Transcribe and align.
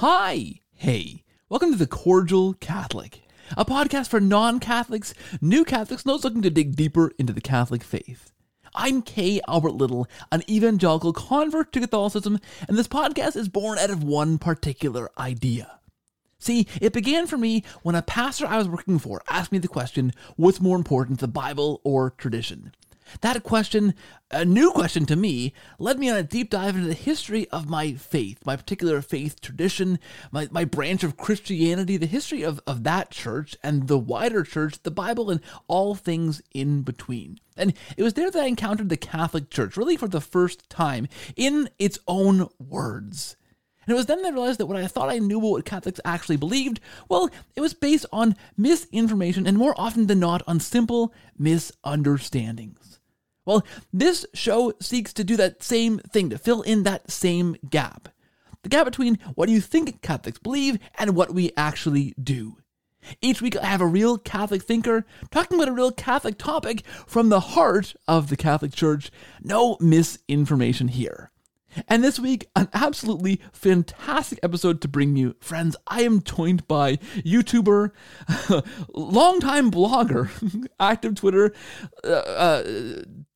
Hi, 0.00 0.60
hey, 0.74 1.24
welcome 1.48 1.72
to 1.72 1.76
The 1.76 1.88
Cordial 1.88 2.54
Catholic, 2.54 3.22
a 3.56 3.64
podcast 3.64 4.06
for 4.06 4.20
non 4.20 4.60
Catholics, 4.60 5.12
new 5.40 5.64
Catholics, 5.64 6.04
and 6.04 6.12
those 6.12 6.22
looking 6.22 6.42
to 6.42 6.50
dig 6.50 6.76
deeper 6.76 7.10
into 7.18 7.32
the 7.32 7.40
Catholic 7.40 7.82
faith. 7.82 8.30
I'm 8.76 9.02
K. 9.02 9.40
Albert 9.48 9.72
Little, 9.72 10.06
an 10.30 10.48
evangelical 10.48 11.12
convert 11.12 11.72
to 11.72 11.80
Catholicism, 11.80 12.38
and 12.68 12.78
this 12.78 12.86
podcast 12.86 13.34
is 13.34 13.48
born 13.48 13.76
out 13.76 13.90
of 13.90 14.04
one 14.04 14.38
particular 14.38 15.10
idea. 15.18 15.80
See, 16.38 16.68
it 16.80 16.92
began 16.92 17.26
for 17.26 17.36
me 17.36 17.64
when 17.82 17.96
a 17.96 18.02
pastor 18.02 18.46
I 18.46 18.56
was 18.56 18.68
working 18.68 19.00
for 19.00 19.20
asked 19.28 19.50
me 19.50 19.58
the 19.58 19.66
question 19.66 20.12
what's 20.36 20.60
more 20.60 20.76
important, 20.76 21.18
the 21.18 21.26
Bible 21.26 21.80
or 21.82 22.10
tradition? 22.10 22.70
That 23.20 23.42
question, 23.42 23.94
a 24.30 24.44
new 24.44 24.70
question 24.70 25.06
to 25.06 25.16
me, 25.16 25.52
led 25.78 25.98
me 25.98 26.10
on 26.10 26.16
a 26.16 26.22
deep 26.22 26.50
dive 26.50 26.76
into 26.76 26.88
the 26.88 26.94
history 26.94 27.48
of 27.50 27.68
my 27.68 27.94
faith, 27.94 28.44
my 28.44 28.56
particular 28.56 29.00
faith 29.02 29.40
tradition, 29.40 29.98
my, 30.30 30.48
my 30.50 30.64
branch 30.64 31.04
of 31.04 31.16
Christianity, 31.16 31.96
the 31.96 32.06
history 32.06 32.42
of, 32.42 32.60
of 32.66 32.84
that 32.84 33.10
church 33.10 33.56
and 33.62 33.88
the 33.88 33.98
wider 33.98 34.42
church, 34.42 34.82
the 34.82 34.90
Bible, 34.90 35.30
and 35.30 35.40
all 35.66 35.94
things 35.94 36.42
in 36.52 36.82
between. 36.82 37.38
And 37.56 37.74
it 37.96 38.02
was 38.02 38.14
there 38.14 38.30
that 38.30 38.42
I 38.42 38.46
encountered 38.46 38.88
the 38.88 38.96
Catholic 38.96 39.50
Church, 39.50 39.76
really 39.76 39.96
for 39.96 40.08
the 40.08 40.20
first 40.20 40.70
time, 40.70 41.08
in 41.36 41.68
its 41.78 41.98
own 42.06 42.48
words. 42.58 43.36
And 43.88 43.94
it 43.94 43.96
was 43.96 44.06
then 44.06 44.22
that 44.22 44.28
I 44.28 44.32
realized 44.32 44.60
that 44.60 44.66
what 44.66 44.76
I 44.76 44.86
thought 44.86 45.08
I 45.08 45.18
knew 45.18 45.38
about 45.38 45.50
what 45.50 45.64
Catholics 45.64 46.00
actually 46.04 46.36
believed, 46.36 46.78
well, 47.08 47.30
it 47.56 47.62
was 47.62 47.72
based 47.72 48.04
on 48.12 48.36
misinformation 48.56 49.46
and 49.46 49.56
more 49.56 49.74
often 49.78 50.06
than 50.06 50.20
not 50.20 50.42
on 50.46 50.60
simple 50.60 51.12
misunderstandings. 51.38 52.87
Well, 53.48 53.64
this 53.90 54.26
show 54.34 54.74
seeks 54.78 55.14
to 55.14 55.24
do 55.24 55.34
that 55.38 55.62
same 55.62 56.00
thing, 56.00 56.28
to 56.28 56.36
fill 56.36 56.60
in 56.60 56.82
that 56.82 57.10
same 57.10 57.56
gap. 57.70 58.10
The 58.62 58.68
gap 58.68 58.84
between 58.84 59.18
what 59.36 59.48
you 59.48 59.62
think 59.62 60.02
Catholics 60.02 60.38
believe 60.38 60.78
and 60.98 61.16
what 61.16 61.32
we 61.32 61.52
actually 61.56 62.12
do. 62.22 62.58
Each 63.22 63.40
week, 63.40 63.56
I 63.56 63.64
have 63.64 63.80
a 63.80 63.86
real 63.86 64.18
Catholic 64.18 64.62
thinker 64.62 65.06
talking 65.30 65.56
about 65.56 65.70
a 65.70 65.72
real 65.72 65.90
Catholic 65.90 66.36
topic 66.36 66.84
from 67.06 67.30
the 67.30 67.40
heart 67.40 67.94
of 68.06 68.28
the 68.28 68.36
Catholic 68.36 68.74
Church. 68.74 69.10
No 69.42 69.78
misinformation 69.80 70.88
here. 70.88 71.30
And 71.86 72.02
this 72.02 72.18
week, 72.18 72.48
an 72.56 72.68
absolutely 72.72 73.40
fantastic 73.52 74.38
episode 74.42 74.80
to 74.82 74.88
bring 74.88 75.16
you. 75.16 75.36
Friends, 75.40 75.76
I 75.86 76.02
am 76.02 76.22
joined 76.22 76.66
by 76.66 76.96
YouTuber, 76.96 77.92
longtime 78.94 79.70
blogger, 79.70 80.30
active 80.80 81.14
Twitter, 81.14 81.54
uh, 82.04 82.08
uh, 82.08 82.62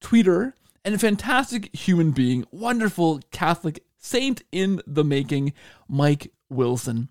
tweeter, 0.00 0.54
and 0.84 0.94
a 0.94 0.98
fantastic 0.98 1.74
human 1.74 2.10
being, 2.10 2.44
wonderful 2.50 3.20
Catholic 3.30 3.84
saint 3.98 4.42
in 4.50 4.80
the 4.86 5.04
making, 5.04 5.52
Mike 5.88 6.32
Wilson. 6.48 7.08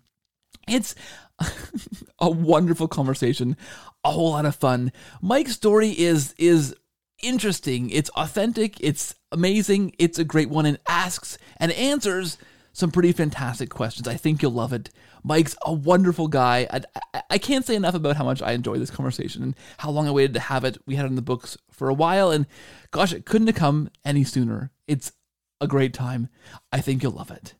It's 0.68 0.94
a 2.18 2.30
wonderful 2.30 2.88
conversation, 2.88 3.56
a 4.04 4.10
whole 4.10 4.30
lot 4.30 4.46
of 4.46 4.54
fun. 4.54 4.92
Mike's 5.20 5.52
story 5.52 5.90
is 5.90 6.34
is 6.38 6.74
interesting, 7.22 7.90
it's 7.90 8.10
authentic, 8.10 8.78
it's 8.80 9.14
amazing, 9.30 9.94
it's 9.98 10.18
a 10.18 10.24
great 10.24 10.50
one, 10.50 10.66
and 10.66 10.78
asks 10.86 11.38
and 11.56 11.72
answers 11.72 12.38
some 12.72 12.90
pretty 12.90 13.12
fantastic 13.12 13.70
questions. 13.70 14.08
I 14.08 14.14
think 14.14 14.42
you'll 14.42 14.52
love 14.52 14.72
it. 14.72 14.90
Mike's 15.22 15.56
a 15.64 15.72
wonderful 15.72 16.28
guy. 16.28 16.66
I, 16.70 16.80
I, 17.14 17.22
I, 17.30 17.38
can't 17.38 17.64
say 17.64 17.74
enough 17.76 17.94
about 17.94 18.16
how 18.16 18.24
much 18.24 18.42
I 18.42 18.52
enjoy 18.52 18.78
this 18.78 18.90
conversation 18.90 19.42
and 19.42 19.54
how 19.78 19.90
long 19.90 20.08
I 20.08 20.10
waited 20.10 20.34
to 20.34 20.40
have 20.40 20.64
it. 20.64 20.78
We 20.86 20.96
had 20.96 21.04
it 21.04 21.10
in 21.10 21.16
the 21.16 21.22
books 21.22 21.56
for 21.70 21.88
a 21.88 21.94
while, 21.94 22.30
and 22.30 22.46
gosh, 22.90 23.12
it 23.12 23.26
couldn't 23.26 23.46
have 23.46 23.56
come 23.56 23.90
any 24.04 24.24
sooner. 24.24 24.70
It's 24.88 25.12
a 25.60 25.68
great 25.68 25.94
time. 25.94 26.28
I 26.72 26.80
think 26.80 27.02
you'll 27.02 27.12
love 27.12 27.30
it. 27.30 27.54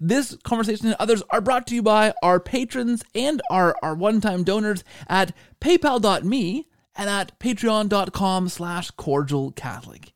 This 0.00 0.36
conversation 0.42 0.86
and 0.86 0.96
others 0.98 1.22
are 1.30 1.40
brought 1.40 1.66
to 1.66 1.74
you 1.74 1.82
by 1.82 2.14
our 2.22 2.40
patrons 2.40 3.04
and 3.14 3.42
our, 3.50 3.76
our 3.82 3.94
one-time 3.94 4.42
donors 4.42 4.82
at 5.06 5.32
paypal.me 5.60 6.66
and 6.96 7.10
at 7.10 7.38
patreon.com 7.38 8.48
slash 8.48 8.90
cordial 8.92 9.52
Catholic. 9.52 10.12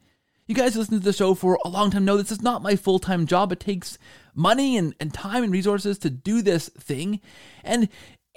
You 0.47 0.55
guys 0.55 0.77
listen 0.77 0.99
to 0.99 1.05
the 1.05 1.13
show 1.13 1.35
for 1.35 1.59
a 1.65 1.69
long 1.69 1.91
time 1.91 2.05
know 2.05 2.17
this 2.17 2.33
is 2.33 2.43
not 2.43 2.63
my 2.63 2.75
full-time 2.75 3.27
job. 3.27 3.53
It 3.53 3.61
takes 3.61 3.99
money 4.35 4.77
and, 4.77 4.95
and 4.99 5.15
time 5.15 5.45
and 5.45 5.53
resources 5.53 5.99
to 6.01 6.11
do 6.11 6.43
this 6.43 6.69
thing. 6.71 7.21
And 7.63 7.89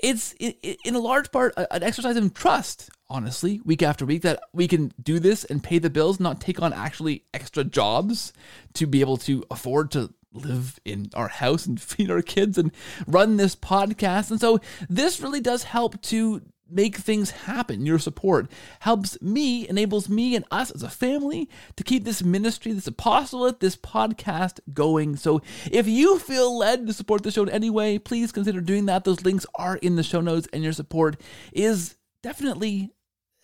it's 0.04 0.34
in 0.34 0.96
a 0.96 1.00
large 1.00 1.32
part 1.32 1.54
an 1.58 1.82
exercise 1.82 2.18
of 2.18 2.34
trust, 2.34 2.90
honestly, 3.10 3.62
week 3.64 3.82
after 3.82 4.06
week, 4.06 4.22
that 4.24 4.42
we 4.52 4.68
can 4.68 4.92
do 5.02 5.18
this 5.18 5.44
and 5.46 5.64
pay 5.64 5.80
the 5.80 5.90
bills, 5.90 6.20
not 6.20 6.42
take 6.42 6.62
on 6.62 6.74
actually 6.74 7.24
extra 7.34 7.64
jobs 7.64 8.34
to 8.74 8.86
be 8.86 9.00
able 9.00 9.18
to 9.18 9.44
afford 9.50 9.92
to 9.92 10.14
live 10.34 10.80
in 10.84 11.10
our 11.14 11.30
house 11.30 11.66
and 11.66 11.80
feed 11.82 12.12
our 12.12 12.22
kids 12.22 12.58
and 12.58 12.72
run 13.08 13.38
this 13.38 13.56
podcast. 13.56 14.30
And 14.30 14.40
so 14.40 14.60
this 14.90 15.22
really 15.22 15.42
does 15.42 15.64
help 15.64 16.02
to 16.04 16.42
make 16.70 16.98
things 16.98 17.32
happen. 17.32 17.86
Your 17.86 18.00
support 18.00 18.50
helps 18.80 19.22
me, 19.22 19.68
enables 19.68 20.10
me 20.10 20.36
and 20.36 20.46
us 20.52 20.72
as 20.72 20.84
a 20.84 20.90
family 20.90 21.50
to 21.76 21.84
keep 21.84 22.04
this 22.04 22.24
ministry, 22.24 22.72
this 22.72 22.88
apostolate, 22.88 23.60
this 23.60 23.76
podcast 23.76 24.60
going. 24.74 25.16
So 25.16 25.42
if 25.72 25.88
you 25.88 26.20
feel 26.20 26.58
led 26.58 26.88
to 26.88 26.94
support 26.94 27.24
the 27.24 27.32
show 27.32 27.44
in 27.44 27.50
any 27.50 27.70
way, 27.70 28.00
please 28.00 28.32
consider 28.32 28.62
doing 28.62 28.86
that. 28.88 29.04
Those 29.04 29.24
links 29.24 29.46
are 29.56 29.78
in 29.78 29.96
the 29.96 30.04
show 30.04 30.22
notes, 30.22 30.48
and 30.54 30.64
your 30.64 30.74
support 30.74 31.20
is 31.52 31.96
definitely 32.22 32.94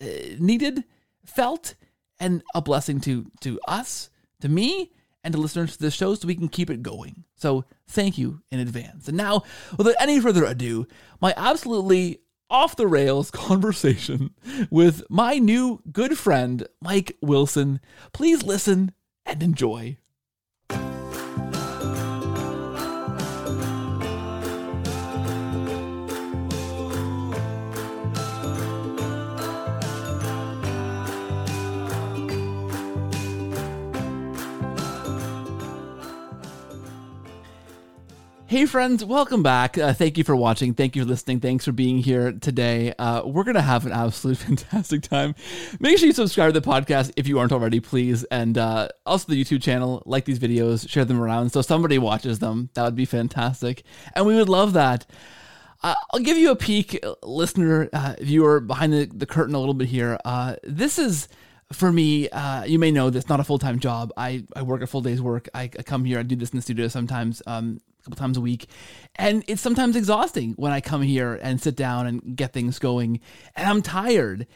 uh, 0.02 0.06
needed, 0.38 0.84
felt, 1.24 1.74
and 2.18 2.42
a 2.54 2.60
blessing 2.60 3.00
to 3.00 3.30
to 3.40 3.60
us, 3.66 4.10
to 4.40 4.48
me, 4.48 4.92
and 5.24 5.32
to 5.32 5.40
listeners 5.40 5.76
to 5.76 5.82
this 5.82 5.94
show 5.94 6.14
so 6.14 6.26
we 6.26 6.34
can 6.34 6.48
keep 6.48 6.70
it 6.70 6.82
going. 6.82 7.24
So 7.36 7.64
thank 7.88 8.18
you 8.18 8.42
in 8.50 8.60
advance. 8.60 9.08
And 9.08 9.16
now, 9.16 9.44
without 9.76 9.94
any 10.00 10.20
further 10.20 10.44
ado, 10.44 10.86
my 11.20 11.34
absolutely 11.36 12.20
off 12.50 12.76
the 12.76 12.86
rails 12.88 13.30
conversation 13.30 14.34
with 14.70 15.02
my 15.08 15.34
new 15.38 15.80
good 15.92 16.18
friend, 16.18 16.66
Mike 16.82 17.16
Wilson. 17.22 17.80
Please 18.12 18.42
listen 18.42 18.92
and 19.24 19.42
enjoy. 19.42 19.99
Hey, 38.50 38.66
friends, 38.66 39.04
welcome 39.04 39.44
back. 39.44 39.78
Uh, 39.78 39.92
thank 39.92 40.18
you 40.18 40.24
for 40.24 40.34
watching. 40.34 40.74
Thank 40.74 40.96
you 40.96 41.04
for 41.04 41.08
listening. 41.08 41.38
Thanks 41.38 41.64
for 41.64 41.70
being 41.70 41.98
here 41.98 42.32
today. 42.32 42.92
Uh, 42.98 43.22
we're 43.24 43.44
going 43.44 43.54
to 43.54 43.62
have 43.62 43.86
an 43.86 43.92
absolute 43.92 44.38
fantastic 44.38 45.02
time. 45.02 45.36
Make 45.78 45.98
sure 45.98 46.08
you 46.08 46.12
subscribe 46.12 46.52
to 46.52 46.60
the 46.60 46.68
podcast 46.68 47.12
if 47.16 47.28
you 47.28 47.38
aren't 47.38 47.52
already, 47.52 47.78
please. 47.78 48.24
And 48.24 48.58
uh, 48.58 48.88
also 49.06 49.30
the 49.30 49.40
YouTube 49.40 49.62
channel. 49.62 50.02
Like 50.04 50.24
these 50.24 50.40
videos, 50.40 50.90
share 50.90 51.04
them 51.04 51.22
around 51.22 51.50
so 51.50 51.62
somebody 51.62 51.96
watches 51.98 52.40
them. 52.40 52.70
That 52.74 52.82
would 52.82 52.96
be 52.96 53.04
fantastic. 53.04 53.84
And 54.16 54.26
we 54.26 54.34
would 54.34 54.48
love 54.48 54.72
that. 54.72 55.06
Uh, 55.84 55.94
I'll 56.12 56.18
give 56.18 56.36
you 56.36 56.50
a 56.50 56.56
peek, 56.56 56.98
uh, 57.04 57.14
listener, 57.22 57.88
uh, 57.92 58.16
viewer, 58.20 58.58
behind 58.58 58.92
the, 58.92 59.04
the 59.04 59.26
curtain 59.26 59.54
a 59.54 59.60
little 59.60 59.74
bit 59.74 59.86
here. 59.86 60.18
this 60.64 60.98
is 60.98 61.28
for 61.72 61.92
me, 61.92 62.28
uh, 62.30 62.64
you 62.64 62.80
may 62.80 62.90
know 62.90 63.10
this, 63.10 63.28
not 63.28 63.38
a 63.38 63.44
full 63.44 63.60
time 63.60 63.78
job. 63.78 64.12
I, 64.16 64.44
I 64.56 64.62
work 64.62 64.82
a 64.82 64.88
full 64.88 65.02
day's 65.02 65.22
work. 65.22 65.48
I, 65.54 65.62
I, 65.62 65.82
come 65.84 66.04
here, 66.04 66.18
I 66.18 66.24
do 66.24 66.34
this 66.34 66.50
in 66.50 66.56
the 66.56 66.62
studio 66.62 66.88
sometimes. 66.88 67.42
Um, 67.46 67.80
a 68.00 68.04
couple 68.04 68.16
times 68.16 68.36
a 68.36 68.40
week. 68.40 68.66
And 69.16 69.44
it's 69.46 69.62
sometimes 69.62 69.96
exhausting 69.96 70.52
when 70.52 70.72
I 70.72 70.80
come 70.80 71.02
here 71.02 71.38
and 71.42 71.60
sit 71.60 71.76
down 71.76 72.06
and 72.06 72.36
get 72.36 72.52
things 72.52 72.78
going. 72.78 73.20
And 73.54 73.68
I'm 73.68 73.82
tired. 73.82 74.46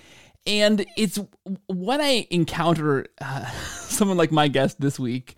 And 0.46 0.84
it's 0.96 1.18
when 1.68 2.00
I 2.00 2.26
encounter 2.30 3.06
uh, 3.20 3.46
someone 3.50 4.16
like 4.16 4.32
my 4.32 4.48
guest 4.48 4.80
this 4.80 4.98
week 4.98 5.36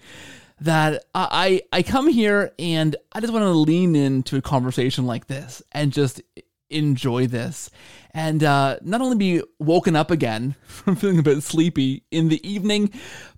that 0.60 1.04
I 1.14 1.60
I 1.70 1.82
come 1.82 2.08
here 2.08 2.52
and 2.58 2.96
I 3.12 3.20
just 3.20 3.32
want 3.32 3.42
to 3.42 3.50
lean 3.50 3.94
into 3.94 4.36
a 4.36 4.42
conversation 4.42 5.06
like 5.06 5.26
this 5.26 5.62
and 5.72 5.92
just 5.92 6.22
enjoy 6.70 7.26
this 7.26 7.70
and 8.16 8.42
uh, 8.42 8.78
not 8.80 9.02
only 9.02 9.16
be 9.16 9.42
woken 9.58 9.94
up 9.94 10.10
again 10.10 10.54
from 10.62 10.96
feeling 10.96 11.18
a 11.18 11.22
bit 11.22 11.42
sleepy 11.42 12.02
in 12.10 12.28
the 12.28 12.44
evening, 12.48 12.90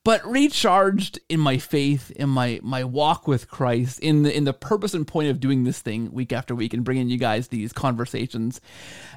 but 0.05 0.25
recharged 0.25 1.19
in 1.29 1.41
my 1.41 1.59
faith, 1.59 2.13
in 2.13 2.29
my 2.29 2.61
my 2.63 2.85
walk 2.85 3.27
with 3.27 3.51
Christ, 3.51 3.99
in 3.99 4.23
the 4.23 4.35
in 4.35 4.45
the 4.45 4.53
purpose 4.53 4.95
and 4.95 5.07
point 5.07 5.31
of 5.31 5.41
doing 5.41 5.65
this 5.65 5.81
thing 5.81 6.13
week 6.13 6.33
after 6.33 6.55
week 6.55 6.73
and 6.73 6.85
bringing 6.85 7.09
you 7.09 7.19
guys 7.19 7.49
these 7.49 7.73
conversations. 7.73 8.61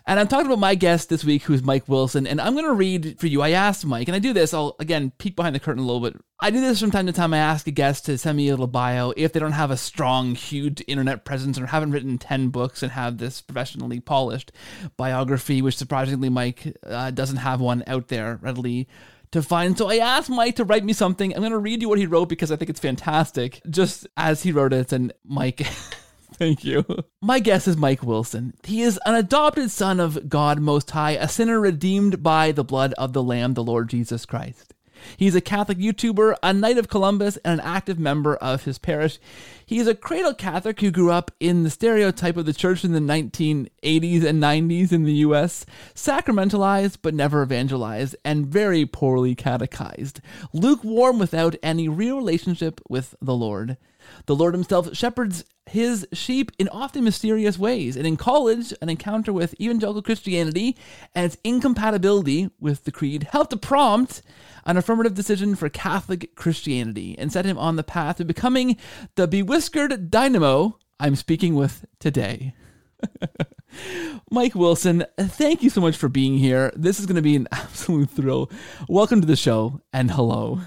And 0.05 0.19
I'm 0.19 0.27
talking 0.27 0.47
about 0.47 0.59
my 0.59 0.75
guest 0.75 1.09
this 1.09 1.23
week, 1.23 1.43
who's 1.43 1.63
Mike 1.63 1.87
Wilson, 1.87 2.25
and 2.25 2.41
I'm 2.41 2.53
going 2.53 2.65
to 2.65 2.73
read 2.73 3.19
for 3.19 3.27
you. 3.27 3.41
I 3.41 3.51
asked 3.51 3.85
Mike, 3.85 4.07
and 4.07 4.15
I 4.15 4.19
do 4.19 4.33
this. 4.33 4.53
I'll 4.53 4.75
again 4.79 5.11
peek 5.17 5.35
behind 5.35 5.55
the 5.55 5.59
curtain 5.59 5.83
a 5.83 5.85
little 5.85 6.01
bit. 6.01 6.19
I 6.39 6.49
do 6.49 6.59
this 6.59 6.79
from 6.79 6.91
time 6.91 7.05
to 7.05 7.13
time. 7.13 7.33
I 7.33 7.37
ask 7.37 7.67
a 7.67 7.71
guest 7.71 8.05
to 8.05 8.17
send 8.17 8.37
me 8.37 8.47
a 8.47 8.51
little 8.51 8.67
bio 8.67 9.13
if 9.15 9.33
they 9.33 9.39
don't 9.39 9.51
have 9.51 9.71
a 9.71 9.77
strong, 9.77 10.35
huge 10.35 10.83
internet 10.87 11.23
presence 11.23 11.59
or 11.59 11.67
haven't 11.67 11.91
written 11.91 12.17
ten 12.17 12.49
books 12.49 12.81
and 12.81 12.91
have 12.91 13.17
this 13.17 13.41
professionally 13.41 13.99
polished 13.99 14.51
biography, 14.97 15.61
which 15.61 15.77
surprisingly 15.77 16.29
Mike 16.29 16.75
uh, 16.83 17.11
doesn't 17.11 17.37
have 17.37 17.61
one 17.61 17.83
out 17.87 18.07
there 18.07 18.39
readily 18.41 18.87
to 19.31 19.41
find. 19.41 19.77
So 19.77 19.89
I 19.89 19.97
asked 19.97 20.29
Mike 20.29 20.57
to 20.57 20.65
write 20.65 20.83
me 20.83 20.93
something. 20.93 21.33
I'm 21.33 21.41
going 21.41 21.51
to 21.51 21.57
read 21.57 21.81
you 21.81 21.89
what 21.89 21.97
he 21.97 22.05
wrote 22.05 22.29
because 22.29 22.51
I 22.51 22.55
think 22.55 22.69
it's 22.69 22.79
fantastic, 22.79 23.61
just 23.69 24.07
as 24.17 24.43
he 24.43 24.51
wrote 24.51 24.73
it. 24.73 24.91
And 24.91 25.13
Mike, 25.23 25.65
Thank 26.41 26.65
you. 26.65 26.83
My 27.21 27.37
guess 27.37 27.67
is 27.67 27.77
Mike 27.77 28.01
Wilson. 28.01 28.55
He 28.63 28.81
is 28.81 28.99
an 29.05 29.13
adopted 29.13 29.69
son 29.69 29.99
of 29.99 30.27
God 30.27 30.59
Most 30.59 30.89
High, 30.89 31.11
a 31.11 31.27
sinner 31.27 31.59
redeemed 31.59 32.23
by 32.23 32.51
the 32.51 32.63
blood 32.63 32.95
of 32.97 33.13
the 33.13 33.21
Lamb, 33.21 33.53
the 33.53 33.63
Lord 33.63 33.89
Jesus 33.89 34.25
Christ. 34.25 34.73
He's 35.17 35.35
a 35.35 35.41
Catholic 35.41 35.77
YouTuber, 35.77 36.37
a 36.41 36.51
Knight 36.51 36.79
of 36.79 36.89
Columbus, 36.89 37.37
and 37.45 37.59
an 37.59 37.65
active 37.67 37.99
member 37.99 38.37
of 38.37 38.63
his 38.63 38.79
parish. 38.79 39.19
He's 39.63 39.85
a 39.85 39.93
cradle 39.93 40.33
Catholic 40.33 40.81
who 40.81 40.89
grew 40.89 41.11
up 41.11 41.29
in 41.39 41.61
the 41.61 41.69
stereotype 41.69 42.37
of 42.37 42.47
the 42.47 42.53
church 42.53 42.83
in 42.83 42.93
the 42.93 42.99
1980s 42.99 44.23
and 44.23 44.41
90s 44.41 44.91
in 44.91 45.03
the 45.03 45.13
US, 45.13 45.63
sacramentalized 45.93 46.97
but 47.03 47.13
never 47.13 47.43
evangelized, 47.43 48.15
and 48.25 48.47
very 48.47 48.87
poorly 48.87 49.35
catechized, 49.35 50.21
lukewarm 50.53 51.19
without 51.19 51.55
any 51.61 51.87
real 51.87 52.17
relationship 52.17 52.81
with 52.89 53.13
the 53.21 53.35
Lord. 53.35 53.77
The 54.25 54.35
Lord 54.35 54.55
Himself 54.55 54.95
shepherds 54.95 55.45
His 55.71 56.05
sheep 56.11 56.51
in 56.59 56.67
often 56.67 57.05
mysterious 57.05 57.57
ways, 57.57 57.95
and 57.95 58.05
in 58.05 58.17
college, 58.17 58.73
an 58.81 58.89
encounter 58.89 59.31
with 59.31 59.55
evangelical 59.57 60.01
Christianity 60.01 60.75
and 61.15 61.25
its 61.25 61.37
incompatibility 61.45 62.49
with 62.59 62.83
the 62.83 62.91
Creed 62.91 63.29
helped 63.31 63.51
to 63.51 63.57
prompt 63.57 64.21
an 64.65 64.75
affirmative 64.75 65.13
decision 65.13 65.55
for 65.55 65.69
Catholic 65.69 66.35
Christianity 66.35 67.17
and 67.17 67.31
set 67.31 67.45
him 67.45 67.57
on 67.57 67.77
the 67.77 67.83
path 67.83 68.17
to 68.17 68.25
becoming 68.25 68.75
the 69.15 69.29
bewhiskered 69.29 70.09
dynamo 70.09 70.77
I'm 70.99 71.15
speaking 71.15 71.55
with 71.55 71.85
today. 71.99 72.53
Mike 74.29 74.53
Wilson, 74.53 75.05
thank 75.17 75.63
you 75.63 75.69
so 75.69 75.79
much 75.79 75.95
for 75.95 76.09
being 76.09 76.37
here. 76.37 76.73
This 76.75 76.99
is 76.99 77.05
going 77.05 77.15
to 77.15 77.21
be 77.21 77.37
an 77.37 77.47
absolute 77.53 78.09
thrill. 78.09 78.51
Welcome 78.89 79.21
to 79.21 79.27
the 79.27 79.37
show 79.37 79.79
and 79.93 80.11
hello. 80.11 80.59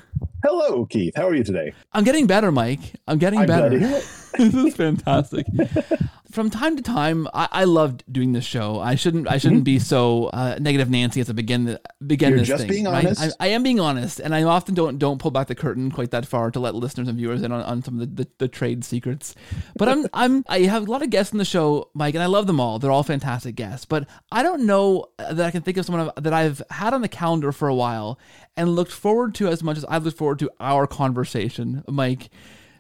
Hello, 0.45 0.85
Keith. 0.85 1.15
How 1.17 1.27
are 1.29 1.35
you 1.35 1.43
today? 1.43 1.73
I'm 1.93 2.05
getting 2.05 2.27
better, 2.27 2.53
Mike. 2.53 2.97
I'm 3.09 3.19
getting 3.19 3.41
I'm 3.41 3.47
better. 3.47 3.71
glad 3.71 3.81
to 3.81 3.87
hear 3.89 3.97
it. 3.97 4.05
this 4.53 4.55
is 4.55 4.77
fantastic. 4.77 5.47
From 6.33 6.51
time 6.51 6.77
to 6.77 6.83
time, 6.83 7.29
I, 7.33 7.49
I 7.53 7.65
loved 7.65 8.03
doing 8.13 8.33
this 8.33 8.45
show. 8.45 8.81
I 8.81 8.97
shouldn't. 8.97 9.31
I 9.31 9.39
shouldn't 9.39 9.63
be 9.63 9.79
so 9.79 10.25
uh, 10.27 10.59
negative, 10.61 10.91
Nancy, 10.91 11.21
as 11.21 11.31
I 11.31 11.33
begin 11.33 11.65
the, 11.65 11.81
begin 12.05 12.31
You're 12.31 12.41
this 12.41 12.49
just 12.49 12.63
thing. 12.63 12.71
being 12.71 12.85
right? 12.87 13.07
honest. 13.07 13.37
I, 13.39 13.47
I 13.47 13.49
am 13.51 13.63
being 13.63 13.79
honest, 13.79 14.19
and 14.19 14.35
I 14.35 14.43
often 14.43 14.75
don't 14.75 14.99
don't 14.99 15.19
pull 15.21 15.31
back 15.31 15.47
the 15.47 15.55
curtain 15.55 15.93
quite 15.93 16.11
that 16.11 16.27
far 16.27 16.51
to 16.51 16.59
let 16.59 16.75
listeners 16.75 17.07
and 17.07 17.17
viewers 17.17 17.43
in 17.43 17.53
on, 17.53 17.63
on 17.63 17.83
some 17.85 18.01
of 18.01 18.17
the, 18.17 18.25
the, 18.25 18.31
the 18.39 18.49
trade 18.49 18.85
secrets. 18.85 19.37
But 19.77 19.89
I'm 19.89 20.07
I'm 20.13 20.45
I 20.49 20.61
have 20.63 20.89
a 20.89 20.91
lot 20.91 21.03
of 21.03 21.11
guests 21.11 21.33
in 21.33 21.39
the 21.39 21.45
show, 21.45 21.89
Mike, 21.95 22.15
and 22.15 22.23
I 22.23 22.27
love 22.27 22.49
them 22.49 22.59
all. 22.59 22.81
They're 22.81 22.91
all 22.91 23.05
fantastic 23.05 23.55
guests. 23.55 23.87
But 23.87 24.09
I 24.33 24.43
don't 24.43 24.67
know 24.67 25.07
that 25.19 25.41
I 25.41 25.53
can 25.53 25.63
think 25.63 25.77
of 25.77 25.87
someone 25.87 26.11
that 26.17 26.33
I've 26.33 26.61
had 26.69 26.95
on 26.95 27.01
the 27.01 27.09
calendar 27.09 27.53
for 27.53 27.69
a 27.69 27.75
while 27.75 28.19
and 28.57 28.75
looked 28.75 28.93
forward 28.93 29.35
to 29.37 29.49
as 29.49 29.63
much 29.63 29.77
as 29.77 29.85
I've 29.87 30.05
looked 30.05 30.19
forward 30.19 30.39
to 30.41 30.51
our 30.61 30.87
conversation, 30.87 31.83
Mike 31.89 32.31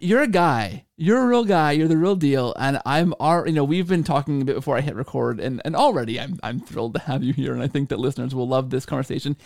you're 0.04 0.22
a 0.22 0.28
guy. 0.28 0.84
You're 0.96 1.22
a 1.22 1.26
real 1.26 1.44
guy. 1.44 1.72
You're 1.72 1.88
the 1.88 1.96
real 1.96 2.14
deal. 2.14 2.54
And 2.58 2.80
I'm 2.84 3.14
our, 3.20 3.46
you 3.46 3.54
know, 3.54 3.64
we've 3.64 3.88
been 3.88 4.04
talking 4.04 4.42
a 4.42 4.44
bit 4.44 4.54
before 4.54 4.76
I 4.76 4.82
hit 4.82 4.94
record 4.94 5.40
and, 5.40 5.62
and 5.64 5.74
already 5.74 6.20
I'm, 6.20 6.38
I'm 6.42 6.60
thrilled 6.60 6.94
to 6.94 7.00
have 7.00 7.22
you 7.22 7.32
here. 7.32 7.54
And 7.54 7.62
I 7.62 7.68
think 7.68 7.88
that 7.88 7.98
listeners 7.98 8.34
will 8.34 8.46
love 8.46 8.70
this 8.70 8.86
conversation. 8.86 9.36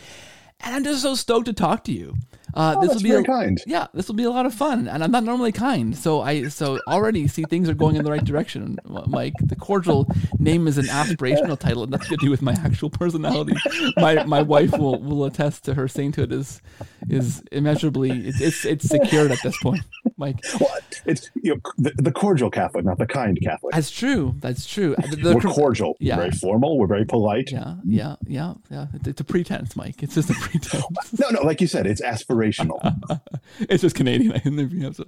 And 0.60 0.74
I'm 0.74 0.84
just 0.84 1.02
so 1.02 1.14
stoked 1.14 1.46
to 1.46 1.52
talk 1.52 1.84
to 1.84 1.92
you. 1.92 2.16
Uh, 2.54 2.74
Oh, 2.76 2.80
this 2.80 2.94
will 2.94 3.02
be 3.02 3.12
a, 3.12 3.22
kind. 3.22 3.60
yeah, 3.66 3.86
this 3.94 4.08
will 4.08 4.14
be 4.14 4.24
a 4.24 4.30
lot 4.30 4.46
of 4.46 4.54
fun. 4.54 4.88
And 4.88 5.04
I'm 5.04 5.10
not 5.10 5.24
normally 5.24 5.52
kind, 5.52 5.96
so 5.96 6.20
I 6.20 6.48
so 6.48 6.80
already 6.88 7.28
see 7.28 7.44
things 7.44 7.68
are 7.68 7.74
going 7.74 7.96
in 7.96 8.04
the 8.04 8.10
right 8.10 8.24
direction. 8.24 8.78
Mike, 9.06 9.34
the 9.40 9.56
cordial 9.56 10.06
name 10.38 10.66
is 10.66 10.78
an 10.78 10.86
aspirational 10.86 11.58
title, 11.58 11.82
and 11.82 11.92
nothing 11.92 12.08
to 12.08 12.16
do 12.16 12.30
with 12.30 12.42
my 12.42 12.52
actual 12.52 12.90
personality. 12.90 13.54
My 13.96 14.24
my 14.24 14.42
wife 14.42 14.72
will 14.78 14.98
will 15.00 15.24
attest 15.24 15.64
to 15.64 15.74
her 15.74 15.88
sainthood 15.88 16.32
is 16.32 16.60
is 17.08 17.42
immeasurably 17.52 18.10
it's 18.28 18.40
it's, 18.40 18.64
it's 18.64 18.88
secured 18.88 19.30
at 19.30 19.38
this 19.42 19.56
point, 19.62 19.82
Mike. 20.16 20.40
Well, 20.60 20.70
it's 21.06 21.30
you 21.42 21.54
know, 21.54 21.60
the, 21.78 21.92
the 22.02 22.12
cordial 22.12 22.50
Catholic, 22.50 22.84
not 22.84 22.98
the 22.98 23.06
kind 23.06 23.38
Catholic. 23.42 23.74
That's 23.74 23.90
true. 23.90 24.34
That's 24.40 24.66
true. 24.66 24.94
The- 25.10 25.16
the- 25.16 25.34
we're 25.34 25.40
cordial. 25.42 25.96
yeah. 26.00 26.16
We're 26.16 26.22
very 26.24 26.32
formal. 26.36 26.78
We're 26.78 26.86
very 26.86 27.04
polite. 27.04 27.50
yeah, 27.52 27.74
yeah, 27.84 28.16
yeah, 28.26 28.54
yeah. 28.70 28.86
It's, 28.94 29.08
it's 29.08 29.20
a 29.20 29.24
pretense, 29.24 29.76
Mike. 29.76 30.02
It's 30.02 30.14
just 30.14 30.30
a 30.30 30.34
pretense. 30.40 30.82
No, 31.18 31.28
no, 31.30 31.42
like 31.42 31.60
you 31.60 31.66
said, 31.66 31.86
it's 31.86 32.00
aspirational. 32.02 32.37
it's 33.60 33.82
just 33.82 33.96
Canadian. 33.96 34.32
I 34.32 34.38
didn't 34.38 34.80
have 34.82 34.96
to. 34.96 35.06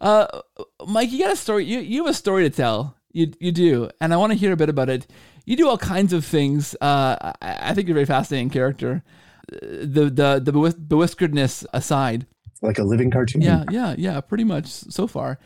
Uh, 0.00 0.40
Mike, 0.86 1.10
you 1.10 1.18
got 1.20 1.32
a 1.32 1.36
story. 1.36 1.64
You 1.64 1.80
you 1.80 2.04
have 2.04 2.10
a 2.10 2.14
story 2.14 2.44
to 2.44 2.50
tell. 2.50 2.96
You 3.12 3.32
you 3.40 3.52
do, 3.52 3.90
and 4.00 4.12
I 4.12 4.16
want 4.16 4.32
to 4.32 4.38
hear 4.38 4.52
a 4.52 4.56
bit 4.56 4.68
about 4.68 4.88
it. 4.88 5.06
You 5.44 5.56
do 5.56 5.68
all 5.68 5.78
kinds 5.78 6.12
of 6.12 6.24
things. 6.24 6.74
Uh, 6.80 7.32
I, 7.40 7.70
I 7.70 7.74
think 7.74 7.88
you're 7.88 7.94
a 7.96 8.00
very 8.00 8.06
fascinating 8.06 8.50
character. 8.50 9.02
The 9.50 10.10
the 10.10 10.40
the 10.44 10.52
bewhis- 10.52 10.86
bewhiskeredness 10.86 11.64
aside, 11.72 12.26
like 12.60 12.78
a 12.78 12.84
living 12.84 13.10
cartoon. 13.10 13.40
yeah, 13.40 13.64
yeah, 13.70 13.94
yeah, 13.96 14.20
pretty 14.20 14.44
much 14.44 14.66
so 14.66 15.06
far. 15.06 15.38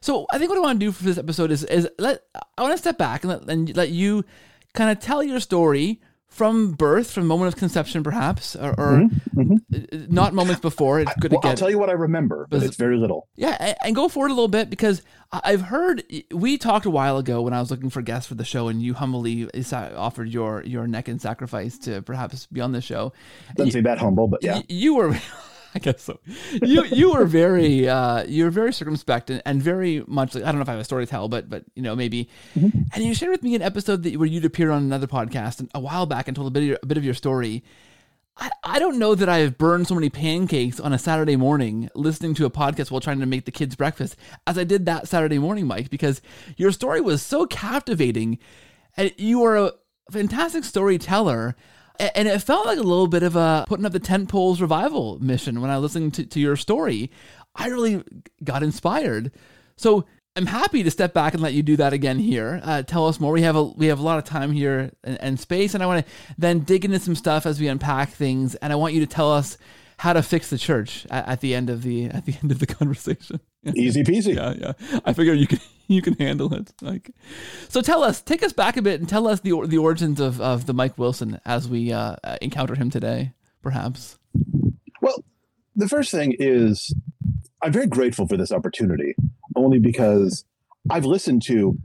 So 0.00 0.26
I 0.32 0.38
think 0.38 0.50
what 0.50 0.58
I 0.58 0.62
want 0.62 0.80
to 0.80 0.86
do 0.86 0.90
for 0.90 1.04
this 1.04 1.18
episode 1.18 1.50
is 1.50 1.64
is 1.64 1.88
let 1.98 2.22
I 2.56 2.62
want 2.62 2.72
to 2.72 2.78
step 2.78 2.98
back 2.98 3.24
and 3.24 3.30
let, 3.30 3.48
and 3.48 3.76
let 3.76 3.90
you 3.90 4.24
kind 4.74 4.90
of 4.90 4.98
tell 4.98 5.22
your 5.22 5.38
story 5.38 6.00
from 6.32 6.72
birth, 6.72 7.10
from 7.10 7.26
moment 7.26 7.52
of 7.52 7.58
conception, 7.58 8.02
perhaps, 8.02 8.56
or, 8.56 8.74
or 8.78 9.08
uh, 9.38 9.44
not 10.08 10.32
moments 10.32 10.60
before. 10.60 10.98
It's 11.00 11.12
good 11.20 11.30
Mm-hmm, 11.30 11.34
Well, 11.34 11.42
to 11.42 11.48
I'll 11.48 11.56
tell 11.56 11.70
you 11.70 11.78
what 11.78 11.90
I 11.90 11.92
remember, 11.92 12.46
but 12.50 12.62
it's 12.62 12.76
very 12.76 12.96
little. 12.96 13.28
yeah, 13.36 13.74
and 13.84 13.94
go 13.94 14.08
forward 14.08 14.30
a 14.30 14.34
little 14.34 14.48
bit 14.48 14.70
because 14.70 15.02
I- 15.30 15.40
I've 15.44 15.60
heard 15.60 16.02
we 16.32 16.56
talked 16.58 16.86
a 16.86 16.90
while 16.90 17.18
ago 17.18 17.42
when 17.42 17.52
I 17.52 17.60
was 17.60 17.70
looking 17.70 17.90
for 17.90 18.00
guests 18.02 18.26
for 18.28 18.34
the 18.34 18.44
show, 18.44 18.68
and 18.68 18.80
you 18.82 18.94
humbly 18.94 19.48
offered 19.72 20.28
your 20.30 20.62
your 20.64 20.86
neck 20.86 21.08
in 21.08 21.18
sacrifice 21.18 21.76
to 21.80 22.00
perhaps 22.02 22.46
be 22.46 22.60
on 22.62 22.72
the 22.72 22.80
show. 22.80 23.12
Doesn't 23.56 23.72
seem 23.72 23.84
that 23.84 23.98
humble, 23.98 24.26
but 24.26 24.42
yeah. 24.42 24.62
You 24.68 24.94
were, 24.96 25.18
I 25.74 25.78
guess 25.78 26.02
so. 26.02 26.20
You 26.62 26.84
you 26.84 27.12
were 27.12 27.24
very 27.24 27.88
uh, 27.88 28.24
you 28.24 28.44
were 28.44 28.50
very 28.50 28.72
circumspect 28.72 29.30
and, 29.30 29.42
and 29.46 29.62
very 29.62 30.04
much 30.06 30.34
like 30.34 30.44
I 30.44 30.46
don't 30.46 30.56
know 30.56 30.62
if 30.62 30.68
I 30.68 30.72
have 30.72 30.80
a 30.80 30.84
story 30.84 31.06
to 31.06 31.10
tell, 31.10 31.28
but 31.28 31.48
but 31.48 31.64
you 31.74 31.82
know 31.82 31.96
maybe. 31.96 32.28
And 32.54 33.04
you 33.04 33.14
shared 33.14 33.30
with 33.30 33.42
me 33.42 33.54
an 33.54 33.62
episode 33.62 34.02
that 34.02 34.16
where 34.16 34.28
you'd 34.28 34.44
appeared 34.44 34.70
on 34.70 34.82
another 34.82 35.06
podcast 35.06 35.66
a 35.74 35.80
while 35.80 36.06
back 36.06 36.28
and 36.28 36.36
told 36.36 36.48
a 36.48 36.50
bit 36.50 36.62
of 36.62 36.68
your, 36.68 36.78
a 36.82 36.86
bit 36.86 36.98
of 36.98 37.04
your 37.04 37.14
story. 37.14 37.64
I, 38.36 38.50
I 38.64 38.78
don't 38.78 38.98
know 38.98 39.14
that 39.14 39.28
I've 39.28 39.58
burned 39.58 39.86
so 39.86 39.94
many 39.94 40.08
pancakes 40.08 40.80
on 40.80 40.92
a 40.92 40.98
Saturday 40.98 41.36
morning 41.36 41.90
listening 41.94 42.34
to 42.34 42.46
a 42.46 42.50
podcast 42.50 42.90
while 42.90 43.00
trying 43.00 43.20
to 43.20 43.26
make 43.26 43.44
the 43.44 43.50
kids 43.50 43.76
breakfast 43.76 44.16
as 44.46 44.56
I 44.56 44.64
did 44.64 44.86
that 44.86 45.06
Saturday 45.06 45.38
morning, 45.38 45.66
Mike, 45.66 45.90
because 45.90 46.22
your 46.56 46.72
story 46.72 47.00
was 47.02 47.22
so 47.22 47.46
captivating 47.46 48.38
and 48.96 49.12
you 49.18 49.42
are 49.44 49.56
a 49.56 49.72
fantastic 50.10 50.64
storyteller. 50.64 51.56
And 51.98 52.26
it 52.26 52.40
felt 52.40 52.66
like 52.66 52.78
a 52.78 52.82
little 52.82 53.06
bit 53.06 53.22
of 53.22 53.36
a 53.36 53.64
putting 53.68 53.84
up 53.84 53.92
the 53.92 54.00
tent 54.00 54.28
poles 54.28 54.60
revival 54.60 55.18
mission 55.20 55.60
when 55.60 55.70
I 55.70 55.78
listened 55.78 56.14
to, 56.14 56.26
to 56.26 56.40
your 56.40 56.56
story. 56.56 57.10
I 57.54 57.68
really 57.68 58.02
got 58.42 58.62
inspired. 58.62 59.30
So 59.76 60.06
I'm 60.34 60.46
happy 60.46 60.82
to 60.82 60.90
step 60.90 61.12
back 61.12 61.34
and 61.34 61.42
let 61.42 61.52
you 61.52 61.62
do 61.62 61.76
that 61.76 61.92
again 61.92 62.18
here. 62.18 62.60
Uh, 62.64 62.82
tell 62.82 63.06
us 63.06 63.20
more. 63.20 63.32
We 63.32 63.42
have 63.42 63.56
a 63.56 63.64
we 63.64 63.86
have 63.86 63.98
a 63.98 64.02
lot 64.02 64.18
of 64.18 64.24
time 64.24 64.52
here 64.52 64.90
and, 65.04 65.20
and 65.20 65.40
space, 65.40 65.74
and 65.74 65.82
I 65.82 65.86
want 65.86 66.06
to 66.06 66.12
then 66.38 66.60
dig 66.60 66.84
into 66.84 66.98
some 66.98 67.14
stuff 67.14 67.44
as 67.44 67.60
we 67.60 67.68
unpack 67.68 68.10
things. 68.10 68.54
And 68.56 68.72
I 68.72 68.76
want 68.76 68.94
you 68.94 69.00
to 69.00 69.06
tell 69.06 69.30
us 69.30 69.58
how 69.98 70.14
to 70.14 70.22
fix 70.22 70.48
the 70.48 70.58
church 70.58 71.06
at, 71.10 71.28
at 71.28 71.40
the 71.40 71.54
end 71.54 71.68
of 71.68 71.82
the 71.82 72.06
at 72.06 72.24
the 72.24 72.34
end 72.42 72.50
of 72.50 72.60
the 72.60 72.66
conversation. 72.78 73.40
Easy 73.74 74.02
peasy. 74.02 74.34
yeah, 74.36 74.54
yeah. 74.58 75.00
I 75.04 75.12
figure 75.12 75.34
you 75.34 75.46
can 75.46 75.60
you 75.88 76.02
can 76.02 76.14
handle 76.14 76.52
it. 76.54 76.72
Like, 76.80 77.10
so 77.68 77.80
tell 77.80 78.02
us, 78.02 78.20
take 78.20 78.42
us 78.42 78.52
back 78.52 78.76
a 78.76 78.82
bit, 78.82 79.00
and 79.00 79.08
tell 79.08 79.26
us 79.26 79.40
the 79.40 79.66
the 79.66 79.78
origins 79.78 80.20
of, 80.20 80.40
of 80.40 80.66
the 80.66 80.74
Mike 80.74 80.98
Wilson 80.98 81.40
as 81.44 81.68
we 81.68 81.92
uh, 81.92 82.16
uh, 82.24 82.36
encounter 82.40 82.74
him 82.74 82.90
today, 82.90 83.32
perhaps. 83.62 84.18
Well, 85.00 85.24
the 85.76 85.88
first 85.88 86.10
thing 86.10 86.34
is 86.38 86.94
I'm 87.62 87.72
very 87.72 87.86
grateful 87.86 88.26
for 88.26 88.36
this 88.36 88.52
opportunity, 88.52 89.14
only 89.54 89.78
because 89.78 90.44
I've 90.90 91.04
listened 91.04 91.42
to, 91.46 91.78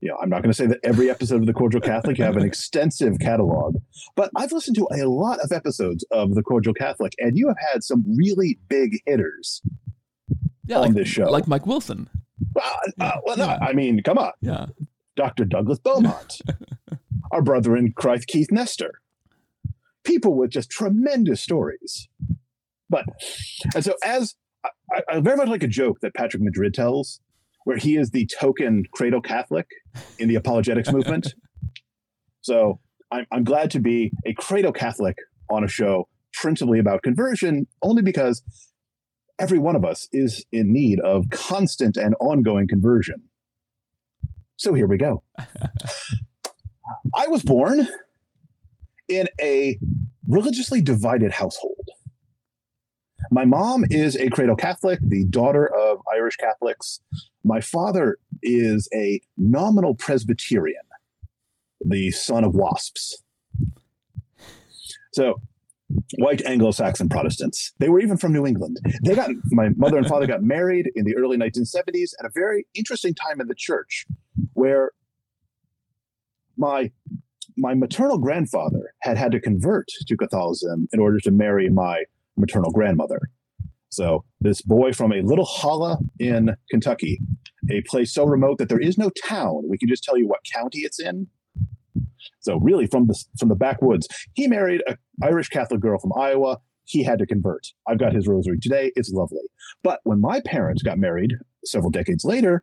you 0.00 0.08
know, 0.08 0.16
I'm 0.20 0.30
not 0.30 0.42
going 0.42 0.50
to 0.50 0.56
say 0.56 0.66
that 0.66 0.80
every 0.82 1.10
episode 1.10 1.40
of 1.40 1.46
The 1.46 1.52
Cordial 1.52 1.82
Catholic, 1.82 2.16
you 2.16 2.24
have 2.24 2.36
an 2.36 2.44
extensive 2.46 3.18
catalog, 3.20 3.76
but 4.14 4.30
I've 4.34 4.52
listened 4.52 4.76
to 4.76 4.88
a 4.92 5.04
lot 5.06 5.38
of 5.40 5.52
episodes 5.52 6.04
of 6.10 6.34
The 6.34 6.42
Cordial 6.42 6.72
Catholic, 6.72 7.12
and 7.18 7.36
you 7.36 7.48
have 7.48 7.58
had 7.72 7.84
some 7.84 8.04
really 8.16 8.58
big 8.68 9.00
hitters. 9.04 9.60
Yeah, 10.66 10.76
On 10.76 10.82
like 10.82 10.94
this 10.94 11.08
show. 11.08 11.24
like 11.30 11.46
Mike 11.46 11.66
Wilson. 11.66 12.08
Uh, 12.54 12.70
uh, 13.00 13.12
well, 13.24 13.36
no, 13.36 13.46
I 13.46 13.72
mean, 13.72 14.02
come 14.02 14.18
on. 14.18 14.32
Yeah, 14.40 14.66
Dr. 15.16 15.44
Douglas 15.44 15.78
Beaumont, 15.78 16.40
our 17.30 17.42
brother 17.42 17.76
in 17.76 17.92
Christ, 17.92 18.26
Keith 18.28 18.50
Nester. 18.50 19.00
People 20.04 20.34
with 20.36 20.50
just 20.50 20.70
tremendous 20.70 21.40
stories. 21.40 22.08
But, 22.88 23.04
and 23.74 23.82
so 23.84 23.94
as 24.04 24.34
I, 24.64 24.68
I- 24.92 25.02
I 25.16 25.20
very 25.20 25.36
much 25.36 25.48
like 25.48 25.62
a 25.64 25.68
joke 25.68 25.98
that 26.02 26.14
Patrick 26.14 26.42
Madrid 26.42 26.74
tells, 26.74 27.20
where 27.64 27.76
he 27.76 27.96
is 27.96 28.10
the 28.10 28.26
token 28.26 28.84
cradle 28.92 29.20
Catholic 29.20 29.66
in 30.18 30.28
the 30.28 30.34
apologetics 30.36 30.92
movement. 30.92 31.34
So 32.42 32.78
I'm, 33.10 33.26
I'm 33.32 33.42
glad 33.42 33.72
to 33.72 33.80
be 33.80 34.12
a 34.24 34.32
cradle 34.34 34.72
Catholic 34.72 35.16
on 35.50 35.64
a 35.64 35.68
show 35.68 36.08
principally 36.32 36.78
about 36.78 37.02
conversion, 37.02 37.66
only 37.82 38.02
because 38.02 38.40
every 39.38 39.58
one 39.58 39.76
of 39.76 39.84
us 39.84 40.08
is 40.12 40.44
in 40.52 40.72
need 40.72 41.00
of 41.00 41.28
constant 41.30 41.96
and 41.96 42.14
ongoing 42.20 42.68
conversion. 42.68 43.22
So 44.56 44.74
here 44.74 44.86
we 44.86 44.96
go. 44.96 45.22
I 47.14 47.26
was 47.28 47.42
born 47.42 47.86
in 49.08 49.28
a 49.40 49.78
religiously 50.28 50.80
divided 50.80 51.32
household. 51.32 51.88
My 53.30 53.44
mom 53.44 53.84
is 53.90 54.16
a 54.16 54.28
cradle 54.28 54.56
Catholic, 54.56 55.00
the 55.02 55.24
daughter 55.24 55.66
of 55.66 55.98
Irish 56.14 56.36
Catholics. 56.36 57.00
My 57.44 57.60
father 57.60 58.18
is 58.42 58.88
a 58.94 59.20
nominal 59.36 59.94
Presbyterian, 59.94 60.82
the 61.84 62.10
son 62.12 62.44
of 62.44 62.54
wasps. 62.54 63.22
So, 65.12 65.40
white 66.18 66.44
Anglo-Saxon 66.44 67.08
Protestants. 67.08 67.72
They 67.78 67.88
were 67.88 68.00
even 68.00 68.16
from 68.16 68.32
New 68.32 68.46
England. 68.46 68.78
They 69.04 69.14
got 69.14 69.30
my 69.50 69.70
mother 69.76 69.98
and 69.98 70.06
father 70.06 70.26
got 70.26 70.42
married 70.56 70.90
in 70.94 71.04
the 71.04 71.16
early 71.16 71.36
1970s 71.36 72.10
at 72.18 72.26
a 72.26 72.30
very 72.34 72.66
interesting 72.74 73.14
time 73.14 73.40
in 73.40 73.48
the 73.48 73.54
church, 73.54 74.06
where 74.54 74.92
my 76.56 76.90
my 77.58 77.74
maternal 77.74 78.18
grandfather 78.18 78.94
had 79.00 79.16
had 79.16 79.32
to 79.32 79.40
convert 79.40 79.88
to 80.06 80.16
Catholicism 80.16 80.88
in 80.92 81.00
order 81.00 81.18
to 81.20 81.30
marry 81.30 81.70
my 81.70 82.04
maternal 82.36 82.70
grandmother. 82.70 83.30
So 83.88 84.24
this 84.40 84.60
boy 84.60 84.92
from 84.92 85.12
a 85.12 85.22
little 85.22 85.46
holla 85.46 85.98
in 86.18 86.54
Kentucky, 86.70 87.18
a 87.70 87.80
place 87.82 88.12
so 88.12 88.24
remote 88.24 88.58
that 88.58 88.68
there 88.68 88.80
is 88.80 88.98
no 88.98 89.10
town. 89.24 89.62
We 89.68 89.78
can 89.78 89.88
just 89.88 90.04
tell 90.04 90.18
you 90.18 90.28
what 90.28 90.40
county 90.52 90.80
it's 90.80 91.00
in. 91.00 91.28
So 92.40 92.58
really 92.58 92.86
from 92.86 93.06
the 93.06 93.24
from 93.38 93.48
the 93.48 93.56
backwoods, 93.56 94.08
he 94.34 94.46
married 94.48 94.82
an 94.86 94.96
Irish 95.22 95.48
Catholic 95.48 95.80
girl 95.80 95.98
from 95.98 96.12
Iowa. 96.18 96.58
He 96.84 97.02
had 97.02 97.18
to 97.18 97.26
convert. 97.26 97.66
I've 97.88 97.98
got 97.98 98.12
his 98.12 98.28
rosary 98.28 98.58
today. 98.60 98.92
It's 98.94 99.10
lovely. 99.10 99.42
But 99.82 100.00
when 100.04 100.20
my 100.20 100.40
parents 100.40 100.82
got 100.82 100.98
married 100.98 101.32
several 101.64 101.90
decades 101.90 102.24
later, 102.24 102.62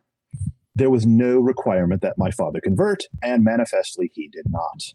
there 0.74 0.90
was 0.90 1.06
no 1.06 1.38
requirement 1.38 2.02
that 2.02 2.18
my 2.18 2.30
father 2.30 2.60
convert, 2.60 3.04
and 3.22 3.44
manifestly 3.44 4.10
he 4.14 4.28
did 4.28 4.46
not. 4.48 4.94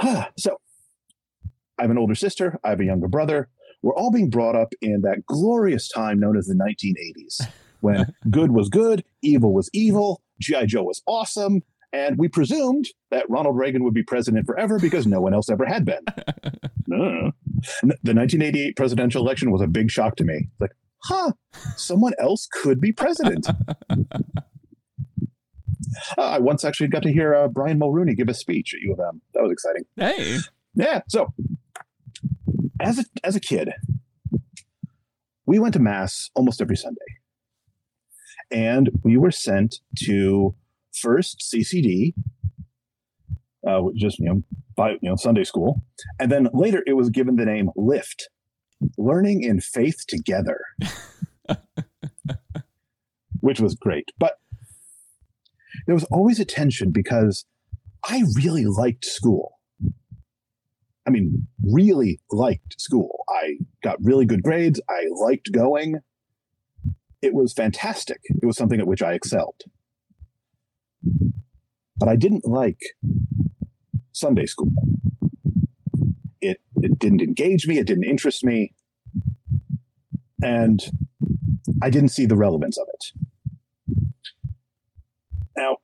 so 0.36 0.60
I 1.78 1.82
have 1.82 1.90
an 1.90 1.98
older 1.98 2.14
sister, 2.14 2.58
I 2.64 2.70
have 2.70 2.80
a 2.80 2.84
younger 2.84 3.08
brother. 3.08 3.48
We're 3.82 3.94
all 3.94 4.10
being 4.10 4.30
brought 4.30 4.56
up 4.56 4.72
in 4.82 5.02
that 5.02 5.24
glorious 5.26 5.88
time 5.88 6.18
known 6.18 6.36
as 6.36 6.46
the 6.46 6.54
1980s, 6.54 7.46
when 7.80 8.12
good 8.30 8.50
was 8.50 8.68
good, 8.68 9.04
evil 9.22 9.54
was 9.54 9.70
evil, 9.72 10.22
G.I. 10.40 10.66
Joe 10.66 10.82
was 10.82 11.02
awesome, 11.06 11.62
and 11.92 12.18
we 12.18 12.28
presumed 12.28 12.86
that 13.10 13.28
Ronald 13.28 13.56
Reagan 13.56 13.84
would 13.84 13.94
be 13.94 14.02
president 14.02 14.46
forever 14.46 14.78
because 14.78 15.06
no 15.06 15.20
one 15.20 15.34
else 15.34 15.48
ever 15.48 15.64
had 15.64 15.84
been. 15.84 16.04
No. 16.90 17.32
The 17.82 18.14
1988 18.14 18.74
presidential 18.74 19.22
election 19.22 19.50
was 19.50 19.60
a 19.60 19.66
big 19.66 19.90
shock 19.90 20.16
to 20.16 20.24
me. 20.24 20.48
Like, 20.58 20.70
huh, 21.04 21.32
someone 21.76 22.14
else 22.18 22.48
could 22.50 22.80
be 22.80 22.92
president. 22.92 23.46
uh, 23.90 24.14
I 26.16 26.38
once 26.38 26.64
actually 26.64 26.88
got 26.88 27.02
to 27.02 27.12
hear 27.12 27.34
uh, 27.34 27.48
Brian 27.48 27.78
Mulroney 27.78 28.16
give 28.16 28.30
a 28.30 28.34
speech 28.34 28.72
at 28.72 28.80
U 28.80 28.94
of 28.94 29.00
M. 29.00 29.20
That 29.34 29.42
was 29.42 29.52
exciting. 29.52 29.84
Hey. 29.96 30.38
Yeah. 30.74 31.02
So, 31.08 31.34
as 32.80 33.00
a, 33.00 33.04
as 33.22 33.36
a 33.36 33.40
kid, 33.40 33.70
we 35.44 35.58
went 35.58 35.74
to 35.74 35.80
mass 35.80 36.30
almost 36.34 36.62
every 36.62 36.76
Sunday. 36.76 37.00
And 38.50 38.88
we 39.02 39.18
were 39.18 39.30
sent 39.30 39.76
to 40.04 40.54
first 41.00 41.50
CCD, 41.52 42.14
uh, 43.66 43.82
just, 43.96 44.18
you 44.18 44.26
know, 44.26 44.42
by, 44.76 44.90
you 44.90 44.98
know, 45.02 45.16
Sunday 45.16 45.44
school. 45.44 45.82
And 46.18 46.30
then 46.30 46.48
later 46.52 46.82
it 46.86 46.94
was 46.94 47.10
given 47.10 47.36
the 47.36 47.44
name 47.44 47.70
Lift 47.76 48.28
learning 48.96 49.42
in 49.42 49.60
faith 49.60 50.04
together, 50.06 50.60
which 53.40 53.60
was 53.60 53.74
great. 53.74 54.10
But 54.18 54.34
there 55.86 55.94
was 55.94 56.04
always 56.04 56.38
a 56.38 56.44
tension 56.44 56.92
because 56.92 57.44
I 58.04 58.22
really 58.36 58.66
liked 58.66 59.04
school. 59.04 59.54
I 61.06 61.10
mean, 61.10 61.48
really 61.62 62.20
liked 62.30 62.78
school. 62.78 63.24
I 63.28 63.56
got 63.82 63.96
really 64.02 64.26
good 64.26 64.42
grades. 64.42 64.80
I 64.88 65.06
liked 65.10 65.50
going. 65.52 66.00
It 67.22 67.34
was 67.34 67.52
fantastic. 67.52 68.18
It 68.24 68.46
was 68.46 68.56
something 68.56 68.78
at 68.78 68.86
which 68.86 69.02
I 69.02 69.14
excelled. 69.14 69.62
But 71.96 72.08
I 72.08 72.16
didn't 72.16 72.46
like 72.46 72.80
Sunday 74.12 74.46
school. 74.46 74.70
It, 76.40 76.60
it 76.76 76.98
didn't 76.98 77.22
engage 77.22 77.66
me. 77.66 77.78
It 77.78 77.86
didn't 77.86 78.04
interest 78.04 78.44
me. 78.44 78.74
And 80.42 80.80
I 81.82 81.90
didn't 81.90 82.10
see 82.10 82.26
the 82.26 82.36
relevance 82.36 82.78
of 82.78 82.86
it. 82.92 83.04
Now, 85.56 85.78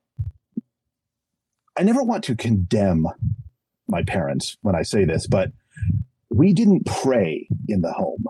I 1.77 1.83
never 1.83 2.03
want 2.03 2.23
to 2.25 2.35
condemn 2.35 3.07
my 3.87 4.03
parents 4.03 4.57
when 4.61 4.75
I 4.75 4.83
say 4.83 5.03
this, 5.05 5.27
but 5.27 5.51
we 6.29 6.53
didn't 6.53 6.85
pray 6.85 7.47
in 7.67 7.81
the 7.81 7.91
home. 7.91 8.25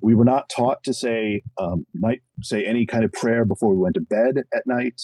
We 0.00 0.14
were 0.14 0.24
not 0.24 0.48
taught 0.48 0.82
to 0.84 0.94
say 0.94 1.42
um, 1.58 1.86
night, 1.94 2.22
say 2.42 2.64
any 2.64 2.86
kind 2.86 3.04
of 3.04 3.12
prayer 3.12 3.44
before 3.44 3.70
we 3.70 3.76
went 3.76 3.94
to 3.94 4.00
bed 4.00 4.44
at 4.54 4.66
night. 4.66 5.00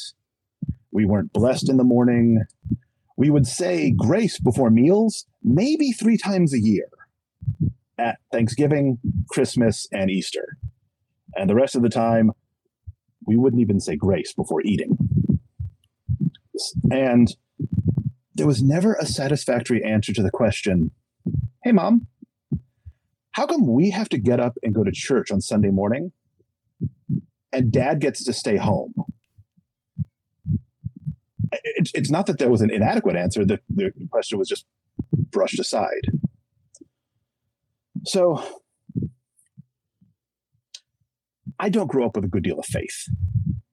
We 0.90 1.04
weren't 1.04 1.33
blessed 1.33 1.69
in 1.69 1.78
the 1.78 1.85
morning 1.85 2.45
we 3.16 3.31
would 3.31 3.47
say 3.47 3.92
grace 3.92 4.38
before 4.38 4.71
meals 4.71 5.26
maybe 5.42 5.92
three 5.92 6.16
times 6.16 6.52
a 6.52 6.61
year 6.61 6.88
at 7.99 8.19
Thanksgiving, 8.33 8.99
Christmas, 9.28 9.87
and 9.92 10.11
Easter. 10.11 10.57
And 11.37 11.49
the 11.49 11.54
rest 11.54 11.76
of 11.76 11.83
the 11.83 11.88
time, 11.88 12.33
we 13.26 13.37
wouldn't 13.37 13.62
even 13.62 13.81
say 13.81 13.97
grace 13.97 14.33
before 14.33 14.62
eating. 14.62 14.97
And 16.90 17.35
there 18.35 18.47
was 18.47 18.62
never 18.62 18.95
a 18.95 19.07
satisfactory 19.07 19.85
answer 19.85 20.12
to 20.12 20.23
the 20.23 20.31
question 20.31 20.90
Hey, 21.62 21.71
mom, 21.73 22.09
how 23.32 23.46
come 23.46 23.66
we 23.66 23.90
have 23.90 24.08
to 24.10 24.18
get 24.18 24.40
up 24.40 24.56
and 24.62 24.74
go 24.74 24.84
to 24.84 24.92
church 24.92 25.30
on 25.30 25.40
Sunday 25.40 25.70
morning 25.70 26.12
and 27.52 27.72
dad 27.72 28.00
gets 28.00 28.24
to 28.24 28.32
stay 28.32 28.56
home? 28.56 28.94
it's, 31.64 31.90
it's 31.94 32.10
not 32.10 32.26
that 32.26 32.38
there 32.38 32.50
was 32.50 32.60
an 32.60 32.70
inadequate 32.70 33.16
answer. 33.16 33.44
The, 33.44 33.60
the 33.68 33.92
question 34.10 34.38
was 34.38 34.48
just 34.48 34.66
brushed 35.30 35.58
aside. 35.58 36.02
So 38.04 38.42
I 41.58 41.68
don't 41.68 41.88
grow 41.88 42.06
up 42.06 42.16
with 42.16 42.24
a 42.24 42.28
good 42.28 42.42
deal 42.42 42.58
of 42.58 42.66
faith, 42.66 43.08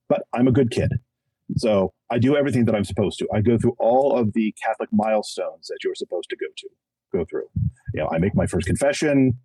but 0.07 0.23
I'm 0.33 0.47
a 0.47 0.51
good 0.51 0.71
kid. 0.71 0.93
So 1.57 1.93
I 2.11 2.19
do 2.19 2.35
everything 2.35 2.65
that 2.65 2.75
I'm 2.75 2.83
supposed 2.83 3.17
to. 3.19 3.27
I 3.33 3.41
go 3.41 3.57
through 3.57 3.75
all 3.79 4.15
of 4.15 4.33
the 4.33 4.53
Catholic 4.63 4.89
milestones 4.91 5.67
that 5.67 5.79
you're 5.83 5.95
supposed 5.95 6.29
to 6.29 6.35
go 6.35 6.45
to, 6.57 6.69
go 7.11 7.25
through. 7.25 7.49
You 7.93 8.01
know, 8.01 8.09
I 8.11 8.19
make 8.19 8.35
my 8.35 8.45
first 8.45 8.67
confession. 8.67 9.37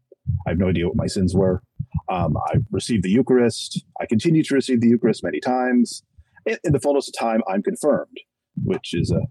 I 0.46 0.50
have 0.50 0.58
no 0.58 0.68
idea 0.68 0.86
what 0.86 0.96
my 0.96 1.06
sins 1.06 1.34
were. 1.34 1.62
Um, 2.08 2.36
I 2.36 2.56
received 2.70 3.04
the 3.04 3.10
Eucharist. 3.10 3.84
I 4.00 4.06
continue 4.06 4.42
to 4.42 4.54
receive 4.54 4.80
the 4.80 4.88
Eucharist 4.88 5.22
many 5.22 5.40
times 5.40 6.02
in, 6.46 6.58
in 6.64 6.72
the 6.72 6.80
fullness 6.80 7.08
of 7.08 7.14
time, 7.18 7.42
I'm 7.48 7.62
confirmed, 7.62 8.18
which 8.62 8.94
is 8.94 9.10
a 9.10 9.22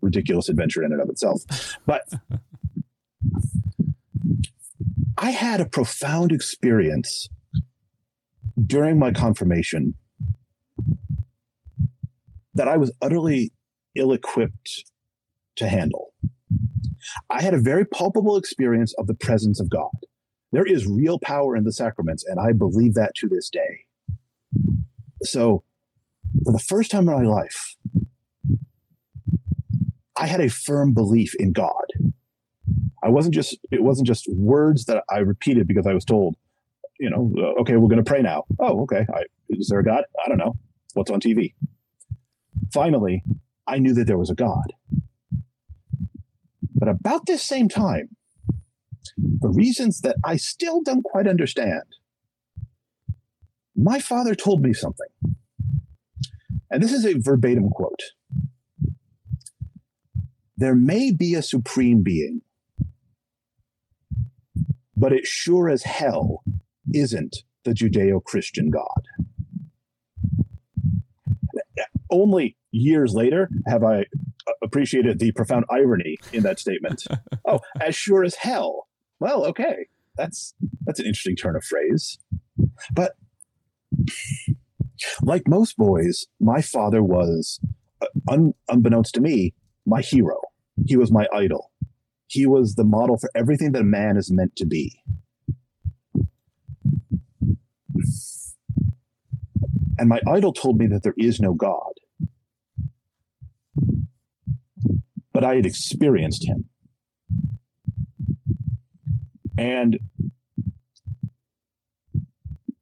ridiculous 0.00 0.48
adventure 0.48 0.82
in 0.82 0.92
and 0.92 1.00
of 1.00 1.08
itself. 1.08 1.42
But 1.86 2.02
I 5.16 5.30
had 5.30 5.60
a 5.60 5.66
profound 5.66 6.32
experience 6.32 7.28
during 8.64 8.98
my 8.98 9.12
confirmation 9.12 9.94
that 12.54 12.68
I 12.68 12.76
was 12.76 12.92
utterly 13.00 13.52
ill 13.94 14.12
equipped 14.12 14.84
to 15.56 15.68
handle. 15.68 16.12
I 17.30 17.42
had 17.42 17.54
a 17.54 17.58
very 17.58 17.84
palpable 17.84 18.36
experience 18.36 18.94
of 18.98 19.06
the 19.06 19.14
presence 19.14 19.60
of 19.60 19.70
God. 19.70 19.90
There 20.52 20.66
is 20.66 20.86
real 20.86 21.18
power 21.18 21.56
in 21.56 21.64
the 21.64 21.72
sacraments, 21.72 22.24
and 22.24 22.38
I 22.38 22.52
believe 22.52 22.94
that 22.94 23.14
to 23.16 23.28
this 23.28 23.48
day. 23.48 23.86
So 25.22 25.64
for 26.44 26.52
the 26.52 26.58
first 26.58 26.90
time 26.90 27.08
in 27.08 27.14
my 27.14 27.22
life, 27.22 27.76
I 30.16 30.26
had 30.26 30.40
a 30.40 30.48
firm 30.48 30.92
belief 30.92 31.34
in 31.36 31.52
God. 31.52 31.86
I 33.02 33.08
wasn't 33.08 33.34
just, 33.34 33.58
it 33.70 33.82
wasn't 33.82 34.06
just 34.06 34.28
words 34.32 34.84
that 34.84 35.02
I 35.10 35.18
repeated 35.18 35.66
because 35.66 35.86
I 35.86 35.94
was 35.94 36.04
told, 36.04 36.36
you 37.00 37.10
know, 37.10 37.34
uh, 37.38 37.60
okay, 37.62 37.76
we're 37.76 37.88
going 37.88 38.02
to 38.02 38.08
pray 38.08 38.22
now. 38.22 38.44
Oh, 38.60 38.82
okay. 38.82 39.06
I, 39.12 39.22
is 39.48 39.68
there 39.68 39.80
a 39.80 39.84
God? 39.84 40.04
I 40.24 40.28
don't 40.28 40.38
know. 40.38 40.54
What's 40.94 41.10
on 41.10 41.20
TV? 41.20 41.54
Finally, 42.72 43.24
I 43.66 43.78
knew 43.78 43.94
that 43.94 44.06
there 44.06 44.18
was 44.18 44.30
a 44.30 44.34
God. 44.34 44.74
But 46.74 46.88
about 46.88 47.26
this 47.26 47.42
same 47.42 47.68
time, 47.68 48.10
for 49.40 49.52
reasons 49.52 50.00
that 50.00 50.16
I 50.24 50.36
still 50.36 50.82
don't 50.82 51.02
quite 51.02 51.26
understand, 51.26 51.84
my 53.76 54.00
father 54.00 54.34
told 54.34 54.62
me 54.62 54.72
something 54.72 55.08
and 56.72 56.82
this 56.82 56.92
is 56.92 57.04
a 57.04 57.18
verbatim 57.18 57.68
quote 57.68 58.00
There 60.56 60.74
may 60.74 61.12
be 61.12 61.34
a 61.34 61.42
supreme 61.42 62.02
being, 62.02 62.40
but 64.96 65.12
it 65.12 65.26
sure 65.26 65.68
as 65.68 65.82
hell 65.82 66.42
isn't 66.94 67.44
the 67.64 67.72
Judeo 67.72 68.24
Christian 68.24 68.70
God. 68.70 69.06
Only 72.10 72.56
years 72.70 73.14
later 73.14 73.50
have 73.66 73.84
I 73.84 74.06
appreciated 74.62 75.18
the 75.18 75.32
profound 75.32 75.66
irony 75.70 76.16
in 76.32 76.42
that 76.42 76.58
statement. 76.58 77.04
oh, 77.46 77.60
as 77.80 77.94
sure 77.94 78.24
as 78.24 78.36
hell 78.36 78.88
well, 79.22 79.44
okay, 79.46 79.86
that's 80.16 80.52
that's 80.84 80.98
an 80.98 81.06
interesting 81.06 81.36
turn 81.36 81.54
of 81.54 81.64
phrase. 81.64 82.18
But 82.92 83.12
like 85.22 85.46
most 85.46 85.76
boys, 85.76 86.26
my 86.40 86.60
father 86.60 87.04
was, 87.04 87.60
uh, 88.00 88.06
un, 88.28 88.54
unbeknownst 88.68 89.14
to 89.14 89.20
me, 89.20 89.54
my 89.86 90.00
hero. 90.00 90.40
He 90.86 90.96
was 90.96 91.12
my 91.12 91.28
idol. 91.32 91.70
He 92.26 92.46
was 92.46 92.74
the 92.74 92.84
model 92.84 93.16
for 93.16 93.30
everything 93.34 93.72
that 93.72 93.82
a 93.82 93.84
man 93.84 94.16
is 94.16 94.32
meant 94.32 94.56
to 94.56 94.66
be. 94.66 94.98
And 99.98 100.08
my 100.08 100.20
idol 100.26 100.52
told 100.52 100.78
me 100.78 100.88
that 100.88 101.04
there 101.04 101.14
is 101.16 101.38
no 101.38 101.54
God. 101.54 101.92
But 105.32 105.44
I 105.44 105.54
had 105.56 105.66
experienced 105.66 106.48
him. 106.48 106.64
And 109.62 110.00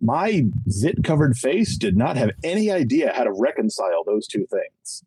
my 0.01 0.45
zit 0.71 1.05
covered 1.05 1.37
face 1.37 1.77
did 1.77 1.95
not 1.95 2.17
have 2.17 2.31
any 2.43 2.71
idea 2.71 3.13
how 3.15 3.25
to 3.25 3.33
reconcile 3.33 4.03
those 4.07 4.27
two 4.27 4.47
things. 4.51 5.05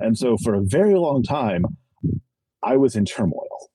And 0.00 0.18
so 0.18 0.36
for 0.36 0.54
a 0.54 0.60
very 0.62 0.94
long 0.96 1.22
time, 1.22 1.64
I 2.62 2.76
was 2.76 2.94
in 2.94 3.06
turmoil. 3.06 3.70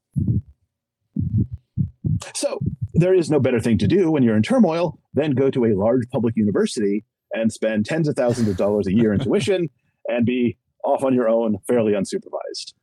So 2.35 2.59
there 2.93 3.15
is 3.15 3.31
no 3.31 3.39
better 3.39 3.59
thing 3.59 3.79
to 3.79 3.87
do 3.87 4.11
when 4.11 4.21
you're 4.21 4.37
in 4.37 4.43
turmoil 4.43 4.99
than 5.15 5.31
go 5.31 5.49
to 5.49 5.65
a 5.65 5.75
large 5.75 6.07
public 6.11 6.35
university 6.37 7.03
and 7.33 7.51
spend 7.51 7.87
tens 7.87 8.07
of 8.07 8.15
thousands 8.15 8.47
of 8.47 8.57
dollars 8.57 8.85
a 8.85 8.93
year 8.93 9.11
in 9.11 9.19
tuition 9.21 9.69
and 10.07 10.23
be 10.23 10.55
off 10.83 11.03
on 11.03 11.15
your 11.15 11.27
own, 11.27 11.57
fairly 11.67 11.93
unsupervised. 11.93 12.73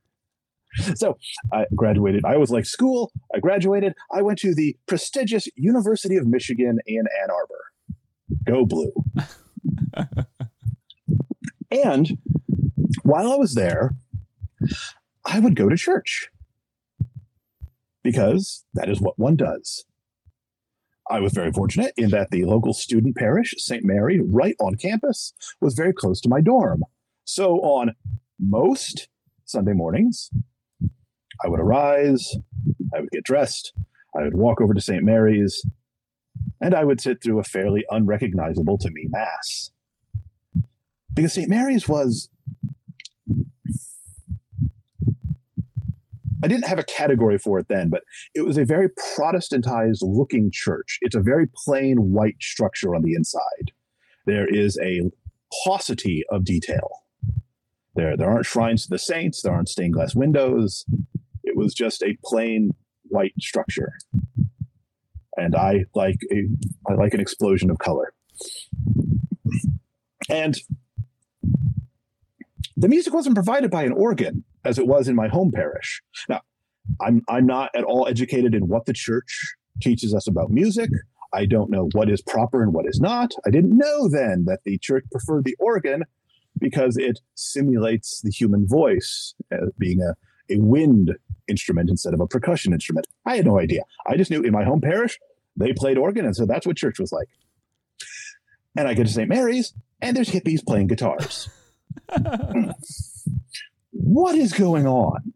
So 0.97 1.19
I 1.53 1.67
graduated. 1.75 2.25
I 2.25 2.37
was 2.37 2.51
like 2.51 2.65
school. 2.65 3.13
I 3.35 3.41
graduated. 3.41 3.95
I 4.13 4.23
went 4.23 4.39
to 4.41 4.55
the 4.55 4.77
prestigious 4.87 5.49
University 5.57 6.17
of 6.17 6.27
Michigan 6.27 6.79
in 6.87 7.05
Ann 7.23 7.31
Arbor. 7.31 7.65
Go 8.45 8.67
blue. 8.67 8.93
and 11.71 12.19
while 13.03 13.33
I 13.33 13.37
was 13.37 13.55
there, 13.55 13.95
I 15.25 15.41
would 15.41 15.57
go 15.57 15.69
to 15.69 15.77
church 15.77 16.29
because 18.03 18.65
that 18.75 18.89
is 18.89 19.01
what 19.01 19.19
one 19.19 19.37
does. 19.37 19.85
I 21.09 21.21
was 21.21 21.33
very 21.33 21.53
fortunate 21.53 21.93
in 21.97 22.11
that 22.11 22.31
the 22.31 22.45
local 22.45 22.73
student 22.73 23.17
parish, 23.17 23.55
St. 23.59 23.85
Mary, 23.85 24.21
right 24.21 24.57
on 24.59 24.75
campus, 24.75 25.33
was 25.61 25.75
very 25.75 25.93
close 25.93 26.21
to 26.23 26.29
my 26.29 26.41
dorm. 26.41 26.83
So 27.25 27.57
on 27.61 27.95
most 28.41 29.09
Sunday 29.45 29.73
mornings, 29.73 30.31
I 31.45 31.49
would 31.49 31.61
arise, 31.61 32.35
I 32.95 33.01
would 33.01 33.11
get 33.11 33.25
dressed, 33.25 33.73
I 34.17 34.23
would 34.23 34.37
walk 34.37 34.61
over 34.61 34.75
to 34.75 34.81
St. 34.81 35.03
Mary's, 35.03 35.65
and 36.61 36.75
I 36.75 36.85
would 36.85 37.01
sit 37.01 37.23
through 37.23 37.39
a 37.39 37.45
fairly 37.45 37.85
unrecognizable 37.91 38.79
to 38.79 38.91
me 38.91 39.07
Mass. 39.09 39.71
Because 41.15 41.33
St. 41.33 41.49
Mary's 41.49 41.89
was. 41.89 42.29
I 46.45 46.49
didn't 46.49 46.67
have 46.67 46.79
a 46.79 46.85
category 46.85 47.39
for 47.39 47.59
it 47.59 47.67
then, 47.69 47.89
but 47.89 48.03
it 48.35 48.43
was 48.43 48.59
a 48.59 48.65
very 48.65 48.89
Protestantized 48.91 50.03
looking 50.03 50.51
church. 50.53 50.99
It's 51.01 51.17
a 51.17 51.21
very 51.21 51.47
plain 51.65 52.13
white 52.13 52.37
structure 52.41 52.95
on 52.95 53.03
the 53.03 53.15
inside. 53.15 53.73
There 54.27 54.47
is 54.47 54.79
a 54.79 55.11
paucity 55.65 56.25
of 56.31 56.45
detail. 56.45 57.05
There, 57.95 58.17
there 58.17 58.29
aren't 58.29 58.45
shrines 58.47 58.85
to 58.85 58.91
the 58.91 58.99
saints, 58.99 59.41
there 59.43 59.55
aren't 59.55 59.71
stained 59.71 59.95
glass 59.95 60.15
windows. 60.15 60.85
It 61.57 61.59
was 61.59 61.75
just 61.75 62.03
a 62.03 62.17
plain 62.23 62.71
white 63.09 63.35
structure 63.41 63.93
and 65.37 65.55
I 65.55 65.85
like 65.95 66.19
a 66.33 66.49
I 66.89 66.95
like 66.95 67.15
an 67.15 67.21
explosion 67.21 67.71
of 67.71 67.79
color. 67.79 68.13
And 70.29 70.57
the 72.77 72.89
music 72.89 73.15
wasn't 73.15 73.37
provided 73.37 73.71
by 73.71 73.85
an 73.85 73.93
organ 73.93 74.45
as 74.65 74.79
it 74.79 74.87
was 74.87 75.09
in 75.09 75.15
my 75.15 75.29
home 75.29 75.53
parish. 75.53 76.03
Now, 76.29 76.41
I'm 77.01 77.23
I'm 77.29 77.47
not 77.47 77.71
at 77.75 77.85
all 77.85 78.07
educated 78.09 78.55
in 78.55 78.69
what 78.69 78.87
the 78.87 78.93
church 78.93 79.55
teaches 79.81 80.15
us 80.15 80.27
about 80.27 80.51
music. 80.51 80.91
I 81.33 81.45
don't 81.45 81.71
know 81.71 81.89
what 81.93 82.09
is 82.09 82.23
proper 82.23 82.63
and 82.63 82.73
what 82.73 82.87
is 82.87 83.01
not. 83.01 83.33
I 83.47 83.51
didn't 83.51 83.77
know 83.77 84.09
then 84.09 84.45
that 84.47 84.61
the 84.65 84.79
church 84.79 85.05
preferred 85.11 85.45
the 85.45 85.57
organ 85.59 86.05
because 86.59 86.97
it 86.97 87.21
simulates 87.35 88.23
the 88.23 88.31
human 88.31 88.67
voice 88.67 89.35
as 89.51 89.69
being 89.79 90.01
a, 90.01 90.15
a 90.49 90.59
wind 90.59 91.15
instrument 91.49 91.91
instead 91.91 92.15
of 92.15 92.21
a 92.21 92.27
percussion 92.27 92.73
instrument. 92.73 93.07
I 93.25 93.37
had 93.37 93.47
no 93.47 93.59
idea. 93.59 93.83
I 94.07 94.17
just 94.17 94.31
knew 94.31 94.43
in 94.43 94.53
my 94.53 94.65
home 94.65 94.81
parish, 94.81 95.19
they 95.57 95.73
played 95.73 95.99
organ. 95.99 96.25
And 96.25 96.37
so 96.37 96.47
that's 96.47 96.67
what 96.67 96.77
church 96.77 96.99
was 96.99 97.13
like. 97.13 97.29
And 98.77 98.87
I 98.87 98.95
get 98.95 99.07
to 99.07 99.13
St. 99.13 99.29
Mary's, 99.29 99.73
and 100.03 100.17
there's 100.17 100.29
hippies 100.29 100.65
playing 100.65 100.89
guitars. 100.89 101.49
what 103.91 104.35
is 104.35 104.53
going 104.53 104.87
on? 104.87 105.33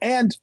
And 0.00 0.36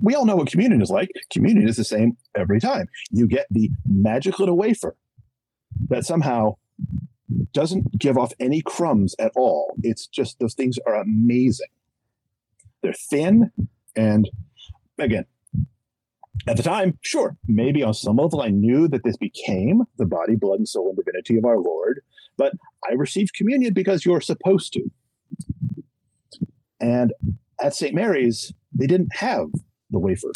we 0.00 0.14
all 0.14 0.24
know 0.24 0.36
what 0.36 0.50
communion 0.50 0.82
is 0.82 0.90
like. 0.90 1.10
Communion 1.30 1.68
is 1.68 1.76
the 1.76 1.84
same 1.84 2.16
every 2.34 2.60
time. 2.60 2.88
You 3.10 3.26
get 3.26 3.46
the 3.50 3.70
magic 3.86 4.38
little 4.38 4.56
wafer 4.56 4.96
that 5.88 6.04
somehow 6.04 6.56
doesn't 7.52 7.98
give 7.98 8.18
off 8.18 8.32
any 8.38 8.62
crumbs 8.62 9.14
at 9.18 9.32
all. 9.34 9.74
It's 9.82 10.06
just 10.06 10.38
those 10.38 10.54
things 10.54 10.78
are 10.86 10.94
amazing. 10.94 11.68
They're 12.84 12.92
thin, 12.92 13.50
and 13.96 14.28
again, 14.98 15.24
at 16.46 16.58
the 16.58 16.62
time, 16.62 16.98
sure, 17.00 17.38
maybe 17.46 17.82
on 17.82 17.94
some 17.94 18.16
level 18.16 18.42
I 18.42 18.48
knew 18.48 18.88
that 18.88 19.04
this 19.04 19.16
became 19.16 19.84
the 19.96 20.04
body, 20.04 20.36
blood, 20.36 20.58
and 20.58 20.68
soul 20.68 20.90
and 20.90 20.98
divinity 20.98 21.38
of 21.38 21.46
our 21.46 21.58
Lord, 21.58 22.02
but 22.36 22.52
I 22.86 22.92
received 22.92 23.32
communion 23.32 23.72
because 23.72 24.04
you're 24.04 24.20
supposed 24.20 24.74
to. 24.74 24.82
And 26.78 27.14
at 27.58 27.74
St. 27.74 27.94
Mary's, 27.94 28.52
they 28.74 28.86
didn't 28.86 29.16
have 29.16 29.46
the 29.90 29.98
wafer. 29.98 30.32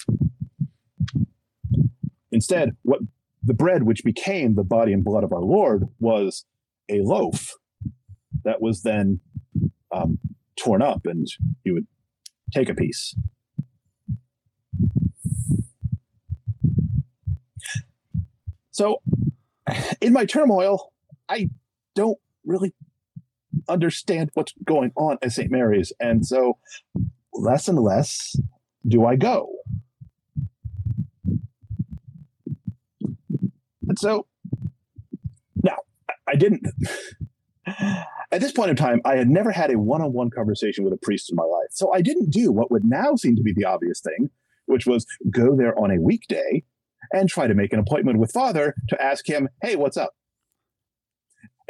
Instead, 2.32 2.76
what 2.80 3.00
the 3.42 3.52
bread 3.52 3.82
which 3.82 4.04
became 4.04 4.54
the 4.54 4.64
body 4.64 4.94
and 4.94 5.04
blood 5.04 5.24
of 5.24 5.34
our 5.34 5.42
Lord 5.42 5.84
was 6.00 6.46
a 6.88 7.02
loaf 7.02 7.56
that 8.44 8.62
was 8.62 8.80
then 8.80 9.20
um, 9.92 10.18
torn 10.56 10.80
up, 10.80 11.04
and 11.04 11.26
you 11.64 11.74
would 11.74 11.86
take 12.52 12.68
a 12.68 12.74
piece. 12.74 13.14
So, 18.70 19.02
in 20.00 20.12
my 20.12 20.24
turmoil, 20.24 20.92
I 21.28 21.50
don't 21.94 22.18
really 22.44 22.74
understand 23.68 24.30
what's 24.34 24.54
going 24.64 24.92
on 24.94 25.18
at 25.20 25.32
St. 25.32 25.50
Mary's. 25.50 25.92
And 25.98 26.24
so, 26.24 26.58
less 27.32 27.66
and 27.66 27.78
less 27.78 28.36
do 28.86 29.04
I 29.04 29.16
go. 29.16 29.50
And 33.88 33.98
so, 33.98 34.26
now, 35.62 35.78
I 36.28 36.36
didn't. 36.36 36.66
At 38.30 38.40
this 38.40 38.52
point 38.52 38.70
in 38.70 38.76
time, 38.76 39.00
I 39.04 39.16
had 39.16 39.28
never 39.28 39.50
had 39.50 39.72
a 39.72 39.78
one 39.78 40.02
on 40.02 40.12
one 40.12 40.30
conversation 40.30 40.84
with 40.84 40.92
a 40.92 40.98
priest 40.98 41.30
in 41.30 41.36
my 41.36 41.44
life. 41.44 41.68
So 41.70 41.92
I 41.92 42.02
didn't 42.02 42.30
do 42.30 42.52
what 42.52 42.70
would 42.70 42.84
now 42.84 43.14
seem 43.14 43.36
to 43.36 43.42
be 43.42 43.52
the 43.52 43.64
obvious 43.64 44.00
thing, 44.00 44.30
which 44.66 44.86
was 44.86 45.06
go 45.30 45.56
there 45.56 45.78
on 45.78 45.90
a 45.90 46.00
weekday 46.00 46.62
and 47.12 47.28
try 47.28 47.46
to 47.46 47.54
make 47.54 47.72
an 47.72 47.78
appointment 47.78 48.18
with 48.18 48.32
Father 48.32 48.74
to 48.88 49.02
ask 49.02 49.26
him, 49.26 49.48
hey, 49.62 49.76
what's 49.76 49.96
up? 49.96 50.12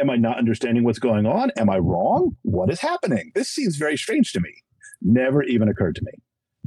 Am 0.01 0.11
I 0.11 0.17
not 0.17 0.39
understanding 0.39 0.85
what's 0.85 0.99
going 0.99 1.27
on? 1.27 1.51
Am 1.57 1.71
I 1.71 1.79
wrong? 1.79 2.37
What 2.43 2.71
is 2.71 2.81
happening? 2.81 3.33
This 3.35 3.49
seems 3.49 3.77
very 3.77 3.97
strange 3.97 4.33
to 4.33 4.41
me. 4.41 4.55
Never 5.01 5.43
even 5.43 5.69
occurred 5.69 5.95
to 5.97 6.03
me. 6.05 6.13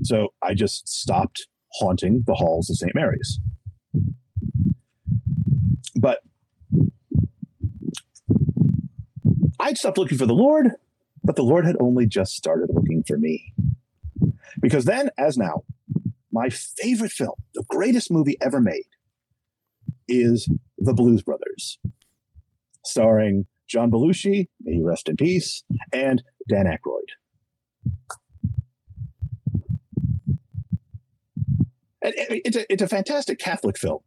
So 0.04 0.30
I 0.42 0.54
just 0.54 0.88
stopped 0.88 1.48
haunting 1.74 2.24
the 2.28 2.34
halls 2.34 2.70
of 2.70 2.78
St. 2.78 2.96
Mary's. 2.96 3.40
But 5.96 6.20
I'd 9.62 9.78
stopped 9.78 10.00
looking 10.00 10.18
for 10.18 10.26
the 10.26 10.34
Lord, 10.34 10.72
but 11.24 11.36
the 11.36 11.44
Lord 11.44 11.66
had 11.66 11.78
only 11.80 12.08
just 12.08 12.36
started 12.36 12.72
looking 12.74 13.04
for 13.04 13.18
me. 13.18 13.54
Because 14.60 14.86
then, 14.86 15.12
as 15.20 15.38
now, 15.38 15.64
my 16.32 16.50
favorite 16.50 17.12
film, 17.12 17.36
the 17.54 17.64
greatest 17.70 18.12
movie 18.12 18.38
ever 18.42 18.60
made, 18.60 18.88
is 20.08 20.50
The 20.80 20.96
Blues 20.96 21.22
Brothers, 21.22 21.78
starring 22.84 23.46
John 23.68 23.92
Belushi, 23.92 24.50
may 24.62 24.74
he 24.74 24.82
rest 24.82 25.08
in 25.08 25.16
peace, 25.16 25.64
and 25.94 26.24
Dan 26.50 26.66
Aykroyd. 26.66 27.08
And 32.04 32.14
it's 32.18 32.58
a, 32.58 32.74
it's 32.74 32.82
a 32.82 32.88
fantastic 32.88 33.38
Catholic 33.38 33.78
film. 33.78 34.00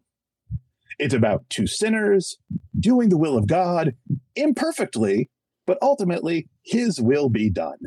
It's 0.98 1.14
about 1.14 1.48
two 1.48 1.68
sinners 1.68 2.38
doing 2.78 3.08
the 3.08 3.16
will 3.16 3.38
of 3.38 3.46
God 3.46 3.94
imperfectly, 4.34 5.30
but 5.66 5.78
ultimately 5.82 6.48
His 6.62 7.00
will 7.00 7.28
be 7.28 7.50
done. 7.50 7.78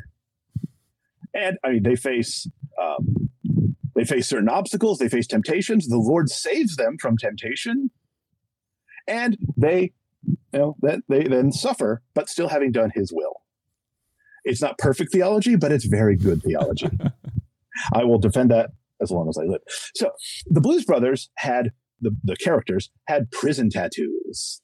And 1.34 1.58
I 1.64 1.74
mean, 1.74 1.84
they 1.84 1.96
face 1.96 2.48
um, 2.82 3.30
They 3.96 4.06
face 4.06 4.28
certain 4.28 4.50
obstacles, 4.50 5.00
they 5.00 5.10
face 5.10 5.28
temptations. 5.28 5.88
The 5.88 5.98
Lord 5.98 6.30
saves 6.30 6.76
them 6.76 6.98
from 7.00 7.18
temptation, 7.18 7.90
and 9.08 9.38
they, 9.58 9.94
you 10.24 10.60
know, 10.60 10.76
that 10.82 11.00
they 11.10 11.24
then 11.24 11.52
suffer, 11.52 12.04
but 12.14 12.30
still 12.30 12.50
having 12.50 12.72
done 12.72 12.92
His 12.94 13.12
will. 13.12 13.42
It's 14.44 14.62
not 14.62 14.78
perfect 14.78 15.12
theology, 15.12 15.56
but 15.56 15.72
it's 15.72 15.86
very 15.86 16.16
good 16.16 16.44
theology. 16.44 16.90
I 17.94 18.04
will 18.04 18.20
defend 18.20 18.52
that 18.52 18.70
as 19.02 19.12
long 19.12 19.30
as 19.30 19.38
I 19.38 19.44
live. 19.44 19.62
So 19.96 20.12
the 20.46 20.62
Blues 20.62 20.86
Brothers 20.86 21.30
had 21.38 21.72
the, 22.00 22.16
the 22.24 22.36
characters 22.36 22.92
had 23.08 23.32
prison 23.32 23.70
tattoos. 23.70 24.62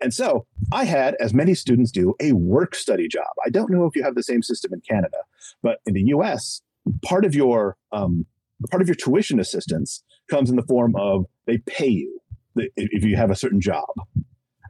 And 0.00 0.12
so 0.12 0.46
I 0.72 0.84
had, 0.84 1.14
as 1.20 1.32
many 1.32 1.54
students 1.54 1.90
do, 1.90 2.14
a 2.20 2.32
work 2.32 2.74
study 2.74 3.08
job. 3.08 3.28
I 3.44 3.50
don't 3.50 3.70
know 3.70 3.84
if 3.84 3.96
you 3.96 4.02
have 4.02 4.14
the 4.14 4.22
same 4.22 4.42
system 4.42 4.72
in 4.72 4.80
Canada, 4.80 5.18
but 5.62 5.78
in 5.86 5.94
the 5.94 6.02
US, 6.06 6.62
part 7.02 7.24
of 7.24 7.34
your 7.34 7.76
um, 7.92 8.26
part 8.70 8.82
of 8.82 8.88
your 8.88 8.94
tuition 8.94 9.40
assistance 9.40 10.02
comes 10.30 10.50
in 10.50 10.56
the 10.56 10.62
form 10.62 10.94
of 10.96 11.26
they 11.46 11.58
pay 11.58 11.88
you 11.88 12.20
if 12.56 13.04
you 13.04 13.16
have 13.16 13.30
a 13.30 13.36
certain 13.36 13.60
job. 13.60 13.88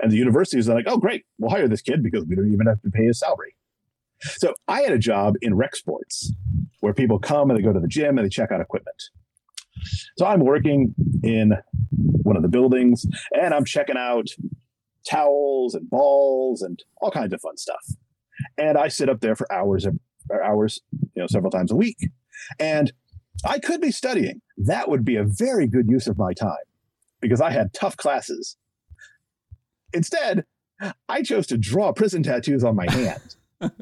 And 0.00 0.10
the 0.10 0.16
universities 0.16 0.68
are 0.68 0.74
like, 0.74 0.86
oh, 0.88 0.98
great, 0.98 1.24
we'll 1.38 1.50
hire 1.50 1.68
this 1.68 1.82
kid 1.82 2.02
because 2.02 2.24
we 2.24 2.34
don't 2.34 2.52
even 2.52 2.66
have 2.66 2.82
to 2.82 2.90
pay 2.90 3.04
his 3.04 3.20
salary. 3.20 3.54
So 4.20 4.54
I 4.68 4.82
had 4.82 4.92
a 4.92 4.98
job 4.98 5.34
in 5.42 5.54
rec 5.54 5.76
sports 5.76 6.32
where 6.80 6.94
people 6.94 7.18
come 7.18 7.50
and 7.50 7.58
they 7.58 7.62
go 7.62 7.72
to 7.72 7.80
the 7.80 7.88
gym 7.88 8.18
and 8.18 8.24
they 8.24 8.30
check 8.30 8.50
out 8.50 8.60
equipment. 8.60 8.96
So 10.16 10.26
I'm 10.26 10.40
working 10.40 10.94
in 11.22 11.54
one 11.90 12.36
of 12.36 12.42
the 12.42 12.48
buildings 12.48 13.06
and 13.32 13.52
I'm 13.52 13.64
checking 13.64 13.96
out 13.96 14.28
towels 15.08 15.74
and 15.74 15.88
balls 15.88 16.62
and 16.62 16.82
all 17.00 17.10
kinds 17.10 17.32
of 17.32 17.40
fun 17.40 17.56
stuff. 17.56 17.84
And 18.58 18.76
I 18.76 18.88
sit 18.88 19.08
up 19.08 19.20
there 19.20 19.36
for 19.36 19.50
hours 19.52 19.86
hours, 20.42 20.80
you 20.92 21.22
know, 21.22 21.26
several 21.26 21.50
times 21.50 21.70
a 21.70 21.76
week. 21.76 22.10
And 22.58 22.92
I 23.44 23.58
could 23.58 23.80
be 23.80 23.90
studying. 23.90 24.40
That 24.56 24.88
would 24.88 25.04
be 25.04 25.16
a 25.16 25.24
very 25.24 25.66
good 25.66 25.88
use 25.88 26.06
of 26.06 26.18
my 26.18 26.32
time 26.32 26.56
because 27.20 27.40
I 27.40 27.50
had 27.50 27.72
tough 27.72 27.96
classes. 27.96 28.56
Instead, 29.92 30.44
I 31.08 31.22
chose 31.22 31.46
to 31.48 31.58
draw 31.58 31.92
prison 31.92 32.22
tattoos 32.22 32.64
on 32.64 32.76
my 32.76 32.90
hand. 32.90 33.36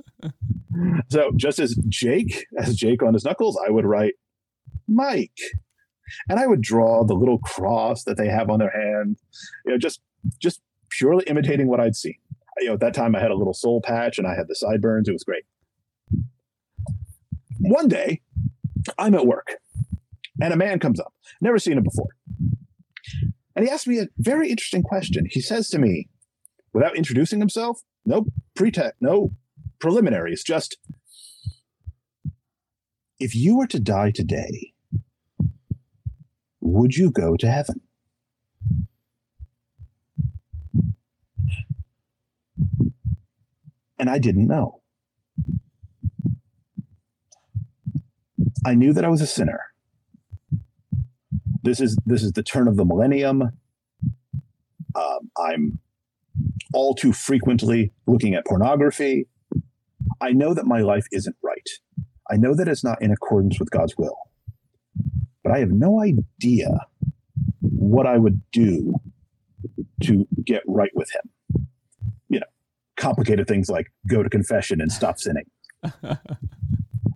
so 1.08 1.32
just 1.37 1.58
as 1.58 1.74
Jake, 1.88 2.46
as 2.58 2.76
Jake 2.76 3.02
on 3.02 3.14
his 3.14 3.24
knuckles, 3.24 3.58
I 3.66 3.70
would 3.70 3.85
write 3.85 4.14
Mike. 4.88 5.38
And 6.28 6.38
I 6.38 6.46
would 6.46 6.61
draw 6.61 7.04
the 7.04 7.14
little 7.14 7.38
cross 7.38 8.04
that 8.04 8.18
they 8.18 8.28
have 8.28 8.50
on 8.50 8.58
their 8.58 8.70
hand, 8.70 9.16
you 9.64 9.72
know, 9.72 9.78
just 9.78 10.00
just 10.38 10.61
purely 10.98 11.24
imitating 11.26 11.68
what 11.68 11.81
I'd 11.81 11.96
seen. 11.96 12.16
You 12.59 12.68
know, 12.68 12.74
at 12.74 12.81
that 12.81 12.94
time 12.94 13.16
I 13.16 13.20
had 13.20 13.31
a 13.31 13.37
little 13.37 13.55
soul 13.55 13.81
patch 13.83 14.18
and 14.18 14.26
I 14.26 14.35
had 14.35 14.48
the 14.48 14.55
sideburns. 14.55 15.09
It 15.09 15.12
was 15.12 15.24
great. 15.24 15.44
One 17.61 17.88
day, 17.88 18.20
I'm 18.98 19.14
at 19.14 19.26
work 19.26 19.57
and 20.40 20.52
a 20.52 20.57
man 20.57 20.78
comes 20.78 20.98
up, 21.00 21.14
never 21.40 21.59
seen 21.59 21.78
him 21.78 21.85
before. 21.85 22.09
And 23.55 23.64
he 23.64 23.70
asked 23.70 23.87
me 23.87 23.98
a 23.98 24.09
very 24.18 24.50
interesting 24.50 24.83
question. 24.83 25.26
He 25.31 25.40
says 25.40 25.68
to 25.70 25.78
me, 25.78 26.09
without 26.72 26.96
introducing 26.96 27.38
himself, 27.38 27.81
no 28.05 28.26
pretext, 28.55 28.96
no 29.00 29.33
preliminaries, 29.78 30.42
just 30.42 30.78
if 33.18 33.37
you 33.37 33.57
were 33.57 33.68
to 33.68 33.78
die 33.78 34.11
today, 34.11 34.72
would 36.61 36.96
you 36.96 37.11
go 37.11 37.37
to 37.37 37.48
heaven? 37.48 37.81
And 43.98 44.11
I 44.11 44.18
didn't 44.18 44.46
know. 44.46 44.81
I 48.64 48.75
knew 48.75 48.92
that 48.92 49.05
I 49.05 49.09
was 49.09 49.20
a 49.20 49.27
sinner. 49.27 49.61
This 51.62 51.81
is 51.81 51.96
this 52.07 52.22
is 52.22 52.33
the 52.33 52.42
turn 52.42 52.68
of 52.68 52.77
the 52.77 52.85
millennium. 52.85 53.42
Um, 54.94 55.31
I'm 55.37 55.79
all 56.75 56.94
too 56.94 57.12
frequently 57.12 57.92
looking 58.07 58.35
at 58.35 58.46
pornography. 58.46 59.27
I 60.20 60.33
know 60.33 60.55
that 60.55 60.66
my 60.66 60.81
life 60.81 61.07
isn't 61.12 61.37
right. 61.42 61.68
I 62.31 62.37
know 62.37 62.55
that 62.55 62.68
it's 62.68 62.85
not 62.85 63.01
in 63.03 63.11
accordance 63.11 63.59
with 63.59 63.70
God's 63.70 63.96
will. 63.96 64.16
But 65.42 65.53
I 65.53 65.59
have 65.59 65.70
no 65.70 66.01
idea 66.01 66.87
what 67.61 68.07
I 68.07 68.16
would 68.16 68.40
do 68.53 68.94
to 70.05 70.27
get 70.44 70.62
right 70.66 70.92
with 70.94 71.11
Him. 71.12 71.31
Complicated 73.03 73.49
things 73.49 73.69
like 73.69 73.93
go 74.07 74.23
to 74.23 74.31
confession 74.31 74.81
and 74.81 74.93
stop 74.93 75.19
sinning. 75.19 75.47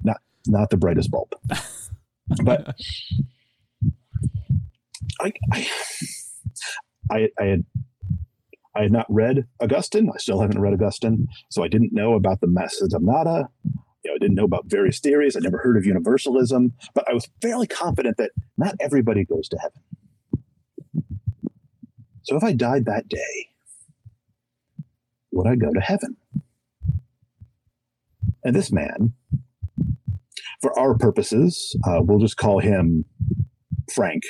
not 0.02 0.20
not 0.48 0.70
the 0.70 0.76
brightest 0.76 1.12
bulb. 1.12 1.30
But 2.42 2.74
I, 5.20 5.32
I, 5.52 5.68
I, 7.08 7.28
I 7.38 7.44
had 7.44 7.64
I 8.74 8.82
had 8.82 8.92
not 8.92 9.06
read 9.08 9.46
Augustine. 9.60 10.10
I 10.12 10.18
still 10.18 10.40
haven't 10.40 10.60
read 10.60 10.72
Augustine, 10.74 11.28
so 11.50 11.62
I 11.62 11.68
didn't 11.68 11.92
know 11.92 12.14
about 12.14 12.40
the 12.40 12.48
massa 12.48 12.88
damnata. 12.88 13.48
You 14.04 14.10
know, 14.10 14.14
I 14.16 14.18
didn't 14.18 14.34
know 14.34 14.44
about 14.44 14.64
various 14.66 14.98
theories. 14.98 15.36
I 15.36 15.40
never 15.40 15.58
heard 15.58 15.76
of 15.76 15.86
universalism, 15.86 16.72
but 16.94 17.08
I 17.08 17.12
was 17.12 17.28
fairly 17.40 17.68
confident 17.68 18.16
that 18.16 18.32
not 18.56 18.74
everybody 18.80 19.24
goes 19.24 19.48
to 19.50 19.58
heaven. 19.58 19.82
So 22.24 22.36
if 22.36 22.42
I 22.42 22.52
died 22.52 22.86
that 22.86 23.08
day, 23.08 23.50
would 25.36 25.46
I 25.46 25.54
go 25.56 25.72
to 25.72 25.80
heaven? 25.80 26.16
And 28.42 28.54
this 28.54 28.72
man, 28.72 29.12
for 30.62 30.76
our 30.78 30.96
purposes, 30.96 31.76
uh, 31.86 32.00
we'll 32.02 32.18
just 32.18 32.36
call 32.36 32.60
him 32.60 33.04
Frank. 33.94 34.22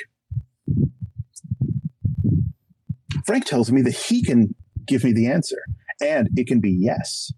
Frank 3.25 3.45
tells 3.45 3.71
me 3.71 3.81
that 3.83 3.95
he 3.95 4.23
can 4.23 4.55
give 4.85 5.03
me 5.03 5.11
the 5.11 5.27
answer, 5.27 5.61
and 6.01 6.29
it 6.35 6.47
can 6.47 6.59
be 6.59 6.71
yes. 6.71 7.31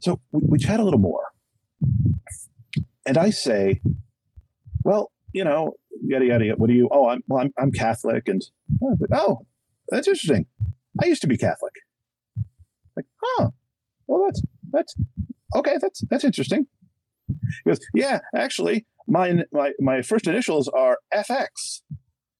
So 0.00 0.20
we, 0.32 0.42
we 0.44 0.58
chat 0.58 0.80
a 0.80 0.84
little 0.84 1.00
more. 1.00 1.24
And 3.06 3.18
I 3.18 3.30
say, 3.30 3.80
well, 4.82 5.12
you 5.32 5.44
know, 5.44 5.74
yada, 6.02 6.26
yada, 6.26 6.44
yada. 6.44 6.58
What 6.58 6.68
do 6.68 6.74
you, 6.74 6.88
oh, 6.90 7.08
I'm, 7.08 7.22
well, 7.26 7.42
I'm, 7.42 7.52
I'm 7.58 7.72
Catholic. 7.72 8.28
And, 8.28 8.42
oh, 9.12 9.46
that's 9.88 10.08
interesting. 10.08 10.46
I 11.02 11.06
used 11.06 11.22
to 11.22 11.26
be 11.28 11.36
Catholic. 11.36 11.72
Like, 12.96 13.06
huh. 13.22 13.50
Well, 14.06 14.24
that's, 14.24 14.42
that's, 14.72 14.94
okay. 15.56 15.76
That's, 15.80 16.02
that's 16.10 16.24
interesting. 16.24 16.66
He 17.28 17.70
goes, 17.70 17.80
yeah, 17.94 18.20
actually, 18.34 18.86
my, 19.08 19.44
my, 19.52 19.72
my 19.80 20.02
first 20.02 20.26
initials 20.26 20.68
are 20.68 20.98
FX. 21.12 21.82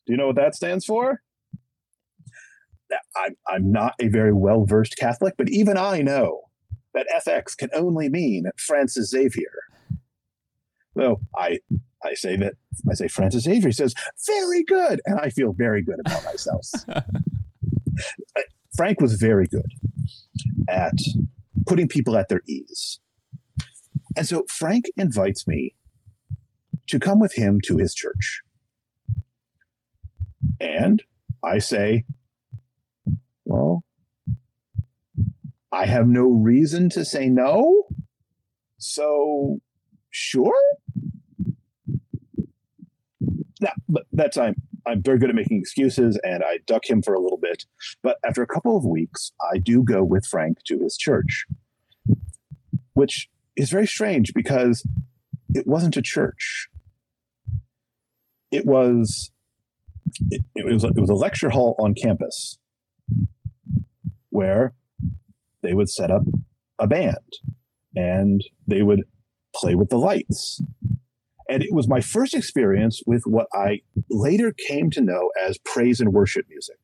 Do 0.06 0.12
you 0.12 0.16
know 0.16 0.28
what 0.28 0.36
that 0.36 0.54
stands 0.54 0.84
for? 0.84 1.22
I'm, 3.16 3.36
I'm 3.48 3.72
not 3.72 3.94
a 4.00 4.08
very 4.08 4.32
well 4.32 4.64
versed 4.66 4.96
Catholic, 4.96 5.34
but 5.36 5.48
even 5.48 5.76
I 5.76 6.02
know 6.02 6.42
that 6.92 7.06
FX 7.26 7.56
can 7.56 7.70
only 7.74 8.08
mean 8.08 8.44
Francis 8.56 9.10
Xavier. 9.10 9.50
So 10.96 11.20
I 11.36 11.58
I 12.04 12.14
say 12.14 12.36
that 12.36 12.54
I 12.90 12.94
say 12.94 13.08
Francis 13.08 13.44
Xavier 13.44 13.72
says 13.72 13.94
very 14.26 14.62
good, 14.64 15.00
and 15.06 15.18
I 15.18 15.30
feel 15.30 15.52
very 15.52 15.82
good 15.82 16.00
about 16.00 16.24
myself. 16.24 16.66
Uh, 18.36 18.40
Frank 18.76 19.00
was 19.00 19.12
very 19.12 19.46
good 19.46 19.70
at 20.68 20.94
putting 21.64 21.86
people 21.86 22.16
at 22.16 22.28
their 22.28 22.42
ease. 22.48 22.98
And 24.16 24.26
so 24.26 24.44
Frank 24.48 24.86
invites 24.96 25.46
me 25.46 25.76
to 26.88 26.98
come 26.98 27.20
with 27.20 27.34
him 27.34 27.60
to 27.66 27.76
his 27.76 27.94
church. 27.94 28.42
And 30.60 31.02
I 31.42 31.58
say, 31.58 32.04
well, 33.44 33.84
I 35.72 35.86
have 35.86 36.06
no 36.06 36.24
reason 36.26 36.88
to 36.90 37.04
say 37.04 37.28
no. 37.28 37.84
So, 38.78 39.60
sure. 40.10 40.54
Now, 43.64 43.72
but 43.88 44.04
that's 44.12 44.36
I'm 44.36 44.56
I'm 44.86 45.02
very 45.02 45.18
good 45.18 45.30
at 45.30 45.34
making 45.34 45.58
excuses, 45.58 46.20
and 46.22 46.44
I 46.44 46.58
duck 46.66 46.82
him 46.84 47.00
for 47.00 47.14
a 47.14 47.20
little 47.20 47.38
bit. 47.38 47.64
But 48.02 48.18
after 48.26 48.42
a 48.42 48.46
couple 48.46 48.76
of 48.76 48.84
weeks, 48.84 49.32
I 49.50 49.56
do 49.56 49.82
go 49.82 50.04
with 50.04 50.26
Frank 50.26 50.58
to 50.66 50.78
his 50.78 50.98
church, 50.98 51.46
which 52.92 53.30
is 53.56 53.70
very 53.70 53.86
strange 53.86 54.34
because 54.34 54.86
it 55.54 55.66
wasn't 55.66 55.96
a 55.96 56.02
church. 56.02 56.68
It 58.50 58.66
was 58.66 59.30
it, 60.30 60.42
it 60.54 60.66
was 60.66 60.84
it 60.84 61.00
was 61.00 61.08
a 61.08 61.14
lecture 61.14 61.48
hall 61.48 61.74
on 61.78 61.94
campus 61.94 62.58
where 64.28 64.74
they 65.62 65.72
would 65.72 65.88
set 65.88 66.10
up 66.10 66.24
a 66.78 66.86
band 66.86 67.16
and 67.96 68.44
they 68.66 68.82
would 68.82 69.04
play 69.54 69.74
with 69.74 69.88
the 69.88 69.96
lights. 69.96 70.60
And 71.48 71.62
it 71.62 71.72
was 71.72 71.88
my 71.88 72.00
first 72.00 72.34
experience 72.34 73.02
with 73.06 73.22
what 73.26 73.46
I 73.52 73.80
later 74.10 74.52
came 74.52 74.90
to 74.90 75.00
know 75.00 75.30
as 75.42 75.58
praise 75.58 76.00
and 76.00 76.12
worship 76.12 76.46
music. 76.48 76.76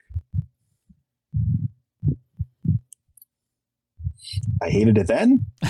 I 4.63 4.69
hated 4.69 4.99
it 4.99 5.07
then. 5.07 5.47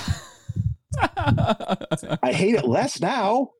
I 1.16 2.32
hate 2.32 2.56
it 2.56 2.66
less 2.66 3.00
now, 3.00 3.50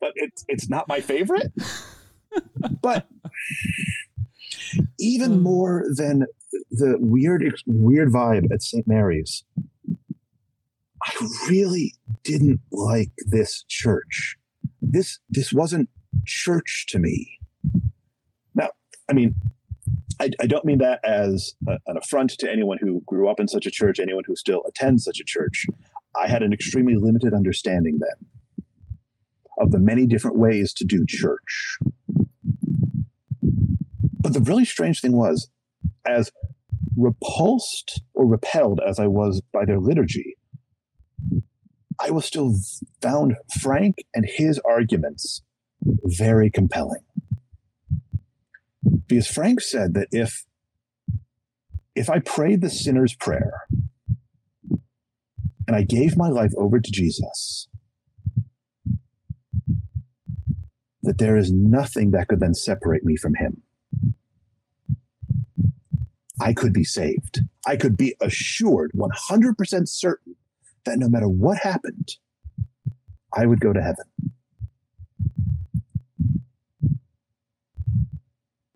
but 0.00 0.12
it's 0.14 0.44
it's 0.48 0.68
not 0.68 0.88
my 0.88 1.00
favorite. 1.00 1.52
But 2.82 3.08
even 4.98 5.34
hmm. 5.34 5.42
more 5.42 5.86
than 5.94 6.26
the 6.70 6.96
weird 6.98 7.54
weird 7.66 8.12
vibe 8.12 8.52
at 8.52 8.62
St. 8.62 8.86
Mary's, 8.86 9.44
I 11.02 11.28
really 11.48 11.94
didn't 12.22 12.60
like 12.70 13.10
this 13.26 13.64
church. 13.68 14.36
This 14.88 15.18
this 15.28 15.52
wasn't 15.52 15.88
church 16.24 16.86
to 16.90 16.98
me. 16.98 17.38
Now, 18.54 18.70
I 19.10 19.12
mean, 19.12 19.34
I, 20.20 20.30
I 20.40 20.46
don't 20.46 20.64
mean 20.64 20.78
that 20.78 21.04
as 21.04 21.54
a, 21.68 21.78
an 21.86 21.96
affront 21.96 22.30
to 22.38 22.50
anyone 22.50 22.78
who 22.80 23.02
grew 23.06 23.28
up 23.28 23.40
in 23.40 23.48
such 23.48 23.66
a 23.66 23.70
church, 23.70 23.98
anyone 24.00 24.24
who 24.26 24.36
still 24.36 24.62
attends 24.66 25.04
such 25.04 25.20
a 25.20 25.24
church. 25.24 25.66
I 26.16 26.28
had 26.28 26.42
an 26.42 26.52
extremely 26.52 26.94
limited 26.94 27.34
understanding 27.34 27.98
then 28.00 28.64
of 29.58 29.70
the 29.70 29.78
many 29.78 30.06
different 30.06 30.38
ways 30.38 30.72
to 30.74 30.84
do 30.84 31.04
church. 31.06 31.78
But 34.20 34.32
the 34.32 34.40
really 34.40 34.64
strange 34.64 35.00
thing 35.00 35.16
was, 35.16 35.48
as 36.06 36.30
repulsed 36.96 38.02
or 38.14 38.26
repelled 38.26 38.80
as 38.86 38.98
I 38.98 39.06
was 39.06 39.42
by 39.52 39.64
their 39.64 39.78
liturgy, 39.78 40.35
I 42.00 42.10
was 42.10 42.24
still 42.24 42.54
found 43.00 43.36
Frank 43.60 44.04
and 44.14 44.26
his 44.28 44.60
arguments 44.60 45.42
very 45.82 46.50
compelling. 46.50 47.02
Because 49.06 49.26
Frank 49.26 49.60
said 49.60 49.94
that 49.94 50.08
if 50.10 50.44
if 51.94 52.10
I 52.10 52.18
prayed 52.18 52.60
the 52.60 52.68
sinner's 52.70 53.14
prayer 53.14 53.62
and 55.66 55.74
I 55.74 55.82
gave 55.82 56.16
my 56.16 56.28
life 56.28 56.52
over 56.58 56.78
to 56.78 56.90
Jesus, 56.92 57.68
that 61.02 61.18
there 61.18 61.36
is 61.36 61.50
nothing 61.52 62.10
that 62.10 62.28
could 62.28 62.40
then 62.40 62.54
separate 62.54 63.04
me 63.04 63.16
from 63.16 63.34
him. 63.36 63.62
I 66.40 66.52
could 66.52 66.72
be 66.72 66.84
saved. 66.84 67.40
I 67.66 67.76
could 67.76 67.96
be 67.96 68.14
assured, 68.20 68.92
100% 68.94 69.88
certain, 69.88 70.35
that 70.86 70.98
no 70.98 71.08
matter 71.08 71.28
what 71.28 71.58
happened, 71.58 72.08
I 73.34 73.46
would 73.46 73.60
go 73.60 73.72
to 73.72 73.82
heaven. 73.82 74.04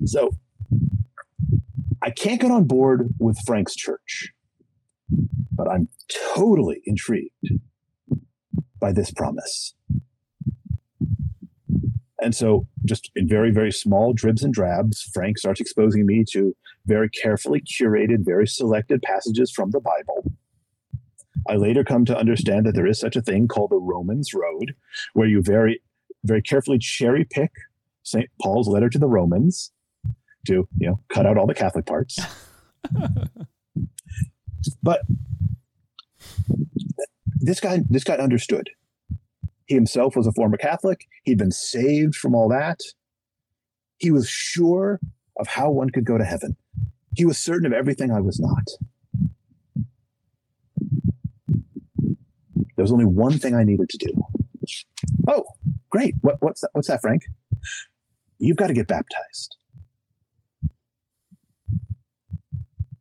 So 0.05 0.31
I 2.03 2.11
can't 2.11 2.41
get 2.41 2.51
on 2.51 2.65
board 2.65 3.15
with 3.19 3.39
Frank's 3.47 3.75
church, 3.75 4.33
but 5.53 5.69
I'm 5.69 5.89
totally 6.35 6.81
intrigued 6.85 7.61
by 8.81 8.93
this 8.93 9.11
promise. 9.11 9.75
And 12.23 12.35
so, 12.35 12.67
just 12.85 13.11
in 13.17 13.27
very, 13.29 13.51
very 13.51 13.73
small 13.73 14.13
dribs 14.13 14.43
and 14.43 14.53
drabs, 14.53 15.03
Frank 15.15 15.39
starts 15.39 15.61
exposing 15.61 16.05
me 16.05 16.25
to 16.33 16.55
very 16.85 17.09
carefully 17.09 17.63
curated, 17.63 18.27
very 18.27 18.47
selected 18.47 19.01
passages 19.03 19.51
from 19.51 19.71
the 19.71 19.81
Bible. 19.81 20.31
I 21.49 21.57
later 21.57 21.85
come 21.85 22.05
to 22.07 22.17
understand 22.17 22.67
that 22.67 22.75
there 22.75 22.87
is 22.87 22.99
such 23.01 23.17
a 23.17 23.23
thing 23.23 23.49
called 23.49 23.71
the 23.71 23.79
Romans 23.79 24.35
Road, 24.35 24.75
where 25.15 25.29
you 25.29 25.43
very, 25.43 25.81
very 26.25 26.43
carefully 26.43 26.79
cherry 26.79 27.25
pick 27.25 27.51
St. 28.03 28.29
Paul's 28.41 28.69
letter 28.69 28.89
to 28.89 28.99
the 28.99 29.09
Romans 29.09 29.73
to, 30.47 30.69
you 30.79 30.89
know, 30.89 31.01
cut 31.09 31.27
out 31.27 31.39
all 31.39 31.47
the 31.47 31.55
Catholic 31.55 31.87
parts. 31.87 32.19
but 34.83 35.03
this 37.41 37.61
guy, 37.61 37.81
this 37.89 38.05
guy 38.05 38.17
understood. 38.17 38.71
He 39.67 39.75
himself 39.75 40.17
was 40.17 40.27
a 40.27 40.33
former 40.33 40.57
Catholic. 40.57 41.07
He'd 41.25 41.39
been 41.39 41.53
saved 41.53 42.15
from 42.17 42.35
all 42.35 42.49
that. 42.49 42.81
He 43.99 44.11
was 44.11 44.29
sure 44.29 44.99
of 45.39 45.47
how 45.47 45.71
one 45.71 45.91
could 45.91 46.05
go 46.05 46.19
to 46.19 46.25
heaven. 46.25 46.57
He 47.15 47.25
was 47.25 47.39
certain 47.39 47.67
of 47.67 47.73
everything 47.73 48.11
I 48.11 48.21
was 48.21 48.41
not. 48.41 48.65
There 52.81 52.85
was 52.85 52.93
only 52.93 53.05
one 53.05 53.39
thing 53.39 53.55
I 53.55 53.63
needed 53.63 53.91
to 53.91 53.99
do. 53.99 54.27
Oh, 55.29 55.45
great. 55.91 56.15
What, 56.23 56.37
what's 56.41 56.63
that? 56.63 56.71
What's 56.73 56.89
that, 56.89 57.03
Frank? 57.03 57.25
You've 58.39 58.57
got 58.57 58.69
to 58.69 58.73
get 58.73 58.89
baptized. 58.89 59.55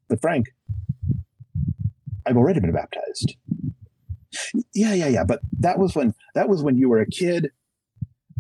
But 0.10 0.20
Frank, 0.20 0.48
I've 2.26 2.36
already 2.36 2.60
been 2.60 2.74
baptized. 2.74 3.38
Yeah, 4.74 4.94
yeah, 4.94 5.08
yeah. 5.08 5.24
But 5.24 5.40
that 5.62 5.80
was 5.80 5.96
when 5.96 6.14
that 6.36 6.50
was 6.50 6.62
when 6.62 6.76
you 6.76 6.90
were 6.90 7.00
a 7.00 7.08
kid. 7.08 7.50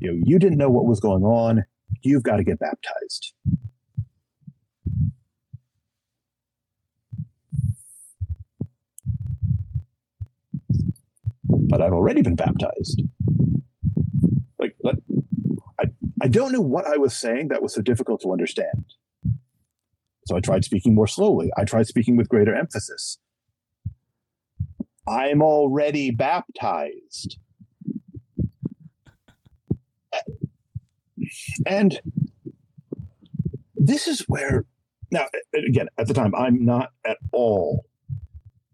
You 0.01 0.11
know, 0.11 0.21
you 0.21 0.39
didn't 0.39 0.57
know 0.57 0.69
what 0.69 0.87
was 0.87 0.99
going 0.99 1.23
on. 1.23 1.63
You've 2.01 2.23
got 2.23 2.35
to 2.35 2.43
get 2.43 2.59
baptized. 2.59 3.33
But 11.69 11.78
I've 11.89 11.95
already 11.95 12.21
been 12.21 12.35
baptized. 12.35 13.01
Like, 14.59 14.75
I, 15.79 15.85
I 16.21 16.27
don't 16.27 16.51
know 16.51 16.61
what 16.61 16.85
I 16.85 16.97
was 16.97 17.17
saying 17.17 17.47
that 17.47 17.63
was 17.63 17.73
so 17.73 17.81
difficult 17.81 18.21
to 18.21 18.31
understand. 18.31 18.93
So 20.27 20.35
I 20.35 20.39
tried 20.39 20.63
speaking 20.63 20.93
more 20.93 21.07
slowly. 21.07 21.49
I 21.57 21.63
tried 21.63 21.87
speaking 21.87 22.15
with 22.15 22.29
greater 22.29 22.53
emphasis. 22.53 23.17
I'm 25.07 25.41
already 25.41 26.11
baptized. 26.11 27.39
And 31.65 31.99
this 33.75 34.07
is 34.07 34.25
where, 34.27 34.65
now, 35.09 35.25
again, 35.55 35.87
at 35.97 36.05
the 36.05 36.13
time, 36.13 36.35
I'm 36.35 36.63
not 36.63 36.89
at 37.03 37.17
all 37.31 37.87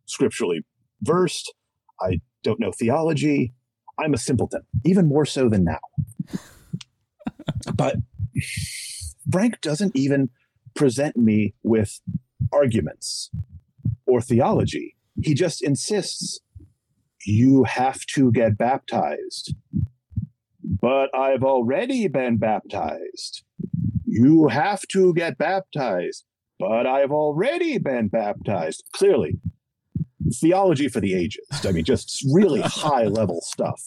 scripturally 0.06 0.65
versed. 1.01 1.54
I 2.01 2.19
don't 2.45 2.60
know 2.60 2.71
theology. 2.71 3.53
I'm 3.99 4.13
a 4.13 4.17
simpleton, 4.17 4.62
even 4.86 5.08
more 5.08 5.25
so 5.25 5.49
than 5.49 5.65
now. 5.65 5.79
but 7.75 7.97
Frank 9.31 9.60
doesn't 9.62 9.95
even 9.95 10.29
present 10.75 11.17
me 11.17 11.55
with 11.63 11.99
arguments 12.53 13.31
or 14.05 14.21
theology. 14.21 14.95
He 15.21 15.34
just 15.34 15.63
insists 15.63 16.39
you 17.25 17.63
have 17.63 18.05
to 18.13 18.31
get 18.31 18.58
baptized. 18.58 19.55
But 20.63 21.10
I've 21.17 21.43
already 21.43 22.08
been 22.08 22.38
baptized. 22.38 23.43
You 24.05 24.47
have 24.47 24.81
to 24.89 25.13
get 25.13 25.38
baptized. 25.38 26.25
But 26.60 26.86
I've 26.86 27.12
already 27.12 27.79
been 27.79 28.08
baptized. 28.10 28.84
Clearly, 28.93 29.39
theology 30.33 30.88
for 30.88 30.99
the 30.99 31.13
ages. 31.13 31.45
I 31.63 31.71
mean, 31.71 31.83
just 31.83 32.25
really 32.33 32.61
high 32.65 33.05
level 33.05 33.41
stuff. 33.41 33.81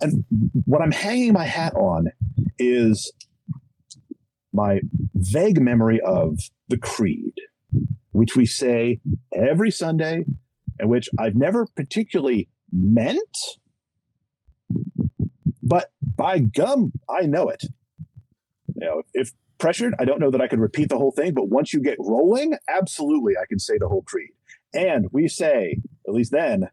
And 0.00 0.24
what 0.64 0.82
I'm 0.82 0.92
hanging 0.92 1.32
my 1.32 1.44
hat 1.44 1.74
on 1.74 2.08
is 2.58 3.12
my 4.52 4.80
vague 5.14 5.60
memory 5.60 6.00
of 6.00 6.38
the 6.68 6.78
creed, 6.78 7.34
which 8.12 8.36
we 8.36 8.46
say 8.46 9.00
every 9.34 9.70
Sunday, 9.70 10.24
and 10.78 10.90
which 10.90 11.08
I've 11.18 11.34
never 11.34 11.66
particularly 11.76 12.48
meant, 12.72 13.36
but 15.62 15.90
by 16.16 16.38
gum, 16.38 16.92
I 17.08 17.26
know 17.26 17.48
it. 17.48 17.64
You 18.74 18.86
know, 18.86 19.02
if 19.14 19.32
pressured, 19.58 19.94
I 19.98 20.04
don't 20.04 20.20
know 20.20 20.30
that 20.30 20.40
I 20.40 20.48
could 20.48 20.60
repeat 20.60 20.88
the 20.88 20.98
whole 20.98 21.12
thing, 21.12 21.34
but 21.34 21.48
once 21.48 21.72
you 21.72 21.80
get 21.80 21.96
rolling, 21.98 22.56
absolutely, 22.68 23.34
I 23.36 23.46
can 23.48 23.58
say 23.58 23.78
the 23.78 23.88
whole 23.88 24.02
creed. 24.02 24.30
And 24.74 25.06
we 25.12 25.28
say, 25.28 25.80
at 26.06 26.14
least 26.14 26.32
then, 26.32 26.68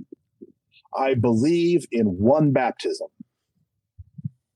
I 0.95 1.13
believe 1.13 1.85
in 1.91 2.05
one 2.05 2.51
baptism. 2.51 3.07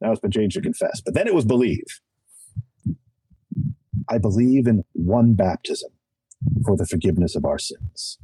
Now 0.01 0.11
it's 0.11 0.21
been 0.21 0.31
changed 0.31 0.55
to 0.55 0.61
confess, 0.61 1.01
but 1.01 1.13
then 1.13 1.27
it 1.27 1.33
was 1.33 1.45
believe. 1.45 2.01
I 4.09 4.17
believe 4.17 4.67
in 4.67 4.83
one 4.93 5.33
baptism 5.33 5.91
for 6.65 6.77
the 6.77 6.85
forgiveness 6.85 7.35
of 7.35 7.45
our 7.45 7.57
sins. 7.57 8.19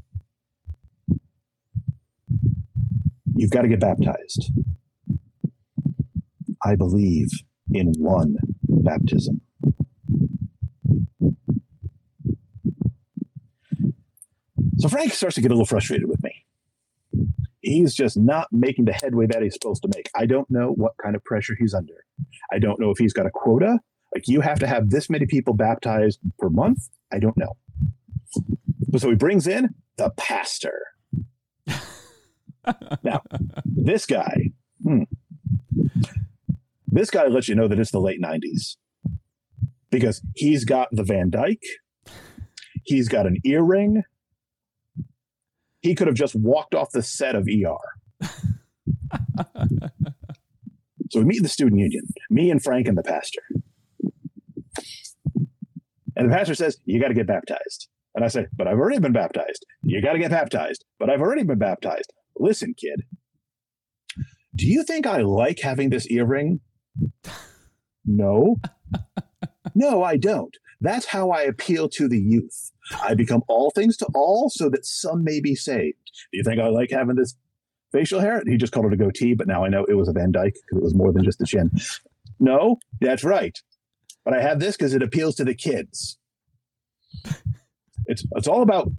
You've 3.35 3.51
got 3.51 3.63
to 3.63 3.67
get 3.67 3.79
baptized. 3.79 4.51
I 6.63 6.75
believe 6.75 7.29
in 7.71 7.93
one 7.97 8.37
baptism. 8.67 9.41
So 14.77 14.89
Frank 14.89 15.13
starts 15.13 15.35
to 15.35 15.41
get 15.41 15.51
a 15.51 15.53
little 15.53 15.65
frustrated 15.65 16.09
with 16.09 16.21
me. 16.23 16.45
He's 17.61 17.93
just 17.93 18.17
not 18.17 18.47
making 18.51 18.85
the 18.85 18.93
headway 18.93 19.27
that 19.27 19.41
he's 19.41 19.53
supposed 19.53 19.81
to 19.83 19.89
make. 19.95 20.09
I 20.13 20.25
don't 20.25 20.49
know 20.49 20.71
what 20.71 20.93
kind 21.01 21.15
of 21.15 21.23
pressure 21.23 21.55
he's 21.57 21.73
under. 21.73 22.05
I 22.51 22.59
don't 22.59 22.79
know 22.79 22.89
if 22.89 22.97
he's 22.97 23.13
got 23.13 23.25
a 23.25 23.31
quota 23.31 23.79
like 24.13 24.27
you 24.27 24.41
have 24.41 24.59
to 24.59 24.67
have 24.67 24.89
this 24.89 25.09
many 25.09 25.25
people 25.25 25.53
baptized 25.53 26.19
per 26.37 26.49
month. 26.49 26.89
I 27.11 27.19
don't 27.19 27.37
know. 27.37 27.57
So 28.97 29.09
he 29.09 29.15
brings 29.15 29.47
in 29.47 29.73
the 29.97 30.11
pastor. 30.11 30.79
now, 33.03 33.21
this 33.65 34.05
guy, 34.05 34.51
hmm, 34.83 35.03
this 36.87 37.09
guy 37.09 37.27
lets 37.27 37.47
you 37.47 37.55
know 37.55 37.67
that 37.67 37.79
it's 37.79 37.91
the 37.91 37.99
late 37.99 38.21
90s 38.21 38.75
because 39.93 40.21
he's 40.35 40.65
got 40.65 40.89
the 40.91 41.03
Van 41.03 41.29
Dyke, 41.29 41.63
he's 42.83 43.07
got 43.07 43.25
an 43.27 43.37
earring. 43.45 44.03
He 45.81 45.95
could 45.95 46.07
have 46.07 46.15
just 46.15 46.35
walked 46.35 46.73
off 46.73 46.91
the 46.91 47.03
set 47.03 47.35
of 47.35 47.47
ER. 47.47 48.27
so 51.11 51.19
we 51.19 51.25
meet 51.25 51.43
the 51.43 51.49
student 51.49 51.79
union, 51.79 52.03
me 52.29 52.49
and 52.49 52.63
Frank 52.63 52.87
and 52.87 52.97
the 52.97 53.03
pastor. 53.03 53.41
And 56.15 56.29
the 56.29 56.35
pastor 56.35 56.55
says, 56.55 56.77
You 56.85 56.99
got 56.99 57.09
to 57.09 57.13
get 57.13 57.27
baptized. 57.27 57.87
And 58.15 58.23
I 58.23 58.27
say, 58.29 58.47
But 58.53 58.67
I've 58.67 58.77
already 58.77 58.99
been 58.99 59.13
baptized. 59.13 59.65
You 59.83 60.01
got 60.01 60.13
to 60.13 60.19
get 60.19 60.31
baptized. 60.31 60.85
But 60.99 61.09
I've 61.09 61.21
already 61.21 61.43
been 61.43 61.59
baptized. 61.59 62.13
Listen, 62.37 62.73
kid, 62.73 63.03
do 64.55 64.67
you 64.67 64.83
think 64.83 65.05
I 65.05 65.21
like 65.21 65.59
having 65.59 65.89
this 65.89 66.09
earring? 66.09 66.61
No. 68.05 68.57
No, 69.75 70.03
I 70.03 70.17
don't. 70.17 70.55
That's 70.81 71.05
how 71.05 71.31
I 71.31 71.43
appeal 71.43 71.87
to 71.89 72.07
the 72.07 72.19
youth. 72.19 72.71
I 73.01 73.13
become 73.13 73.43
all 73.47 73.71
things 73.71 73.95
to 73.97 74.07
all 74.13 74.49
so 74.49 74.69
that 74.69 74.85
some 74.85 75.23
may 75.23 75.39
be 75.39 75.55
saved. 75.55 75.97
Do 76.31 76.37
you 76.37 76.43
think 76.43 76.59
I 76.59 76.67
like 76.67 76.91
having 76.91 77.15
this 77.15 77.35
facial 77.91 78.19
hair? 78.19 78.43
He 78.45 78.57
just 78.57 78.73
called 78.73 78.87
it 78.87 78.93
a 78.93 78.97
goatee, 78.97 79.33
but 79.33 79.47
now 79.47 79.63
I 79.63 79.69
know 79.69 79.85
it 79.85 79.93
was 79.93 80.09
a 80.09 80.13
Van 80.13 80.31
Dyke 80.31 80.53
because 80.53 80.77
it 80.77 80.83
was 80.83 80.93
more 80.93 81.13
than 81.13 81.23
just 81.23 81.39
the 81.39 81.45
chin. 81.45 81.71
No, 82.39 82.77
that's 82.99 83.23
right. 83.23 83.57
But 84.25 84.33
I 84.33 84.41
have 84.41 84.59
this 84.59 84.75
because 84.75 84.93
it 84.93 85.03
appeals 85.03 85.35
to 85.35 85.45
the 85.45 85.55
kids. 85.55 86.17
It's 88.05 88.25
it's 88.35 88.47
all 88.47 88.61
about 88.61 88.91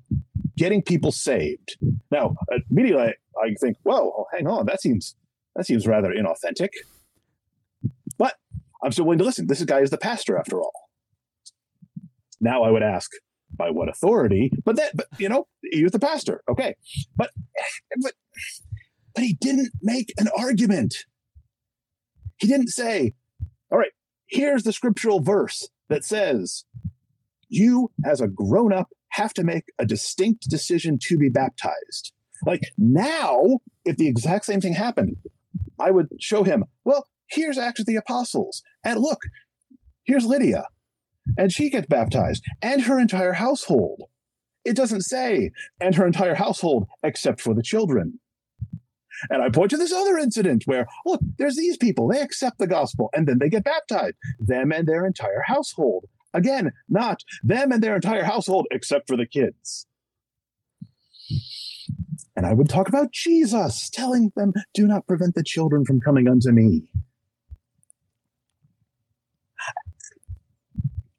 getting 0.56 0.82
people 0.82 1.12
saved. 1.12 1.76
Now, 2.10 2.36
uh, 2.52 2.58
immediately 2.70 3.02
I, 3.02 3.42
I 3.42 3.54
think, 3.60 3.76
whoa, 3.82 4.26
hang 4.32 4.46
on, 4.46 4.66
that 4.66 4.80
seems 4.80 5.14
that 5.56 5.66
seems 5.66 5.86
rather 5.86 6.10
inauthentic. 6.10 6.70
But 8.16 8.34
I'm 8.84 8.92
still 8.92 9.06
willing 9.06 9.18
to 9.18 9.24
listen. 9.24 9.46
This 9.46 9.62
guy 9.64 9.80
is 9.80 9.90
the 9.90 9.98
pastor 9.98 10.36
after 10.36 10.60
all. 10.60 10.72
Now 12.40 12.62
I 12.62 12.70
would 12.70 12.82
ask, 12.82 13.10
by 13.56 13.70
what 13.70 13.88
authority? 13.88 14.50
But 14.64 14.76
that, 14.76 14.96
but 14.96 15.06
you 15.18 15.28
know, 15.28 15.46
he 15.62 15.82
was 15.82 15.92
the 15.92 15.98
pastor. 15.98 16.42
Okay, 16.48 16.74
but 17.16 17.30
but 18.02 18.12
but 19.14 19.24
he 19.24 19.36
didn't 19.40 19.70
make 19.82 20.12
an 20.18 20.28
argument. 20.36 20.94
He 22.38 22.46
didn't 22.46 22.68
say, 22.68 23.14
"All 23.70 23.78
right, 23.78 23.92
here's 24.26 24.64
the 24.64 24.72
scriptural 24.72 25.20
verse 25.20 25.68
that 25.88 26.04
says 26.04 26.64
you, 27.48 27.90
as 28.04 28.20
a 28.20 28.28
grown 28.28 28.72
up, 28.72 28.88
have 29.10 29.32
to 29.34 29.44
make 29.44 29.64
a 29.78 29.86
distinct 29.86 30.48
decision 30.48 30.98
to 31.02 31.16
be 31.16 31.28
baptized." 31.28 32.12
Like 32.44 32.72
now, 32.76 33.60
if 33.84 33.96
the 33.96 34.08
exact 34.08 34.44
same 34.44 34.60
thing 34.60 34.74
happened, 34.74 35.16
I 35.78 35.90
would 35.90 36.08
show 36.20 36.42
him, 36.42 36.64
well, 36.84 37.06
here's 37.28 37.58
Acts 37.58 37.80
of 37.80 37.86
the 37.86 37.96
Apostles. 37.96 38.62
And 38.84 39.00
look, 39.00 39.20
here's 40.04 40.26
Lydia. 40.26 40.64
And 41.38 41.52
she 41.52 41.70
gets 41.70 41.86
baptized, 41.86 42.44
and 42.60 42.82
her 42.82 42.98
entire 42.98 43.32
household. 43.32 44.02
It 44.64 44.76
doesn't 44.76 45.02
say, 45.02 45.50
and 45.80 45.94
her 45.94 46.06
entire 46.06 46.34
household, 46.34 46.86
except 47.02 47.40
for 47.40 47.54
the 47.54 47.62
children. 47.62 48.20
And 49.30 49.42
I 49.42 49.48
point 49.48 49.70
to 49.70 49.76
this 49.76 49.92
other 49.92 50.18
incident 50.18 50.64
where, 50.66 50.86
look, 51.06 51.20
there's 51.38 51.56
these 51.56 51.76
people, 51.76 52.08
they 52.08 52.20
accept 52.20 52.58
the 52.58 52.66
gospel, 52.66 53.10
and 53.14 53.26
then 53.26 53.38
they 53.38 53.48
get 53.48 53.64
baptized, 53.64 54.16
them 54.38 54.72
and 54.72 54.86
their 54.86 55.06
entire 55.06 55.42
household. 55.46 56.06
Again, 56.32 56.72
not 56.88 57.22
them 57.42 57.70
and 57.72 57.82
their 57.82 57.94
entire 57.94 58.24
household, 58.24 58.66
except 58.70 59.08
for 59.08 59.16
the 59.16 59.26
kids. 59.26 59.86
And 62.36 62.44
I 62.44 62.52
would 62.52 62.68
talk 62.68 62.88
about 62.88 63.12
Jesus, 63.12 63.88
telling 63.88 64.32
them, 64.34 64.52
Do 64.74 64.86
not 64.86 65.06
prevent 65.06 65.36
the 65.36 65.44
children 65.44 65.84
from 65.84 66.00
coming 66.00 66.28
unto 66.28 66.50
me. 66.50 66.82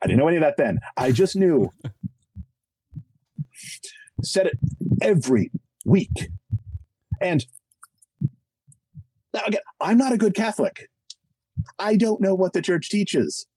I 0.05 0.07
didn't 0.07 0.19
know 0.19 0.27
any 0.27 0.37
of 0.37 0.43
that 0.43 0.57
then. 0.57 0.77
I 0.97 1.11
just 1.11 1.35
knew. 1.35 1.73
Said 4.21 4.45
it 4.45 4.59
every 5.01 5.49
week. 5.83 6.29
And 7.19 7.43
now 9.33 9.41
again, 9.47 9.61
I'm 9.81 9.97
not 9.97 10.13
a 10.13 10.17
good 10.17 10.35
Catholic. 10.35 10.91
I 11.79 11.95
don't 11.95 12.21
know 12.21 12.35
what 12.35 12.53
the 12.53 12.61
church 12.61 12.89
teaches. 12.89 13.47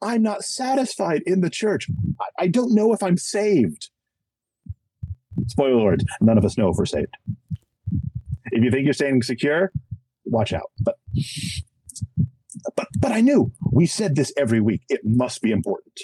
I'm 0.00 0.22
not 0.22 0.44
satisfied 0.44 1.22
in 1.26 1.40
the 1.40 1.50
church. 1.50 1.88
I, 2.38 2.46
don't 2.46 2.76
know 2.76 2.92
if 2.92 3.02
I'm 3.02 3.16
saved. 3.16 3.90
Spoiler 5.48 5.80
alert, 5.80 6.02
none 6.20 6.38
of 6.38 6.44
us 6.44 6.56
know 6.56 6.68
if 6.68 6.76
we're 6.76 6.86
saved. 6.86 7.16
If 8.52 8.62
you 8.62 8.70
think 8.70 8.84
you're 8.84 8.94
staying 8.94 9.22
secure, 9.22 9.72
watch 10.24 10.52
out. 10.52 10.70
But 10.80 10.94
but 12.76 12.88
but 12.98 13.12
I 13.12 13.20
knew 13.20 13.52
we 13.72 13.86
said 13.86 14.16
this 14.16 14.32
every 14.36 14.60
week. 14.60 14.82
It 14.88 15.00
must 15.04 15.42
be 15.42 15.52
important. 15.52 15.98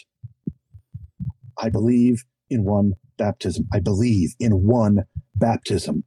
I 1.59 1.68
believe 1.68 2.24
in 2.50 2.64
one 2.64 2.94
baptism. 3.16 3.66
I 3.72 3.80
believe 3.80 4.35
in 4.38 4.66
one 4.66 5.04
baptism. 5.35 6.04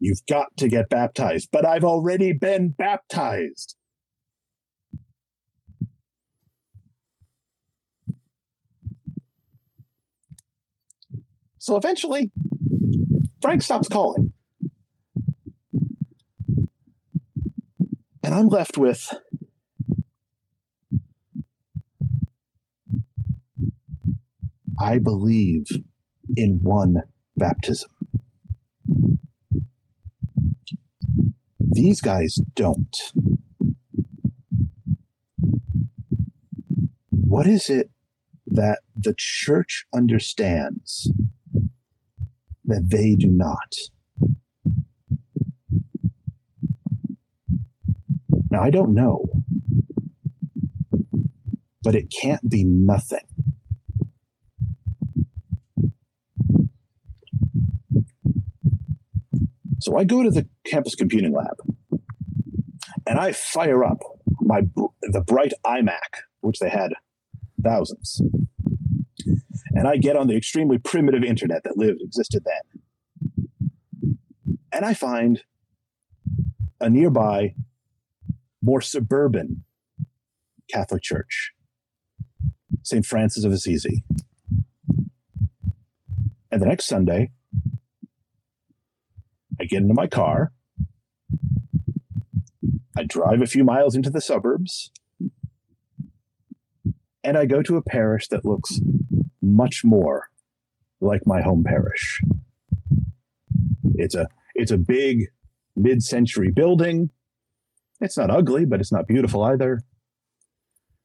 You've 0.00 0.24
got 0.28 0.56
to 0.58 0.68
get 0.68 0.88
baptized, 0.88 1.48
but 1.50 1.66
I've 1.66 1.84
already 1.84 2.32
been 2.32 2.70
baptized. 2.70 3.74
So 11.58 11.76
eventually, 11.76 12.30
Frank 13.42 13.62
stops 13.62 13.88
calling. 13.88 14.32
And 18.22 18.34
I'm 18.34 18.48
left 18.48 18.78
with 18.78 19.12
I 24.88 24.96
believe 24.96 25.66
in 26.34 26.60
one 26.62 27.02
baptism. 27.36 27.90
These 31.60 32.00
guys 32.00 32.36
don't. 32.54 32.96
What 37.10 37.46
is 37.46 37.68
it 37.68 37.90
that 38.46 38.78
the 38.96 39.14
church 39.14 39.84
understands 39.94 41.12
that 42.64 42.88
they 42.88 43.14
do 43.14 43.28
not? 43.28 43.74
Now, 48.50 48.62
I 48.62 48.70
don't 48.70 48.94
know, 48.94 49.28
but 51.82 51.94
it 51.94 52.10
can't 52.10 52.48
be 52.48 52.64
nothing. 52.64 53.27
So 59.88 59.96
I 59.96 60.04
go 60.04 60.22
to 60.22 60.30
the 60.30 60.46
campus 60.66 60.94
computing 60.94 61.32
lab 61.32 61.56
and 63.06 63.18
I 63.18 63.32
fire 63.32 63.82
up 63.82 63.96
my 64.42 64.60
the 65.00 65.22
bright 65.22 65.54
iMac, 65.64 66.26
which 66.42 66.58
they 66.58 66.68
had 66.68 66.92
thousands. 67.64 68.20
And 69.70 69.88
I 69.88 69.96
get 69.96 70.14
on 70.14 70.26
the 70.26 70.36
extremely 70.36 70.76
primitive 70.76 71.24
internet 71.24 71.64
that 71.64 71.78
lived 71.78 72.02
existed 72.02 72.44
then. 72.44 72.82
And 74.72 74.84
I 74.84 74.92
find 74.92 75.42
a 76.82 76.90
nearby, 76.90 77.54
more 78.60 78.82
suburban 78.82 79.64
Catholic 80.70 81.02
church, 81.02 81.52
St. 82.82 83.06
Francis 83.06 83.44
of 83.44 83.52
Assisi. 83.52 84.04
And 86.50 86.60
the 86.60 86.66
next 86.66 86.84
Sunday, 86.84 87.30
I 89.60 89.64
get 89.64 89.82
into 89.82 89.94
my 89.94 90.06
car. 90.06 90.52
I 92.96 93.04
drive 93.04 93.42
a 93.42 93.46
few 93.46 93.64
miles 93.64 93.94
into 93.94 94.10
the 94.10 94.20
suburbs. 94.20 94.90
And 97.22 97.36
I 97.36 97.46
go 97.46 97.62
to 97.62 97.76
a 97.76 97.82
parish 97.82 98.28
that 98.28 98.44
looks 98.44 98.80
much 99.42 99.82
more 99.84 100.28
like 101.00 101.26
my 101.26 101.42
home 101.42 101.64
parish. 101.64 102.20
It's 103.94 104.14
a 104.14 104.28
it's 104.54 104.70
a 104.70 104.78
big 104.78 105.26
mid-century 105.76 106.50
building. 106.50 107.10
It's 108.00 108.16
not 108.16 108.30
ugly, 108.30 108.64
but 108.64 108.80
it's 108.80 108.92
not 108.92 109.06
beautiful 109.06 109.42
either. 109.42 109.80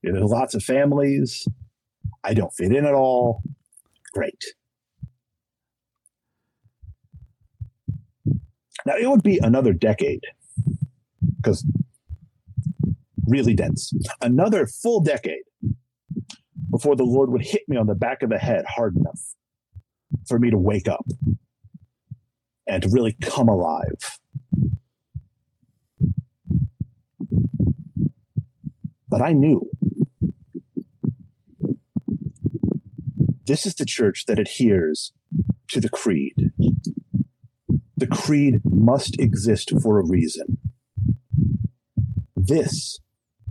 There's 0.01 0.31
lots 0.31 0.53
of 0.53 0.63
families. 0.63 1.47
I 2.23 2.33
don't 2.33 2.53
fit 2.53 2.71
in 2.71 2.85
at 2.85 2.93
all. 2.93 3.41
Great. 4.13 4.43
Now, 8.85 8.95
it 8.97 9.09
would 9.09 9.23
be 9.23 9.39
another 9.41 9.73
decade 9.73 10.23
because 11.37 11.65
really 13.27 13.53
dense, 13.53 13.93
another 14.21 14.67
full 14.67 15.01
decade 15.01 15.43
before 16.71 16.95
the 16.95 17.03
Lord 17.03 17.29
would 17.31 17.43
hit 17.45 17.63
me 17.67 17.77
on 17.77 17.87
the 17.87 17.95
back 17.95 18.23
of 18.23 18.29
the 18.29 18.39
head 18.39 18.65
hard 18.67 18.95
enough 18.95 19.35
for 20.27 20.39
me 20.39 20.49
to 20.49 20.57
wake 20.57 20.87
up. 20.87 21.05
and 22.67 22.83
to 22.83 22.89
really 22.89 23.15
come 23.21 23.49
alive. 23.49 24.19
But 29.09 29.21
I 29.21 29.33
knew 29.33 29.69
this 33.45 33.65
is 33.65 33.75
the 33.75 33.85
church 33.85 34.25
that 34.27 34.39
adheres 34.39 35.11
to 35.69 35.81
the 35.81 35.89
creed. 35.89 36.52
The 37.95 38.07
creed 38.07 38.61
must 38.65 39.19
exist 39.19 39.71
for 39.81 39.99
a 39.99 40.05
reason. 40.05 40.57
This 42.35 42.99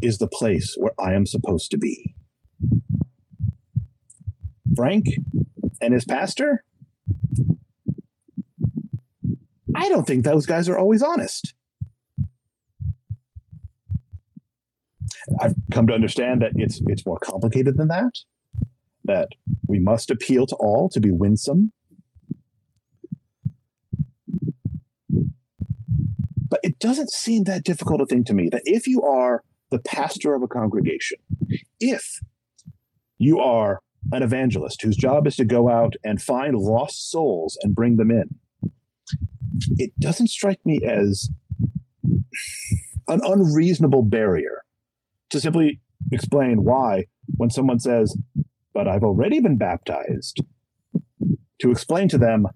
is 0.03 0.19
the 0.19 0.29
place 0.29 0.75
where 0.77 0.93
I 0.99 1.15
am 1.15 1.27
supposed 1.27 1.71
to 1.71 1.79
be. 1.79 2.15
Frank 4.75 5.07
and 5.81 5.95
his 5.95 6.05
pastor? 6.05 6.65
I 9.75 9.89
don't 9.89 10.07
think 10.07 10.25
those 10.25 10.47
guys 10.47 10.69
are 10.69 10.79
always 10.79 11.03
honest. 11.03 11.55
I've 15.41 15.55
come 15.71 15.87
to 15.87 15.95
understand 15.95 16.43
that 16.43 16.53
it's 16.57 16.81
it's 16.87 17.07
more 17.07 17.19
complicated 17.19 17.77
than 17.77 17.89
that. 17.89 18.13
That 19.05 19.29
we 19.67 19.79
must 19.79 20.11
appeal 20.11 20.47
to 20.47 20.57
all 20.57 20.89
to 20.91 21.01
be 21.01 21.11
winsome. 21.11 21.73
But 26.49 26.61
it 26.63 26.72
doesn't 26.83 27.11
seem 27.11 27.45
that 27.45 27.63
difficult 27.63 28.01
a 28.01 28.07
thing 28.07 28.25
to 28.25 28.35
me 28.35 28.49
that 28.51 28.63
if 28.65 28.89
you 28.89 29.03
are 29.03 29.45
the 29.71 29.79
pastor 29.79 30.35
of 30.35 30.43
a 30.43 30.49
congregation, 30.49 31.19
if 31.79 32.21
you 33.19 33.39
are 33.39 33.81
an 34.11 34.23
evangelist 34.23 34.83
whose 34.83 34.97
job 34.97 35.27
is 35.29 35.37
to 35.37 35.45
go 35.45 35.71
out 35.71 35.95
and 36.03 36.21
find 36.21 36.57
lost 36.57 37.09
souls 37.09 37.57
and 37.63 37.75
bring 37.75 37.97
them 37.97 38.11
in, 38.11 38.35
it 39.79 39.93
doesn't 40.01 40.27
strike 40.27 40.59
me 40.65 40.81
as 40.85 41.31
an 43.07 43.21
unreasonable 43.25 44.03
barrier 44.03 44.63
to 45.31 45.39
simply 45.39 45.81
explain 46.11 46.65
why, 46.65 47.07
when 47.37 47.49
someone 47.49 47.79
says, 47.79 48.17
But 48.75 48.89
I've 48.89 49.05
already 49.05 49.39
been 49.39 49.57
baptized, 49.57 50.43
to 51.61 51.71
explain 51.71 52.09
to 52.09 52.19
them 52.19 52.49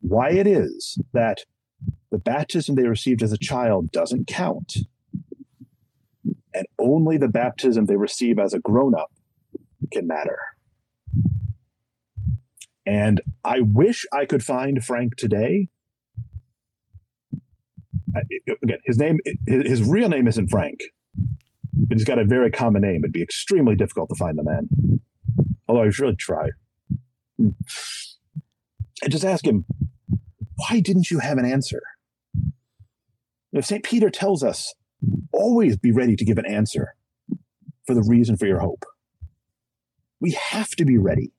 why 0.00 0.30
it 0.30 0.48
is 0.48 0.98
that 1.12 1.44
the 2.10 2.18
baptism 2.18 2.74
they 2.74 2.86
received 2.86 3.22
as 3.22 3.32
a 3.32 3.38
child 3.38 3.90
doesn't 3.92 4.26
count. 4.26 4.78
And 6.52 6.66
only 6.78 7.16
the 7.16 7.28
baptism 7.28 7.86
they 7.86 7.96
receive 7.96 8.38
as 8.38 8.52
a 8.52 8.58
grown 8.58 8.94
up 8.94 9.12
can 9.92 10.06
matter. 10.06 10.38
And 12.84 13.20
I 13.44 13.60
wish 13.60 14.04
I 14.12 14.24
could 14.24 14.44
find 14.44 14.84
Frank 14.84 15.16
today. 15.16 15.68
Again, 18.62 18.78
his 18.84 18.98
name, 18.98 19.18
his 19.46 19.82
real 19.82 20.08
name 20.08 20.26
isn't 20.26 20.48
Frank, 20.48 20.80
but 21.72 21.96
he's 21.96 22.04
got 22.04 22.18
a 22.18 22.24
very 22.24 22.50
common 22.50 22.82
name. 22.82 23.02
It'd 23.04 23.12
be 23.12 23.22
extremely 23.22 23.76
difficult 23.76 24.08
to 24.08 24.16
find 24.16 24.36
the 24.36 24.42
man. 24.42 24.68
Although 25.68 25.82
I 25.82 25.90
should 25.90 26.02
really 26.02 26.16
try. 26.16 26.48
Hmm. 27.38 27.50
And 29.02 29.12
just 29.12 29.24
ask 29.24 29.46
him, 29.46 29.64
why 30.56 30.80
didn't 30.80 31.10
you 31.12 31.20
have 31.20 31.38
an 31.38 31.44
answer? 31.44 31.80
If 33.52 33.66
St. 33.66 33.82
Peter 33.82 34.10
tells 34.10 34.42
us, 34.44 34.74
always 35.32 35.76
be 35.76 35.92
ready 35.92 36.16
to 36.16 36.24
give 36.24 36.38
an 36.38 36.46
answer 36.46 36.94
for 37.86 37.94
the 37.94 38.02
reason 38.02 38.36
for 38.36 38.46
your 38.46 38.60
hope. 38.60 38.84
We 40.20 40.32
have 40.32 40.70
to 40.76 40.84
be 40.84 40.98
ready. 40.98 41.32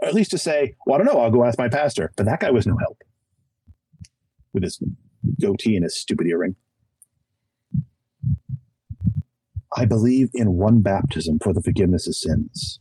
Or 0.00 0.08
at 0.08 0.14
least 0.14 0.32
to 0.32 0.38
say, 0.38 0.76
well, 0.84 0.96
I 0.96 0.98
don't 0.98 1.14
know, 1.14 1.20
I'll 1.20 1.30
go 1.30 1.44
ask 1.44 1.58
my 1.58 1.68
pastor. 1.68 2.12
But 2.16 2.26
that 2.26 2.40
guy 2.40 2.50
was 2.50 2.66
no 2.66 2.76
help 2.76 3.02
with 4.52 4.62
his 4.62 4.82
goatee 5.40 5.76
and 5.76 5.84
his 5.84 5.98
stupid 5.98 6.26
earring. 6.26 6.56
I 9.76 9.84
believe 9.84 10.30
in 10.34 10.54
one 10.54 10.82
baptism 10.82 11.38
for 11.38 11.52
the 11.52 11.62
forgiveness 11.62 12.08
of 12.08 12.16
sins. 12.16 12.80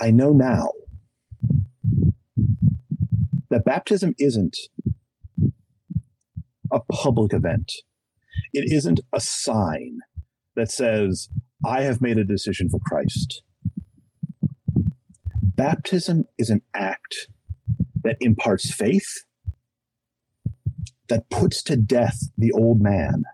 I 0.00 0.10
know 0.10 0.32
now 0.32 0.70
that 3.50 3.64
baptism 3.64 4.14
isn't 4.18 4.56
a 6.70 6.80
public 6.92 7.32
event. 7.32 7.72
It 8.52 8.70
isn't 8.72 9.00
a 9.12 9.20
sign 9.20 10.00
that 10.54 10.70
says, 10.70 11.28
I 11.64 11.82
have 11.82 12.00
made 12.00 12.18
a 12.18 12.24
decision 12.24 12.68
for 12.68 12.80
Christ. 12.80 13.42
Baptism 15.42 16.24
is 16.36 16.50
an 16.50 16.62
act 16.74 17.28
that 18.02 18.16
imparts 18.20 18.72
faith, 18.72 19.24
that 21.08 21.28
puts 21.30 21.62
to 21.64 21.76
death 21.76 22.18
the 22.36 22.52
old 22.52 22.80
man, 22.80 23.24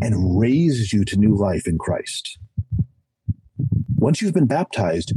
and 0.00 0.38
raises 0.38 0.92
you 0.92 1.04
to 1.04 1.16
new 1.16 1.34
life 1.34 1.66
in 1.66 1.78
Christ. 1.78 2.38
Once 3.96 4.20
you've 4.20 4.34
been 4.34 4.46
baptized, 4.46 5.12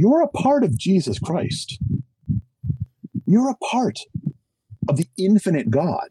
you're 0.00 0.22
a 0.22 0.28
part 0.28 0.64
of 0.64 0.78
Jesus 0.78 1.18
Christ. 1.18 1.78
You're 3.26 3.50
a 3.50 3.56
part 3.56 3.98
of 4.88 4.96
the 4.96 5.06
infinite 5.18 5.70
God. 5.70 6.08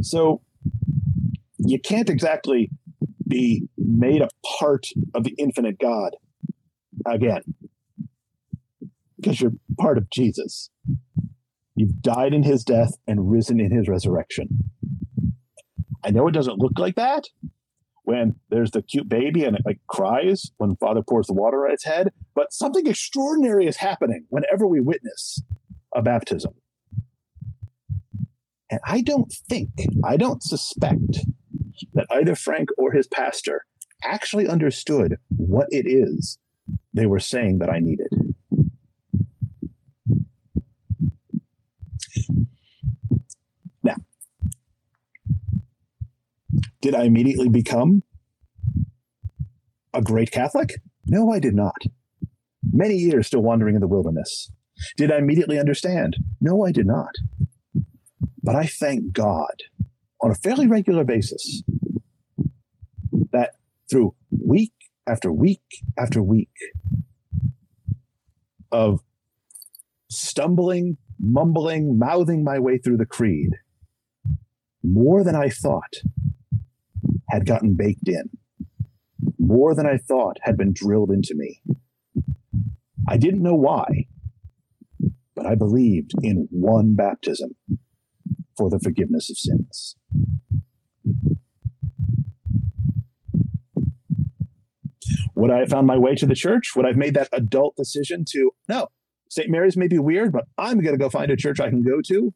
So 0.00 0.42
you 1.58 1.78
can't 1.78 2.10
exactly 2.10 2.70
be 3.28 3.68
made 3.78 4.20
a 4.20 4.30
part 4.58 4.88
of 5.14 5.22
the 5.22 5.36
infinite 5.38 5.78
God 5.78 6.16
again 7.06 7.42
because 9.14 9.40
you're 9.40 9.52
part 9.78 9.96
of 9.96 10.10
Jesus. 10.10 10.70
You've 11.76 12.02
died 12.02 12.34
in 12.34 12.42
his 12.42 12.64
death 12.64 12.94
and 13.06 13.30
risen 13.30 13.60
in 13.60 13.70
his 13.70 13.86
resurrection. 13.86 14.48
I 16.02 16.10
know 16.10 16.26
it 16.26 16.32
doesn't 16.32 16.58
look 16.58 16.80
like 16.80 16.96
that 16.96 17.28
when 18.10 18.34
there's 18.48 18.72
the 18.72 18.82
cute 18.82 19.08
baby 19.08 19.44
and 19.44 19.54
it 19.54 19.62
like 19.64 19.78
cries 19.86 20.50
when 20.56 20.74
father 20.76 21.00
pours 21.00 21.28
the 21.28 21.32
water 21.32 21.64
on 21.64 21.72
its 21.72 21.84
head, 21.84 22.08
but 22.34 22.52
something 22.52 22.88
extraordinary 22.88 23.68
is 23.68 23.76
happening 23.76 24.26
whenever 24.30 24.66
we 24.66 24.80
witness 24.80 25.40
a 25.94 26.02
baptism. 26.02 26.52
And 28.68 28.80
I 28.84 29.00
don't 29.00 29.32
think, 29.48 29.70
I 30.04 30.16
don't 30.16 30.42
suspect 30.42 31.20
that 31.94 32.06
either 32.10 32.34
Frank 32.34 32.70
or 32.76 32.90
his 32.90 33.06
pastor 33.06 33.64
actually 34.02 34.48
understood 34.48 35.16
what 35.28 35.68
it 35.70 35.86
is 35.86 36.36
they 36.92 37.06
were 37.06 37.20
saying 37.20 37.60
that 37.60 37.70
I 37.70 37.78
needed. 37.78 38.08
Now, 43.84 43.96
did 46.80 46.94
I 46.94 47.04
immediately 47.04 47.48
become 47.48 48.02
a 49.92 50.02
great 50.02 50.30
Catholic? 50.30 50.80
No, 51.06 51.30
I 51.30 51.38
did 51.38 51.54
not. 51.54 51.76
Many 52.72 52.94
years 52.94 53.26
still 53.26 53.42
wandering 53.42 53.74
in 53.74 53.80
the 53.80 53.88
wilderness. 53.88 54.50
Did 54.96 55.12
I 55.12 55.18
immediately 55.18 55.58
understand? 55.58 56.16
No, 56.40 56.64
I 56.64 56.72
did 56.72 56.86
not. 56.86 57.10
But 58.42 58.54
I 58.56 58.66
thank 58.66 59.12
God 59.12 59.54
on 60.22 60.30
a 60.30 60.34
fairly 60.34 60.66
regular 60.66 61.04
basis 61.04 61.62
that 63.32 63.52
through 63.90 64.14
week 64.30 64.72
after 65.06 65.32
week 65.32 65.62
after 65.98 66.22
week 66.22 66.52
of 68.72 69.00
stumbling, 70.08 70.96
mumbling, 71.18 71.98
mouthing 71.98 72.44
my 72.44 72.58
way 72.58 72.78
through 72.78 72.96
the 72.96 73.06
creed, 73.06 73.50
more 74.82 75.22
than 75.24 75.34
I 75.34 75.48
thought 75.48 75.94
had 77.30 77.46
gotten 77.46 77.74
baked 77.74 78.08
in, 78.08 78.30
more 79.38 79.74
than 79.74 79.86
I 79.86 79.96
thought 79.96 80.38
had 80.42 80.56
been 80.56 80.72
drilled 80.72 81.10
into 81.10 81.34
me. 81.34 81.62
I 83.08 83.16
didn't 83.16 83.42
know 83.42 83.54
why, 83.54 84.06
but 85.34 85.46
I 85.46 85.54
believed 85.54 86.12
in 86.22 86.48
one 86.50 86.94
baptism 86.94 87.56
for 88.56 88.68
the 88.68 88.78
forgiveness 88.78 89.30
of 89.30 89.38
sins. 89.38 89.96
Would 95.34 95.50
I 95.50 95.60
have 95.60 95.70
found 95.70 95.86
my 95.86 95.96
way 95.96 96.14
to 96.16 96.26
the 96.26 96.34
church? 96.34 96.72
Would 96.76 96.84
I 96.84 96.88
have 96.88 96.98
made 96.98 97.14
that 97.14 97.30
adult 97.32 97.74
decision 97.74 98.24
to, 98.32 98.50
no, 98.68 98.88
St. 99.30 99.48
Mary's 99.48 99.76
may 99.76 99.88
be 99.88 99.98
weird, 99.98 100.32
but 100.32 100.44
I'm 100.58 100.80
going 100.80 100.92
to 100.92 101.02
go 101.02 101.08
find 101.08 101.30
a 101.30 101.36
church 101.36 101.60
I 101.60 101.70
can 101.70 101.82
go 101.82 102.02
to 102.08 102.34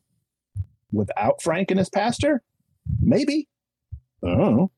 without 0.91 1.43
Frank 1.43 1.71
and 1.71 1.79
his 1.79 1.91
pastor? 1.91 2.43
Maybe. 3.01 3.49
I 4.25 4.29
don't 4.29 4.39
know. 4.39 4.71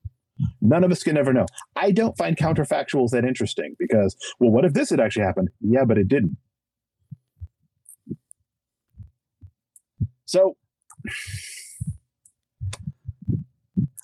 None 0.61 0.85
of 0.85 0.93
us 0.93 1.03
can 1.03 1.17
ever 1.17 1.33
know. 1.33 1.47
I 1.75 1.91
don't 1.91 2.17
find 2.17 2.37
counterfactuals 2.37 3.11
that 3.11 3.25
interesting 3.25 3.75
because, 3.79 4.17
well, 4.39 4.51
what 4.51 4.65
if 4.65 4.73
this 4.73 4.91
had 4.91 5.01
actually 5.01 5.25
happened? 5.25 5.49
Yeah, 5.61 5.85
but 5.85 5.99
it 5.99 6.09
didn't. 6.09 6.37
So 10.27 10.57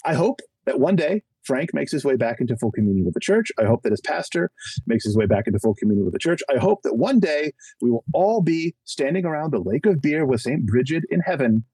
I 0.04 0.14
hope 0.14 0.40
that 0.64 0.80
one 0.80 0.96
day 0.96 1.22
Frank 1.42 1.70
makes 1.74 1.90
his 1.90 2.04
way 2.04 2.16
back 2.16 2.40
into 2.40 2.56
full 2.56 2.70
communion 2.70 3.04
with 3.04 3.14
the 3.14 3.20
church. 3.20 3.50
I 3.58 3.64
hope 3.64 3.82
that 3.82 3.90
his 3.90 4.00
pastor 4.00 4.50
makes 4.86 5.04
his 5.04 5.16
way 5.16 5.26
back 5.26 5.46
into 5.46 5.58
full 5.58 5.74
communion 5.74 6.04
with 6.04 6.12
the 6.12 6.20
church. 6.20 6.40
I 6.54 6.58
hope 6.58 6.82
that 6.82 6.96
one 6.96 7.18
day 7.18 7.52
we 7.80 7.90
will 7.90 8.04
all 8.14 8.42
be 8.42 8.74
standing 8.84 9.24
around 9.24 9.52
the 9.52 9.58
lake 9.58 9.86
of 9.86 10.00
beer 10.00 10.24
with 10.24 10.40
St. 10.40 10.64
Bridget 10.64 11.02
in 11.10 11.20
heaven, 11.20 11.64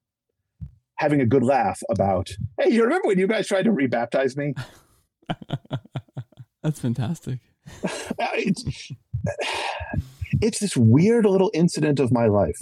having 0.99 1.21
a 1.21 1.27
good 1.27 1.43
laugh 1.43 1.81
about, 1.91 2.29
hey, 2.61 2.71
you 2.71 2.83
remember 2.83 3.09
when 3.09 3.19
you 3.19 3.27
guys 3.27 3.47
tried 3.47 3.65
to 3.65 3.71
rebaptize 3.71 4.37
me? 4.37 4.55
That's 6.63 6.81
fantastic. 6.81 7.41
it's, 7.83 8.93
it's 10.41 10.59
this 10.59 10.77
weird 10.77 11.25
little 11.25 11.51
incident 11.55 12.01
of 12.01 12.13
my 12.13 12.27
life. 12.27 12.59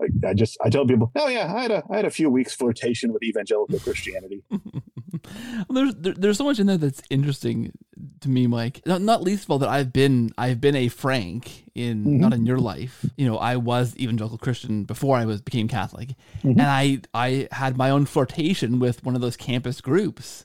I, 0.00 0.28
I 0.28 0.34
just 0.34 0.56
I 0.62 0.70
tell 0.70 0.86
people, 0.86 1.10
oh 1.16 1.28
yeah, 1.28 1.52
I 1.52 1.62
had 1.62 1.70
a 1.70 1.82
I 1.90 1.96
had 1.96 2.04
a 2.04 2.10
few 2.10 2.30
weeks 2.30 2.54
flirtation 2.54 3.12
with 3.12 3.22
evangelical 3.22 3.78
Christianity. 3.80 4.42
there's 5.70 5.94
there, 5.96 6.14
there's 6.14 6.38
so 6.38 6.44
much 6.44 6.58
in 6.58 6.66
there 6.66 6.76
that's 6.76 7.02
interesting 7.10 7.72
to 8.20 8.28
me, 8.28 8.46
Mike. 8.46 8.80
Not, 8.86 9.02
not 9.02 9.22
least 9.22 9.44
of 9.44 9.50
all 9.50 9.58
that 9.58 9.68
I've 9.68 9.92
been 9.92 10.30
I've 10.38 10.60
been 10.60 10.76
a 10.76 10.88
Frank 10.88 11.64
in 11.74 12.04
mm-hmm. 12.04 12.20
not 12.20 12.32
in 12.32 12.46
your 12.46 12.58
life. 12.58 13.04
You 13.16 13.26
know, 13.26 13.38
I 13.38 13.56
was 13.56 13.96
evangelical 13.96 14.38
Christian 14.38 14.84
before 14.84 15.16
I 15.16 15.24
was 15.24 15.40
became 15.40 15.68
Catholic, 15.68 16.10
mm-hmm. 16.38 16.50
and 16.50 16.62
I 16.62 17.00
I 17.14 17.48
had 17.52 17.76
my 17.76 17.90
own 17.90 18.06
flirtation 18.06 18.78
with 18.78 19.04
one 19.04 19.14
of 19.14 19.20
those 19.20 19.36
campus 19.36 19.80
groups. 19.80 20.44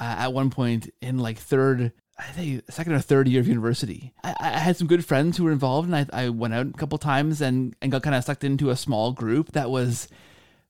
Uh, 0.00 0.14
at 0.16 0.32
one 0.32 0.48
point 0.48 0.88
in 1.02 1.18
like 1.18 1.36
third 1.36 1.90
I 2.18 2.24
think 2.32 2.64
second 2.68 2.94
or 2.94 3.00
third 3.00 3.28
year 3.28 3.40
of 3.40 3.46
university. 3.46 4.12
I, 4.24 4.34
I, 4.40 4.48
had 4.58 4.76
some 4.76 4.88
good 4.88 5.04
friends 5.04 5.36
who 5.36 5.44
were 5.44 5.52
involved, 5.52 5.88
and 5.88 5.96
I, 5.96 6.24
I 6.24 6.28
went 6.30 6.52
out 6.52 6.66
a 6.66 6.72
couple 6.72 6.98
times 6.98 7.40
and, 7.40 7.76
and 7.80 7.92
got 7.92 8.02
kind 8.02 8.16
of 8.16 8.24
sucked 8.24 8.42
into 8.42 8.70
a 8.70 8.76
small 8.76 9.12
group 9.12 9.52
that 9.52 9.70
was 9.70 10.08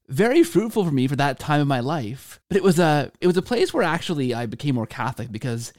very 0.08 0.42
fruitful 0.42 0.84
for 0.84 0.90
me 0.90 1.06
for 1.06 1.16
that 1.16 1.38
time 1.38 1.60
of 1.60 1.66
my 1.66 1.80
life. 1.80 2.40
But 2.48 2.58
it 2.58 2.62
was 2.62 2.78
a 2.78 3.10
it 3.20 3.26
was 3.26 3.36
a 3.36 3.42
place 3.42 3.72
where 3.72 3.82
actually 3.82 4.34
I 4.34 4.46
became 4.46 4.74
more 4.74 4.86
Catholic 4.86 5.32
because 5.32 5.72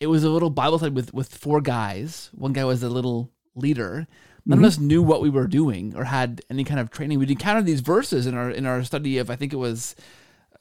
it 0.00 0.06
was 0.08 0.24
a 0.24 0.30
little 0.30 0.50
Bible 0.50 0.78
study 0.78 0.94
with 0.94 1.14
with 1.14 1.34
four 1.34 1.60
guys. 1.60 2.30
One 2.34 2.52
guy 2.52 2.64
was 2.64 2.82
a 2.82 2.90
little 2.90 3.30
leader. 3.54 4.06
None 4.44 4.58
mm-hmm. 4.58 4.64
of 4.64 4.68
us 4.68 4.78
knew 4.78 5.02
what 5.02 5.22
we 5.22 5.30
were 5.30 5.48
doing 5.48 5.94
or 5.96 6.04
had 6.04 6.40
any 6.50 6.62
kind 6.62 6.78
of 6.78 6.90
training. 6.90 7.18
We'd 7.18 7.30
encounter 7.30 7.62
these 7.62 7.80
verses 7.80 8.26
in 8.26 8.34
our 8.34 8.50
in 8.50 8.66
our 8.66 8.84
study 8.84 9.18
of 9.18 9.30
I 9.30 9.36
think 9.36 9.52
it 9.52 9.56
was 9.56 9.96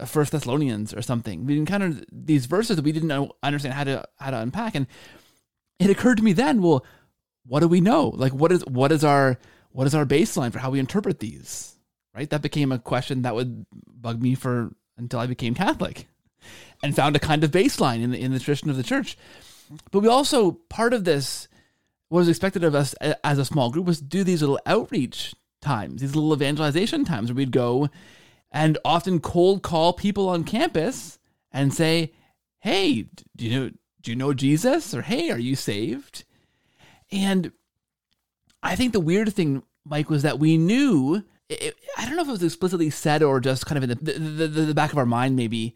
First 0.05 0.31
Thessalonians 0.31 0.93
or 0.93 1.01
something. 1.01 1.45
We 1.45 1.57
encountered 1.57 2.05
these 2.11 2.45
verses 2.45 2.75
that 2.75 2.85
we 2.85 2.91
didn't 2.91 3.07
know, 3.07 3.31
understand 3.43 3.73
how 3.73 3.83
to 3.85 4.05
how 4.17 4.31
to 4.31 4.39
unpack, 4.39 4.75
and 4.75 4.87
it 5.79 5.89
occurred 5.89 6.17
to 6.17 6.23
me 6.23 6.33
then, 6.33 6.61
well, 6.61 6.85
what 7.45 7.59
do 7.59 7.67
we 7.67 7.81
know? 7.81 8.09
Like, 8.09 8.33
what 8.33 8.51
is 8.51 8.65
what 8.65 8.91
is 8.91 9.03
our 9.03 9.37
what 9.71 9.87
is 9.87 9.95
our 9.95 10.05
baseline 10.05 10.51
for 10.51 10.59
how 10.59 10.71
we 10.71 10.79
interpret 10.79 11.19
these? 11.19 11.75
Right, 12.13 12.29
that 12.29 12.41
became 12.41 12.71
a 12.71 12.79
question 12.79 13.23
that 13.23 13.35
would 13.35 13.65
bug 13.87 14.21
me 14.21 14.35
for 14.35 14.71
until 14.97 15.19
I 15.19 15.27
became 15.27 15.53
Catholic, 15.53 16.07
and 16.81 16.95
found 16.95 17.15
a 17.15 17.19
kind 17.19 17.43
of 17.43 17.51
baseline 17.51 18.01
in 18.01 18.11
the 18.11 18.19
in 18.19 18.31
the 18.31 18.39
tradition 18.39 18.69
of 18.69 18.77
the 18.77 18.83
church. 18.83 19.17
But 19.91 19.99
we 19.99 20.07
also 20.07 20.53
part 20.69 20.93
of 20.93 21.03
this 21.03 21.47
what 22.09 22.19
was 22.19 22.29
expected 22.29 22.63
of 22.63 22.75
us 22.75 22.93
as 23.23 23.37
a 23.37 23.45
small 23.45 23.71
group 23.71 23.85
was 23.85 23.97
to 23.97 24.05
do 24.05 24.23
these 24.23 24.41
little 24.41 24.59
outreach 24.65 25.33
times, 25.61 26.01
these 26.01 26.15
little 26.15 26.33
evangelization 26.33 27.03
times 27.03 27.29
where 27.29 27.37
we'd 27.37 27.51
go 27.51 27.89
and 28.55 28.77
often 28.85 29.19
cold 29.19 29.61
call 29.61 29.93
people 29.93 30.29
on 30.29 30.45
campus 30.45 31.19
and 31.51 31.73
say, 31.73 32.13
"Hey, 32.59 33.05
do 33.35 33.45
you 33.45 33.59
know 33.59 33.71
do 34.01 34.11
you 34.11 34.15
know 34.15 34.33
Jesus?" 34.33 34.95
or 34.95 35.03
"Hey, 35.03 35.29
are 35.29 35.37
you 35.37 35.55
saved?" 35.55 36.23
And 37.11 37.51
I 38.63 38.75
think 38.75 38.93
the 38.93 38.99
weird 38.99 39.31
thing, 39.33 39.61
Mike, 39.83 40.09
was 40.09 40.23
that 40.23 40.39
we 40.39 40.57
knew. 40.57 41.23
It, 41.47 41.75
I 41.95 42.05
don't 42.05 42.15
know 42.15 42.23
if 42.23 42.27
it 42.29 42.31
was 42.31 42.43
explicitly 42.43 42.89
said 42.89 43.21
or 43.21 43.39
just 43.39 43.67
kind 43.67 43.77
of 43.77 43.83
in 43.83 43.89
the, 44.01 44.13
the, 44.13 44.47
the, 44.47 44.61
the 44.61 44.73
back 44.73 44.91
of 44.91 44.97
our 44.97 45.05
mind, 45.05 45.35
maybe 45.35 45.75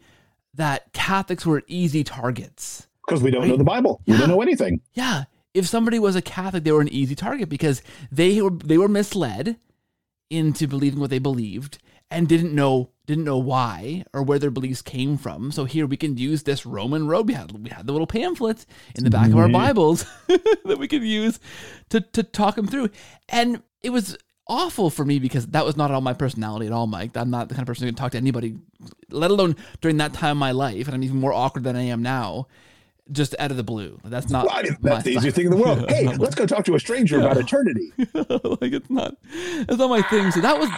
that 0.54 0.92
Catholics 0.92 1.46
were 1.46 1.62
easy 1.68 2.02
targets 2.02 2.88
because 3.06 3.22
we 3.22 3.30
don't 3.30 3.42
right? 3.42 3.50
know 3.50 3.56
the 3.56 3.62
Bible. 3.62 4.00
Yeah. 4.04 4.14
We 4.14 4.20
don't 4.20 4.30
know 4.30 4.42
anything. 4.42 4.80
Yeah, 4.94 5.24
if 5.54 5.68
somebody 5.68 5.98
was 5.98 6.16
a 6.16 6.22
Catholic, 6.22 6.64
they 6.64 6.72
were 6.72 6.80
an 6.80 6.88
easy 6.88 7.14
target 7.14 7.48
because 7.48 7.82
they 8.10 8.40
were 8.40 8.50
they 8.50 8.78
were 8.78 8.88
misled 8.88 9.58
into 10.28 10.66
believing 10.66 10.98
what 10.98 11.10
they 11.10 11.18
believed, 11.18 11.78
and 12.10 12.28
didn't 12.28 12.54
know 12.54 12.90
didn't 13.06 13.24
know 13.24 13.38
why 13.38 14.04
or 14.12 14.22
where 14.22 14.38
their 14.38 14.52
beliefs 14.52 14.82
came 14.82 15.16
from. 15.16 15.50
So 15.50 15.64
here 15.64 15.84
we 15.84 15.96
can 15.96 16.16
use 16.16 16.44
this 16.44 16.64
Roman 16.64 17.08
road. 17.08 17.26
We 17.26 17.34
had 17.34 17.52
we 17.52 17.70
had 17.70 17.86
the 17.86 17.92
little 17.92 18.06
pamphlets 18.06 18.66
in 18.94 19.04
the 19.04 19.10
back 19.10 19.30
of 19.30 19.36
our. 19.36 19.48
Bibles 19.48 20.04
that 20.28 20.78
we 20.78 20.86
could 20.86 21.02
use 21.02 21.40
to 21.88 22.00
to 22.00 22.22
talk 22.22 22.54
them 22.54 22.68
through. 22.68 22.90
And 23.28 23.62
it 23.82 23.90
was 23.90 24.16
awful 24.46 24.90
for 24.90 25.04
me 25.04 25.18
because 25.18 25.46
that 25.48 25.64
was 25.64 25.76
not 25.76 25.90
all 25.90 26.00
my 26.00 26.12
personality 26.12 26.66
at 26.66 26.72
all, 26.72 26.86
Mike. 26.86 27.16
I'm 27.16 27.30
not 27.30 27.48
the 27.48 27.54
kind 27.54 27.62
of 27.62 27.66
person 27.66 27.84
who 27.84 27.92
can 27.92 27.96
talk 27.96 28.12
to 28.12 28.18
anybody, 28.18 28.56
let 29.10 29.30
alone 29.30 29.56
during 29.80 29.96
that 29.98 30.12
time 30.12 30.32
of 30.32 30.36
my 30.38 30.52
life. 30.52 30.86
And 30.86 30.94
I'm 30.94 31.02
even 31.02 31.18
more 31.18 31.32
awkward 31.32 31.64
than 31.64 31.76
I 31.76 31.82
am 31.82 32.02
now 32.02 32.46
just 33.12 33.34
out 33.38 33.50
of 33.50 33.56
the 33.56 33.62
blue. 33.62 33.98
That's 34.04 34.30
not. 34.30 34.46
Well, 34.46 34.62
that's 34.80 35.04
the 35.04 35.12
easiest 35.12 35.36
thing 35.36 35.46
in 35.46 35.50
the 35.50 35.56
world. 35.56 35.90
Hey, 35.90 36.06
let's 36.16 36.34
go 36.34 36.46
talk 36.46 36.64
to 36.66 36.74
a 36.74 36.80
stranger 36.80 37.18
yeah. 37.18 37.24
about 37.24 37.36
eternity. 37.36 37.92
like 37.98 38.72
it's 38.72 38.90
not. 38.90 39.16
It's 39.32 39.76
not 39.78 39.90
my 39.90 40.02
thing. 40.02 40.30
So 40.30 40.40
that 40.40 40.58
was 40.58 40.68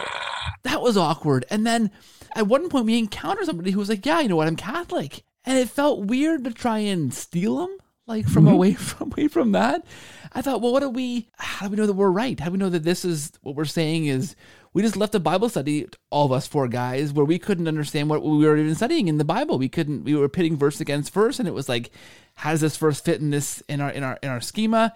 that 0.63 0.81
was 0.81 0.97
awkward. 0.97 1.45
And 1.49 1.65
then 1.65 1.91
at 2.35 2.47
one 2.47 2.69
point 2.69 2.85
we 2.85 2.97
encountered 2.97 3.45
somebody 3.45 3.71
who 3.71 3.79
was 3.79 3.89
like, 3.89 4.05
"Yeah, 4.05 4.21
you 4.21 4.29
know 4.29 4.35
what? 4.35 4.47
I'm 4.47 4.55
Catholic," 4.55 5.23
and 5.45 5.57
it 5.57 5.69
felt 5.69 6.05
weird 6.05 6.43
to 6.45 6.51
try 6.51 6.79
and 6.79 7.13
steal 7.13 7.57
them 7.57 7.77
like 8.07 8.27
from 8.27 8.45
mm-hmm. 8.45 8.53
away 8.53 8.73
from 8.73 9.11
away 9.11 9.27
from 9.27 9.51
that. 9.53 9.85
I 10.33 10.41
thought, 10.41 10.61
well, 10.61 10.73
what 10.73 10.81
do 10.81 10.89
we? 10.89 11.29
How 11.37 11.67
do 11.67 11.71
we 11.71 11.77
know 11.77 11.85
that 11.85 11.93
we're 11.93 12.09
right? 12.09 12.39
How 12.39 12.47
do 12.47 12.53
we 12.53 12.57
know 12.57 12.69
that 12.69 12.83
this 12.83 13.05
is 13.05 13.31
what 13.41 13.55
we're 13.55 13.65
saying 13.65 14.05
is? 14.05 14.35
We 14.73 14.81
just 14.81 14.97
left 14.97 15.13
a 15.13 15.19
Bible 15.19 15.49
study, 15.49 15.87
all 16.09 16.25
of 16.25 16.31
us 16.31 16.47
four 16.47 16.67
guys, 16.67 17.13
where 17.13 17.25
we 17.25 17.37
couldn't 17.37 17.67
understand 17.67 18.09
what 18.09 18.23
we 18.23 18.45
were 18.45 18.57
even 18.57 18.73
studying 18.73 19.07
in 19.07 19.19
the 19.19 19.25
Bible. 19.25 19.59
We 19.59 19.69
couldn't. 19.69 20.03
We 20.03 20.15
were 20.15 20.29
pitting 20.29 20.57
verse 20.57 20.81
against 20.81 21.13
verse, 21.13 21.39
and 21.39 21.47
it 21.47 21.53
was 21.53 21.69
like, 21.69 21.91
how 22.35 22.51
does 22.51 22.61
this 22.61 22.77
verse 22.77 22.99
fit 22.99 23.21
in 23.21 23.29
this 23.29 23.61
in 23.69 23.81
our 23.81 23.91
in 23.91 24.03
our 24.03 24.17
in 24.23 24.29
our 24.29 24.41
schema? 24.41 24.93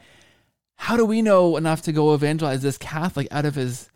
How 0.76 0.98
do 0.98 1.06
we 1.06 1.22
know 1.22 1.58
enough 1.58 1.84
to 1.84 1.92
go 1.92 2.14
evangelize 2.14 2.62
this 2.62 2.78
Catholic 2.78 3.28
out 3.32 3.46
of 3.46 3.56
his 3.56 3.90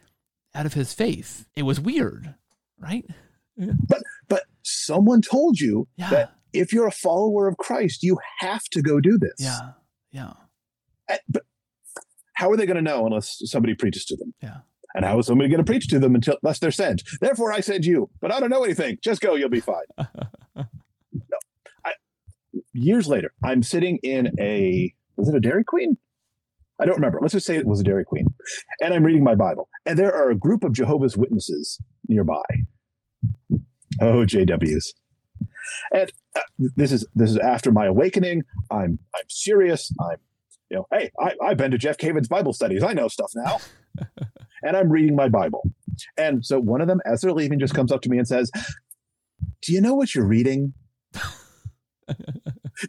out 0.54 0.66
of 0.66 0.74
his 0.74 0.94
faith? 0.94 1.48
It 1.56 1.64
was 1.64 1.80
weird, 1.80 2.36
right? 2.80 3.06
Yeah. 3.58 3.74
But 3.88 4.04
but 4.28 4.44
someone 4.64 5.22
told 5.22 5.60
you 5.60 5.88
yeah. 5.96 6.10
that 6.12 6.36
if 6.54 6.74
you're 6.74 6.88
a 6.88 6.92
follower 6.92 7.48
of 7.48 7.58
Christ, 7.58 8.04
you 8.04 8.18
have 8.40 8.64
to 8.72 8.82
go 8.82 9.00
do 9.00 9.18
this. 9.18 9.34
Yeah. 9.38 9.72
Yeah. 10.12 10.34
Uh, 11.10 11.18
but 11.30 11.44
how 12.34 12.52
are 12.52 12.58
they 12.58 12.66
going 12.66 12.76
to 12.76 12.82
know 12.82 13.06
unless 13.06 13.42
somebody 13.46 13.76
preaches 13.76 14.06
to 14.06 14.16
them? 14.16 14.34
Yeah. 14.42 14.58
And 14.96 15.06
how 15.06 15.20
is 15.20 15.28
somebody 15.28 15.50
going 15.50 15.64
to 15.64 15.70
preach 15.70 15.88
to 15.90 16.00
them 16.00 16.16
until, 16.16 16.38
unless 16.44 16.60
they're 16.60 16.72
sent? 16.72 17.04
Therefore, 17.20 17.52
I 17.52 17.60
send 17.62 17.86
you, 17.86 18.10
but 18.20 18.32
I 18.32 18.40
don't 18.40 18.50
know 18.50 18.64
anything. 18.64 18.98
Just 19.02 19.22
go, 19.22 19.36
you'll 19.36 19.50
be 19.50 19.62
fine. 19.62 19.86
no. 20.56 20.66
I, 21.86 21.94
years 22.74 23.08
later, 23.08 23.34
I'm 23.44 23.64
sitting 23.64 24.00
in 24.04 24.34
a, 24.40 24.94
was 25.16 25.30
it 25.30 25.36
a 25.36 25.40
Dairy 25.40 25.64
Queen? 25.64 25.98
I 26.80 26.86
don't 26.86 26.96
remember. 26.96 27.20
Let's 27.22 27.34
just 27.34 27.46
say 27.46 27.58
it 27.58 27.68
was 27.68 27.80
a 27.80 27.84
Dairy 27.84 28.04
Queen. 28.04 28.26
And 28.82 28.94
I'm 28.94 29.04
reading 29.04 29.24
my 29.24 29.36
Bible. 29.36 29.70
And 29.86 30.00
there 30.00 30.14
are 30.14 30.32
a 30.32 30.36
group 30.36 30.64
of 30.64 30.74
Jehovah's 30.74 31.16
Witnesses 31.16 31.80
nearby. 32.08 32.44
Oh, 34.02 34.26
JWs. 34.26 34.94
And 35.94 36.12
uh, 36.36 36.42
this 36.76 36.92
is 36.92 37.06
this 37.16 37.30
is 37.30 37.38
after 37.38 37.72
my 37.72 37.86
awakening. 37.86 38.44
I'm 38.70 39.00
I'm 39.16 39.30
serious. 39.30 39.94
I'm 40.00 40.18
you 40.70 40.78
know, 40.78 40.88
hey, 40.92 41.12
I, 41.20 41.34
I've 41.44 41.58
been 41.58 41.72
to 41.72 41.78
Jeff 41.78 41.98
Cavins 41.98 42.30
Bible 42.30 42.54
studies. 42.54 42.84
I 42.84 42.94
know 42.94 43.08
stuff 43.10 43.32
now. 43.36 43.60
and 44.64 44.78
I'm 44.78 44.90
reading 44.90 45.16
my 45.16 45.30
Bible. 45.30 45.70
And 46.18 46.46
so 46.46 46.60
one 46.60 46.82
of 46.82 46.88
them, 46.88 47.02
as 47.06 47.22
they're 47.22 47.34
leaving, 47.34 47.60
just 47.60 47.74
comes 47.74 47.92
up 47.92 48.02
to 48.02 48.10
me 48.10 48.18
and 48.18 48.28
says, 48.28 48.52
Do 49.62 49.74
you 49.74 49.82
know 49.82 49.96
what 49.96 50.16
you're 50.16 50.26
reading? 50.26 50.74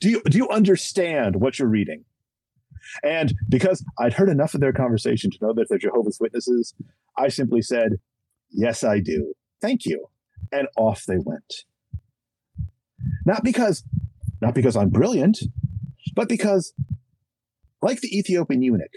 do 0.00 0.08
you 0.08 0.22
do 0.28 0.38
you 0.38 0.48
understand 0.48 1.36
what 1.36 1.58
you're 1.58 1.68
reading? 1.68 2.04
And 3.02 3.34
because 3.48 3.84
I'd 3.98 4.14
heard 4.14 4.28
enough 4.28 4.54
of 4.54 4.60
their 4.60 4.72
conversation 4.72 5.30
to 5.30 5.38
know 5.40 5.52
that 5.54 5.68
they're 5.68 5.78
Jehovah's 5.78 6.18
Witnesses, 6.20 6.74
I 7.16 7.28
simply 7.28 7.62
said, 7.62 7.92
Yes, 8.50 8.84
I 8.84 9.00
do. 9.00 9.34
Thank 9.60 9.86
you. 9.86 10.06
And 10.50 10.68
off 10.76 11.04
they 11.06 11.18
went. 11.18 11.64
Not 13.24 13.44
because 13.44 13.84
not 14.40 14.54
because 14.54 14.76
I'm 14.76 14.90
brilliant, 14.90 15.38
but 16.14 16.28
because 16.28 16.72
like 17.80 18.00
the 18.00 18.16
Ethiopian 18.16 18.62
eunuch, 18.62 18.92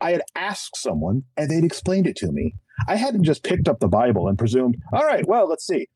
I 0.00 0.12
had 0.12 0.22
asked 0.34 0.76
someone 0.76 1.24
and 1.36 1.50
they'd 1.50 1.64
explained 1.64 2.06
it 2.06 2.16
to 2.16 2.30
me. 2.32 2.54
I 2.88 2.96
hadn't 2.96 3.24
just 3.24 3.42
picked 3.42 3.68
up 3.68 3.80
the 3.80 3.88
Bible 3.88 4.28
and 4.28 4.38
presumed, 4.38 4.76
all 4.92 5.04
right, 5.04 5.26
well, 5.26 5.48
let's 5.48 5.66
see. 5.66 5.88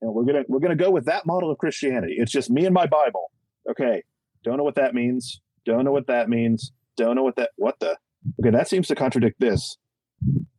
You 0.00 0.08
know, 0.08 0.12
we're 0.12 0.24
gonna 0.24 0.44
we're 0.48 0.60
gonna 0.60 0.76
go 0.76 0.90
with 0.90 1.06
that 1.06 1.26
model 1.26 1.50
of 1.50 1.58
Christianity. 1.58 2.16
It's 2.18 2.32
just 2.32 2.50
me 2.50 2.64
and 2.64 2.74
my 2.74 2.86
Bible. 2.86 3.30
Okay. 3.68 4.02
Don't 4.44 4.56
know 4.56 4.64
what 4.64 4.74
that 4.74 4.94
means. 4.94 5.40
Don't 5.64 5.84
know 5.84 5.92
what 5.92 6.06
that 6.08 6.28
means. 6.28 6.72
Don't 6.96 7.16
know 7.16 7.22
what 7.22 7.36
that 7.36 7.50
what 7.56 7.78
the 7.80 7.96
okay, 8.40 8.50
that 8.50 8.68
seems 8.68 8.88
to 8.88 8.94
contradict 8.94 9.40
this. 9.40 9.76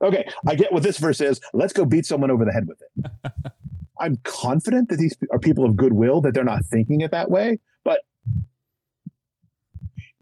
Okay, 0.01 0.27
I 0.47 0.55
get 0.55 0.73
what 0.73 0.83
this 0.83 0.97
verse 0.97 1.21
is. 1.21 1.39
Let's 1.53 1.73
go 1.73 1.85
beat 1.85 2.05
someone 2.05 2.31
over 2.31 2.43
the 2.43 2.51
head 2.51 2.67
with 2.67 2.81
it. 2.81 3.31
I'm 3.99 4.17
confident 4.23 4.89
that 4.89 4.97
these 4.97 5.15
are 5.31 5.39
people 5.39 5.65
of 5.65 5.75
goodwill, 5.77 6.19
that 6.21 6.33
they're 6.33 6.43
not 6.43 6.65
thinking 6.65 7.01
it 7.01 7.11
that 7.11 7.29
way. 7.29 7.59
But 7.85 8.01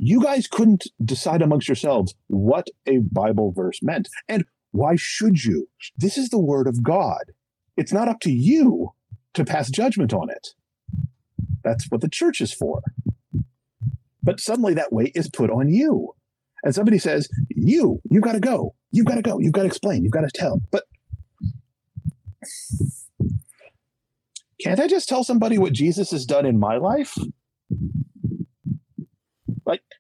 you 0.04 0.24
guys 0.24 0.48
couldn't 0.48 0.88
decide 1.06 1.44
amongst 1.44 1.68
yourselves 1.68 2.16
what 2.26 2.68
a 2.88 2.98
Bible 3.12 3.54
verse 3.56 3.84
meant. 3.84 4.10
And 4.28 4.46
why 4.72 4.96
should 4.98 5.46
you? 5.46 5.70
This 5.96 6.18
is 6.18 6.30
the 6.30 6.40
word 6.40 6.66
of 6.66 6.82
God. 6.82 7.22
It's 7.78 7.94
not 7.94 8.08
up 8.08 8.20
to 8.22 8.32
you 8.32 8.94
to 9.36 9.46
pass 9.46 9.70
judgment 9.70 10.12
on 10.12 10.32
it. 10.32 10.56
That's 11.64 11.86
what 11.92 12.02
the 12.02 12.10
church 12.10 12.42
is 12.42 12.52
for. 12.52 12.82
But 14.24 14.40
suddenly 14.40 14.74
that 14.74 14.92
weight 14.92 15.12
is 15.14 15.30
put 15.30 15.52
on 15.52 15.70
you. 15.70 16.16
And 16.64 16.74
somebody 16.74 16.98
says, 16.98 17.30
You, 17.50 18.02
you've 18.10 18.24
got 18.24 18.34
to 18.34 18.40
go. 18.40 18.74
You've 18.92 19.06
got 19.06 19.16
to 19.16 19.22
go. 19.22 19.38
You've 19.40 19.54
got 19.54 19.62
to 19.62 19.68
explain. 19.68 20.04
You've 20.04 20.14
got 20.14 20.22
to 20.22 20.32
tell. 20.34 20.62
But 20.72 20.84
can't 24.60 24.80
I 24.80 24.88
just 24.88 25.08
tell 25.08 25.24
somebody 25.24 25.60
what 25.60 25.74
Jesus 25.74 26.10
has 26.10 26.26
done 26.26 26.48
in 26.48 26.60
my 26.60 26.78
life? 26.78 27.16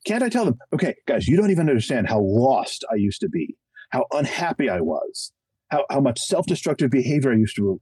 Can't 0.05 0.23
I 0.23 0.29
tell 0.29 0.45
them, 0.45 0.57
okay, 0.73 0.95
guys, 1.07 1.27
you 1.27 1.37
don't 1.37 1.51
even 1.51 1.69
understand 1.69 2.07
how 2.07 2.19
lost 2.19 2.83
I 2.91 2.95
used 2.95 3.21
to 3.21 3.29
be, 3.29 3.55
how 3.89 4.05
unhappy 4.11 4.69
I 4.69 4.81
was, 4.81 5.31
how, 5.69 5.85
how 5.89 5.99
much 5.99 6.19
self 6.19 6.45
destructive 6.45 6.89
behavior 6.89 7.31
I 7.31 7.35
used 7.35 7.55
to 7.57 7.79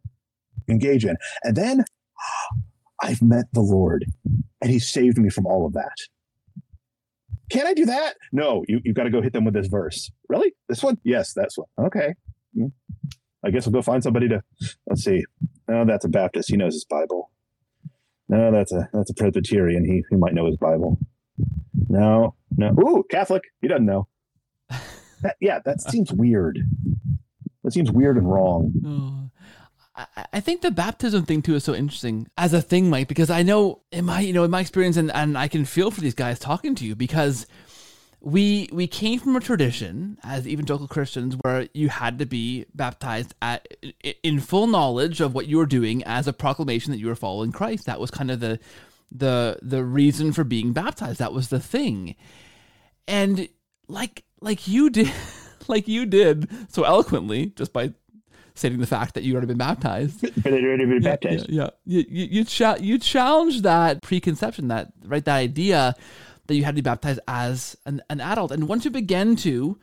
engage 0.68 1.06
in. 1.06 1.16
And 1.44 1.56
then 1.56 1.86
I've 3.02 3.22
met 3.22 3.46
the 3.54 3.62
Lord 3.62 4.06
and 4.62 4.70
he 4.70 4.80
saved 4.80 5.18
me 5.18 5.30
from 5.30 5.46
all 5.46 5.66
of 5.66 5.74
that. 5.74 5.96
Can 7.50 7.66
I 7.66 7.74
do 7.74 7.86
that? 7.86 8.16
No, 8.32 8.64
you, 8.68 8.80
you've 8.84 8.96
got 8.96 9.06
to 9.06 9.10
go 9.10 9.22
hit 9.22 9.34
them 9.34 9.46
with 9.46 9.54
this 9.54 9.68
verse. 9.68 10.12
Really? 10.28 10.54
This 10.68 10.84
one? 10.84 11.00
Yes, 11.04 11.34
that's 11.34 11.58
one. 11.58 11.68
Okay. 11.80 12.14
Hmm. 12.54 12.68
I 13.44 13.52
guess 13.52 13.66
we'll 13.66 13.74
go 13.74 13.82
find 13.82 14.04
somebody 14.04 14.28
to, 14.28 14.44
let's 14.88 15.04
see. 15.04 15.24
No, 15.68 15.86
that's 15.86 16.06
a 16.06 16.10
Baptist. 16.10 16.50
He 16.50 16.58
knows 16.58 16.74
his 16.74 16.86
Bible. 16.86 17.32
No, 18.28 18.52
that's 18.52 18.72
a 18.72 18.88
that's 18.94 19.10
a 19.10 19.16
Presbyterian. 19.16 19.84
He 19.84 20.04
he 20.10 20.16
might 20.16 20.36
know 20.36 20.46
his 20.46 20.58
Bible. 20.58 21.00
No, 21.88 22.36
no. 22.56 22.76
Ooh, 22.80 23.04
Catholic. 23.10 23.44
He 23.62 23.68
doesn't 23.68 23.86
know. 23.86 24.08
That, 25.22 25.36
yeah, 25.42 25.60
that 25.66 25.82
seems 25.82 26.14
weird. 26.14 26.60
That 27.66 27.74
seems 27.74 27.92
weird 27.92 28.16
and 28.16 28.32
wrong. 28.32 28.72
Oh. 28.86 29.30
I, 30.16 30.26
I 30.34 30.40
think 30.40 30.62
the 30.62 30.72
baptism 30.72 31.26
thing 31.26 31.42
too 31.42 31.56
is 31.56 31.64
so 31.66 31.76
interesting 31.76 32.28
as 32.38 32.54
a 32.54 32.62
thing, 32.62 32.90
Mike, 32.90 33.10
because 33.10 33.30
I 33.30 33.44
know 33.44 33.82
in 33.92 34.06
my 34.06 34.22
you 34.22 34.32
know 34.32 34.46
in 34.46 34.52
my 34.52 34.62
experience 34.62 34.96
and, 34.96 35.12
and 35.12 35.38
I 35.38 35.48
can 35.48 35.66
feel 35.66 35.92
for 35.92 36.02
these 36.02 36.14
guys 36.14 36.40
talking 36.40 36.74
to 36.76 36.86
you 36.86 36.96
because 36.96 37.48
we 38.22 38.70
we 38.72 38.88
came 38.88 39.20
from 39.20 39.36
a 39.36 39.40
tradition 39.40 40.18
as 40.24 40.48
evangelical 40.48 40.88
Christians 40.88 41.36
where 41.42 41.68
you 41.74 41.90
had 41.90 42.20
to 42.20 42.26
be 42.26 42.66
baptized 42.74 43.34
at 43.42 43.68
in 44.24 44.40
full 44.40 44.68
knowledge 44.68 45.22
of 45.22 45.34
what 45.34 45.48
you 45.48 45.58
were 45.58 45.66
doing 45.66 46.04
as 46.04 46.28
a 46.28 46.34
proclamation 46.34 46.92
that 46.92 47.00
you 47.00 47.08
were 47.08 47.16
following 47.16 47.52
Christ. 47.52 47.86
That 47.86 48.00
was 48.00 48.12
kind 48.12 48.32
of 48.32 48.40
the 48.40 48.60
the 49.12 49.58
the 49.62 49.84
reason 49.84 50.32
for 50.34 50.44
being 50.44 50.74
baptized. 50.74 51.20
That 51.20 51.34
was 51.34 51.50
the 51.50 51.60
thing. 51.60 52.16
And 53.08 53.50
like 53.88 54.24
like 54.42 54.68
you 54.68 54.90
did 54.90 55.12
like 55.68 55.88
you 55.88 56.06
did 56.06 56.50
so 56.70 56.84
eloquently 56.84 57.48
just 57.56 57.74
by 57.74 57.94
stating 58.56 58.80
the 58.80 58.88
fact 58.88 59.14
that 59.14 59.24
you 59.24 59.34
already 59.34 59.48
been 59.48 59.58
baptized. 59.58 60.22
But 60.44 60.54
it 60.54 60.64
already 60.64 60.86
been 60.86 61.02
baptized. 61.02 61.50
Yeah, 61.50 61.70
yeah. 61.86 62.02
You 62.02 62.06
you 62.10 62.44
you, 62.44 62.76
you 62.80 63.00
challenge 63.00 63.62
that 63.62 64.02
preconception, 64.02 64.68
that 64.68 64.92
right, 65.06 65.24
that 65.24 65.36
idea 65.36 65.96
that 66.48 66.56
you 66.56 66.64
had 66.64 66.76
to 66.76 66.82
be 66.82 66.86
baptized 66.86 67.20
as 67.28 67.78
an, 67.86 68.02
an 68.10 68.20
adult, 68.20 68.52
and 68.52 68.68
once 68.68 68.86
you 68.86 68.92
begin 68.92 69.36
to, 69.38 69.80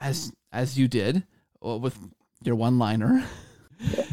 as 0.00 0.32
as 0.52 0.78
you 0.78 0.88
did 0.88 1.24
uh, 1.64 1.76
with 1.78 1.98
your 2.44 2.56
one 2.56 2.78
liner. 2.78 3.24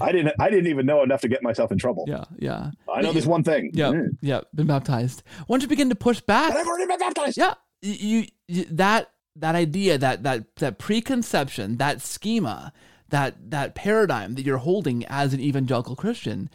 I 0.01 0.11
didn't. 0.11 0.33
I 0.39 0.49
didn't 0.49 0.67
even 0.67 0.85
know 0.85 1.03
enough 1.03 1.21
to 1.21 1.27
get 1.27 1.41
myself 1.43 1.71
in 1.71 1.77
trouble. 1.77 2.05
Yeah, 2.07 2.25
yeah. 2.37 2.71
I 2.93 3.01
know 3.01 3.13
this 3.13 3.25
one 3.25 3.43
thing. 3.43 3.71
Yeah, 3.73 3.91
Mm. 3.91 4.17
yeah. 4.21 4.41
Been 4.53 4.67
baptized. 4.67 5.23
Once 5.47 5.63
you 5.63 5.69
begin 5.69 5.89
to 5.89 5.95
push 5.95 6.19
back, 6.21 6.51
But 6.51 6.59
I've 6.59 6.67
already 6.67 6.87
been 6.87 6.99
baptized. 6.99 7.37
yeah, 7.37 7.53
you, 7.81 8.25
you 8.47 8.65
that 8.71 9.09
that 9.35 9.55
idea, 9.55 9.97
that 9.97 10.23
that 10.23 10.55
that 10.57 10.77
preconception, 10.79 11.77
that 11.77 12.01
schema, 12.01 12.73
that 13.09 13.49
that 13.51 13.75
paradigm 13.75 14.35
that 14.35 14.45
you're 14.45 14.57
holding 14.57 15.05
as 15.05 15.33
an 15.33 15.39
evangelical 15.39 15.95
Christian, 15.95 16.49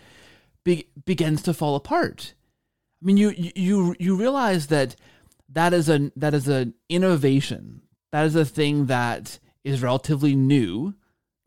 be, 0.64 0.88
begins 1.04 1.42
to 1.42 1.54
fall 1.54 1.74
apart. 1.76 2.34
I 3.02 3.06
mean, 3.06 3.16
you 3.16 3.32
you 3.36 3.94
you 3.98 4.16
realize 4.16 4.66
that 4.68 4.96
that 5.48 5.72
is 5.72 5.88
a 5.88 6.10
that 6.16 6.34
is 6.34 6.46
an 6.48 6.74
innovation. 6.88 7.82
That 8.12 8.26
is 8.26 8.34
a 8.36 8.44
thing 8.44 8.86
that 8.86 9.38
is 9.64 9.82
relatively 9.82 10.34
new, 10.34 10.94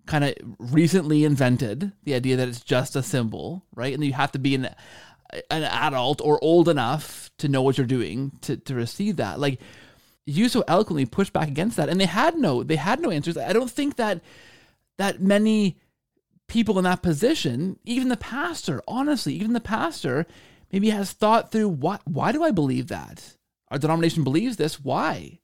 kind 0.06 0.24
of 0.24 0.36
recently 0.60 1.24
invented. 1.24 1.92
The 2.04 2.14
idea 2.14 2.38
that 2.38 2.48
it's 2.48 2.62
just 2.62 2.96
a 2.96 3.04
symbol, 3.04 3.66
right? 3.76 3.94
And 3.94 4.04
you 4.04 4.14
have 4.14 4.32
to 4.34 4.40
be 4.40 4.56
an 4.56 4.70
an 5.50 5.64
adult 5.64 6.20
or 6.22 6.44
old 6.44 6.68
enough 6.68 7.32
to 7.38 7.48
know 7.48 7.62
what 7.62 7.78
you're 7.78 7.88
doing 7.88 8.32
to 8.42 8.58
to 8.58 8.76
receive 8.76 9.18
that. 9.18 9.40
Like 9.40 9.60
you 10.26 10.50
so 10.50 10.64
eloquently 10.68 11.06
pushed 11.06 11.34
back 11.34 11.48
against 11.48 11.78
that, 11.78 11.90
and 11.90 12.00
they 12.00 12.06
had 12.06 12.38
no 12.38 12.64
they 12.64 12.76
had 12.76 13.00
no 13.00 13.12
answers. 13.12 13.38
I 13.38 13.54
don't 13.54 13.72
think 13.72 13.96
that 13.96 14.22
that 14.98 15.22
many 15.22 15.78
people 16.48 16.78
in 16.78 16.84
that 16.84 17.02
position, 17.02 17.80
even 17.86 18.10
the 18.10 18.18
pastor, 18.18 18.82
honestly, 18.88 19.34
even 19.36 19.54
the 19.54 19.62
pastor, 19.62 20.26
maybe 20.72 20.90
has 20.90 21.12
thought 21.12 21.52
through 21.52 21.70
what 21.70 22.02
why 22.06 22.32
do 22.32 22.44
I 22.44 22.52
believe 22.52 22.88
that? 22.88 23.38
Our 23.70 23.78
denomination 23.78 24.24
believes 24.24 24.58
this. 24.58 24.80
Why? 24.80 25.40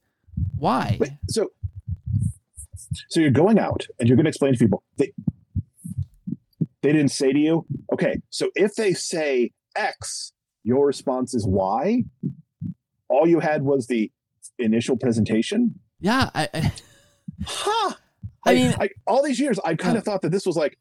Why? 0.57 0.97
Wait, 0.99 1.11
so, 1.29 1.49
so 3.09 3.19
you're 3.19 3.31
going 3.31 3.59
out 3.59 3.85
and 3.99 4.07
you're 4.07 4.15
going 4.15 4.25
to 4.25 4.29
explain 4.29 4.53
to 4.53 4.59
people 4.59 4.83
they 4.97 5.11
they 6.81 6.91
didn't 6.93 7.11
say 7.11 7.31
to 7.33 7.39
you, 7.39 7.65
okay. 7.91 8.21
So 8.29 8.49
if 8.55 8.75
they 8.75 8.93
say 8.93 9.51
X, 9.75 10.31
your 10.63 10.85
response 10.85 11.33
is 11.33 11.45
Y. 11.45 12.03
All 13.09 13.27
you 13.27 13.39
had 13.39 13.63
was 13.63 13.87
the 13.87 14.11
initial 14.59 14.95
presentation. 14.97 15.79
Yeah, 15.99 16.29
I, 16.35 16.47
I, 16.53 16.73
Huh. 17.45 17.93
I 18.45 18.53
mean- 18.53 18.75
I, 18.79 18.89
all 19.05 19.23
these 19.23 19.39
years, 19.39 19.59
I 19.65 19.75
kind 19.75 19.97
of 19.97 20.03
thought 20.03 20.21
that 20.21 20.31
this 20.31 20.45
was 20.45 20.55
like, 20.55 20.77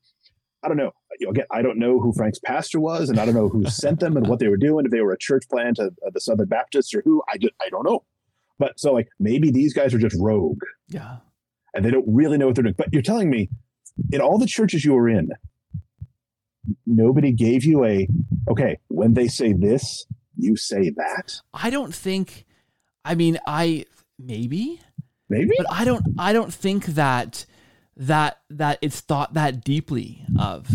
I 0.62 0.68
don't 0.68 0.76
know. 0.76 0.92
Know, 1.20 1.30
Again, 1.30 1.46
I 1.50 1.62
don't 1.62 1.78
know 1.78 1.98
who 1.98 2.12
Frank's 2.12 2.38
pastor 2.38 2.78
was, 2.78 3.08
and 3.08 3.18
I 3.18 3.24
don't 3.24 3.34
know 3.34 3.48
who 3.48 3.64
sent 3.70 4.00
them 4.00 4.16
and 4.16 4.26
what 4.26 4.38
they 4.38 4.48
were 4.48 4.56
doing. 4.58 4.84
If 4.84 4.90
they 4.92 5.00
were 5.00 5.12
a 5.12 5.18
church 5.18 5.44
plant 5.48 5.78
of, 5.78 5.96
of 6.06 6.12
the 6.12 6.20
Southern 6.20 6.48
Baptists 6.48 6.94
or 6.94 7.02
who, 7.04 7.22
I 7.32 7.38
just, 7.38 7.54
I 7.64 7.70
don't 7.70 7.84
know. 7.86 8.04
But 8.58 8.78
so 8.78 8.92
like 8.92 9.08
maybe 9.18 9.50
these 9.50 9.72
guys 9.74 9.92
are 9.94 9.98
just 9.98 10.16
rogue 10.18 10.60
yeah. 10.88 11.16
And 11.76 11.84
they 11.84 11.90
don't 11.90 12.04
really 12.08 12.38
know 12.38 12.46
what 12.46 12.54
they're 12.56 12.64
doing. 12.64 12.74
But 12.76 12.92
you're 12.92 13.02
telling 13.02 13.30
me, 13.30 13.48
in 14.10 14.20
all 14.20 14.38
the 14.38 14.46
churches 14.46 14.84
you 14.84 14.94
were 14.94 15.08
in, 15.08 15.30
nobody 16.86 17.32
gave 17.32 17.64
you 17.64 17.84
a 17.84 18.08
okay. 18.50 18.78
When 18.88 19.14
they 19.14 19.28
say 19.28 19.52
this, 19.52 20.06
you 20.36 20.56
say 20.56 20.90
that. 20.90 21.40
I 21.54 21.70
don't 21.70 21.94
think. 21.94 22.46
I 23.04 23.14
mean, 23.14 23.38
I 23.46 23.84
maybe, 24.18 24.80
Maybe. 25.28 25.54
but 25.56 25.66
I 25.70 25.84
don't. 25.84 26.02
I 26.18 26.32
don't 26.32 26.52
think 26.52 26.86
that 26.86 27.46
that 27.98 28.40
that 28.50 28.78
it's 28.82 29.00
thought 29.00 29.34
that 29.34 29.64
deeply 29.64 30.24
of. 30.38 30.68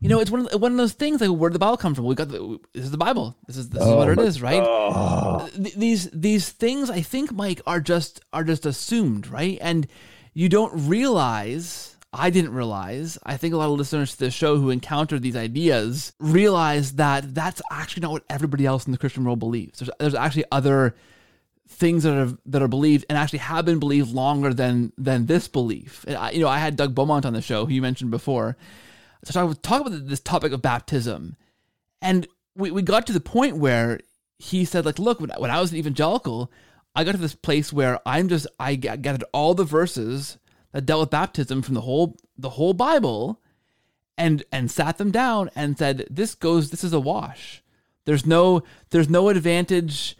You 0.00 0.08
know, 0.08 0.20
it's 0.20 0.30
one 0.30 0.40
of 0.40 0.50
the, 0.50 0.58
one 0.58 0.72
of 0.72 0.78
those 0.78 0.92
things 0.92 1.20
like 1.20 1.30
where 1.30 1.48
did 1.48 1.54
the 1.54 1.58
Bible 1.60 1.76
come 1.76 1.94
from? 1.94 2.04
We 2.04 2.14
got 2.14 2.28
the 2.28 2.58
this 2.74 2.84
is 2.84 2.90
the 2.90 2.98
Bible. 2.98 3.36
This 3.46 3.56
is 3.56 3.70
this 3.70 3.80
is 3.82 3.88
Oh 3.88 3.96
what 3.96 4.08
it 4.08 4.18
oh 4.18 4.22
is, 4.22 4.42
right? 4.42 4.62
Oh. 4.62 5.48
These 5.56 6.10
these 6.10 6.50
things 6.50 6.90
I 6.90 7.00
think 7.00 7.32
Mike 7.32 7.62
are 7.66 7.80
just 7.80 8.20
are 8.32 8.44
just 8.44 8.66
assumed, 8.66 9.28
right? 9.28 9.58
And 9.60 9.86
you 10.32 10.48
don't 10.48 10.88
realize 10.88 11.96
I 12.12 12.30
didn't 12.30 12.54
realize. 12.54 13.18
I 13.22 13.36
think 13.36 13.54
a 13.54 13.56
lot 13.56 13.70
of 13.70 13.78
listeners 13.78 14.12
to 14.12 14.18
this 14.18 14.34
show 14.34 14.56
who 14.56 14.70
encountered 14.70 15.22
these 15.22 15.36
ideas 15.36 16.12
realize 16.18 16.94
that 16.94 17.34
that's 17.34 17.62
actually 17.70 18.00
not 18.00 18.12
what 18.12 18.24
everybody 18.28 18.66
else 18.66 18.84
in 18.84 18.92
the 18.92 18.98
Christian 18.98 19.24
world 19.24 19.38
believes. 19.38 19.78
There's 19.78 19.90
there's 20.00 20.14
actually 20.14 20.44
other 20.50 20.96
things 21.68 22.02
that 22.02 22.16
are 22.16 22.36
that 22.46 22.62
are 22.62 22.68
believed 22.68 23.06
and 23.08 23.16
actually 23.16 23.38
have 23.40 23.64
been 23.64 23.78
believed 23.78 24.12
longer 24.12 24.52
than 24.52 24.92
than 24.98 25.26
this 25.26 25.46
belief. 25.46 26.04
I, 26.08 26.32
you 26.32 26.40
know, 26.40 26.48
I 26.48 26.58
had 26.58 26.74
Doug 26.74 26.96
Beaumont 26.96 27.24
on 27.24 27.32
the 27.32 27.42
show, 27.42 27.64
who 27.64 27.72
you 27.72 27.82
mentioned 27.82 28.10
before, 28.10 28.56
to 29.24 29.32
talk, 29.32 29.62
talk 29.62 29.86
about 29.86 30.08
this 30.08 30.20
topic 30.20 30.52
of 30.52 30.62
baptism, 30.62 31.36
and 32.02 32.26
we, 32.56 32.72
we 32.72 32.82
got 32.82 33.06
to 33.06 33.12
the 33.12 33.20
point 33.20 33.56
where 33.56 34.00
he 34.38 34.64
said, 34.64 34.84
like, 34.84 34.98
look, 34.98 35.20
when, 35.20 35.30
when 35.38 35.50
I 35.50 35.60
was 35.60 35.70
an 35.70 35.78
evangelical, 35.78 36.50
I 36.94 37.04
got 37.04 37.12
to 37.12 37.18
this 37.18 37.34
place 37.34 37.72
where 37.72 38.00
I'm 38.04 38.28
just 38.28 38.46
I 38.58 38.74
gathered 38.74 39.24
all 39.32 39.54
the 39.54 39.64
verses 39.64 40.38
that 40.72 40.86
dealt 40.86 41.00
with 41.00 41.10
baptism 41.10 41.62
from 41.62 41.74
the 41.74 41.82
whole 41.82 42.16
the 42.36 42.50
whole 42.50 42.74
Bible, 42.74 43.40
and 44.18 44.42
and 44.52 44.70
sat 44.70 44.98
them 44.98 45.10
down 45.10 45.50
and 45.54 45.78
said, 45.78 46.06
this 46.10 46.34
goes, 46.34 46.70
this 46.70 46.84
is 46.84 46.92
a 46.92 47.00
wash. 47.00 47.62
There's 48.04 48.26
no 48.26 48.62
there's 48.90 49.08
no 49.08 49.28
advantage 49.28 50.16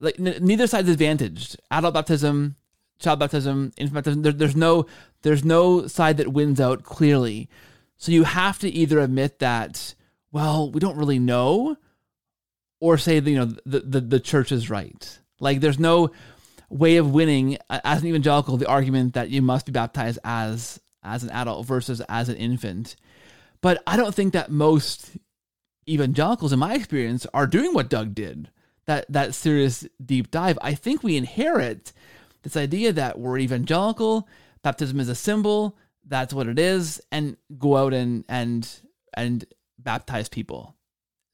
like 0.00 0.18
n- 0.18 0.38
neither 0.40 0.66
side's 0.66 0.88
advantaged. 0.88 1.56
Adult 1.70 1.94
baptism, 1.94 2.56
child 2.98 3.18
baptism, 3.18 3.72
infant 3.76 3.94
baptism. 3.94 4.22
There, 4.22 4.32
there's 4.32 4.56
no 4.56 4.86
there's 5.22 5.44
no 5.44 5.86
side 5.86 6.16
that 6.18 6.32
wins 6.32 6.60
out 6.60 6.84
clearly. 6.84 7.48
So 7.96 8.12
you 8.12 8.24
have 8.24 8.58
to 8.60 8.68
either 8.68 8.98
admit 8.98 9.38
that 9.38 9.94
well 10.32 10.70
we 10.70 10.80
don't 10.80 10.96
really 10.96 11.18
know, 11.18 11.76
or 12.80 12.98
say 12.98 13.18
you 13.20 13.36
know 13.36 13.52
the 13.66 13.80
the, 13.80 14.00
the 14.00 14.20
church 14.20 14.52
is 14.52 14.70
right. 14.70 15.20
Like 15.40 15.60
there's 15.60 15.78
no 15.78 16.10
way 16.70 16.96
of 16.96 17.12
winning 17.12 17.58
uh, 17.70 17.80
as 17.84 18.02
an 18.02 18.08
evangelical 18.08 18.56
the 18.56 18.68
argument 18.68 19.14
that 19.14 19.30
you 19.30 19.42
must 19.42 19.66
be 19.66 19.72
baptized 19.72 20.18
as 20.24 20.80
as 21.02 21.22
an 21.22 21.30
adult 21.30 21.66
versus 21.66 22.00
as 22.08 22.28
an 22.28 22.36
infant. 22.36 22.96
But 23.60 23.82
I 23.86 23.96
don't 23.96 24.14
think 24.14 24.32
that 24.32 24.50
most 24.50 25.16
evangelicals 25.88 26.52
in 26.52 26.58
my 26.58 26.74
experience 26.74 27.26
are 27.34 27.46
doing 27.46 27.74
what 27.74 27.90
Doug 27.90 28.14
did 28.14 28.50
that 28.86 29.06
that 29.12 29.34
serious 29.34 29.86
deep 30.04 30.30
dive. 30.30 30.58
I 30.62 30.74
think 30.74 31.02
we 31.02 31.16
inherit 31.16 31.92
this 32.42 32.56
idea 32.56 32.92
that 32.92 33.18
we're 33.18 33.38
evangelical, 33.38 34.28
baptism 34.62 35.00
is 35.00 35.08
a 35.08 35.14
symbol, 35.14 35.78
that's 36.06 36.34
what 36.34 36.48
it 36.48 36.58
is, 36.58 37.00
and 37.10 37.36
go 37.58 37.76
out 37.76 37.94
and 37.94 38.24
and 38.28 38.68
and 39.14 39.44
baptize 39.78 40.28
people. 40.28 40.76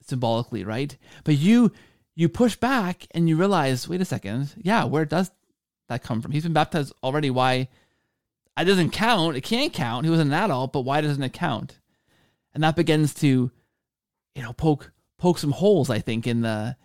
symbolically, 0.02 0.64
right? 0.64 0.96
But 1.24 1.38
you 1.38 1.72
you 2.14 2.28
push 2.28 2.56
back 2.56 3.06
and 3.12 3.28
you 3.28 3.36
realize, 3.36 3.88
wait 3.88 4.00
a 4.00 4.04
second, 4.04 4.54
yeah, 4.56 4.84
where 4.84 5.04
does 5.04 5.30
that 5.88 6.02
come 6.02 6.20
from? 6.20 6.32
He's 6.32 6.42
been 6.42 6.52
baptized 6.52 6.92
already. 7.02 7.30
Why? 7.30 7.68
It 8.58 8.64
doesn't 8.64 8.90
count. 8.90 9.36
It 9.36 9.42
can't 9.42 9.72
count. 9.72 10.04
He 10.04 10.10
was 10.10 10.20
an 10.20 10.32
adult, 10.32 10.72
but 10.72 10.82
why 10.82 11.00
doesn't 11.00 11.22
it 11.22 11.32
count? 11.32 11.78
And 12.52 12.62
that 12.62 12.76
begins 12.76 13.14
to, 13.14 13.50
you 14.34 14.42
know, 14.42 14.52
poke 14.52 14.92
poke 15.18 15.38
some 15.38 15.52
holes. 15.52 15.88
I 15.88 16.00
think 16.00 16.26
in 16.26 16.42
the 16.42 16.76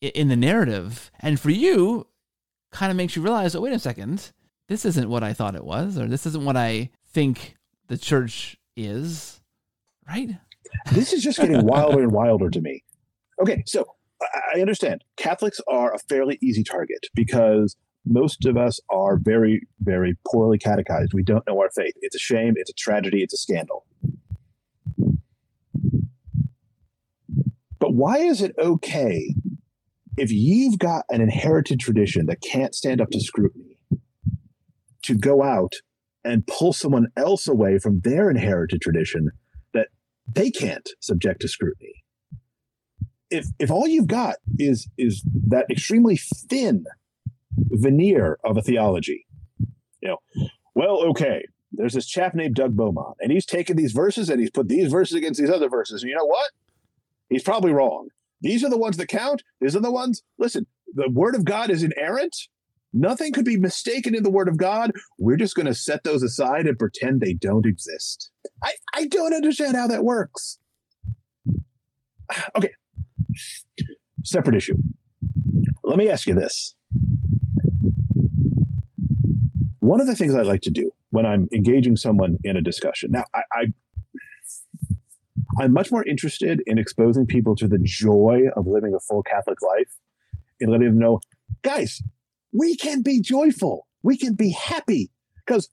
in 0.00 0.28
the 0.28 0.36
narrative, 0.36 1.10
and 1.20 1.40
for 1.40 1.50
you, 1.50 2.06
kind 2.70 2.90
of 2.90 2.96
makes 2.96 3.16
you 3.16 3.22
realize, 3.22 3.54
oh, 3.54 3.62
wait 3.62 3.72
a 3.72 3.78
second, 3.78 4.32
this 4.68 4.84
isn't 4.84 5.08
what 5.08 5.22
I 5.22 5.32
thought 5.32 5.54
it 5.54 5.64
was, 5.64 5.98
or 5.98 6.06
this 6.06 6.26
isn't 6.26 6.44
what 6.44 6.56
I 6.56 6.90
think 7.12 7.56
the 7.88 7.96
church 7.96 8.56
is, 8.76 9.40
right? 10.06 10.30
This 10.92 11.12
is 11.12 11.22
just 11.22 11.38
getting 11.38 11.64
wilder 11.64 12.02
and 12.02 12.12
wilder 12.12 12.50
to 12.50 12.60
me. 12.60 12.82
Okay, 13.40 13.62
so 13.66 13.86
I 14.54 14.60
understand 14.60 15.02
Catholics 15.16 15.60
are 15.68 15.92
a 15.92 15.98
fairly 15.98 16.38
easy 16.42 16.62
target 16.62 17.06
because 17.14 17.76
most 18.06 18.44
of 18.46 18.56
us 18.56 18.80
are 18.90 19.16
very, 19.16 19.66
very 19.80 20.16
poorly 20.30 20.58
catechized. 20.58 21.14
We 21.14 21.22
don't 21.22 21.46
know 21.46 21.58
our 21.60 21.70
faith. 21.74 21.94
It's 22.00 22.14
a 22.14 22.18
shame. 22.18 22.54
It's 22.56 22.70
a 22.70 22.74
tragedy. 22.74 23.22
It's 23.22 23.34
a 23.34 23.38
scandal. 23.38 23.86
But 27.78 27.94
why 27.94 28.18
is 28.18 28.40
it 28.40 28.54
okay 28.58 29.34
if 30.16 30.30
you've 30.30 30.78
got 30.78 31.04
an 31.10 31.20
inherited 31.20 31.80
tradition 31.80 32.26
that 32.26 32.40
can't 32.40 32.74
stand 32.74 33.00
up 33.00 33.10
to 33.10 33.20
scrutiny 33.20 33.78
to 35.02 35.14
go 35.14 35.42
out 35.42 35.72
and 36.24 36.46
pull 36.46 36.72
someone 36.72 37.08
else 37.16 37.46
away 37.46 37.78
from 37.78 38.00
their 38.00 38.30
inherited 38.30 38.80
tradition 38.80 39.30
that 39.74 39.88
they 40.26 40.50
can't 40.50 40.88
subject 41.00 41.40
to 41.40 41.48
scrutiny? 41.48 42.03
If, 43.34 43.46
if 43.58 43.70
all 43.70 43.86
you've 43.86 44.06
got 44.06 44.36
is 44.58 44.88
is 44.96 45.22
that 45.48 45.66
extremely 45.70 46.16
thin 46.16 46.84
veneer 47.56 48.38
of 48.44 48.56
a 48.56 48.62
theology. 48.62 49.26
You 50.00 50.08
know, 50.08 50.18
well, 50.74 51.02
okay, 51.08 51.44
there's 51.72 51.94
this 51.94 52.06
chap 52.06 52.34
named 52.34 52.54
Doug 52.54 52.76
Beaumont, 52.76 53.16
and 53.20 53.32
he's 53.32 53.46
taken 53.46 53.76
these 53.76 53.92
verses 53.92 54.30
and 54.30 54.40
he's 54.40 54.50
put 54.50 54.68
these 54.68 54.90
verses 54.90 55.16
against 55.16 55.40
these 55.40 55.50
other 55.50 55.68
verses. 55.68 56.02
And 56.02 56.10
you 56.10 56.16
know 56.16 56.26
what? 56.26 56.50
He's 57.28 57.42
probably 57.42 57.72
wrong. 57.72 58.08
These 58.40 58.62
are 58.62 58.70
the 58.70 58.78
ones 58.78 58.96
that 58.98 59.08
count. 59.08 59.42
These 59.60 59.74
are 59.74 59.80
the 59.80 59.90
ones. 59.90 60.22
Listen, 60.38 60.66
the 60.94 61.08
word 61.10 61.34
of 61.34 61.44
God 61.44 61.70
is 61.70 61.82
inerrant. 61.82 62.36
Nothing 62.92 63.32
could 63.32 63.44
be 63.44 63.56
mistaken 63.56 64.14
in 64.14 64.22
the 64.22 64.30
word 64.30 64.48
of 64.48 64.56
God. 64.56 64.92
We're 65.18 65.36
just 65.36 65.56
going 65.56 65.66
to 65.66 65.74
set 65.74 66.04
those 66.04 66.22
aside 66.22 66.66
and 66.66 66.78
pretend 66.78 67.20
they 67.20 67.32
don't 67.34 67.66
exist. 67.66 68.30
I, 68.62 68.72
I 68.94 69.06
don't 69.06 69.34
understand 69.34 69.76
how 69.76 69.88
that 69.88 70.04
works. 70.04 70.58
Okay. 72.56 72.70
Separate 74.22 74.56
issue. 74.56 74.76
Let 75.82 75.98
me 75.98 76.08
ask 76.08 76.26
you 76.26 76.34
this 76.34 76.74
one 79.84 80.00
of 80.00 80.06
the 80.06 80.16
things 80.16 80.34
I 80.34 80.40
like 80.40 80.62
to 80.62 80.70
do 80.70 80.90
when 81.10 81.26
I'm 81.26 81.46
engaging 81.52 81.96
someone 81.96 82.38
in 82.42 82.56
a 82.56 82.62
discussion. 82.62 83.10
Now, 83.12 83.24
I, 83.34 83.42
I 83.52 83.66
I'm 85.58 85.72
much 85.72 85.92
more 85.92 86.04
interested 86.04 86.62
in 86.66 86.78
exposing 86.78 87.26
people 87.26 87.54
to 87.56 87.68
the 87.68 87.78
joy 87.78 88.44
of 88.56 88.66
living 88.66 88.94
a 88.94 89.00
full 89.00 89.22
Catholic 89.22 89.60
life 89.62 89.94
and 90.60 90.72
letting 90.72 90.88
them 90.88 90.98
know, 90.98 91.20
guys, 91.62 92.02
we 92.52 92.76
can 92.76 93.02
be 93.02 93.20
joyful. 93.20 93.86
We 94.02 94.16
can 94.16 94.34
be 94.34 94.50
happy 94.50 95.10
because 95.44 95.68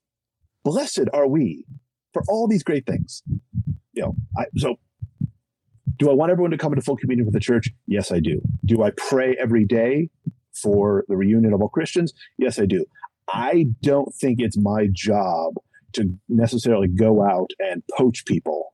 blessed 0.64 1.08
are 1.14 1.28
we 1.28 1.66
for 2.14 2.24
all 2.28 2.48
these 2.48 2.64
great 2.64 2.86
things. 2.86 3.24
You 3.94 4.04
know, 4.04 4.16
I, 4.38 4.46
so 4.58 4.78
do 6.02 6.10
I 6.10 6.14
want 6.14 6.32
everyone 6.32 6.50
to 6.50 6.58
come 6.58 6.74
into 6.74 6.82
full 6.82 6.98
communion 6.98 7.28
with 7.28 7.36
the 7.36 7.40
church? 7.40 7.70
Yes, 7.86 8.12
I 8.12 8.20
do. 8.20 8.42
Do 8.66 8.82
I 8.82 8.90
pray 8.98 9.38
every 9.40 9.66
day 9.66 10.10
for 10.52 11.06
the 11.08 11.16
reunion 11.16 11.54
of 11.54 11.62
all 11.62 11.70
Christians? 11.70 12.12
Yes, 12.40 12.58
I 12.58 12.66
do. 12.66 12.88
I 13.32 13.68
don't 13.84 14.12
think 14.16 14.42
it's 14.42 14.58
my 14.58 14.88
job 14.92 15.54
to 15.94 16.12
necessarily 16.28 16.88
go 16.88 17.24
out 17.24 17.52
and 17.60 17.84
poach 17.96 18.26
people 18.26 18.74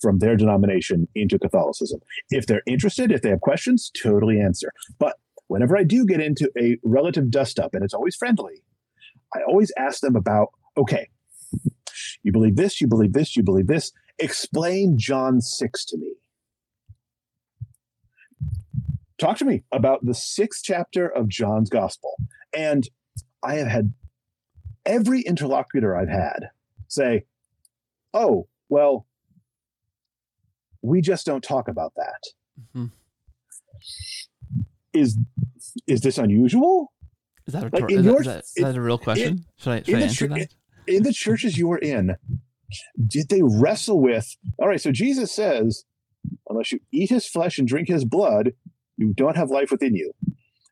from 0.00 0.20
their 0.20 0.36
denomination 0.36 1.08
into 1.16 1.36
Catholicism. 1.36 1.98
If 2.30 2.46
they're 2.46 2.62
interested, 2.64 3.10
if 3.10 3.22
they 3.22 3.30
have 3.30 3.40
questions, 3.40 3.90
totally 4.00 4.40
answer. 4.40 4.72
But 5.00 5.16
whenever 5.48 5.76
I 5.76 5.82
do 5.82 6.06
get 6.06 6.20
into 6.20 6.48
a 6.56 6.78
relative 6.84 7.28
dust 7.28 7.58
up, 7.58 7.74
and 7.74 7.82
it's 7.82 7.94
always 7.94 8.14
friendly, 8.14 8.62
I 9.34 9.40
always 9.48 9.72
ask 9.76 10.00
them 10.00 10.14
about 10.14 10.50
okay, 10.76 11.08
you 12.22 12.30
believe 12.30 12.54
this, 12.54 12.80
you 12.80 12.86
believe 12.86 13.14
this, 13.14 13.36
you 13.36 13.42
believe 13.42 13.66
this. 13.66 13.90
Explain 14.20 14.96
John 14.96 15.40
6 15.40 15.84
to 15.86 15.96
me. 15.96 16.14
Talk 19.18 19.38
to 19.38 19.44
me 19.44 19.64
about 19.72 20.04
the 20.04 20.14
sixth 20.14 20.62
chapter 20.64 21.08
of 21.08 21.28
John's 21.28 21.70
gospel. 21.70 22.14
And 22.56 22.88
I 23.42 23.56
have 23.56 23.66
had 23.66 23.92
every 24.86 25.22
interlocutor 25.22 25.96
I've 25.96 26.08
had 26.08 26.50
say, 26.86 27.24
oh, 28.14 28.48
well, 28.68 29.06
we 30.82 31.00
just 31.00 31.26
don't 31.26 31.42
talk 31.42 31.68
about 31.68 31.92
that. 31.96 32.22
Mm-hmm. 32.74 32.86
Is 34.92 35.18
is 35.86 36.00
this 36.00 36.18
unusual? 36.18 36.92
Is 37.46 37.54
that 37.54 37.64
a, 37.64 37.68
like 37.72 37.90
is, 37.90 38.04
your, 38.04 38.14
that, 38.14 38.20
is, 38.20 38.26
that, 38.26 38.44
is 38.56 38.64
that 38.64 38.76
a 38.76 38.80
real 38.80 38.98
question? 38.98 39.28
In, 39.28 39.44
should 39.56 39.72
I, 39.72 39.82
should 39.82 39.94
I 39.94 40.00
answer 40.00 40.28
that? 40.28 40.54
In 40.86 41.02
the 41.02 41.12
churches 41.12 41.58
you 41.58 41.68
were 41.68 41.78
in, 41.78 42.16
did 43.06 43.28
they 43.28 43.42
wrestle 43.42 44.00
with, 44.00 44.36
all 44.58 44.68
right, 44.68 44.80
so 44.80 44.92
Jesus 44.92 45.32
says, 45.32 45.84
unless 46.48 46.72
you 46.72 46.80
eat 46.92 47.10
his 47.10 47.26
flesh 47.26 47.58
and 47.58 47.66
drink 47.66 47.88
his 47.88 48.04
blood, 48.04 48.52
you 48.98 49.14
don't 49.14 49.36
have 49.36 49.50
life 49.50 49.70
within 49.70 49.94
you. 49.94 50.12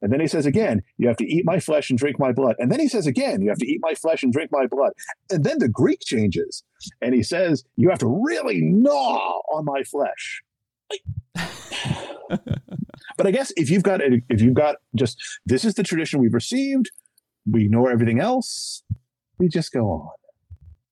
And 0.02 0.12
then 0.12 0.20
he 0.20 0.26
says 0.26 0.44
again, 0.44 0.82
you 0.98 1.08
have 1.08 1.16
to 1.16 1.26
eat 1.26 1.44
my 1.46 1.58
flesh 1.58 1.88
and 1.88 1.98
drink 1.98 2.18
my 2.18 2.32
blood. 2.32 2.56
And 2.58 2.70
then 2.70 2.80
he 2.80 2.88
says 2.88 3.06
again, 3.06 3.40
you 3.40 3.48
have 3.48 3.58
to 3.58 3.66
eat 3.66 3.80
my 3.80 3.94
flesh 3.94 4.22
and 4.22 4.32
drink 4.32 4.50
my 4.52 4.66
blood. 4.66 4.92
And 5.30 5.42
then 5.42 5.58
the 5.58 5.68
Greek 5.68 6.00
changes 6.04 6.62
and 7.00 7.14
he 7.14 7.22
says, 7.22 7.64
you 7.76 7.88
have 7.88 7.98
to 8.00 8.22
really 8.24 8.60
gnaw 8.60 9.40
on 9.54 9.64
my 9.64 9.82
flesh. 9.84 10.42
but 13.16 13.26
I 13.26 13.30
guess 13.30 13.52
if 13.56 13.70
you've 13.70 13.82
got 13.82 14.00
if 14.02 14.40
you've 14.40 14.54
got 14.54 14.76
just 14.94 15.18
this 15.44 15.64
is 15.64 15.74
the 15.74 15.82
tradition 15.82 16.20
we've 16.20 16.34
received, 16.34 16.90
we 17.50 17.64
ignore 17.64 17.90
everything 17.90 18.20
else, 18.20 18.82
we 19.38 19.48
just 19.48 19.72
go 19.72 19.86
on. 19.86 20.10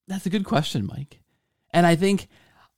That's 0.09 0.27
a 0.27 0.31
good 0.31 0.45
question, 0.45 0.87
Mike. 0.87 1.21
And 1.73 1.87
I 1.87 1.95
think 1.95 2.27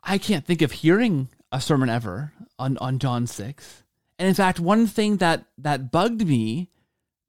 I 0.02 0.18
can't 0.18 0.44
think 0.44 0.61
of 0.61 0.72
hearing 0.72 1.28
a 1.50 1.61
sermon 1.61 1.88
ever 1.88 2.32
on, 2.59 2.76
on 2.78 2.98
John 2.98 3.26
6 3.26 3.84
and 4.18 4.28
in 4.28 4.34
fact, 4.34 4.60
one 4.60 4.86
thing 4.86 5.18
that 5.18 5.44
that 5.58 5.90
bugged 5.90 6.26
me, 6.26 6.70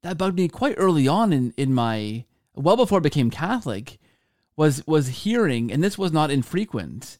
that 0.02 0.18
bugged 0.18 0.36
me 0.36 0.48
quite 0.48 0.76
early 0.78 1.06
on 1.06 1.32
in 1.32 1.52
in 1.56 1.74
my 1.74 2.24
well 2.54 2.76
before 2.76 2.98
I 2.98 3.02
became 3.02 3.30
Catholic, 3.30 3.98
was 4.56 4.86
was 4.86 5.08
hearing, 5.08 5.70
and 5.70 5.84
this 5.84 5.98
was 5.98 6.12
not 6.12 6.30
infrequent, 6.30 7.18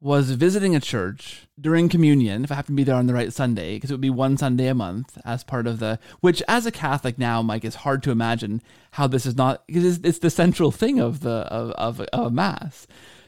was 0.00 0.32
visiting 0.32 0.76
a 0.76 0.80
church 0.80 1.48
during 1.58 1.88
communion 1.88 2.44
if 2.44 2.52
I 2.52 2.56
happened 2.56 2.76
to 2.76 2.80
be 2.80 2.84
there 2.84 2.96
on 2.96 3.06
the 3.06 3.14
right 3.14 3.32
Sunday, 3.32 3.76
because 3.76 3.90
it 3.90 3.94
would 3.94 4.00
be 4.00 4.10
one 4.10 4.36
Sunday 4.36 4.66
a 4.66 4.74
month 4.74 5.16
as 5.24 5.44
part 5.44 5.66
of 5.66 5.78
the. 5.78 5.98
Which, 6.20 6.42
as 6.46 6.66
a 6.66 6.72
Catholic 6.72 7.18
now, 7.18 7.40
Mike, 7.40 7.64
it's 7.64 7.76
hard 7.76 8.02
to 8.02 8.10
imagine 8.10 8.60
how 8.92 9.06
this 9.06 9.24
is 9.24 9.36
not 9.36 9.66
because 9.66 9.84
it's, 9.84 10.06
it's 10.06 10.18
the 10.18 10.30
central 10.30 10.70
thing 10.70 11.00
of 11.00 11.20
the 11.20 11.30
of 11.30 11.70
of, 11.72 12.00
of 12.12 12.26
a 12.26 12.30
mass 12.30 12.86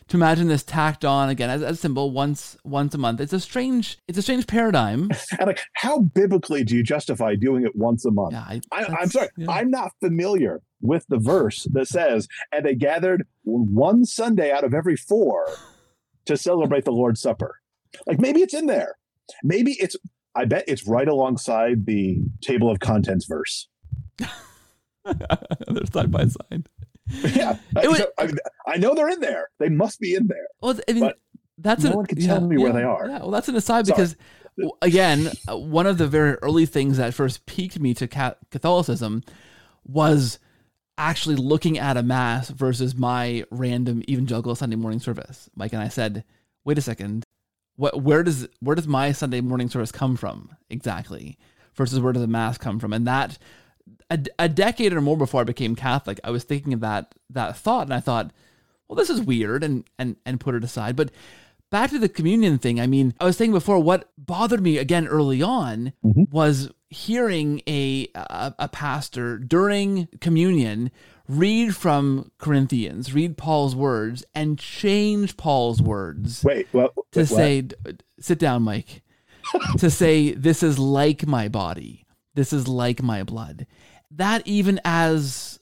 to 0.09 0.17
imagine 0.17 0.49
this 0.49 0.63
tacked 0.63 1.05
on 1.05 1.29
again 1.29 1.51
as, 1.51 1.63
as 1.63 1.79
a 1.79 1.81
symbol 1.81 2.11
once 2.11 2.57
once 2.65 2.95
a 2.95 2.99
month. 2.99 3.21
It's 3.21 3.33
a 3.33 3.41
strange 3.41 3.99
it's 4.09 4.19
a 4.19 4.23
strange 4.23 4.47
paradigm. 4.47 5.11
and 5.39 5.47
like, 5.47 5.61
how 5.75 6.01
biblically 6.01 6.65
do 6.65 6.77
you 6.77 6.83
justify 6.83 7.35
doing 7.35 7.65
it 7.65 7.75
once 7.77 8.05
a 8.05 8.11
month? 8.11 8.33
Yeah, 8.33 8.61
I, 8.73 9.03
am 9.03 9.11
sorry, 9.11 9.29
yeah. 9.37 9.51
I'm 9.51 9.71
not 9.71 9.93
familiar 10.01 10.63
with 10.81 11.07
the 11.09 11.19
verse 11.19 11.67
that 11.73 11.89
says, 11.89 12.29
"And 12.53 12.65
they 12.65 12.75
gathered 12.75 13.27
one 13.45 14.05
Sunday 14.05 14.51
out 14.51 14.65
of 14.65 14.75
every 14.75 14.97
four 14.97 15.47
to 16.27 16.37
celebrate 16.37 16.85
the 16.85 16.93
Lord's 16.93 17.21
Supper." 17.21 17.61
Like 18.07 18.21
maybe 18.21 18.41
it's 18.41 18.55
in 18.55 18.67
there. 18.67 18.97
Maybe 19.43 19.73
it's. 19.73 19.97
I 20.35 20.47
bet 20.47 20.65
it's 20.67 20.87
right 20.89 21.09
alongside 21.09 21.85
the 21.85 22.21
table 22.41 22.71
of 22.71 22.81
contents 22.81 23.27
verse. 23.27 23.69
They're 25.05 25.87
side 25.93 26.11
by 26.11 26.27
side. 26.27 26.69
yeah, 27.35 27.59
was, 27.75 27.99
so, 27.99 28.07
I, 28.19 28.31
I, 28.67 28.77
know 28.77 28.95
they're 28.95 29.11
in 29.11 29.21
there. 29.21 29.51
They 29.59 29.69
must 29.69 30.01
be 30.01 30.15
in 30.15 30.27
there. 30.27 30.47
Well, 30.61 30.79
I 30.89 30.93
mean, 30.93 31.13
that's 31.59 31.85
no 31.85 31.91
an, 31.91 31.97
one 31.97 32.07
can 32.07 32.21
tell 32.21 32.41
me 32.41 32.57
yeah, 32.57 32.63
where 32.63 32.73
they 32.73 32.83
are. 32.83 33.07
Yeah, 33.07 33.19
well, 33.19 33.31
that's 33.31 33.49
an 33.49 33.57
aside 33.57 33.87
Sorry. 33.87 33.97
because 33.97 34.17
again, 34.81 35.31
one 35.49 35.87
of 35.87 35.99
the 35.99 36.07
very 36.07 36.35
early 36.37 36.67
things 36.67 36.97
that 36.97 37.15
first 37.15 37.47
piqued 37.47 37.79
me 37.79 37.95
to 37.95 38.09
Catholicism 38.51 39.23
was 39.85 40.39
actually 40.99 41.37
looking 41.37 41.79
at 41.79 41.97
a 41.97 42.03
mass 42.03 42.51
versus 42.51 42.95
my 42.95 43.45
random 43.51 44.03
evangelical 44.09 44.55
Sunday 44.55 44.77
morning 44.77 45.01
service. 45.01 45.49
Mike 45.55 45.73
and 45.73 45.83
I 45.83 45.89
said, 45.89 46.25
"Wait 46.65 46.79
a 46.79 46.83
second, 46.83 47.25
what? 47.77 48.03
Where 48.03 48.23
does 48.23 48.49
where 48.61 48.77
does 48.77 48.89
my 48.89 49.13
Sunday 49.13 49.41
morning 49.41 49.69
service 49.69 49.93
come 49.93 50.17
from 50.17 50.51
exactly?" 50.71 51.39
Versus 51.75 52.01
where 52.01 52.13
does 52.13 52.21
the 52.21 52.29
mass 52.29 52.59
come 52.59 52.79
from? 52.79 52.93
And 52.93 53.07
that 53.07 53.39
a, 54.11 54.19
a 54.39 54.49
decade 54.49 54.93
or 54.93 55.01
more 55.01 55.17
before 55.17 55.41
I 55.41 55.45
became 55.45 55.75
Catholic, 55.77 56.21
I 56.25 56.31
was 56.31 56.45
thinking 56.45 56.73
of 56.73 56.81
that 56.81 57.15
that 57.31 57.57
thought, 57.57 57.87
and 57.87 57.95
I 57.95 58.01
thought, 58.01 58.31
well, 58.89 58.97
this 58.97 59.11
is 59.11 59.21
weird, 59.21 59.65
and 59.65 59.85
and 59.99 60.17
and 60.27 60.39
put 60.41 60.55
it 60.55 60.65
aside. 60.65 60.97
But 60.97 61.11
back 61.71 61.91
to 61.91 61.99
the 61.99 62.09
communion 62.09 62.59
thing. 62.59 62.81
I 62.81 62.87
mean, 62.87 63.15
I 63.21 63.25
was 63.25 63.37
saying 63.37 63.53
before, 63.53 63.79
what 63.79 64.11
bothered 64.19 64.63
me 64.63 64.77
again 64.79 65.07
early 65.07 65.43
on 65.43 65.93
Mhm. 66.05 66.31
was 66.31 66.71
hearing 66.91 67.63
a, 67.67 68.09
a 68.15 68.55
a 68.59 68.69
pastor 68.69 69.39
during 69.39 70.09
communion 70.21 70.91
read 71.29 71.75
from 71.75 72.31
Corinthians, 72.37 73.15
read 73.15 73.39
Paul's 73.39 73.75
words, 73.75 74.25
and 74.35 74.59
change 74.59 75.37
Paul's 75.39 75.81
words 75.81 76.45
Wait, 76.45 76.67
well, 76.75 76.91
to 77.13 77.21
what? 77.21 77.29
say, 77.29 77.69
"Sit 78.21 78.39
down, 78.39 78.63
Mike." 78.65 79.03
to 79.79 79.89
say, 79.91 80.33
"This 80.33 80.63
is 80.63 80.79
like 80.79 81.27
my 81.27 81.49
body. 81.49 82.02
This 82.35 82.53
is 82.53 82.69
like 82.69 83.03
my 83.03 83.23
blood." 83.23 83.67
That 84.11 84.47
even 84.47 84.81
as 84.85 85.59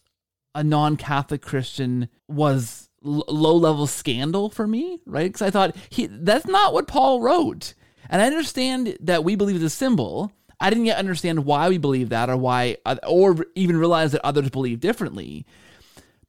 a 0.55 0.65
non-Catholic 0.65 1.43
Christian 1.43 2.09
was 2.27 2.89
l- 3.05 3.25
low-level 3.29 3.87
scandal 3.87 4.51
for 4.51 4.67
me, 4.67 5.01
right? 5.07 5.29
Because 5.29 5.43
I 5.43 5.51
thought 5.51 5.77
he 5.89 6.07
that's 6.07 6.47
not 6.47 6.75
what 6.75 6.89
Paul 6.89 7.21
wrote, 7.21 7.75
and 8.09 8.21
I 8.21 8.27
understand 8.27 8.97
that 9.01 9.25
we 9.25 9.37
believe 9.37 9.57
it's 9.57 9.65
a 9.65 9.71
symbol. 9.71 10.33
I 10.59 10.69
didn't 10.69 10.87
yet 10.87 10.99
understand 10.99 11.47
why 11.47 11.69
we 11.69 11.79
believe 11.79 12.11
that, 12.11 12.29
or 12.29 12.37
why, 12.37 12.77
uh, 12.85 12.97
or 13.07 13.47
even 13.55 13.79
realize 13.79 14.13
that 14.13 14.27
others 14.27 14.51
believe 14.51 14.81
differently. 14.81 15.47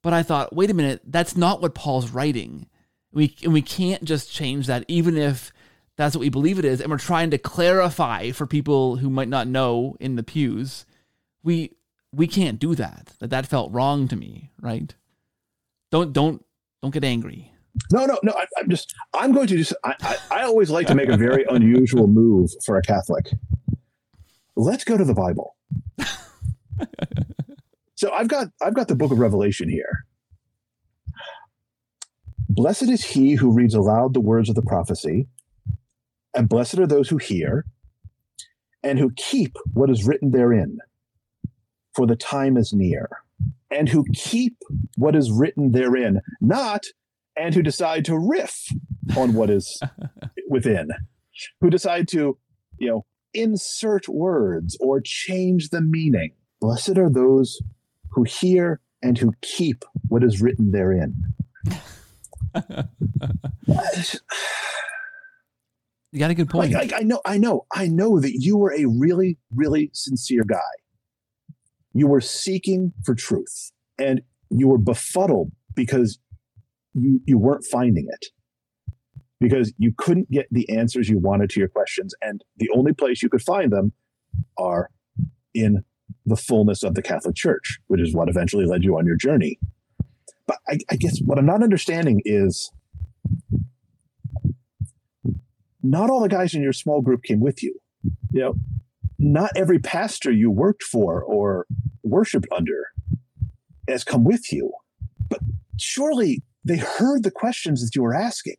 But 0.04 0.14
I 0.14 0.24
thought, 0.24 0.56
wait 0.56 0.70
a 0.70 0.74
minute, 0.74 1.02
that's 1.06 1.36
not 1.36 1.62
what 1.62 1.76
Paul's 1.76 2.12
writing. 2.12 2.68
We 3.12 3.36
and 3.44 3.52
we 3.52 3.62
can't 3.62 4.04
just 4.04 4.32
change 4.32 4.68
that, 4.68 4.86
even 4.88 5.18
if 5.18 5.52
that's 6.02 6.16
what 6.16 6.22
we 6.22 6.30
believe 6.30 6.58
it 6.58 6.66
is, 6.66 6.82
and 6.82 6.90
we're 6.90 6.98
trying 6.98 7.30
to 7.30 7.38
clarify 7.38 8.32
for 8.32 8.48
people 8.48 8.96
who 8.98 9.10
might 9.10 9.28
not 9.28 9.48
know 9.48 9.96
in 10.00 10.16
the 10.16 10.24
pews. 10.24 10.86
We 11.44 11.76
we 12.12 12.28
can't 12.28 12.60
do 12.60 12.76
that. 12.76 13.14
That 13.20 13.30
that 13.30 13.46
felt 13.46 13.72
wrong 13.72 14.08
to 14.08 14.16
me, 14.16 14.52
right? 14.60 14.96
Don't 15.92 16.12
don't 16.12 16.44
don't 16.82 16.92
get 16.92 17.04
angry. 17.04 17.52
No, 17.92 18.06
no, 18.06 18.20
no. 18.24 18.34
I, 18.34 18.46
I'm 18.58 18.70
just. 18.70 18.94
I'm 19.14 19.32
going 19.32 19.48
to 19.48 19.58
just. 19.58 19.74
I, 19.84 19.96
I, 20.02 20.18
I 20.32 20.44
always 20.44 20.70
like 20.70 20.88
to 20.88 20.96
make 20.96 21.10
a 21.10 21.18
very 21.18 21.46
unusual 21.50 22.08
move 22.08 22.50
for 22.66 22.78
a 22.78 22.82
Catholic. 22.82 23.32
Let's 24.56 24.84
go 24.84 24.98
to 24.98 25.06
the 25.06 25.14
Bible. 25.14 25.56
so 27.96 28.12
I've 28.12 28.28
got 28.28 28.48
I've 28.62 28.74
got 28.74 28.88
the 28.88 28.96
Book 28.96 29.12
of 29.12 29.20
Revelation 29.20 29.70
here. 29.70 30.06
Blessed 32.50 32.90
is 32.90 33.04
he 33.04 33.36
who 33.36 33.52
reads 33.52 33.76
aloud 33.76 34.14
the 34.14 34.20
words 34.20 34.50
of 34.50 34.56
the 34.56 34.62
prophecy, 34.62 35.28
and 36.34 36.50
blessed 36.50 36.80
are 36.80 36.88
those 36.88 37.10
who 37.10 37.18
hear, 37.18 37.66
and 38.84 39.00
who 39.00 39.12
keep 39.16 39.58
what 39.74 39.90
is 39.90 40.06
written 40.06 40.32
therein, 40.32 40.78
for 41.94 42.08
the 42.08 42.16
time 42.16 42.58
is 42.58 42.74
near. 42.74 43.10
And 43.70 43.88
who 43.88 44.06
keep 44.14 44.58
what 44.98 45.16
is 45.16 45.32
written 45.32 45.72
therein, 45.72 46.22
not 46.42 46.86
and 47.38 47.56
who 47.56 47.62
decide 47.62 48.06
to 48.06 48.18
riff 48.18 48.68
on 49.16 49.34
what 49.34 49.50
is 49.50 49.80
within, 50.50 50.90
who 51.62 51.70
decide 51.70 52.08
to, 52.10 52.38
you 52.78 52.90
know, 52.90 53.06
insert 53.34 54.10
words 54.10 54.78
or 54.82 55.00
change 55.02 55.70
the 55.70 55.82
meaning. 55.82 56.32
Blessed 56.60 56.98
are 56.98 57.10
those 57.10 57.62
who 58.12 58.24
hear 58.24 58.82
and 59.02 59.18
who 59.18 59.32
keep 59.42 59.86
what 60.10 60.24
is 60.24 60.42
written 60.42 60.72
therein. 60.72 61.16
You 66.12 66.20
got 66.20 66.32
a 66.32 66.36
good 66.36 66.50
point. 66.50 66.74
Like, 66.74 66.92
like, 66.92 67.02
I 67.02 67.04
know, 67.04 67.22
I 67.26 67.38
know, 67.38 67.66
I 67.74 67.88
know 67.88 68.20
that 68.20 68.34
you 68.34 68.58
were 68.58 68.74
a 68.74 68.86
really, 68.86 69.38
really 69.56 69.90
sincere 69.94 70.44
guy. 70.44 70.60
You 71.94 72.08
were 72.08 72.22
seeking 72.22 72.94
for 73.06 73.16
truth, 73.16 73.72
and 73.98 74.22
you 74.50 74.68
were 74.68 74.78
befuddled 74.78 75.52
because 75.76 76.20
you 76.94 77.22
you 77.26 77.38
weren't 77.38 77.66
finding 77.66 78.08
it 78.12 78.26
because 79.40 79.74
you 79.78 79.94
couldn't 79.98 80.30
get 80.30 80.48
the 80.52 80.70
answers 80.70 81.10
you 81.10 81.18
wanted 81.18 81.50
to 81.52 81.60
your 81.60 81.70
questions, 81.70 82.14
and 82.22 82.44
the 82.58 82.70
only 82.76 82.94
place 82.94 83.24
you 83.24 83.30
could 83.30 83.42
find 83.42 83.72
them 83.72 83.94
are 84.58 84.90
in 85.54 85.84
the 86.26 86.36
fullness 86.36 86.84
of 86.84 86.94
the 86.96 87.02
Catholic 87.02 87.36
Church, 87.36 87.80
which 87.88 88.02
is 88.02 88.14
what 88.14 88.30
eventually 88.30 88.66
led 88.66 88.84
you 88.84 88.98
on 88.98 89.06
your 89.06 89.16
journey. 89.16 89.60
But 90.46 90.58
I, 90.68 90.78
I 90.90 90.96
guess 90.98 91.20
what 91.26 91.38
I'm 91.38 91.46
not 91.46 91.64
understanding 91.64 92.22
is 92.26 92.72
not 95.84 96.10
all 96.10 96.22
the 96.22 96.30
guys 96.30 96.54
in 96.54 96.62
your 96.62 96.74
small 96.74 97.02
group 97.02 97.24
came 97.24 97.40
with 97.40 97.64
you. 97.64 97.80
Mm-hmm. 98.06 98.38
You 98.38 98.44
know, 98.44 98.56
not 99.20 99.52
every 99.56 99.80
pastor 99.80 100.32
you 100.32 100.50
worked 100.50 100.84
for 100.84 101.24
or 101.24 101.68
worshiped 102.04 102.48
under 102.52 102.88
has 103.88 104.04
come 104.04 104.24
with 104.24 104.52
you. 104.52 104.72
But 105.30 105.40
surely 105.78 106.42
they 106.66 106.78
heard 106.78 107.24
the 107.24 107.32
questions 107.32 107.84
that 107.84 107.96
you 107.96 108.04
were 108.04 108.16
asking. 108.16 108.56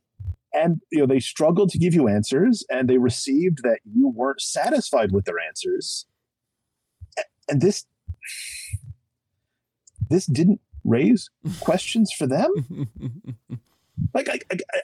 And 0.54 0.80
you 0.90 1.00
know, 1.00 1.06
they 1.06 1.20
struggled 1.20 1.70
to 1.70 1.78
give 1.78 1.94
you 1.94 2.08
answers 2.08 2.64
and 2.70 2.88
they 2.88 2.98
received 2.98 3.62
that 3.62 3.80
you 3.84 4.08
weren't 4.08 4.40
satisfied 4.40 5.10
with 5.10 5.24
their 5.24 5.40
answers. 5.40 6.06
And 7.48 7.60
this 7.60 7.84
this 10.10 10.26
didn't 10.26 10.60
raise 10.84 11.30
questions 11.60 12.12
for 12.12 12.26
them 12.26 12.88
like 14.14 14.28
I, 14.28 14.38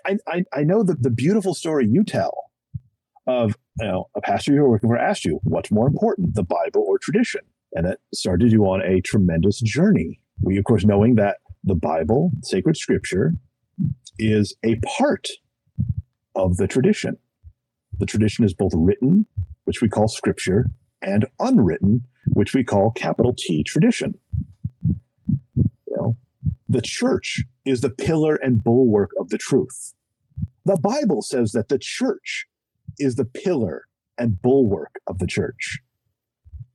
I, 0.05 0.19
I, 0.27 0.45
I 0.53 0.63
know 0.63 0.83
the, 0.83 0.95
the 0.95 1.11
beautiful 1.11 1.55
story 1.55 1.87
you 1.89 2.05
tell 2.05 2.51
of 3.27 3.57
you 3.79 3.87
know 3.87 4.09
a 4.17 4.21
pastor 4.21 4.53
you 4.53 4.63
were 4.63 4.71
working 4.71 4.89
for 4.89 4.97
asked 4.97 5.25
you 5.25 5.39
what's 5.45 5.71
more 5.71 5.87
important 5.87 6.35
the 6.35 6.43
bible 6.43 6.85
or 6.87 6.99
tradition? 6.99 7.43
And 7.73 7.87
it 7.87 8.01
started 8.15 8.53
you 8.53 8.65
on 8.65 8.83
a 8.83 9.01
tremendous 9.03 9.61
journey. 9.61 10.21
We 10.41 10.59
of 10.59 10.65
course 10.65 10.85
knowing 10.85 11.17
that 11.17 11.39
the 11.65 11.75
bible 11.75 12.33
sacred 12.43 12.77
scripture 12.77 13.35
is 14.19 14.57
a 14.65 14.77
part 14.99 15.29
of 16.35 16.57
the 16.57 16.67
tradition. 16.67 17.19
The 17.99 18.07
tradition 18.07 18.45
is 18.45 18.55
both 18.55 18.73
written 18.75 19.27
which 19.65 19.83
we 19.83 19.89
call 19.89 20.09
scripture 20.09 20.67
and 21.03 21.27
unwritten 21.39 22.05
which 22.29 22.55
we 22.55 22.65
call 22.65 22.91
capital 22.91 23.35
t 23.37 23.63
tradition 23.63 24.15
the 26.69 26.83
church 26.83 27.43
is 27.65 27.81
the 27.81 27.91
pillar 27.91 28.37
and 28.37 28.63
bulwark 28.63 29.11
of 29.19 29.31
the 29.31 29.39
truth. 29.39 29.95
The 30.65 30.77
Bible 30.77 31.23
says 31.23 31.53
that 31.53 31.69
the 31.69 31.79
church 31.79 32.47
is 32.99 33.15
the 33.15 33.25
pillar 33.25 33.85
and 34.19 34.41
bulwark 34.43 35.01
of 35.07 35.19
the 35.19 35.27
church. 35.27 35.79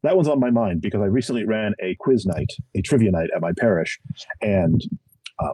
That 0.02 0.16
one's 0.16 0.28
on 0.28 0.40
my 0.40 0.50
mind 0.50 0.82
because 0.82 1.02
I 1.02 1.06
recently 1.06 1.46
ran 1.46 1.76
a 1.82 1.96
quiz 2.00 2.26
night, 2.26 2.50
a 2.76 2.82
trivia 2.82 3.12
night 3.12 3.30
at 3.36 3.42
my 3.42 3.52
parish, 3.58 4.00
and 4.42 4.82
um, 5.40 5.54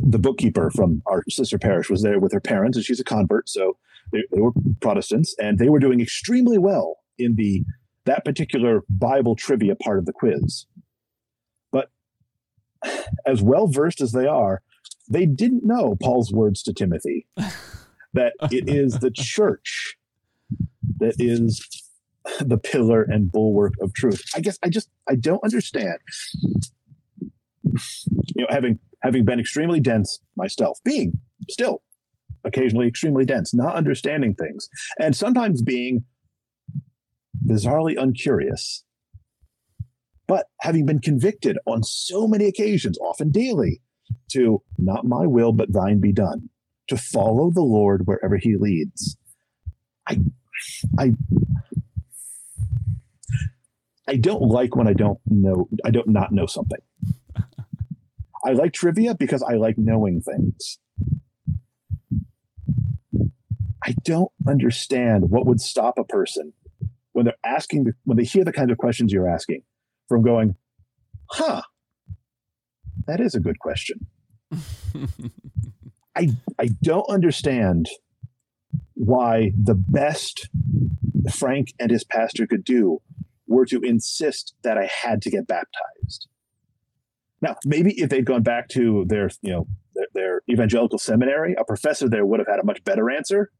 the 0.00 0.18
bookkeeper 0.18 0.70
from 0.70 1.02
our 1.06 1.22
sister 1.28 1.58
parish 1.58 1.90
was 1.90 2.02
there 2.02 2.18
with 2.18 2.32
her 2.32 2.40
parents, 2.40 2.76
and 2.76 2.84
she's 2.84 3.00
a 3.00 3.04
convert, 3.04 3.48
so 3.48 3.76
they, 4.12 4.22
they 4.30 4.40
were 4.40 4.52
Protestants, 4.80 5.34
and 5.38 5.58
they 5.58 5.68
were 5.68 5.78
doing 5.78 6.00
extremely 6.00 6.58
well 6.58 6.98
in 7.18 7.34
the 7.34 7.64
that 8.04 8.24
particular 8.24 8.82
Bible 8.88 9.36
trivia 9.36 9.76
part 9.76 9.98
of 9.98 10.06
the 10.06 10.12
quiz 10.12 10.66
as 13.26 13.42
well 13.42 13.66
versed 13.66 14.00
as 14.00 14.12
they 14.12 14.26
are, 14.26 14.62
they 15.08 15.26
didn't 15.26 15.64
know 15.64 15.96
Paul's 16.00 16.32
words 16.32 16.62
to 16.64 16.72
Timothy 16.72 17.26
that 18.14 18.34
it 18.50 18.68
is 18.68 18.98
the 18.98 19.10
church 19.10 19.96
that 20.98 21.14
is 21.18 21.66
the 22.40 22.58
pillar 22.58 23.02
and 23.02 23.30
bulwark 23.30 23.74
of 23.80 23.92
truth. 23.94 24.22
I 24.34 24.40
guess 24.40 24.58
I 24.62 24.68
just 24.68 24.88
I 25.08 25.16
don't 25.16 25.42
understand. 25.42 25.98
You 27.64 28.42
know, 28.42 28.46
having 28.50 28.78
having 29.02 29.24
been 29.24 29.40
extremely 29.40 29.80
dense 29.80 30.20
myself, 30.36 30.78
being 30.84 31.20
still 31.50 31.82
occasionally 32.44 32.86
extremely 32.86 33.24
dense, 33.24 33.54
not 33.54 33.74
understanding 33.74 34.34
things, 34.34 34.68
and 34.98 35.16
sometimes 35.16 35.62
being 35.62 36.04
bizarrely 37.46 38.00
uncurious 38.00 38.84
but 40.26 40.46
having 40.60 40.86
been 40.86 40.98
convicted 40.98 41.58
on 41.66 41.82
so 41.82 42.26
many 42.26 42.46
occasions, 42.46 42.98
often 42.98 43.30
daily, 43.30 43.80
to 44.30 44.62
not 44.78 45.04
my 45.04 45.26
will, 45.26 45.52
but 45.52 45.72
thine 45.72 46.00
be 46.00 46.12
done, 46.12 46.48
to 46.88 46.96
follow 46.96 47.50
the 47.50 47.62
Lord 47.62 48.06
wherever 48.06 48.36
he 48.36 48.56
leads. 48.56 49.16
I, 50.06 50.18
I, 50.98 51.12
I 54.08 54.16
don't 54.16 54.42
like 54.42 54.76
when 54.76 54.88
I 54.88 54.92
don't 54.92 55.18
know, 55.26 55.68
I 55.84 55.90
don't 55.90 56.08
not 56.08 56.32
know 56.32 56.46
something. 56.46 56.80
I 58.44 58.52
like 58.52 58.72
trivia 58.72 59.14
because 59.14 59.42
I 59.42 59.54
like 59.54 59.78
knowing 59.78 60.20
things. 60.20 60.78
I 63.84 63.94
don't 64.04 64.32
understand 64.46 65.30
what 65.30 65.46
would 65.46 65.60
stop 65.60 65.98
a 65.98 66.04
person 66.04 66.52
when 67.12 67.24
they're 67.26 67.34
asking, 67.44 67.92
when 68.04 68.16
they 68.16 68.24
hear 68.24 68.44
the 68.44 68.52
kind 68.52 68.70
of 68.70 68.78
questions 68.78 69.12
you're 69.12 69.28
asking 69.28 69.62
from 70.08 70.22
going, 70.22 70.56
huh, 71.30 71.62
that 73.06 73.20
is 73.20 73.34
a 73.34 73.40
good 73.40 73.58
question. 73.58 74.06
I 76.14 76.28
I 76.58 76.68
don't 76.82 77.08
understand 77.08 77.88
why 78.94 79.52
the 79.60 79.74
best 79.74 80.48
Frank 81.34 81.72
and 81.78 81.90
his 81.90 82.04
pastor 82.04 82.46
could 82.46 82.64
do 82.64 83.00
were 83.46 83.66
to 83.66 83.80
insist 83.80 84.54
that 84.62 84.78
I 84.78 84.88
had 85.02 85.22
to 85.22 85.30
get 85.30 85.46
baptized. 85.46 86.28
Now, 87.40 87.56
maybe 87.64 88.00
if 88.00 88.08
they'd 88.08 88.24
gone 88.24 88.42
back 88.42 88.68
to 88.68 89.04
their, 89.08 89.30
you 89.42 89.50
know, 89.50 89.66
their, 89.94 90.06
their 90.14 90.42
evangelical 90.48 90.98
seminary, 90.98 91.54
a 91.58 91.64
professor 91.64 92.08
there 92.08 92.24
would 92.24 92.38
have 92.38 92.48
had 92.48 92.60
a 92.60 92.64
much 92.64 92.82
better 92.84 93.10
answer. 93.10 93.50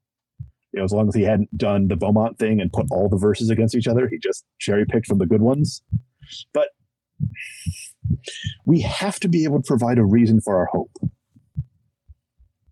You 0.73 0.79
know, 0.79 0.85
as 0.85 0.93
long 0.93 1.09
as 1.09 1.15
he 1.15 1.23
hadn't 1.23 1.57
done 1.59 1.89
the 1.89 1.97
Beaumont 1.97 2.39
thing 2.39 2.61
and 2.61 2.73
put 2.73 2.87
all 2.91 3.09
the 3.09 3.19
verses 3.19 3.51
against 3.51 3.75
each 3.75 3.89
other, 3.89 4.09
he 4.09 4.19
just 4.19 4.45
cherry 4.59 4.87
picked 4.87 5.07
from 5.07 5.19
the 5.19 5.27
good 5.27 5.43
ones. 5.43 5.83
But 6.53 6.69
we 8.65 8.81
have 8.81 9.19
to 9.21 9.29
be 9.29 9.45
able 9.45 9.63
to 9.63 9.67
provide 9.67 9.99
a 9.99 10.05
reason 10.05 10.41
for 10.41 10.57
our 10.57 10.67
hope. 10.67 10.93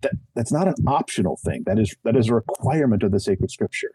That 0.03 0.13
that's 0.35 0.53
not 0.53 0.67
an 0.67 0.75
optional 0.87 1.39
thing. 1.45 1.65
That 1.67 1.79
is 1.79 1.95
that 2.05 2.17
is 2.17 2.29
a 2.29 2.35
requirement 2.35 3.03
of 3.03 3.13
the 3.13 3.21
sacred 3.21 3.51
scripture. 3.51 3.93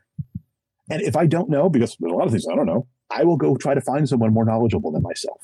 And 0.89 1.01
if 1.01 1.15
I 1.15 1.25
don't 1.25 1.49
know, 1.49 1.69
because 1.69 1.97
there's 1.99 2.11
a 2.11 2.15
lot 2.15 2.25
of 2.25 2.31
things 2.31 2.47
I 2.51 2.55
don't 2.55 2.67
know, 2.67 2.87
I 3.09 3.23
will 3.23 3.37
go 3.37 3.55
try 3.55 3.73
to 3.73 3.81
find 3.81 4.07
someone 4.07 4.33
more 4.33 4.45
knowledgeable 4.45 4.91
than 4.91 5.01
myself. 5.01 5.41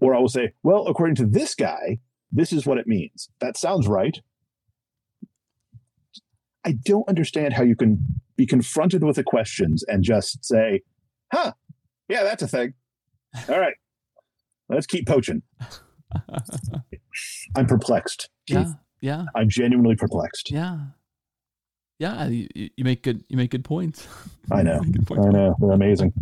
Or 0.00 0.14
I 0.14 0.18
will 0.18 0.28
say, 0.28 0.52
well, 0.62 0.86
according 0.86 1.16
to 1.16 1.26
this 1.26 1.54
guy, 1.54 1.98
this 2.30 2.52
is 2.52 2.66
what 2.66 2.78
it 2.78 2.86
means. 2.86 3.30
That 3.40 3.56
sounds 3.56 3.88
right. 3.88 4.20
I 6.64 6.72
don't 6.72 7.08
understand 7.08 7.54
how 7.54 7.62
you 7.62 7.76
can 7.76 8.04
be 8.36 8.46
confronted 8.46 9.04
with 9.04 9.16
the 9.16 9.24
questions 9.24 9.84
and 9.86 10.02
just 10.02 10.44
say, 10.44 10.82
huh, 11.32 11.52
yeah, 12.08 12.22
that's 12.22 12.42
a 12.42 12.48
thing. 12.48 12.74
All 13.48 13.58
right, 13.58 13.74
let's 14.68 14.86
keep 14.86 15.06
poaching. 15.06 15.42
I'm 17.56 17.66
perplexed. 17.66 18.28
Yeah, 18.48 18.72
yeah, 19.00 19.24
I'm 19.34 19.48
genuinely 19.48 19.96
perplexed. 19.96 20.50
yeah, 20.50 20.78
yeah. 21.98 22.26
You, 22.26 22.48
you 22.54 22.84
make 22.84 23.02
good. 23.02 23.24
You 23.28 23.36
make 23.36 23.50
good 23.50 23.64
points. 23.64 24.06
I 24.50 24.62
know. 24.62 24.80
You 24.84 24.92
make 25.10 25.18
I 25.18 25.30
know. 25.30 25.56
They're 25.60 25.72
amazing. 25.72 26.12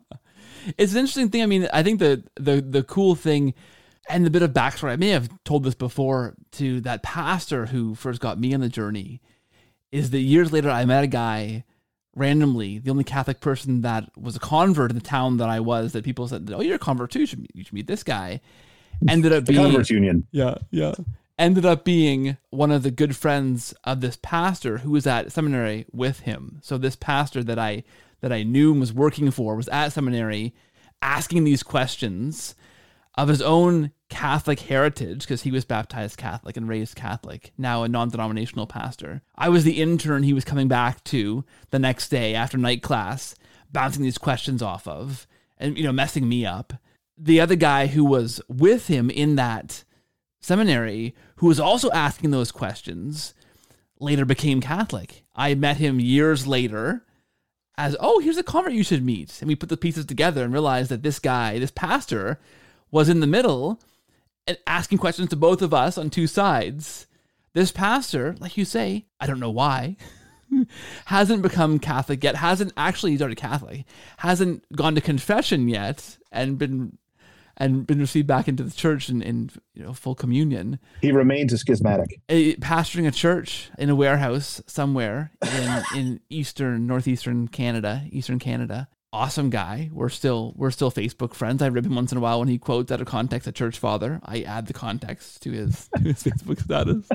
it's 0.78 0.92
an 0.92 0.98
interesting 0.98 1.30
thing. 1.30 1.42
I 1.42 1.46
mean, 1.46 1.68
I 1.72 1.82
think 1.82 1.98
the 1.98 2.24
the 2.36 2.60
the 2.60 2.82
cool 2.82 3.14
thing 3.14 3.54
and 4.08 4.26
the 4.26 4.30
bit 4.30 4.42
of 4.42 4.52
backstory. 4.52 4.90
I 4.90 4.96
may 4.96 5.10
have 5.10 5.28
told 5.44 5.64
this 5.64 5.74
before 5.74 6.34
to 6.52 6.80
that 6.82 7.02
pastor 7.02 7.66
who 7.66 7.94
first 7.94 8.20
got 8.20 8.38
me 8.38 8.54
on 8.54 8.60
the 8.60 8.68
journey. 8.68 9.20
Is 9.92 10.10
that 10.10 10.20
years 10.20 10.52
later 10.52 10.70
I 10.70 10.84
met 10.84 11.04
a 11.04 11.08
guy 11.08 11.64
randomly, 12.14 12.78
the 12.78 12.90
only 12.90 13.04
Catholic 13.04 13.40
person 13.40 13.82
that 13.82 14.10
was 14.16 14.36
a 14.36 14.40
convert 14.40 14.90
in 14.90 14.96
the 14.96 15.02
town 15.02 15.36
that 15.38 15.48
I 15.48 15.60
was. 15.60 15.92
That 15.92 16.04
people 16.04 16.28
said, 16.28 16.50
"Oh, 16.54 16.60
you're 16.60 16.76
a 16.76 16.78
convert 16.78 17.10
too. 17.10 17.20
You 17.20 17.26
should, 17.26 17.46
you 17.54 17.64
should 17.64 17.72
meet 17.72 17.86
this 17.86 18.02
guy." 18.02 18.40
Ended 19.08 19.32
up 19.32 19.46
The 19.46 19.52
being 19.52 19.64
Converts 19.64 19.90
Union. 19.90 20.26
yeah, 20.30 20.56
yeah. 20.70 20.94
Ended 21.38 21.64
up 21.64 21.84
being 21.84 22.36
one 22.50 22.70
of 22.70 22.82
the 22.82 22.90
good 22.90 23.16
friends 23.16 23.72
of 23.84 24.02
this 24.02 24.18
pastor 24.20 24.78
who 24.78 24.90
was 24.90 25.06
at 25.06 25.32
seminary 25.32 25.86
with 25.90 26.20
him. 26.20 26.58
So 26.62 26.76
this 26.76 26.96
pastor 26.96 27.42
that 27.44 27.58
I 27.58 27.84
that 28.20 28.32
I 28.32 28.42
knew 28.42 28.72
and 28.72 28.80
was 28.80 28.92
working 28.92 29.30
for 29.30 29.56
was 29.56 29.68
at 29.68 29.88
seminary 29.90 30.54
asking 31.00 31.44
these 31.44 31.62
questions 31.62 32.54
of 33.14 33.28
his 33.28 33.40
own 33.40 33.92
Catholic 34.10 34.60
heritage 34.60 35.20
because 35.20 35.42
he 35.42 35.50
was 35.50 35.64
baptized 35.64 36.18
Catholic 36.18 36.56
and 36.56 36.68
raised 36.68 36.96
Catholic, 36.96 37.52
now 37.56 37.82
a 37.82 37.88
non-denominational 37.88 38.66
pastor. 38.66 39.22
I 39.36 39.48
was 39.48 39.64
the 39.64 39.80
intern 39.80 40.24
he 40.24 40.34
was 40.34 40.44
coming 40.44 40.68
back 40.68 41.02
to 41.04 41.44
the 41.70 41.78
next 41.78 42.08
day 42.10 42.34
after 42.34 42.58
night 42.58 42.82
class, 42.82 43.34
bouncing 43.72 44.02
these 44.02 44.18
questions 44.18 44.60
off 44.62 44.86
of 44.86 45.26
and 45.56 45.78
you 45.78 45.84
know 45.84 45.92
messing 45.92 46.28
me 46.28 46.44
up. 46.44 46.74
The 47.16 47.40
other 47.40 47.56
guy 47.56 47.86
who 47.86 48.04
was 48.04 48.40
with 48.48 48.88
him 48.88 49.08
in 49.08 49.36
that 49.36 49.84
seminary 50.40 51.14
who 51.36 51.46
was 51.46 51.60
also 51.60 51.90
asking 51.92 52.30
those 52.30 52.52
questions 52.52 53.34
later 53.98 54.24
became 54.24 54.60
Catholic. 54.60 55.22
I 55.34 55.54
met 55.54 55.76
him 55.76 56.00
years 56.00 56.46
later 56.46 57.04
as, 57.76 57.96
oh, 58.00 58.18
here's 58.18 58.36
a 58.36 58.42
convert 58.42 58.72
you 58.72 58.82
should 58.82 59.04
meet. 59.04 59.40
And 59.40 59.48
we 59.48 59.54
put 59.54 59.68
the 59.68 59.76
pieces 59.76 60.04
together 60.06 60.44
and 60.44 60.52
realized 60.52 60.90
that 60.90 61.02
this 61.02 61.18
guy, 61.18 61.58
this 61.58 61.70
pastor, 61.70 62.40
was 62.90 63.08
in 63.08 63.20
the 63.20 63.26
middle 63.26 63.80
asking 64.66 64.98
questions 64.98 65.28
to 65.30 65.36
both 65.36 65.62
of 65.62 65.74
us 65.74 65.98
on 65.98 66.10
two 66.10 66.26
sides. 66.26 67.06
This 67.52 67.72
pastor, 67.72 68.36
like 68.38 68.56
you 68.56 68.64
say, 68.64 69.06
I 69.18 69.26
don't 69.26 69.40
know 69.40 69.50
why, 69.50 69.96
hasn't 71.06 71.42
become 71.42 71.78
Catholic 71.78 72.22
yet, 72.22 72.36
hasn't 72.36 72.72
actually 72.76 73.16
started 73.16 73.36
Catholic, 73.36 73.84
hasn't 74.18 74.64
gone 74.76 74.94
to 74.94 75.00
confession 75.00 75.68
yet 75.68 76.18
and 76.30 76.58
been 76.58 76.98
and 77.60 77.86
been 77.86 77.98
received 77.98 78.26
back 78.26 78.48
into 78.48 78.62
the 78.62 78.70
church 78.70 79.08
in, 79.10 79.20
in 79.20 79.50
you 79.74 79.82
know 79.82 79.92
full 79.92 80.14
communion. 80.14 80.78
He 81.02 81.12
remains 81.12 81.52
a 81.52 81.58
schismatic. 81.58 82.20
A, 82.28 82.56
pastoring 82.56 83.06
a 83.06 83.10
church 83.10 83.70
in 83.78 83.90
a 83.90 83.94
warehouse 83.94 84.62
somewhere 84.66 85.32
in, 85.42 85.82
in 85.94 86.20
eastern 86.30 86.86
northeastern 86.86 87.48
Canada, 87.48 88.04
eastern 88.10 88.38
Canada. 88.38 88.88
Awesome 89.12 89.50
guy. 89.50 89.90
We're 89.92 90.08
still 90.08 90.52
we're 90.56 90.70
still 90.70 90.92
Facebook 90.92 91.34
friends. 91.34 91.62
I 91.62 91.66
rip 91.66 91.84
him 91.84 91.96
once 91.96 92.12
in 92.12 92.18
a 92.18 92.20
while 92.20 92.38
when 92.38 92.46
he 92.46 92.58
quotes 92.58 92.92
out 92.92 93.00
of 93.00 93.08
context 93.08 93.48
a 93.48 93.52
church 93.52 93.76
father. 93.76 94.20
I 94.24 94.42
add 94.42 94.68
the 94.68 94.72
context 94.72 95.42
to 95.42 95.50
his 95.50 95.88
to 95.96 96.02
his 96.02 96.22
Facebook 96.22 96.60
status, 96.62 97.08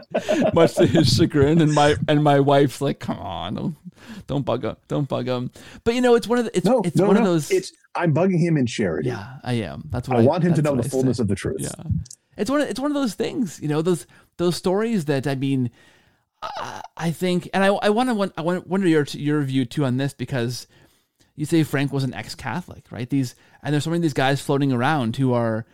much 0.54 0.76
to 0.76 0.86
his 0.88 1.08
chagrin. 1.16 1.62
And 1.62 1.74
my 1.74 1.96
and 2.10 2.22
my 2.22 2.42
wife's 2.42 2.82
like, 2.82 3.00
"Come 3.00 3.18
on, 3.20 3.56
don't 3.56 3.76
don't 4.28 4.44
bug 4.46 4.66
him, 4.66 4.76
don't 4.90 5.08
bug 5.08 5.28
him." 5.28 5.52
But 5.86 5.94
you 5.94 6.02
know, 6.02 6.16
it's 6.16 6.28
one 6.28 6.40
of 6.40 6.46
the, 6.46 6.58
it's 6.58 6.66
No, 6.66 6.82
it's 6.82 6.98
no, 6.98 7.06
one 7.08 7.16
no. 7.16 7.22
of 7.22 7.28
those. 7.28 7.50
It's 7.50 7.72
I'm 7.96 8.14
bugging 8.14 8.40
him 8.40 8.58
in 8.58 8.66
charity. 8.66 9.08
yeah, 9.08 9.38
I 9.42 9.54
am. 9.54 9.88
That's 9.90 10.10
what 10.10 10.18
I 10.20 10.22
I, 10.24 10.26
want 10.26 10.44
him 10.44 10.54
to 10.56 10.62
know 10.62 10.76
the 10.76 10.84
I 10.84 10.88
fullness 10.90 11.16
say. 11.16 11.22
of 11.22 11.30
the 11.30 11.36
truth. 11.36 11.62
Yeah, 11.62 11.70
it's 12.36 12.50
one. 12.52 12.60
Of, 12.60 12.68
it's 12.68 12.80
one 12.82 12.92
of 12.92 12.96
those 12.96 13.14
things, 13.14 13.62
you 13.62 13.70
know. 13.70 13.82
Those 13.82 14.06
those 14.36 14.58
stories 14.58 15.06
that 15.06 15.28
I 15.28 15.36
mean, 15.36 15.72
I, 16.44 16.82
I 16.98 17.12
think, 17.12 17.50
and 17.54 17.64
I 17.64 17.68
I 17.68 17.90
want 17.90 18.10
to 18.10 18.34
I 18.38 18.42
want 18.42 18.68
wonder 18.68 18.86
your 18.90 19.06
your 19.14 19.42
view 19.44 19.64
too 19.64 19.86
on 19.86 19.96
this 19.96 20.14
because 20.14 20.68
you 21.36 21.46
say 21.46 21.64
Frank 21.64 21.92
was 21.92 22.04
an 22.04 22.14
ex-Catholic, 22.14 22.86
right? 22.92 23.10
These 23.10 23.36
and 23.64 23.74
there's 23.74 23.84
so 23.84 23.90
many 23.90 24.00
of 24.00 24.04
these 24.04 24.14
guys 24.14 24.42
floating 24.42 24.72
around 24.72 25.18
who 25.18 25.34
are 25.34 25.66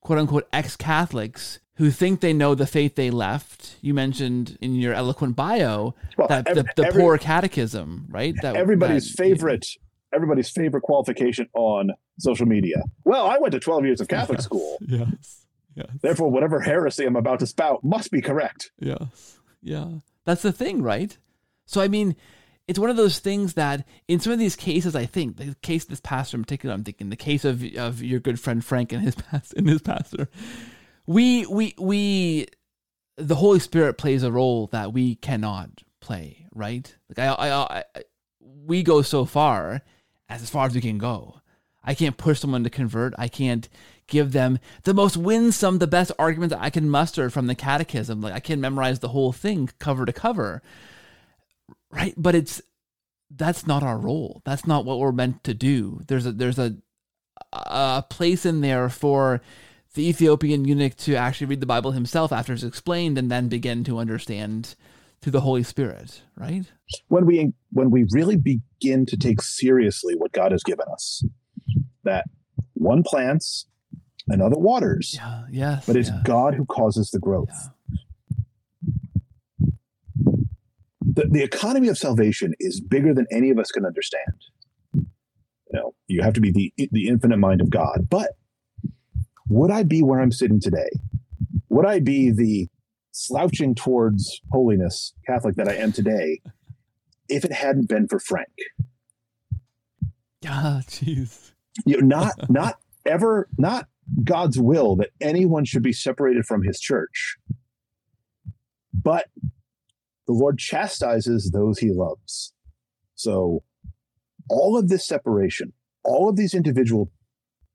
quote 0.00 0.18
unquote 0.18 0.48
ex-Catholics 0.52 1.58
who 1.76 1.90
think 1.90 2.20
they 2.20 2.32
know 2.32 2.54
the 2.54 2.66
faith 2.66 2.94
they 2.94 3.10
left. 3.10 3.76
You 3.80 3.94
mentioned 3.94 4.58
in 4.60 4.74
your 4.74 4.92
eloquent 4.94 5.34
bio 5.36 5.94
Well, 6.18 6.28
that 6.28 6.46
ev- 6.48 6.56
the, 6.56 6.64
the 6.76 6.86
every- 6.86 7.00
poor 7.02 7.18
catechism, 7.18 8.06
right? 8.10 8.34
That 8.42 8.56
everybody's 8.56 9.10
that- 9.12 9.22
favorite 9.22 9.66
everybody's 10.12 10.50
favorite 10.50 10.80
qualification 10.82 11.48
on 11.54 11.90
social 12.18 12.44
media. 12.46 12.82
Well, 13.04 13.26
I 13.28 13.38
went 13.38 13.52
to 13.52 13.60
12 13.60 13.84
years 13.84 14.00
of 14.00 14.08
Catholic 14.08 14.40
school. 14.40 14.78
Yes. 14.86 15.46
Yes. 15.76 15.86
Therefore, 16.02 16.28
whatever 16.32 16.60
heresy 16.60 17.06
I'm 17.06 17.14
about 17.14 17.38
to 17.38 17.46
spout 17.46 17.84
must 17.84 18.10
be 18.10 18.20
correct. 18.20 18.72
Yes. 18.80 19.38
Yeah. 19.62 19.86
That's 20.24 20.42
the 20.42 20.50
thing, 20.52 20.82
right? 20.82 21.16
So 21.66 21.80
I 21.80 21.86
mean, 21.86 22.16
it's 22.70 22.78
one 22.78 22.88
of 22.88 22.96
those 22.96 23.18
things 23.18 23.54
that 23.54 23.84
in 24.06 24.20
some 24.20 24.32
of 24.32 24.38
these 24.38 24.54
cases, 24.54 24.94
I 24.94 25.04
think 25.04 25.38
the 25.38 25.56
case 25.60 25.82
of 25.82 25.90
this 25.90 26.00
pastor 26.00 26.36
in 26.36 26.44
particular, 26.44 26.72
I'm 26.72 26.84
thinking 26.84 27.10
the 27.10 27.16
case 27.16 27.44
of 27.44 27.64
of 27.74 28.00
your 28.00 28.20
good 28.20 28.38
friend 28.38 28.64
Frank 28.64 28.92
and 28.92 29.02
his 29.02 29.16
past 29.16 29.54
and 29.54 29.68
his 29.68 29.82
pastor. 29.82 30.28
We 31.04 31.46
we 31.46 31.74
we 31.78 32.46
the 33.16 33.34
Holy 33.34 33.58
Spirit 33.58 33.98
plays 33.98 34.22
a 34.22 34.30
role 34.30 34.68
that 34.68 34.92
we 34.92 35.16
cannot 35.16 35.82
play, 35.98 36.46
right? 36.54 36.96
Like 37.08 37.18
I 37.18 37.32
I, 37.34 37.78
I, 37.80 37.84
we 38.40 38.84
go 38.84 39.02
so 39.02 39.24
far 39.24 39.82
as 40.28 40.40
as 40.40 40.48
far 40.48 40.66
as 40.66 40.74
we 40.74 40.80
can 40.80 40.98
go. 40.98 41.40
I 41.82 41.94
can't 41.94 42.16
push 42.16 42.38
someone 42.38 42.62
to 42.62 42.70
convert. 42.70 43.14
I 43.18 43.26
can't 43.26 43.68
give 44.06 44.30
them 44.30 44.60
the 44.84 44.94
most 44.94 45.16
winsome, 45.16 45.78
the 45.78 45.88
best 45.88 46.12
arguments 46.20 46.54
I 46.56 46.70
can 46.70 46.88
muster 46.88 47.30
from 47.30 47.48
the 47.48 47.56
catechism. 47.56 48.20
Like 48.20 48.34
I 48.34 48.40
can 48.40 48.60
memorize 48.60 49.00
the 49.00 49.08
whole 49.08 49.32
thing 49.32 49.70
cover 49.80 50.06
to 50.06 50.12
cover. 50.12 50.62
Right? 51.90 52.14
But 52.16 52.34
it's 52.34 52.62
that's 53.30 53.66
not 53.66 53.82
our 53.82 53.98
role. 53.98 54.42
That's 54.44 54.66
not 54.66 54.84
what 54.84 54.98
we're 54.98 55.12
meant 55.12 55.44
to 55.44 55.54
do. 55.54 56.00
There's 56.06 56.26
a 56.26 56.32
there's 56.32 56.58
a 56.58 56.76
a 57.52 58.04
place 58.08 58.44
in 58.46 58.60
there 58.60 58.88
for 58.88 59.40
the 59.94 60.08
Ethiopian 60.08 60.64
eunuch 60.64 60.96
to 60.98 61.16
actually 61.16 61.48
read 61.48 61.60
the 61.60 61.66
Bible 61.66 61.90
himself 61.92 62.32
after 62.32 62.52
it's 62.52 62.62
explained 62.62 63.18
and 63.18 63.30
then 63.30 63.48
begin 63.48 63.82
to 63.84 63.98
understand 63.98 64.76
through 65.20 65.32
the 65.32 65.40
Holy 65.40 65.62
Spirit, 65.64 66.22
right? 66.36 66.64
When 67.08 67.26
we 67.26 67.52
when 67.72 67.90
we 67.90 68.06
really 68.12 68.36
begin 68.36 69.04
to 69.06 69.16
take 69.16 69.42
seriously 69.42 70.14
what 70.14 70.32
God 70.32 70.52
has 70.52 70.62
given 70.62 70.86
us, 70.92 71.24
that 72.04 72.26
one 72.74 73.02
plants, 73.02 73.66
another 74.28 74.56
waters, 74.58 75.14
Yeah, 75.16 75.42
yes. 75.50 75.86
but 75.86 75.96
it's 75.96 76.08
yeah, 76.08 76.20
God 76.24 76.54
who 76.54 76.64
causes 76.66 77.10
the 77.10 77.18
growth. 77.18 77.48
yeah. 77.50 77.68
The, 81.14 81.26
the 81.28 81.42
economy 81.42 81.88
of 81.88 81.98
salvation 81.98 82.54
is 82.60 82.80
bigger 82.80 83.12
than 83.12 83.26
any 83.30 83.50
of 83.50 83.58
us 83.58 83.70
can 83.70 83.84
understand. 83.84 84.44
You 84.94 85.06
know, 85.72 85.94
you 86.06 86.22
have 86.22 86.34
to 86.34 86.40
be 86.40 86.50
the 86.50 86.88
the 86.92 87.08
infinite 87.08 87.38
mind 87.38 87.60
of 87.60 87.70
God. 87.70 88.08
But 88.08 88.30
would 89.48 89.70
I 89.70 89.82
be 89.82 90.02
where 90.02 90.20
I'm 90.20 90.32
sitting 90.32 90.60
today? 90.60 90.90
Would 91.68 91.86
I 91.86 92.00
be 92.00 92.30
the 92.30 92.68
slouching 93.12 93.74
towards 93.74 94.40
holiness 94.52 95.12
Catholic 95.26 95.56
that 95.56 95.68
I 95.68 95.74
am 95.74 95.92
today 95.92 96.40
if 97.28 97.44
it 97.44 97.52
hadn't 97.52 97.88
been 97.88 98.06
for 98.08 98.18
Frank? 98.20 98.48
Ah, 100.46 100.82
jeez. 100.86 101.52
You 101.84 102.00
know, 102.00 102.06
not 102.06 102.50
not 102.50 102.78
ever 103.06 103.48
not 103.58 103.88
God's 104.24 104.58
will 104.58 104.96
that 104.96 105.10
anyone 105.20 105.64
should 105.64 105.82
be 105.82 105.92
separated 105.92 106.44
from 106.44 106.62
his 106.62 106.80
church. 106.80 107.36
But 108.92 109.26
the 110.30 110.36
Lord 110.36 110.58
chastises 110.58 111.50
those 111.50 111.80
he 111.80 111.90
loves. 111.90 112.52
So 113.16 113.64
all 114.48 114.78
of 114.78 114.88
this 114.88 115.04
separation, 115.04 115.72
all 116.04 116.28
of 116.28 116.36
these 116.36 116.54
individual 116.54 117.10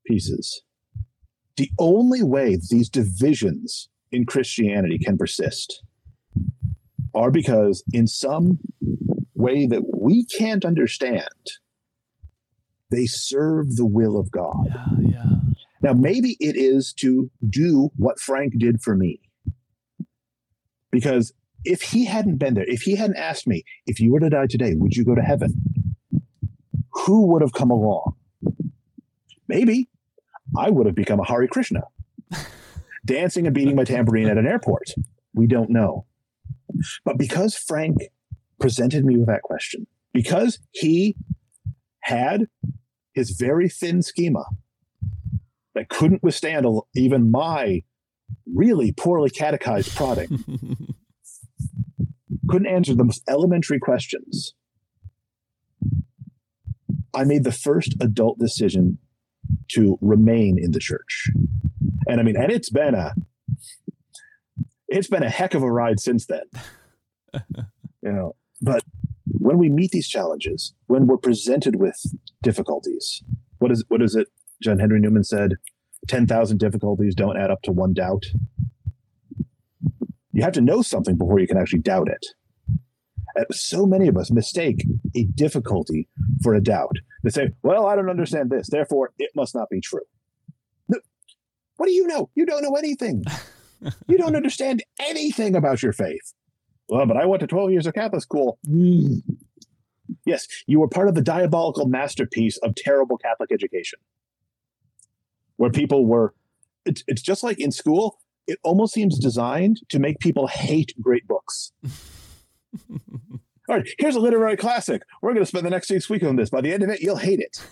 pieces, 0.06 0.62
the 1.58 1.70
only 1.78 2.22
way 2.22 2.56
these 2.70 2.88
divisions 2.88 3.90
in 4.10 4.24
Christianity 4.24 4.98
can 4.98 5.18
persist 5.18 5.82
are 7.14 7.30
because, 7.30 7.84
in 7.92 8.06
some 8.06 8.58
way 9.34 9.66
that 9.66 9.82
we 9.94 10.24
can't 10.24 10.64
understand, 10.64 11.28
they 12.90 13.04
serve 13.04 13.76
the 13.76 13.84
will 13.84 14.18
of 14.18 14.30
God. 14.30 14.68
Yeah, 14.68 15.10
yeah. 15.10 15.22
Now, 15.82 15.92
maybe 15.92 16.38
it 16.40 16.56
is 16.56 16.94
to 17.00 17.30
do 17.50 17.90
what 17.96 18.18
Frank 18.18 18.54
did 18.56 18.80
for 18.80 18.96
me. 18.96 19.20
Because 20.90 21.34
if 21.66 21.82
he 21.82 22.04
hadn't 22.04 22.36
been 22.36 22.54
there, 22.54 22.68
if 22.68 22.82
he 22.82 22.96
hadn't 22.96 23.16
asked 23.16 23.46
me, 23.46 23.64
if 23.86 24.00
you 24.00 24.12
were 24.12 24.20
to 24.20 24.30
die 24.30 24.46
today, 24.46 24.74
would 24.74 24.96
you 24.96 25.04
go 25.04 25.14
to 25.14 25.22
heaven? 25.22 25.54
Who 27.04 27.26
would 27.26 27.42
have 27.42 27.52
come 27.52 27.70
along? 27.70 28.14
Maybe 29.48 29.88
I 30.56 30.70
would 30.70 30.86
have 30.86 30.94
become 30.94 31.20
a 31.20 31.24
Hare 31.24 31.46
Krishna, 31.46 31.82
dancing 33.04 33.46
and 33.46 33.54
beating 33.54 33.76
my 33.76 33.84
tambourine 33.84 34.28
at 34.28 34.38
an 34.38 34.46
airport. 34.46 34.92
We 35.34 35.46
don't 35.46 35.70
know. 35.70 36.06
But 37.04 37.18
because 37.18 37.54
Frank 37.56 37.98
presented 38.58 39.04
me 39.04 39.16
with 39.16 39.26
that 39.26 39.42
question, 39.42 39.86
because 40.12 40.58
he 40.70 41.16
had 42.00 42.46
his 43.12 43.30
very 43.30 43.68
thin 43.68 44.02
schema 44.02 44.44
that 45.74 45.88
couldn't 45.88 46.22
withstand 46.22 46.66
even 46.94 47.30
my 47.30 47.82
really 48.54 48.92
poorly 48.92 49.30
catechized 49.30 49.94
prodding, 49.94 50.94
couldn't 52.48 52.68
answer 52.68 52.94
the 52.94 53.04
most 53.04 53.22
elementary 53.28 53.78
questions. 53.78 54.54
I 57.14 57.24
made 57.24 57.44
the 57.44 57.52
first 57.52 57.94
adult 58.00 58.38
decision 58.38 58.98
to 59.72 59.98
remain 60.00 60.58
in 60.58 60.72
the 60.72 60.78
church. 60.78 61.30
And 62.06 62.20
I 62.20 62.22
mean, 62.22 62.36
and 62.36 62.52
it's 62.52 62.70
been 62.70 62.94
a 62.94 63.14
it's 64.88 65.08
been 65.08 65.22
a 65.22 65.30
heck 65.30 65.54
of 65.54 65.62
a 65.62 65.70
ride 65.70 65.98
since 65.98 66.26
then. 66.26 66.44
you 68.02 68.12
know, 68.12 68.36
but 68.60 68.82
when 69.26 69.58
we 69.58 69.68
meet 69.68 69.90
these 69.90 70.08
challenges, 70.08 70.74
when 70.86 71.06
we're 71.06 71.16
presented 71.16 71.76
with 71.76 71.96
difficulties, 72.42 73.22
what 73.58 73.72
is 73.72 73.84
what 73.88 74.02
is 74.02 74.14
it? 74.14 74.28
John 74.62 74.78
Henry 74.78 75.00
Newman 75.00 75.24
said, 75.24 75.54
ten 76.08 76.26
thousand 76.26 76.58
difficulties 76.58 77.14
don't 77.14 77.36
add 77.36 77.50
up 77.50 77.62
to 77.62 77.72
one 77.72 77.92
doubt. 77.92 78.24
You 80.36 80.42
have 80.42 80.52
to 80.52 80.60
know 80.60 80.82
something 80.82 81.16
before 81.16 81.40
you 81.40 81.46
can 81.46 81.56
actually 81.56 81.78
doubt 81.80 82.08
it. 82.08 82.26
And 83.34 83.46
so 83.50 83.86
many 83.86 84.06
of 84.06 84.18
us 84.18 84.30
mistake 84.30 84.86
a 85.14 85.24
difficulty 85.24 86.08
for 86.42 86.54
a 86.54 86.60
doubt. 86.60 86.98
They 87.22 87.30
say, 87.30 87.50
"Well, 87.62 87.86
I 87.86 87.96
don't 87.96 88.10
understand 88.10 88.50
this, 88.50 88.68
therefore 88.68 89.12
it 89.18 89.30
must 89.34 89.54
not 89.54 89.70
be 89.70 89.80
true." 89.80 90.02
What 91.76 91.86
do 91.86 91.92
you 91.92 92.06
know? 92.06 92.30
You 92.34 92.46
don't 92.46 92.62
know 92.62 92.74
anything. 92.76 93.24
you 94.08 94.18
don't 94.18 94.36
understand 94.36 94.82
anything 95.00 95.54
about 95.56 95.82
your 95.82 95.92
faith. 95.92 96.32
Well, 96.88 97.06
but 97.06 97.16
I 97.16 97.26
went 97.26 97.40
to 97.40 97.46
12 97.46 97.70
years 97.70 97.86
of 97.86 97.94
Catholic 97.94 98.22
school. 98.22 98.58
Mm. 98.68 99.22
Yes, 100.24 100.46
you 100.66 100.80
were 100.80 100.88
part 100.88 101.08
of 101.08 101.14
the 101.14 101.22
diabolical 101.22 101.86
masterpiece 101.86 102.58
of 102.58 102.74
terrible 102.74 103.18
Catholic 103.18 103.52
education, 103.52 103.98
where 105.56 105.70
people 105.70 106.06
were, 106.06 106.34
it's, 106.84 107.02
it's 107.06 107.22
just 107.22 107.42
like 107.42 107.58
in 107.58 107.72
school, 107.72 108.18
it 108.46 108.58
almost 108.62 108.94
seems 108.94 109.18
designed 109.18 109.80
to 109.88 109.98
make 109.98 110.18
people 110.18 110.46
hate 110.46 110.94
great 111.00 111.26
books. 111.26 111.72
All 113.68 113.76
right, 113.76 113.88
here's 113.98 114.14
a 114.14 114.20
literary 114.20 114.56
classic. 114.56 115.02
We're 115.22 115.32
going 115.32 115.44
to 115.44 115.48
spend 115.48 115.66
the 115.66 115.70
next 115.70 115.88
six 115.88 116.08
weeks 116.08 116.24
on 116.24 116.36
this. 116.36 116.50
By 116.50 116.60
the 116.60 116.72
end 116.72 116.84
of 116.84 116.90
it, 116.90 117.00
you'll 117.00 117.16
hate 117.16 117.40
it. 117.40 117.66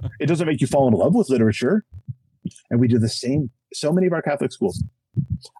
it 0.20 0.26
doesn't 0.26 0.46
make 0.46 0.60
you 0.62 0.66
fall 0.66 0.88
in 0.88 0.94
love 0.94 1.14
with 1.14 1.28
literature. 1.28 1.84
And 2.70 2.80
we 2.80 2.88
do 2.88 2.98
the 2.98 3.08
same. 3.08 3.50
So 3.74 3.92
many 3.92 4.06
of 4.06 4.14
our 4.14 4.22
Catholic 4.22 4.52
schools 4.52 4.82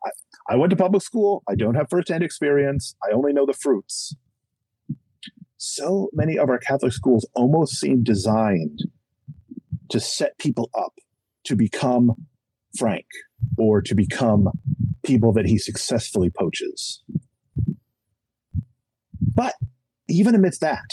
I, 0.05 0.11
I 0.49 0.57
went 0.57 0.71
to 0.71 0.77
public 0.77 1.03
school. 1.03 1.43
I 1.49 1.55
don't 1.55 1.75
have 1.75 1.89
firsthand 1.91 2.23
experience. 2.23 2.95
I 3.05 3.13
only 3.13 3.33
know 3.33 3.47
the 3.47 3.53
fruits. 3.53 4.15
So 5.59 6.11
many 6.13 6.39
of 6.39 6.49
our 6.49 6.59
Catholic 6.59 6.93
schools 6.93 7.27
almost 7.35 7.77
seem 7.77 8.03
designed 8.03 8.85
to 9.89 10.01
set 10.01 10.39
people 10.39 10.71
up 10.75 10.95
to 11.45 11.57
become 11.57 12.27
Frank 12.79 13.07
or 13.59 13.81
to 13.83 13.95
become 13.95 14.51
people 15.05 15.33
that 15.33 15.47
he 15.47 15.59
successfully 15.59 16.31
poaches. 16.31 17.03
But 19.21 19.55
even 20.09 20.35
amidst 20.35 20.61
that, 20.61 20.89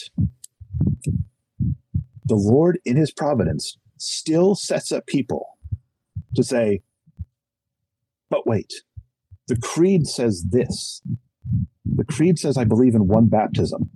the 2.26 2.36
Lord, 2.36 2.80
in 2.86 2.96
his 2.96 3.12
providence, 3.12 3.78
still 3.98 4.56
sets 4.56 4.92
up 4.92 5.06
people 5.08 5.58
to 6.36 6.44
say, 6.44 6.82
but 8.30 8.48
wait, 8.48 8.74
the 9.48 9.58
creed 9.58 10.08
says 10.08 10.46
this. 10.50 11.02
The 11.86 12.06
creed 12.06 12.40
says, 12.40 12.58
I 12.58 12.64
believe 12.64 12.96
in 12.96 13.08
one 13.08 13.28
baptism. 13.28 13.90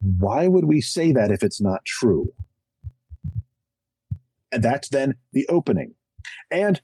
Why 0.00 0.48
would 0.48 0.64
we 0.64 0.80
say 0.80 1.12
that 1.12 1.30
if 1.30 1.42
it's 1.42 1.60
not 1.60 1.84
true? 1.84 2.32
And 4.50 4.62
that's 4.62 4.88
then 4.88 5.14
the 5.32 5.46
opening. 5.48 5.94
And 6.50 6.80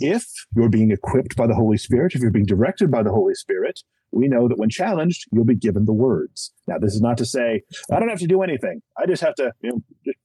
if 0.00 0.26
you're 0.54 0.68
being 0.68 0.90
equipped 0.90 1.36
by 1.36 1.46
the 1.46 1.54
Holy 1.54 1.76
Spirit, 1.76 2.14
if 2.14 2.20
you're 2.20 2.30
being 2.30 2.46
directed 2.46 2.90
by 2.90 3.02
the 3.02 3.10
Holy 3.10 3.34
Spirit, 3.34 3.80
we 4.10 4.28
know 4.28 4.48
that 4.48 4.58
when 4.58 4.70
challenged, 4.70 5.26
you'll 5.32 5.44
be 5.44 5.54
given 5.54 5.84
the 5.84 5.92
words. 5.92 6.52
Now, 6.66 6.78
this 6.78 6.94
is 6.94 7.00
not 7.00 7.18
to 7.18 7.26
say, 7.26 7.62
I 7.92 7.98
don't 7.98 8.08
have 8.08 8.20
to 8.20 8.26
do 8.26 8.42
anything. 8.42 8.82
I 8.96 9.06
just 9.06 9.22
have 9.22 9.34
to, 9.36 9.52
you 9.60 9.70
know, 9.70 9.82
just, 10.04 10.18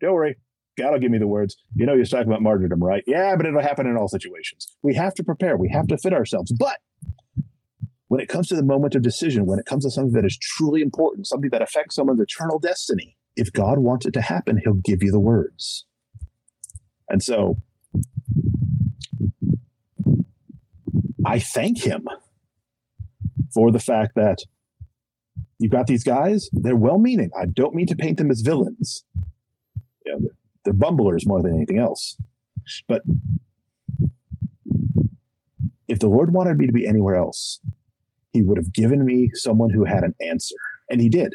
don't 0.00 0.14
worry, 0.14 0.36
God 0.76 0.92
will 0.92 0.98
give 0.98 1.10
me 1.10 1.18
the 1.18 1.26
words. 1.26 1.56
You 1.74 1.86
know, 1.86 1.94
you're 1.94 2.04
talking 2.04 2.28
about 2.28 2.42
martyrdom, 2.42 2.82
right? 2.82 3.02
Yeah, 3.06 3.34
but 3.36 3.46
it'll 3.46 3.62
happen 3.62 3.86
in 3.86 3.96
all 3.96 4.08
situations. 4.08 4.76
We 4.82 4.94
have 4.94 5.14
to 5.14 5.24
prepare. 5.24 5.56
We 5.56 5.70
have 5.70 5.86
to 5.88 5.98
fit 5.98 6.12
ourselves. 6.12 6.52
But 6.52 6.78
when 8.08 8.20
it 8.20 8.28
comes 8.28 8.48
to 8.48 8.56
the 8.56 8.62
moment 8.62 8.94
of 8.94 9.02
decision, 9.02 9.46
when 9.46 9.58
it 9.58 9.66
comes 9.66 9.84
to 9.84 9.90
something 9.90 10.12
that 10.12 10.24
is 10.24 10.36
truly 10.36 10.82
important, 10.82 11.26
something 11.26 11.50
that 11.50 11.62
affects 11.62 11.96
someone's 11.96 12.20
eternal 12.20 12.58
destiny, 12.58 13.16
if 13.36 13.52
God 13.52 13.78
wants 13.78 14.06
it 14.06 14.12
to 14.12 14.20
happen, 14.20 14.60
He'll 14.62 14.74
give 14.74 15.02
you 15.02 15.10
the 15.10 15.20
words. 15.20 15.86
And 17.08 17.22
so 17.22 17.56
I 21.24 21.38
thank 21.38 21.82
Him 21.82 22.08
for 23.52 23.70
the 23.70 23.78
fact 23.78 24.14
that 24.16 24.38
you've 25.58 25.72
got 25.72 25.86
these 25.86 26.04
guys, 26.04 26.48
they're 26.52 26.76
well 26.76 26.98
meaning. 26.98 27.30
I 27.38 27.46
don't 27.46 27.74
mean 27.74 27.86
to 27.86 27.96
paint 27.96 28.18
them 28.18 28.30
as 28.30 28.40
villains. 28.40 29.04
You 30.04 30.12
know, 30.12 30.28
they're 30.64 30.74
bumblers 30.74 31.26
more 31.26 31.42
than 31.42 31.54
anything 31.54 31.78
else. 31.78 32.16
But 32.88 33.02
if 35.88 35.98
the 35.98 36.08
Lord 36.08 36.32
wanted 36.32 36.58
me 36.58 36.66
to 36.66 36.72
be 36.72 36.86
anywhere 36.86 37.14
else, 37.14 37.60
He 38.32 38.42
would 38.42 38.58
have 38.58 38.72
given 38.72 39.04
me 39.04 39.30
someone 39.34 39.70
who 39.70 39.84
had 39.84 40.02
an 40.02 40.14
answer. 40.20 40.56
And 40.90 41.00
He 41.00 41.08
did. 41.08 41.34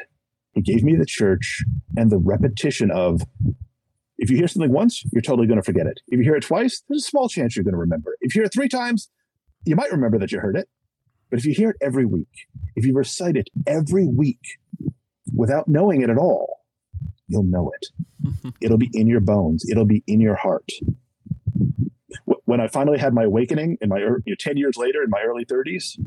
He 0.53 0.61
gave 0.61 0.84
me 0.84 0.95
the 0.95 1.06
church 1.06 1.64
and 1.95 2.11
the 2.11 2.18
repetition 2.18 2.91
of 2.91 3.22
if 4.18 4.30
you 4.30 4.36
hear 4.36 4.48
something 4.48 4.74
once, 4.74 5.02
you're 5.14 5.22
totally 5.22 5.48
going 5.48 5.60
to 5.60 5.64
forget 5.64 5.88
it. 5.88 6.02
If 6.10 6.18
you 6.18 6.24
hear 6.24 6.36
it 6.36 6.44
twice, 6.44 6.84
there's 6.90 7.03
a 7.03 7.07
small 7.07 7.30
chance 7.30 7.56
you're 7.56 7.64
going 7.64 7.74
to 7.74 7.80
remember. 7.80 8.18
If 8.20 8.36
you 8.36 8.41
hear 8.41 8.48
it 8.48 8.53
three 8.53 8.68
times, 8.68 9.10
you 9.65 9.76
might 9.76 9.91
remember 9.91 10.18
that 10.19 10.31
you 10.31 10.40
heard 10.40 10.56
it. 10.56 10.68
But 11.30 11.40
if 11.40 11.45
you 11.45 11.53
hear 11.53 11.69
it 11.72 11.77
every 11.81 12.06
week, 12.06 12.48
if 12.76 12.86
you 12.86 12.94
recite 12.94 13.36
it 13.36 13.49
every 13.68 14.07
week 14.07 14.57
without 15.36 15.68
knowing 15.68 16.02
it 16.02 16.10
at 16.10 16.18
all, 16.18 16.61
you'll 17.27 17.44
know 17.44 17.72
it. 17.76 18.53
It'll 18.61 18.77
be 18.77 18.90
in 18.94 19.07
your 19.07 19.19
bones. 19.19 19.69
It'll 19.69 19.86
be 19.86 20.03
in 20.07 20.19
your 20.19 20.36
heart. 20.36 20.72
When 22.45 22.60
I 22.60 22.68
finally 22.68 22.98
had 22.98 23.14
my 23.14 23.23
awakening 23.26 23.77
in 23.80 23.90
my 23.90 23.99
you 23.99 24.22
know, 24.26 24.36
10 24.40 24.57
years 24.57 24.76
later 24.76 25.03
in 25.03 25.11
my 25.11 25.22
early 25.22 25.45
30s, 25.45 25.99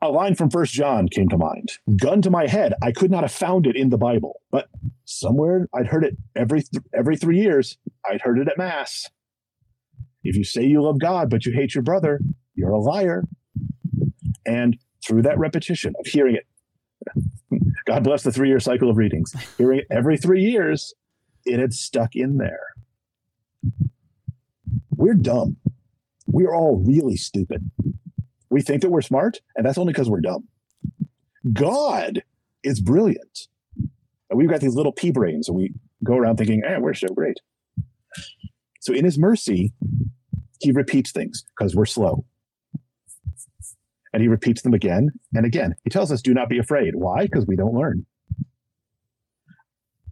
a 0.00 0.08
line 0.08 0.34
from 0.34 0.50
First 0.50 0.72
John 0.72 1.08
came 1.08 1.28
to 1.28 1.36
mind. 1.36 1.72
Gun 1.96 2.22
to 2.22 2.30
my 2.30 2.46
head, 2.46 2.74
I 2.82 2.92
could 2.92 3.10
not 3.10 3.24
have 3.24 3.32
found 3.32 3.66
it 3.66 3.76
in 3.76 3.90
the 3.90 3.98
Bible, 3.98 4.40
but 4.50 4.68
somewhere 5.04 5.68
I'd 5.74 5.86
heard 5.88 6.04
it 6.04 6.16
every 6.34 6.62
th- 6.62 6.82
every 6.94 7.16
3 7.16 7.38
years. 7.38 7.76
I'd 8.08 8.22
heard 8.22 8.38
it 8.38 8.48
at 8.48 8.56
mass. 8.56 9.10
If 10.22 10.36
you 10.36 10.44
say 10.44 10.64
you 10.64 10.82
love 10.82 10.98
God 10.98 11.28
but 11.28 11.44
you 11.44 11.52
hate 11.52 11.74
your 11.74 11.82
brother, 11.82 12.20
you're 12.54 12.70
a 12.70 12.80
liar. 12.80 13.24
And 14.46 14.76
through 15.06 15.22
that 15.22 15.38
repetition 15.38 15.94
of 15.98 16.06
hearing 16.06 16.36
it 16.36 16.46
God 17.86 18.04
bless 18.04 18.22
the 18.22 18.32
three 18.32 18.48
year 18.48 18.60
cycle 18.60 18.90
of 18.90 18.96
readings. 18.96 19.34
Hearing 19.58 19.80
it 19.80 19.86
every 19.90 20.16
three 20.16 20.42
years, 20.42 20.94
it 21.44 21.58
had 21.58 21.72
stuck 21.72 22.14
in 22.14 22.38
there. 22.38 22.74
We're 24.90 25.14
dumb. 25.14 25.56
We're 26.26 26.54
all 26.54 26.82
really 26.86 27.16
stupid. 27.16 27.70
We 28.50 28.62
think 28.62 28.82
that 28.82 28.90
we're 28.90 29.02
smart, 29.02 29.40
and 29.56 29.66
that's 29.66 29.78
only 29.78 29.92
because 29.92 30.08
we're 30.08 30.20
dumb. 30.20 30.48
God 31.52 32.22
is 32.62 32.80
brilliant. 32.80 33.48
And 34.30 34.38
we've 34.38 34.48
got 34.48 34.60
these 34.60 34.74
little 34.74 34.92
pea 34.92 35.10
brains, 35.10 35.48
and 35.48 35.56
we 35.56 35.74
go 36.02 36.14
around 36.14 36.36
thinking, 36.36 36.62
eh, 36.64 36.78
we're 36.78 36.94
so 36.94 37.08
great. 37.08 37.38
So 38.80 38.94
in 38.94 39.04
his 39.04 39.18
mercy, 39.18 39.72
he 40.60 40.72
repeats 40.72 41.12
things 41.12 41.44
because 41.56 41.74
we're 41.74 41.84
slow. 41.84 42.24
And 44.14 44.22
he 44.22 44.28
repeats 44.28 44.62
them 44.62 44.72
again 44.72 45.10
and 45.34 45.44
again. 45.44 45.74
He 45.82 45.90
tells 45.90 46.12
us, 46.12 46.22
do 46.22 46.32
not 46.32 46.48
be 46.48 46.58
afraid. 46.58 46.94
Why? 46.94 47.24
Because 47.24 47.46
we 47.46 47.56
don't 47.56 47.74
learn. 47.74 48.06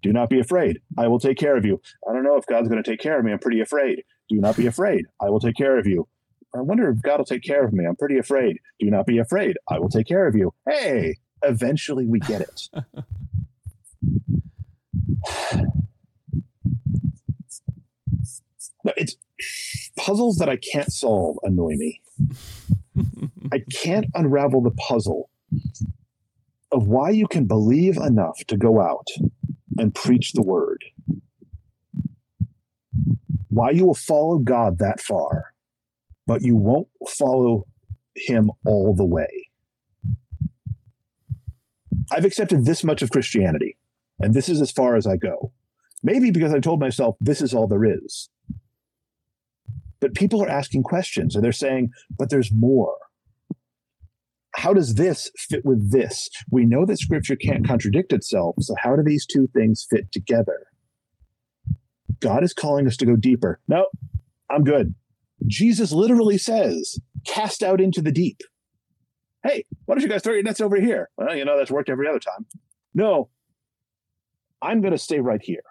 Do 0.03 0.13
not 0.13 0.29
be 0.29 0.41
afraid. 0.41 0.81
I 0.99 1.07
will 1.07 1.21
take 1.21 1.39
care 1.39 1.57
of 1.57 1.65
you. 1.65 1.81
I 2.09 2.13
don't 2.13 2.25
know 2.25 2.37
if 2.37 2.45
God's 2.47 2.69
going 2.69 2.83
to 2.83 2.91
take 2.91 2.99
care 2.99 3.17
of 3.17 3.25
me. 3.25 3.31
I'm 3.31 3.39
pretty 3.39 3.61
afraid. 3.61 4.03
Do 4.29 4.41
not 4.41 4.57
be 4.57 4.67
afraid. 4.67 5.07
I 5.21 5.31
will 5.31 5.39
take 5.39 5.55
care 5.55 5.79
of 5.79 5.87
you. 5.87 6.09
I 6.53 6.61
wonder 6.61 6.91
if 6.91 7.01
God 7.01 7.19
will 7.19 7.25
take 7.25 7.45
care 7.45 7.65
of 7.65 7.73
me. 7.73 7.87
I'm 7.87 7.95
pretty 7.95 8.19
afraid. 8.19 8.59
Do 8.81 8.91
not 8.91 9.07
be 9.07 9.19
afraid. 9.19 9.57
I 9.69 9.79
will 9.79 9.89
take 9.89 10.09
care 10.09 10.27
of 10.27 10.35
you. 10.35 10.53
Hey, 10.69 11.19
eventually 11.43 12.05
we 12.05 12.19
get 12.19 12.41
it. 12.41 12.69
no, 18.85 18.93
it's 18.97 19.17
puzzles 19.97 20.39
that 20.39 20.49
I 20.49 20.57
can't 20.57 20.93
solve 20.93 21.39
annoy 21.45 21.77
me. 21.77 22.01
I 23.53 23.63
can't 23.73 24.07
unravel 24.15 24.63
the 24.63 24.71
puzzle 24.71 25.31
of 26.71 26.87
why 26.87 27.11
you 27.11 27.27
can 27.27 27.47
believe 27.47 27.97
enough 27.97 28.39
to 28.49 28.57
go 28.57 28.81
out 28.81 29.07
and 29.79 29.95
preach 29.95 30.33
the 30.33 30.43
word. 30.43 30.85
Why 33.49 33.71
you 33.71 33.85
will 33.85 33.95
follow 33.95 34.39
God 34.39 34.79
that 34.79 35.01
far, 35.01 35.55
but 36.27 36.43
you 36.43 36.57
won't 36.57 36.89
follow 37.09 37.67
him 38.15 38.51
all 38.65 38.95
the 38.95 39.05
way. 39.05 39.51
I've 42.11 42.25
accepted 42.25 42.65
this 42.65 42.83
much 42.83 43.03
of 43.03 43.11
Christianity, 43.11 43.77
and 44.19 44.35
this 44.35 44.49
is 44.49 44.61
as 44.61 44.71
far 44.71 44.97
as 44.97 45.07
I 45.07 45.17
go. 45.17 45.53
Maybe 46.03 46.31
because 46.31 46.53
I 46.53 46.61
told 46.61 46.81
myself 46.81 47.17
this 47.21 47.41
is 47.41 47.55
all 47.55 47.69
there 47.69 47.85
is. 47.85 48.29
But 50.03 50.15
people 50.15 50.43
are 50.43 50.49
asking 50.49 50.83
questions 50.83 51.37
and 51.37 51.45
they're 51.45 51.53
saying, 51.53 51.93
but 52.19 52.29
there's 52.29 52.51
more. 52.53 52.97
How 54.57 54.75
does 54.75 54.97
this 54.97 55.31
fit 55.39 55.65
with 55.65 55.93
this? 55.93 56.29
We 56.51 56.67
know 56.67 56.85
that 56.85 56.99
scripture 56.99 57.37
can't 57.37 57.67
contradict 57.67 58.13
itself. 58.13 58.57
So, 58.59 58.75
how 58.83 58.97
do 58.97 59.03
these 59.03 59.25
two 59.25 59.49
things 59.55 59.87
fit 59.89 60.13
together? 60.13 60.67
God 62.21 62.43
is 62.43 62.53
calling 62.53 62.87
us 62.87 62.97
to 62.99 63.07
go 63.07 63.17
deeper. 63.17 63.61
No, 63.69 63.87
I'm 64.51 64.65
good. 64.65 64.95
Jesus 65.47 65.93
literally 65.93 66.37
says, 66.37 66.99
cast 67.25 67.63
out 67.63 67.81
into 67.81 68.03
the 68.03 68.13
deep. 68.13 68.41
Hey, 69.45 69.65
why 69.87 69.95
don't 69.95 70.03
you 70.03 70.09
guys 70.09 70.23
throw 70.23 70.35
your 70.35 70.43
nets 70.43 70.61
over 70.61 70.81
here? 70.81 71.11
Well, 71.17 71.35
you 71.37 71.45
know, 71.45 71.57
that's 71.57 71.71
worked 71.71 71.89
every 71.89 72.09
other 72.09 72.21
time. 72.21 72.47
No, 72.93 73.31
I'm 74.61 74.81
going 74.81 74.93
to 74.93 74.99
stay 74.99 75.21
right 75.21 75.41
here. 75.43 75.63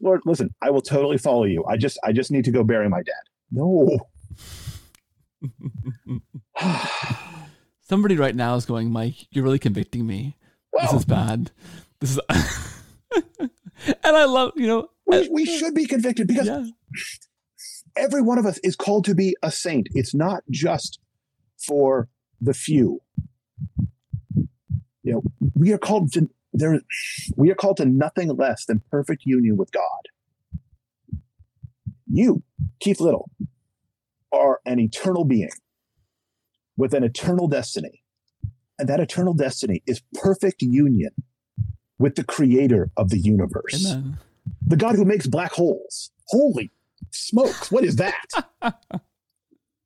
Lord, 0.00 0.22
listen, 0.24 0.54
I 0.62 0.70
will 0.70 0.80
totally 0.82 1.18
follow 1.18 1.44
you. 1.44 1.64
I 1.68 1.76
just 1.76 1.98
I 2.04 2.12
just 2.12 2.30
need 2.30 2.44
to 2.44 2.50
go 2.50 2.64
bury 2.64 2.88
my 2.88 3.02
dad. 3.02 3.22
No. 3.50 3.98
Somebody 7.82 8.16
right 8.16 8.34
now 8.36 8.54
is 8.54 8.66
going, 8.66 8.90
Mike, 8.90 9.26
you're 9.30 9.44
really 9.44 9.58
convicting 9.58 10.06
me. 10.06 10.36
Whoa. 10.70 10.82
This 10.82 10.92
is 11.00 11.04
bad. 11.04 11.50
This 12.00 12.16
is 12.16 12.20
and 13.40 14.16
I 14.16 14.24
love, 14.24 14.52
you 14.56 14.66
know, 14.66 14.88
we, 15.06 15.28
we 15.28 15.46
should 15.46 15.74
be 15.74 15.86
convicted 15.86 16.28
because 16.28 16.46
yeah. 16.46 16.64
every 17.96 18.22
one 18.22 18.38
of 18.38 18.46
us 18.46 18.58
is 18.58 18.76
called 18.76 19.04
to 19.06 19.14
be 19.14 19.36
a 19.42 19.50
saint. 19.50 19.88
It's 19.92 20.14
not 20.14 20.42
just 20.50 21.00
for 21.66 22.08
the 22.40 22.54
few. 22.54 23.00
You 25.02 25.12
know, 25.12 25.22
we 25.54 25.72
are 25.72 25.78
called 25.78 26.12
to 26.12 26.30
there 26.52 26.80
we 27.36 27.50
are 27.50 27.54
called 27.54 27.76
to 27.78 27.84
nothing 27.84 28.28
less 28.36 28.64
than 28.64 28.82
perfect 28.90 29.22
union 29.24 29.56
with 29.56 29.70
God. 29.72 30.08
You, 32.06 32.42
Keith 32.80 33.00
Little, 33.00 33.30
are 34.32 34.60
an 34.66 34.80
eternal 34.80 35.24
being 35.24 35.50
with 36.76 36.94
an 36.94 37.04
eternal 37.04 37.46
destiny. 37.46 38.02
And 38.78 38.88
that 38.88 39.00
eternal 39.00 39.34
destiny 39.34 39.82
is 39.86 40.02
perfect 40.14 40.62
union 40.62 41.10
with 41.98 42.14
the 42.14 42.24
creator 42.24 42.90
of 42.96 43.10
the 43.10 43.18
universe. 43.18 43.86
Amen. 43.86 44.18
The 44.66 44.76
God 44.76 44.96
who 44.96 45.04
makes 45.04 45.26
black 45.26 45.52
holes. 45.52 46.10
Holy 46.28 46.70
smokes, 47.10 47.70
what 47.70 47.84
is 47.84 47.96
that? 47.96 48.24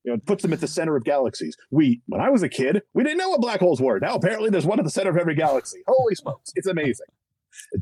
you 0.05 0.13
know, 0.13 0.19
puts 0.19 0.43
them 0.43 0.53
at 0.53 0.61
the 0.61 0.69
center 0.69 0.97
of 0.97 1.05
galaxies. 1.05 1.57
We, 1.71 2.03
when 2.07 2.21
I 2.21 2.29
was 2.31 2.43
a 2.43 2.49
kid, 2.49 2.83
we 2.93 3.03
didn't 3.03 3.19
know 3.19 3.31
what 3.31 3.41
black 3.41 3.61
holes 3.61 3.81
were. 3.81 3.99
Now 3.99 4.15
apparently 4.15 4.51
there's 4.51 4.67
one 4.67 4.79
at 4.79 4.85
the 4.85 4.91
center 4.91 5.11
of 5.11 5.17
every 5.17 5.35
galaxy. 5.35 5.83
Holy 5.89 6.15
smokes, 6.15 6.53
it's 6.55 6.67
amazing. 6.67 7.07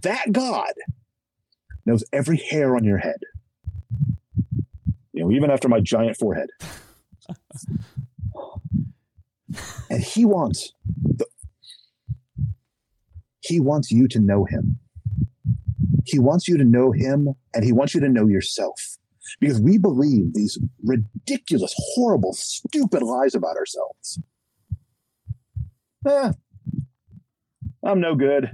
That 0.03 0.32
God 0.32 0.73
knows 1.85 2.05
every 2.12 2.36
hair 2.36 2.77
on 2.77 2.85
your 2.85 2.99
head. 2.99 3.19
You 5.12 5.24
know, 5.24 5.32
even 5.32 5.51
after 5.51 5.69
my 5.69 5.81
giant 5.81 6.16
forehead. 6.16 6.51
and 9.90 10.01
he 10.01 10.24
wants 10.24 10.73
the, 11.03 11.27
he 13.40 13.59
wants 13.59 13.90
you 13.90 14.07
to 14.09 14.20
know 14.20 14.44
him. 14.44 14.78
He 16.05 16.19
wants 16.19 16.47
you 16.47 16.57
to 16.57 16.65
know 16.65 16.93
him 16.93 17.35
and 17.53 17.65
he 17.65 17.73
wants 17.73 17.94
you 17.94 18.01
to 18.01 18.09
know 18.09 18.28
yourself 18.28 18.97
because 19.40 19.60
we 19.60 19.78
believe 19.78 20.34
these 20.34 20.59
ridiculous, 20.84 21.74
horrible, 21.94 22.32
stupid 22.32 23.02
lies 23.02 23.34
about 23.34 23.56
ourselves. 23.56 24.20
Eh, 26.09 26.32
I'm 27.84 28.00
no 28.00 28.14
good. 28.14 28.50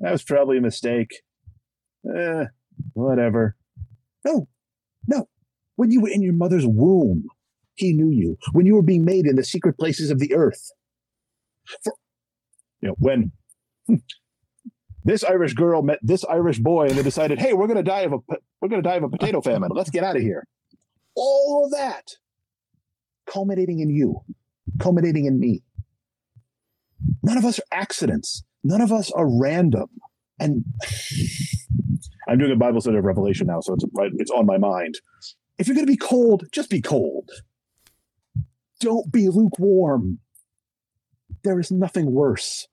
That 0.00 0.12
was 0.12 0.22
probably 0.22 0.58
a 0.58 0.62
mistake. 0.62 1.22
Eh, 2.16 2.44
whatever. 2.92 3.56
No, 4.24 4.48
no. 5.06 5.28
When 5.76 5.90
you 5.90 6.02
were 6.02 6.08
in 6.08 6.22
your 6.22 6.34
mother's 6.34 6.66
womb, 6.66 7.24
he 7.74 7.92
knew 7.92 8.10
you. 8.10 8.36
When 8.52 8.66
you 8.66 8.74
were 8.74 8.82
being 8.82 9.04
made 9.04 9.26
in 9.26 9.36
the 9.36 9.44
secret 9.44 9.78
places 9.78 10.10
of 10.10 10.18
the 10.18 10.34
earth. 10.34 10.70
For, 11.82 11.94
you 12.80 12.88
know, 12.88 12.96
when 12.98 13.32
this 15.04 15.24
Irish 15.24 15.54
girl 15.54 15.82
met 15.82 15.98
this 16.02 16.24
Irish 16.24 16.58
boy 16.58 16.86
and 16.86 16.96
they 16.96 17.02
decided, 17.02 17.38
hey, 17.38 17.52
we're 17.52 17.66
going 17.66 17.76
to 17.76 17.82
die 17.82 18.02
of 18.02 18.12
a 18.12 18.18
we're 18.60 18.68
going 18.68 18.82
to 18.82 18.88
die 18.88 18.96
of 18.96 19.02
a 19.02 19.08
potato 19.08 19.40
famine. 19.42 19.70
Let's 19.74 19.90
get 19.90 20.04
out 20.04 20.16
of 20.16 20.22
here. 20.22 20.46
All 21.14 21.64
of 21.64 21.72
that 21.72 22.16
culminating 23.26 23.80
in 23.80 23.90
you, 23.90 24.20
culminating 24.78 25.26
in 25.26 25.38
me. 25.38 25.62
None 27.22 27.38
of 27.38 27.44
us 27.44 27.58
are 27.58 27.64
accidents. 27.72 28.44
None 28.62 28.80
of 28.80 28.92
us 28.92 29.10
are 29.12 29.26
random. 29.28 29.88
And 30.38 30.64
I'm 32.28 32.38
doing 32.38 32.52
a 32.52 32.56
Bible 32.56 32.80
study 32.80 32.98
of 32.98 33.04
Revelation 33.04 33.46
now, 33.46 33.60
so 33.60 33.74
it's 33.74 33.84
it's 34.16 34.30
on 34.30 34.46
my 34.46 34.58
mind. 34.58 35.00
If 35.58 35.66
you're 35.66 35.74
going 35.74 35.86
to 35.86 35.92
be 35.92 35.96
cold, 35.96 36.44
just 36.52 36.70
be 36.70 36.80
cold. 36.80 37.30
Don't 38.80 39.12
be 39.12 39.28
lukewarm. 39.28 40.20
There 41.42 41.60
is 41.60 41.70
nothing 41.70 42.12
worse 42.12 42.66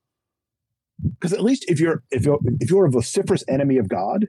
because 1.02 1.34
at 1.34 1.42
least 1.42 1.66
if 1.68 1.80
you're 1.80 2.04
if 2.12 2.26
you're 2.26 2.40
if 2.60 2.70
you're 2.70 2.86
a 2.86 2.92
vociferous 2.92 3.44
enemy 3.48 3.78
of 3.78 3.88
God, 3.88 4.28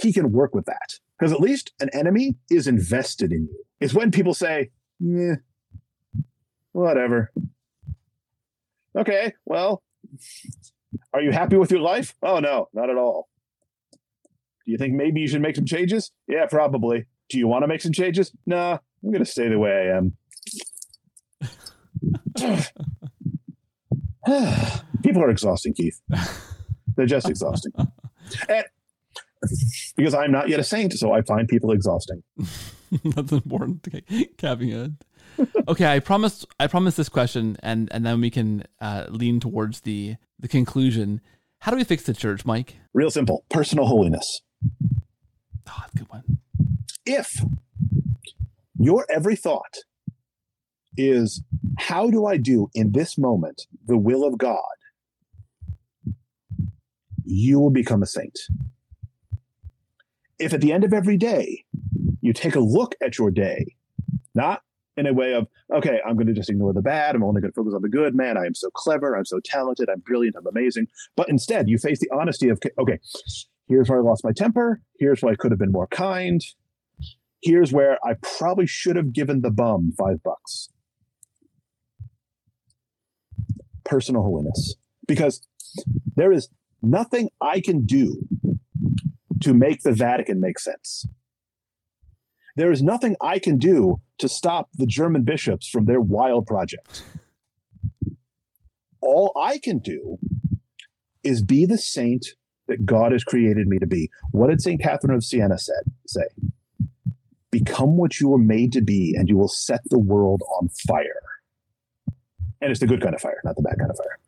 He 0.00 0.12
can 0.12 0.32
work 0.32 0.54
with 0.54 0.66
that. 0.66 0.98
Because 1.18 1.32
at 1.32 1.40
least 1.40 1.72
an 1.80 1.88
enemy 1.92 2.36
is 2.50 2.66
invested 2.66 3.32
in 3.32 3.42
you. 3.42 3.64
It's 3.80 3.94
when 3.94 4.10
people 4.10 4.34
say, 4.34 4.70
"Yeah, 4.98 5.36
whatever." 6.72 7.32
Okay, 8.96 9.32
well, 9.46 9.82
are 11.14 11.22
you 11.22 11.32
happy 11.32 11.56
with 11.56 11.70
your 11.70 11.80
life? 11.80 12.14
Oh 12.22 12.40
no, 12.40 12.68
not 12.72 12.90
at 12.90 12.96
all. 12.96 13.28
Do 14.64 14.70
you 14.70 14.78
think 14.78 14.94
maybe 14.94 15.20
you 15.20 15.28
should 15.28 15.42
make 15.42 15.56
some 15.56 15.64
changes? 15.64 16.12
Yeah, 16.28 16.46
probably. 16.46 17.06
Do 17.28 17.38
you 17.38 17.48
want 17.48 17.62
to 17.62 17.68
make 17.68 17.80
some 17.80 17.92
changes? 17.92 18.32
Nah, 18.46 18.78
I'm 19.04 19.12
to 19.12 19.24
stay 19.24 19.48
the 19.48 19.58
way 19.58 19.90
I 19.90 19.96
am. 19.96 20.16
People 25.02 25.22
are 25.22 25.30
exhausting, 25.30 25.74
Keith. 25.74 26.00
They're 26.96 27.06
just 27.06 27.28
exhausting. 27.28 27.72
And 28.48 28.64
because 29.96 30.14
I'm 30.14 30.30
not 30.30 30.48
yet 30.48 30.60
a 30.60 30.64
saint, 30.64 30.92
so 30.92 31.12
I 31.12 31.22
find 31.22 31.48
people 31.48 31.72
exhausting. 31.72 32.22
That's 33.04 33.32
important 33.32 33.86
caveat. 34.36 34.90
okay, 35.66 35.86
I 35.86 35.98
promise. 35.98 36.44
I 36.60 36.66
promise 36.66 36.96
this 36.96 37.08
question, 37.08 37.56
and 37.62 37.88
and 37.92 38.04
then 38.04 38.20
we 38.20 38.30
can 38.30 38.64
uh, 38.80 39.06
lean 39.08 39.40
towards 39.40 39.80
the 39.80 40.16
the 40.38 40.48
conclusion. 40.48 41.20
How 41.60 41.70
do 41.70 41.76
we 41.76 41.84
fix 41.84 42.02
the 42.02 42.12
church, 42.12 42.44
Mike? 42.44 42.76
Real 42.92 43.10
simple: 43.10 43.44
personal 43.48 43.86
holiness. 43.86 44.42
Oh, 45.68 45.84
good 45.96 46.08
one. 46.10 46.38
If 47.06 47.28
your 48.78 49.06
every 49.10 49.36
thought 49.36 49.78
is 50.96 51.42
how 51.78 52.10
do 52.10 52.26
I 52.26 52.36
do 52.36 52.68
in 52.74 52.92
this 52.92 53.16
moment 53.18 53.62
the 53.86 53.98
will 53.98 54.24
of 54.24 54.38
God? 54.38 54.60
You 57.24 57.60
will 57.60 57.70
become 57.70 58.02
a 58.02 58.06
saint. 58.06 58.38
If 60.38 60.52
at 60.52 60.60
the 60.60 60.72
end 60.72 60.84
of 60.84 60.92
every 60.92 61.16
day 61.16 61.64
you 62.20 62.32
take 62.32 62.56
a 62.56 62.60
look 62.60 62.94
at 63.02 63.18
your 63.18 63.30
day, 63.30 63.76
not 64.34 64.62
in 64.96 65.06
a 65.06 65.12
way 65.12 65.34
of, 65.34 65.46
okay, 65.72 66.00
I'm 66.06 66.14
going 66.16 66.26
to 66.26 66.32
just 66.32 66.50
ignore 66.50 66.72
the 66.72 66.82
bad. 66.82 67.14
I'm 67.14 67.22
only 67.22 67.40
going 67.40 67.52
to 67.52 67.54
focus 67.54 67.74
on 67.74 67.82
the 67.82 67.88
good. 67.88 68.14
Man, 68.14 68.36
I 68.36 68.44
am 68.44 68.54
so 68.54 68.70
clever. 68.70 69.16
I'm 69.16 69.24
so 69.24 69.40
talented. 69.44 69.88
I'm 69.88 70.00
brilliant. 70.00 70.36
I'm 70.36 70.46
amazing. 70.46 70.88
But 71.16 71.28
instead, 71.28 71.68
you 71.68 71.78
face 71.78 72.00
the 72.00 72.10
honesty 72.12 72.48
of, 72.48 72.60
okay, 72.78 72.98
here's 73.68 73.88
where 73.88 74.00
I 74.00 74.02
lost 74.02 74.24
my 74.24 74.32
temper. 74.32 74.82
Here's 74.98 75.22
where 75.22 75.32
I 75.32 75.36
could 75.36 75.50
have 75.50 75.58
been 75.58 75.72
more 75.72 75.86
kind. 75.86 76.44
Here's 77.42 77.72
where 77.72 77.98
I 78.04 78.14
probably 78.38 78.66
should 78.66 78.96
have 78.96 79.12
given 79.12 79.40
the 79.40 79.50
bum 79.50 79.92
five 79.98 80.22
bucks. 80.22 80.68
Personal 83.92 84.22
holiness 84.22 84.76
because 85.06 85.46
there 86.16 86.32
is 86.32 86.48
nothing 86.80 87.28
I 87.42 87.60
can 87.60 87.84
do 87.84 88.26
to 89.42 89.52
make 89.52 89.82
the 89.82 89.92
Vatican 89.92 90.40
make 90.40 90.58
sense. 90.58 91.06
There 92.56 92.72
is 92.72 92.82
nothing 92.82 93.16
I 93.20 93.38
can 93.38 93.58
do 93.58 94.00
to 94.16 94.30
stop 94.30 94.70
the 94.74 94.86
German 94.86 95.24
bishops 95.24 95.68
from 95.68 95.84
their 95.84 96.00
wild 96.00 96.46
project. 96.46 97.02
All 99.02 99.32
I 99.36 99.58
can 99.58 99.78
do 99.78 100.18
is 101.22 101.42
be 101.42 101.66
the 101.66 101.78
saint 101.78 102.28
that 102.68 102.86
God 102.86 103.12
has 103.12 103.24
created 103.24 103.66
me 103.68 103.78
to 103.78 103.86
be. 103.86 104.10
What 104.30 104.48
did 104.48 104.62
St. 104.62 104.80
Catherine 104.80 105.14
of 105.14 105.22
Siena 105.22 105.58
said, 105.58 105.82
say? 106.06 106.24
Become 107.50 107.98
what 107.98 108.20
you 108.20 108.30
were 108.30 108.38
made 108.38 108.72
to 108.72 108.80
be, 108.80 109.14
and 109.18 109.28
you 109.28 109.36
will 109.36 109.48
set 109.48 109.80
the 109.90 109.98
world 109.98 110.40
on 110.58 110.70
fire. 110.88 111.21
And 112.62 112.70
it's 112.70 112.78
the 112.78 112.86
good 112.86 113.02
kind 113.02 113.12
of 113.12 113.20
fire, 113.20 113.40
not 113.44 113.56
the 113.56 113.62
bad 113.62 113.76
kind 113.76 113.90
of 113.90 113.96
fire. 113.96 114.18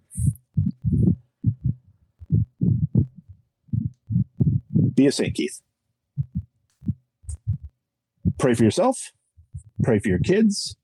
Be 4.93 5.07
a 5.07 5.13
saint, 5.13 5.35
Keith. 5.35 5.61
Pray 8.39 8.55
for 8.55 8.65
yourself, 8.65 9.13
pray 9.85 10.01
for 10.01 10.09
your 10.09 10.19
kids, 10.19 10.77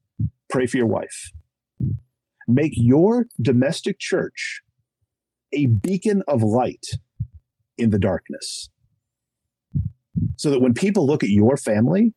pray 0.49 0.67
for 0.67 0.77
your 0.77 0.87
wife. 0.87 1.33
Make 2.47 2.73
your 2.77 3.27
domestic 3.43 3.99
church 3.99 4.63
a 5.53 5.67
beacon 5.67 6.23
of 6.29 6.45
light 6.45 6.87
in 7.77 7.91
the 7.91 7.99
darkness. 7.99 8.71
So 10.37 10.51
that 10.51 10.61
when 10.61 10.75
people 10.75 11.05
look 11.05 11.25
at 11.25 11.31
your 11.31 11.57
family, 11.57 12.15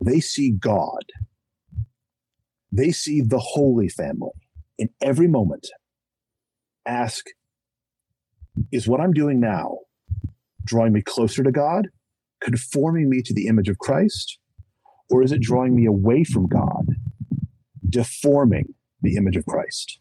they 0.00 0.20
see 0.20 0.50
God. 0.50 1.04
They 2.76 2.92
see 2.92 3.22
the 3.22 3.38
Holy 3.38 3.88
Family 3.88 4.32
in 4.78 4.90
every 5.00 5.28
moment. 5.28 5.66
Ask, 6.84 7.24
is 8.70 8.86
what 8.86 9.00
I'm 9.00 9.12
doing 9.12 9.40
now 9.40 9.78
drawing 10.64 10.92
me 10.92 11.00
closer 11.00 11.42
to 11.42 11.52
God, 11.52 11.88
conforming 12.40 13.08
me 13.08 13.22
to 13.22 13.32
the 13.32 13.46
image 13.46 13.68
of 13.68 13.78
Christ, 13.78 14.38
or 15.08 15.22
is 15.22 15.32
it 15.32 15.40
drawing 15.40 15.74
me 15.76 15.86
away 15.86 16.24
from 16.24 16.48
God, 16.48 16.96
deforming 17.88 18.74
the 19.00 19.14
image 19.14 19.36
of 19.36 19.46
Christ? 19.46 19.98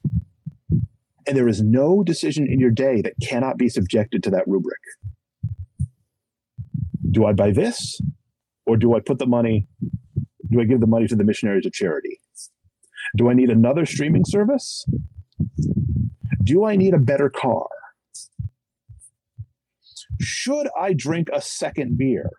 And 1.28 1.38
there 1.38 1.48
is 1.48 1.62
no 1.62 2.04
decision 2.04 2.48
in 2.48 2.60
your 2.60 2.72
day 2.72 3.02
that 3.02 3.14
cannot 3.22 3.58
be 3.58 3.70
subjected 3.70 4.22
to 4.24 4.32
that 4.32 4.48
rubric. 4.48 4.82
Do 7.12 7.26
I 7.26 7.34
buy 7.34 7.52
this? 7.52 8.02
Or 8.66 8.76
do 8.76 8.96
I 8.96 9.00
put 9.00 9.20
the 9.20 9.28
money, 9.28 9.68
do 10.50 10.60
I 10.60 10.66
give 10.66 10.82
the 10.82 10.88
money 10.88 11.08
to 11.08 11.16
the 11.16 11.24
missionaries 11.24 11.68
of 11.68 11.72
charity? 11.72 12.20
Do 13.16 13.30
I 13.30 13.34
need 13.34 13.50
another 13.50 13.86
streaming 13.86 14.26
service? 14.26 14.86
Do 16.44 16.66
I 16.66 16.76
need 16.76 16.94
a 16.94 17.00
better 17.00 17.30
car? 17.30 17.68
Should 20.20 20.68
I 20.80 20.94
drink 20.94 21.30
a 21.34 21.42
second 21.42 21.98
beer? 21.98 22.30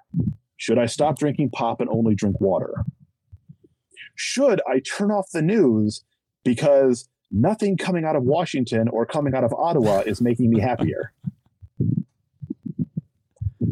Should 0.56 0.78
I 0.78 0.86
stop 0.86 1.18
drinking 1.18 1.50
pop 1.50 1.80
and 1.80 1.88
only 1.90 2.14
drink 2.14 2.40
water? 2.40 2.84
Should 4.14 4.60
I 4.68 4.80
turn 4.80 5.10
off 5.10 5.30
the 5.32 5.42
news 5.42 6.02
because 6.44 7.08
nothing 7.30 7.76
coming 7.76 8.04
out 8.04 8.16
of 8.16 8.22
Washington 8.22 8.88
or 8.88 9.04
coming 9.04 9.34
out 9.34 9.44
of 9.44 9.52
Ottawa 9.52 10.00
is 10.00 10.20
making 10.20 10.50
me 10.50 10.60
happier? 10.60 11.12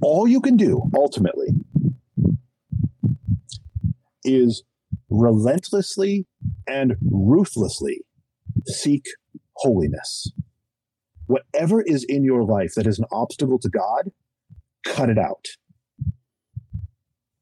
All 0.03 0.29
you 0.29 0.41
can 0.41 0.57
do 0.57 0.91
ultimately 0.95 1.49
is 4.23 4.65
relentlessly 5.09 6.27
and 6.67 6.97
ruthlessly 7.11 8.01
seek 8.67 9.05
holiness. 9.57 10.33
Whatever 11.27 11.83
is 11.83 12.05
in 12.05 12.25
your 12.25 12.45
life 12.45 12.75
that 12.77 12.87
is 12.87 12.99
an 12.99 13.07
obstacle 13.11 13.59
to 13.61 13.69
God, 13.69 14.11
cut 14.85 15.09
it 15.09 15.19
out. 15.19 15.47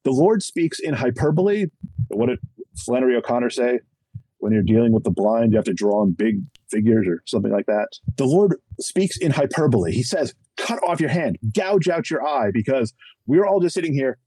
The 0.04 0.12
Lord 0.12 0.42
speaks 0.42 0.78
in 0.78 0.94
hyperbole. 0.94 1.66
What 2.08 2.26
did 2.26 2.38
Flannery 2.84 3.16
O'Connor 3.16 3.50
say? 3.50 3.80
When 4.38 4.52
you're 4.52 4.62
dealing 4.62 4.92
with 4.92 5.04
the 5.04 5.10
blind, 5.10 5.52
you 5.52 5.56
have 5.56 5.64
to 5.66 5.72
draw 5.72 6.00
on 6.02 6.12
big 6.12 6.42
figures 6.68 7.06
or 7.06 7.22
something 7.26 7.52
like 7.52 7.66
that. 7.66 7.88
The 8.16 8.24
Lord 8.24 8.56
speaks 8.80 9.16
in 9.16 9.30
hyperbole. 9.30 9.92
He 9.92 10.02
says, 10.02 10.34
cut 10.56 10.80
off 10.84 11.00
your 11.00 11.10
hand, 11.10 11.38
gouge 11.54 11.88
out 11.88 12.10
your 12.10 12.26
eye, 12.26 12.50
because 12.52 12.92
we're 13.26 13.46
all 13.46 13.60
just 13.60 13.74
sitting 13.74 13.94
here 13.94 14.18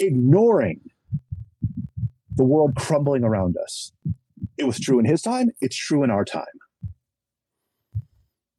ignoring 0.00 0.80
the 2.38 2.44
world 2.44 2.76
crumbling 2.76 3.24
around 3.24 3.56
us. 3.62 3.92
It 4.56 4.64
was 4.64 4.78
true 4.78 4.98
in 4.98 5.04
his 5.04 5.20
time, 5.20 5.50
it's 5.60 5.76
true 5.76 6.02
in 6.04 6.10
our 6.10 6.24
time. 6.24 6.46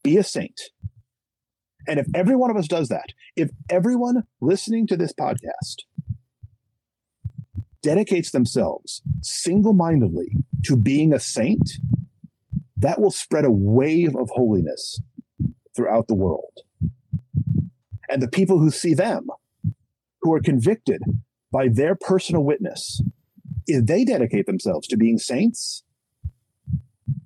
Be 0.03 0.17
a 0.17 0.23
saint. 0.23 0.61
And 1.87 1.97
if 1.97 2.05
every 2.13 2.35
one 2.35 2.51
of 2.51 2.57
us 2.57 2.67
does 2.67 2.89
that, 2.89 3.07
if 3.35 3.49
everyone 3.69 4.23
listening 4.41 4.85
to 4.87 4.97
this 4.97 5.13
podcast 5.13 5.83
dedicates 7.81 8.31
themselves 8.31 9.01
single 9.21 9.73
mindedly 9.73 10.33
to 10.65 10.75
being 10.75 11.13
a 11.13 11.19
saint, 11.19 11.71
that 12.75 12.99
will 12.99 13.11
spread 13.11 13.45
a 13.45 13.51
wave 13.51 14.15
of 14.15 14.29
holiness 14.33 15.01
throughout 15.75 16.07
the 16.07 16.15
world. 16.15 16.59
And 18.09 18.21
the 18.21 18.27
people 18.27 18.59
who 18.59 18.71
see 18.71 18.93
them, 18.93 19.27
who 20.21 20.33
are 20.33 20.41
convicted 20.41 21.01
by 21.51 21.69
their 21.69 21.95
personal 21.95 22.43
witness, 22.43 23.01
they 23.77 24.03
dedicate 24.03 24.45
themselves 24.45 24.87
to 24.87 24.97
being 24.97 25.17
saints, 25.17 25.83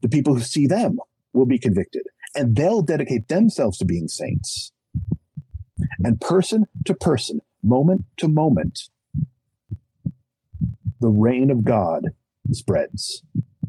the 0.01 0.09
people 0.09 0.35
who 0.35 0.41
see 0.41 0.67
them 0.67 0.99
will 1.33 1.45
be 1.45 1.57
convicted 1.57 2.03
and 2.35 2.55
they'll 2.55 2.81
dedicate 2.81 3.27
themselves 3.27 3.77
to 3.77 3.85
being 3.85 4.07
saints. 4.07 4.71
And 6.03 6.19
person 6.19 6.65
to 6.85 6.93
person, 6.93 7.41
moment 7.63 8.05
to 8.17 8.27
moment, 8.27 8.89
the 10.99 11.09
reign 11.09 11.51
of 11.51 11.63
God 11.63 12.09
spreads. 12.51 13.23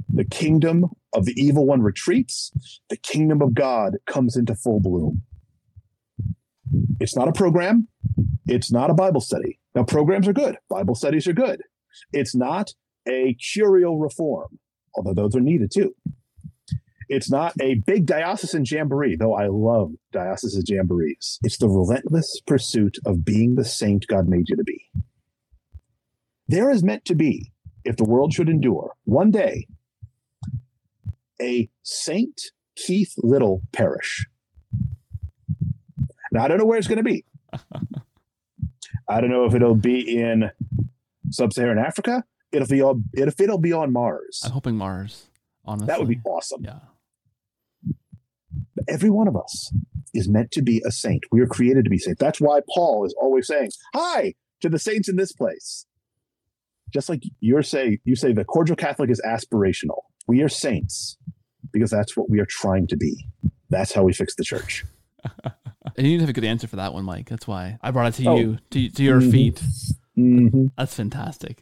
The 0.09 0.25
kingdom 0.25 0.91
of 1.13 1.25
the 1.25 1.35
evil 1.37 1.67
one 1.67 1.83
retreats, 1.83 2.53
the 2.89 2.97
kingdom 2.97 3.43
of 3.43 3.55
God 3.55 3.97
comes 4.07 4.37
into 4.37 4.55
full 4.55 4.81
bloom. 4.81 5.23
It's 7.01 7.17
not 7.17 7.29
a 7.29 7.33
program, 7.33 7.89
it's 8.47 8.71
not 8.71 8.91
a 8.91 8.95
Bible 8.95 9.21
study. 9.21 9.59
Now, 9.75 9.85
programs 9.85 10.29
are 10.29 10.33
good, 10.33 10.57
Bible 10.69 10.95
studies 10.95 11.27
are 11.27 11.33
good. 11.33 11.63
It's 12.13 12.35
not 12.35 12.73
a 13.07 13.35
curial 13.35 13.99
reform, 13.99 14.59
although 14.95 15.15
those 15.15 15.37
are 15.37 15.41
needed 15.41 15.71
too. 15.73 15.95
It's 17.09 17.31
not 17.31 17.53
a 17.61 17.75
big 17.87 18.07
diocesan 18.07 18.65
jamboree, 18.67 19.17
though 19.17 19.35
I 19.35 19.49
love 19.49 19.93
diocesan 20.13 20.65
jamborees. 20.67 21.39
It's 21.43 21.59
the 21.59 21.69
relentless 21.69 22.41
pursuit 22.47 22.97
of 23.05 23.25
being 23.25 23.57
the 23.57 23.65
saint 23.65 24.07
God 24.07 24.27
made 24.27 24.49
you 24.49 24.57
to 24.57 24.65
be. 24.65 24.91
There 26.49 26.71
is 26.71 26.83
meant 26.83 27.05
to 27.07 27.15
be, 27.15 27.53
if 27.85 27.97
the 27.97 28.05
world 28.05 28.33
should 28.33 28.49
endure, 28.49 28.93
one 29.05 29.31
day, 29.31 29.67
a 31.41 31.69
Saint 31.83 32.41
Keith 32.77 33.15
Little 33.19 33.63
parish. 33.73 34.27
Now, 36.33 36.45
I 36.45 36.49
don't 36.49 36.59
know 36.59 36.65
where 36.65 36.79
it's 36.79 36.89
going 36.89 36.99
to 36.99 37.05
be. 37.05 37.25
I 39.09 39.21
don't 39.21 39.31
know 39.31 39.45
if 39.45 39.55
it'll 39.55 39.75
be 39.75 40.19
in 40.19 40.51
sub-Saharan 41.31 41.79
Africa. 41.79 42.25
It'll 42.53 42.69
be 42.69 42.83
on. 42.83 43.05
If 43.15 43.41
it'll 43.41 43.59
be 43.59 43.73
on 43.73 43.93
Mars. 43.93 44.41
I'm 44.45 44.53
hoping 44.53 44.77
Mars. 44.77 45.27
Honestly, 45.65 45.87
that 45.87 45.99
would 45.99 46.09
be 46.09 46.21
awesome. 46.25 46.63
Yeah. 46.65 46.79
Every 48.89 49.11
one 49.11 49.29
of 49.29 49.37
us 49.37 49.73
is 50.13 50.29
meant 50.29 50.51
to 50.53 50.63
be 50.63 50.83
a 50.87 50.91
saint. 50.93 51.25
We 51.33 51.41
are 51.41 51.47
created 51.47 51.85
to 51.85 51.91
be 51.91 51.99
saints. 51.99 52.21
That's 52.21 52.41
why 52.41 52.61
Paul 52.73 53.05
is 53.07 53.15
always 53.21 53.47
saying, 53.47 53.71
"Hi 53.95 54.35
to 54.61 54.69
the 54.69 54.79
saints 54.79 55.09
in 55.09 55.17
this 55.17 55.33
place." 55.33 55.87
Just 56.93 57.09
like 57.09 57.23
you're 57.41 57.63
saying, 57.63 57.99
you 58.05 58.15
say 58.15 58.33
the 58.33 58.45
cordial 58.45 58.77
Catholic 58.77 59.11
is 59.11 59.21
aspirational. 59.27 60.03
We 60.29 60.43
are 60.43 60.49
saints 60.49 61.17
because 61.73 61.91
that's 61.91 62.17
what 62.17 62.31
we 62.31 62.39
are 62.41 62.47
trying 62.47 62.87
to 62.89 62.97
be. 62.97 63.27
That's 63.71 63.93
how 63.93 64.05
we 64.05 64.13
fix 64.13 64.35
the 64.37 64.45
church. 64.45 64.85
And 65.97 66.07
you 66.09 66.17
to 66.17 66.23
have 66.23 66.31
a 66.31 66.33
good 66.33 66.45
answer 66.45 66.67
for 66.67 66.77
that 66.77 66.93
one, 66.95 67.05
Mike. 67.05 67.29
That's 67.29 67.47
why 67.47 67.79
I 67.81 67.91
brought 67.93 68.09
it 68.19 68.23
to 68.25 68.29
Oh. 68.31 68.37
you, 68.37 68.59
to, 68.71 68.89
to 68.89 69.03
your 69.05 69.21
Mhm. 69.21 69.31
feet. 69.31 69.63
Mm-hmm. 70.17 70.67
That's 70.79 70.95
fantastic. 70.95 71.59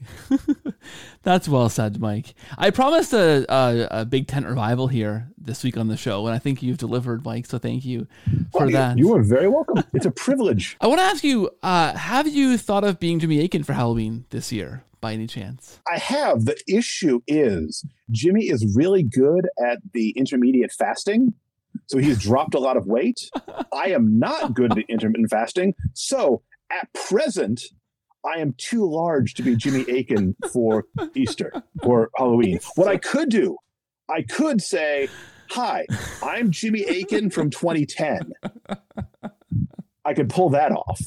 That's 1.23 1.49
well 1.49 1.69
said, 1.70 2.01
Mike. 2.01 2.35
I 2.59 2.70
promised 2.70 3.15
a, 3.15 3.47
a 3.49 4.01
a 4.03 4.05
big 4.05 4.27
tent 4.27 4.47
revival 4.47 4.89
here 4.89 5.29
this 5.39 5.65
week 5.65 5.79
on 5.79 5.89
the 5.89 5.97
show, 5.97 6.27
and 6.27 6.35
I 6.35 6.39
think 6.39 6.62
you've 6.62 6.77
delivered, 6.77 7.24
Mike. 7.24 7.47
So 7.47 7.59
thank 7.59 7.85
you 7.85 8.07
for 8.53 8.70
that. 8.70 8.99
You 8.99 9.15
are 9.15 9.23
very 9.23 9.49
welcome. 9.49 9.83
It's 9.95 10.05
a 10.05 10.11
privilege. 10.11 10.77
I 10.81 10.87
want 10.87 11.01
to 11.01 11.05
ask 11.05 11.24
you: 11.24 11.51
uh, 11.62 11.97
Have 11.97 12.29
you 12.29 12.59
thought 12.59 12.85
of 12.85 13.01
being 13.01 13.19
Jimmy 13.20 13.43
Akin 13.43 13.62
for 13.62 13.73
Halloween 13.73 14.27
this 14.29 14.53
year, 14.53 14.85
by 15.01 15.15
any 15.15 15.27
chance? 15.27 15.81
I 15.91 15.99
have. 15.99 16.45
The 16.45 16.57
issue 16.69 17.20
is 17.27 17.87
Jimmy 18.11 18.51
is 18.51 18.74
really 18.77 19.03
good 19.03 19.49
at 19.65 19.79
the 19.95 20.11
intermediate 20.11 20.73
fasting. 20.73 21.33
So 21.87 21.97
he's 21.99 22.19
dropped 22.23 22.55
a 22.55 22.61
lot 22.61 22.77
of 22.77 22.87
weight. 22.87 23.31
I 23.73 23.89
am 23.89 24.19
not 24.19 24.53
good 24.55 24.73
at 24.73 24.85
intermittent 24.91 25.31
fasting. 25.31 25.74
So 25.95 26.43
at 26.70 26.93
present, 26.93 27.62
I 28.24 28.39
am 28.39 28.55
too 28.57 28.89
large 28.89 29.35
to 29.35 29.43
be 29.43 29.57
Jimmy 29.57 29.82
Akin 29.82 30.36
for 30.53 30.85
Easter 31.15 31.53
or 31.82 32.11
Halloween. 32.16 32.61
What 32.77 32.89
I 32.89 32.97
could 32.97 33.28
do, 33.31 33.57
I 34.09 34.23
could 34.23 34.62
say, 34.62 35.09
Hi, 35.51 35.86
I'm 36.23 36.51
Jimmy 36.51 36.82
Akin 36.85 37.31
from 37.31 37.51
2010. 37.51 38.32
I 40.05 40.15
could 40.15 40.31
pull 40.31 40.51
that 40.51 40.73
off. 40.73 41.01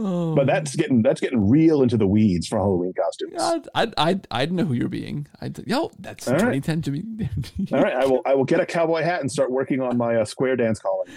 Oh, 0.00 0.36
But 0.36 0.46
that's 0.46 0.76
getting 0.76 1.02
that's 1.02 1.20
getting 1.20 1.48
real 1.48 1.82
into 1.82 1.96
the 1.96 2.06
weeds 2.06 2.46
for 2.46 2.56
Halloween 2.58 2.92
costumes. 2.92 3.34
God, 3.36 3.68
I'd, 3.74 3.94
I'd, 3.98 4.28
I'd 4.30 4.52
know 4.52 4.64
who 4.64 4.74
you're 4.74 4.88
being. 4.88 5.26
I'd, 5.40 5.58
yo, 5.66 5.90
that's 5.98 6.28
All 6.28 6.34
right. 6.34 6.62
2010 6.62 6.82
Jimmy. 6.82 7.28
All 7.72 7.82
right, 7.82 7.94
I 7.94 8.06
will 8.06 8.22
I 8.24 8.34
will 8.34 8.44
get 8.44 8.60
a 8.60 8.66
cowboy 8.66 9.02
hat 9.02 9.20
and 9.20 9.30
start 9.30 9.50
working 9.50 9.80
on 9.80 9.96
my 9.98 10.14
uh, 10.14 10.24
square 10.24 10.54
dance 10.54 10.78
calling. 10.78 11.10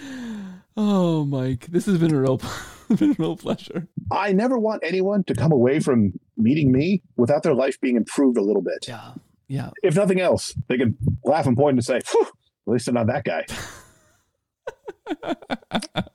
Oh, 0.76 1.24
Mike, 1.24 1.66
this 1.66 1.86
has 1.86 1.98
been 1.98 2.12
a 2.12 2.20
real, 2.20 2.40
been 2.96 3.12
a 3.12 3.16
real 3.18 3.36
pleasure. 3.36 3.86
I 4.10 4.32
never 4.32 4.58
want 4.58 4.82
anyone 4.84 5.22
to 5.24 5.34
come 5.34 5.52
away 5.52 5.78
from 5.78 6.14
meeting 6.36 6.72
me 6.72 7.02
without 7.16 7.44
their 7.44 7.54
life 7.54 7.80
being 7.80 7.96
improved 7.96 8.36
a 8.36 8.42
little 8.42 8.62
bit. 8.62 8.86
Yeah, 8.88 9.12
yeah. 9.46 9.70
If 9.84 9.94
nothing 9.94 10.20
else, 10.20 10.54
they 10.68 10.78
can 10.78 10.96
laugh 11.24 11.46
and 11.46 11.56
point 11.56 11.74
and 11.76 11.84
say, 11.84 12.00
Phew, 12.04 12.22
at 12.22 12.72
least 12.72 12.88
I'm 12.88 12.94
not 12.94 13.06
that 13.06 13.24
guy. 13.24 13.46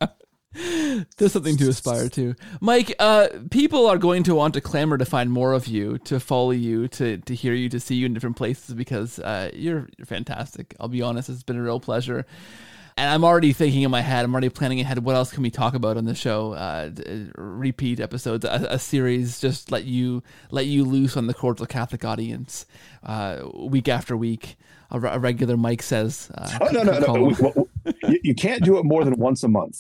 There's 1.18 1.34
something 1.34 1.58
to 1.58 1.70
aspire 1.70 2.10
to, 2.10 2.36
Mike. 2.62 2.94
Uh, 3.00 3.28
people 3.52 3.86
are 3.88 3.98
going 3.98 4.24
to 4.24 4.34
want 4.36 4.54
to 4.56 4.62
clamor 4.62 4.98
to 4.98 5.06
find 5.06 5.32
more 5.32 5.54
of 5.54 5.68
you, 5.68 5.98
to 6.00 6.20
follow 6.20 6.52
you, 6.52 6.88
to 6.90 7.18
to 7.18 7.36
hear 7.36 7.54
you, 7.54 7.70
to 7.70 7.80
see 7.80 7.96
you 7.96 8.06
in 8.06 8.14
different 8.14 8.36
places 8.38 8.74
because 8.74 9.20
uh, 9.20 9.52
you're 9.54 9.88
you're 9.98 10.06
fantastic. 10.06 10.76
I'll 10.80 10.88
be 10.88 11.02
honest; 11.02 11.30
it's 11.30 11.44
been 11.44 11.58
a 11.58 11.62
real 11.62 11.80
pleasure. 11.80 12.26
And 13.00 13.12
I'm 13.12 13.24
already 13.24 13.54
thinking 13.54 13.84
in 13.84 13.92
my 13.92 14.02
head. 14.02 14.26
I'm 14.26 14.34
already 14.34 14.50
planning 14.50 14.80
ahead. 14.82 14.98
What 15.04 15.16
else 15.16 15.32
can 15.32 15.44
we 15.44 15.52
talk 15.52 15.76
about 15.76 15.98
on 15.98 16.06
the 16.06 16.16
show? 16.16 16.54
Uh, 16.54 16.90
repeat 17.36 18.00
episodes, 18.00 18.44
a, 18.44 18.68
a 18.72 18.80
series. 18.80 19.40
Just 19.40 19.72
let 19.72 19.84
you 19.84 20.24
let 20.50 20.66
you 20.66 20.84
loose 20.84 21.16
on 21.16 21.28
the 21.28 21.36
cordial 21.36 21.68
Catholic 21.68 22.04
audience, 22.04 22.66
uh, 23.04 23.44
week 23.54 23.88
after 23.88 24.18
week. 24.18 24.58
A, 24.90 25.00
a 25.00 25.20
regular 25.20 25.58
Mike 25.58 25.84
says. 25.84 26.32
Uh, 26.34 26.58
Oh 26.62 26.70
no 26.72 26.82
no 26.82 26.98
no! 27.00 27.68
Call- 27.94 27.96
We- 28.02 28.08
we- 28.10 28.14
you, 28.16 28.20
you 28.24 28.36
can't 28.36 28.64
do 28.64 28.78
it 28.78 28.86
more 28.86 29.04
than 29.04 29.16
once 29.28 29.44
a 29.44 29.48
month. 29.48 29.78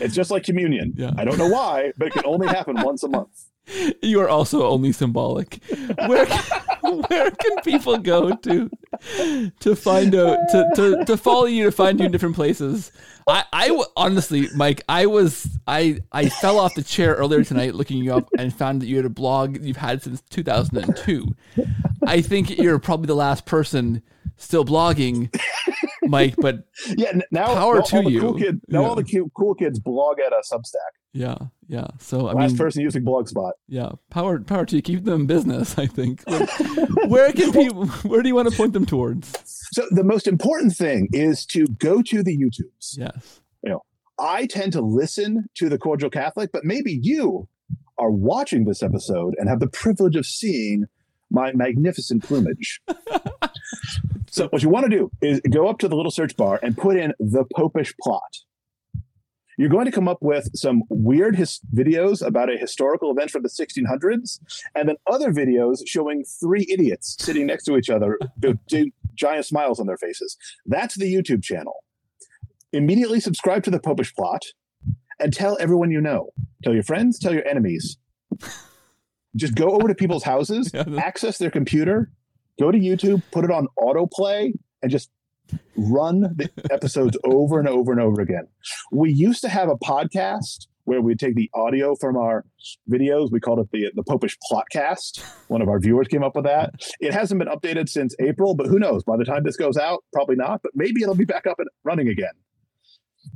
It's 0.00 0.14
just 0.14 0.30
like 0.30 0.44
communion. 0.44 0.92
Yeah. 0.96 1.12
I 1.16 1.24
don't 1.24 1.38
know 1.38 1.48
why, 1.48 1.92
but 1.96 2.08
it 2.08 2.12
can 2.14 2.26
only 2.26 2.46
happen 2.48 2.76
once 2.82 3.02
a 3.02 3.08
month. 3.08 3.28
You 4.02 4.20
are 4.20 4.28
also 4.28 4.66
only 4.66 4.92
symbolic. 4.92 5.58
Where 6.06 6.26
can, 6.26 6.42
where 7.08 7.30
can 7.30 7.56
people 7.64 7.96
go 7.98 8.34
to 8.36 8.70
to 9.60 9.74
find 9.76 10.14
out 10.14 10.36
to, 10.52 10.70
to, 10.76 11.04
to 11.06 11.16
follow 11.16 11.46
you 11.46 11.64
to 11.64 11.72
find 11.72 11.98
you 11.98 12.06
in 12.06 12.12
different 12.12 12.34
places? 12.34 12.92
I, 13.26 13.44
I 13.54 13.84
honestly, 13.96 14.48
Mike, 14.54 14.82
I 14.88 15.06
was 15.06 15.48
I 15.66 16.00
I 16.12 16.28
fell 16.28 16.58
off 16.58 16.74
the 16.74 16.82
chair 16.82 17.14
earlier 17.14 17.42
tonight 17.42 17.74
looking 17.74 18.04
you 18.04 18.14
up 18.14 18.28
and 18.38 18.54
found 18.54 18.82
that 18.82 18.86
you 18.86 18.96
had 18.96 19.06
a 19.06 19.10
blog 19.10 19.64
you've 19.64 19.78
had 19.78 20.02
since 20.02 20.20
2002. 20.28 21.34
I 22.06 22.20
think 22.20 22.58
you're 22.58 22.78
probably 22.78 23.06
the 23.06 23.14
last 23.14 23.46
person 23.46 24.02
still 24.36 24.64
blogging, 24.66 25.34
Mike. 26.02 26.34
But 26.36 26.64
Yeah. 26.96 27.12
Now, 27.30 27.54
Power 27.54 27.80
to 27.82 27.96
all 27.96 28.10
you. 28.10 28.20
Cool 28.20 28.34
kid, 28.38 28.60
now 28.68 28.82
Yeah. 28.82 28.88
all 28.88 28.94
the 28.94 29.30
cool 29.34 29.54
kids 29.54 29.78
blog 29.78 30.18
at 30.20 30.32
a 30.34 30.42
Substack. 30.52 30.92
yeah, 31.14 31.36
yeah. 31.68 31.88
So 31.98 32.28
I 32.28 32.32
Last 32.32 32.50
mean, 32.52 32.58
person 32.58 32.82
using 32.82 33.04
Blogspot. 33.04 33.52
Yeah, 33.68 33.92
power 34.10 34.38
power 34.40 34.64
to 34.66 34.76
you. 34.76 34.82
Keep 34.82 35.04
them 35.04 35.22
in 35.22 35.26
business. 35.26 35.78
I 35.78 35.86
think. 35.86 36.22
Like, 36.34 37.10
where 37.10 37.32
can 37.32 37.52
people? 37.52 37.86
Where 37.86 38.22
do 38.22 38.28
you 38.28 38.34
want 38.34 38.50
to 38.50 38.56
point 38.56 38.72
them 38.72 38.86
towards? 38.86 39.32
So 39.72 39.86
the 39.90 40.04
most 40.04 40.26
important 40.26 40.74
thing 40.74 41.08
is 41.12 41.44
to 41.46 41.66
go 41.66 42.02
to 42.02 42.22
the 42.22 42.36
YouTubes. 42.36 42.96
Yes. 42.96 43.40
You 43.62 43.70
know, 43.72 43.80
I 44.18 44.46
tend 44.46 44.72
to 44.72 44.80
listen 44.80 45.46
to 45.56 45.68
the 45.68 45.78
Cordial 45.78 46.10
Catholic, 46.10 46.50
but 46.52 46.64
maybe 46.64 46.98
you 47.02 47.48
are 47.98 48.10
watching 48.10 48.64
this 48.64 48.82
episode 48.82 49.34
and 49.38 49.48
have 49.48 49.60
the 49.60 49.68
privilege 49.68 50.16
of 50.16 50.26
seeing 50.26 50.86
my 51.30 51.52
magnificent 51.52 52.22
plumage. 52.22 52.80
so 54.30 54.48
what 54.48 54.62
you 54.62 54.68
want 54.68 54.84
to 54.84 54.96
do 54.96 55.10
is 55.20 55.40
go 55.50 55.68
up 55.68 55.78
to 55.80 55.88
the 55.88 55.96
little 55.96 56.10
search 56.10 56.36
bar 56.36 56.60
and 56.62 56.76
put 56.76 56.96
in 56.96 57.12
the 57.18 57.44
Popish 57.56 57.94
plot. 58.02 58.38
You're 59.56 59.68
going 59.68 59.86
to 59.86 59.92
come 59.92 60.08
up 60.08 60.18
with 60.20 60.48
some 60.54 60.82
weird 60.88 61.36
his- 61.36 61.60
videos 61.74 62.26
about 62.26 62.52
a 62.52 62.56
historical 62.56 63.10
event 63.10 63.30
from 63.30 63.42
the 63.42 63.48
1600s, 63.48 64.40
and 64.74 64.88
then 64.88 64.96
other 65.06 65.32
videos 65.32 65.82
showing 65.86 66.24
three 66.24 66.66
idiots 66.70 67.16
sitting 67.18 67.46
next 67.46 67.64
to 67.64 67.76
each 67.76 67.90
other 67.90 68.18
with 68.42 68.58
gi- 68.68 68.92
giant 69.14 69.46
smiles 69.46 69.78
on 69.78 69.86
their 69.86 69.96
faces. 69.98 70.36
That's 70.66 70.96
the 70.96 71.12
YouTube 71.12 71.42
channel 71.42 71.84
immediately 72.74 73.20
subscribe 73.20 73.62
to 73.64 73.70
the 73.70 73.78
Popish 73.78 74.14
plot 74.14 74.42
and 75.20 75.32
tell 75.32 75.56
everyone 75.60 75.90
you 75.90 76.00
know. 76.00 76.30
Tell 76.62 76.74
your 76.74 76.82
friends, 76.82 77.18
tell 77.18 77.32
your 77.32 77.46
enemies. 77.46 77.96
Just 79.36 79.54
go 79.54 79.70
over 79.70 79.88
to 79.88 79.94
people's 79.94 80.22
houses, 80.24 80.70
Yeah, 80.74 80.84
access 80.98 81.38
their 81.38 81.50
computer, 81.50 82.10
go 82.60 82.70
to 82.70 82.78
YouTube, 82.78 83.22
put 83.30 83.44
it 83.44 83.50
on 83.50 83.68
autoplay, 83.78 84.52
and 84.82 84.90
just 84.90 85.10
run 85.76 86.20
the 86.20 86.50
episodes 86.70 87.16
over 87.24 87.58
and 87.58 87.68
over 87.68 87.92
and 87.92 88.00
over 88.00 88.20
again. 88.20 88.46
We 88.92 89.12
used 89.12 89.40
to 89.42 89.48
have 89.48 89.68
a 89.68 89.76
podcast 89.76 90.66
where 90.84 91.00
we 91.00 91.14
take 91.14 91.34
the 91.34 91.50
audio 91.54 91.94
from 91.96 92.16
our 92.16 92.44
videos. 92.90 93.30
We 93.30 93.40
called 93.40 93.58
it 93.60 93.68
the 93.72 93.90
the 93.94 94.02
Popish 94.02 94.36
Plotcast. 94.50 95.22
One 95.48 95.62
of 95.62 95.68
our 95.68 95.80
viewers 95.80 96.08
came 96.08 96.22
up 96.22 96.36
with 96.36 96.44
that. 96.44 96.74
It 97.00 97.12
hasn't 97.12 97.38
been 97.38 97.48
updated 97.48 97.88
since 97.88 98.14
April, 98.20 98.54
but 98.54 98.66
who 98.66 98.78
knows? 98.78 99.02
By 99.04 99.16
the 99.16 99.24
time 99.24 99.42
this 99.44 99.56
goes 99.56 99.76
out, 99.76 100.04
probably 100.12 100.36
not. 100.36 100.62
But 100.62 100.72
maybe 100.74 101.02
it'll 101.02 101.14
be 101.14 101.24
back 101.24 101.46
up 101.46 101.58
and 101.58 101.68
running 101.84 102.08
again. 102.08 102.32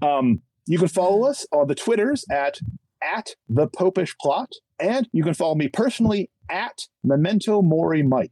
Um, 0.03 0.43
you 0.67 0.79
can 0.79 0.89
follow 0.89 1.25
us 1.25 1.47
on 1.53 1.67
the 1.67 1.75
Twitters 1.75 2.25
at 2.31 2.61
at 3.03 3.35
the 3.49 3.69
Popish 3.69 4.15
Plot, 4.21 4.53
and 4.79 5.09
you 5.13 5.23
can 5.23 5.35
follow 5.35 5.55
me 5.55 5.69
personally 5.69 6.31
at 6.51 6.83
Memento 7.03 7.63
Mori 7.63 8.03
Mike. 8.03 8.31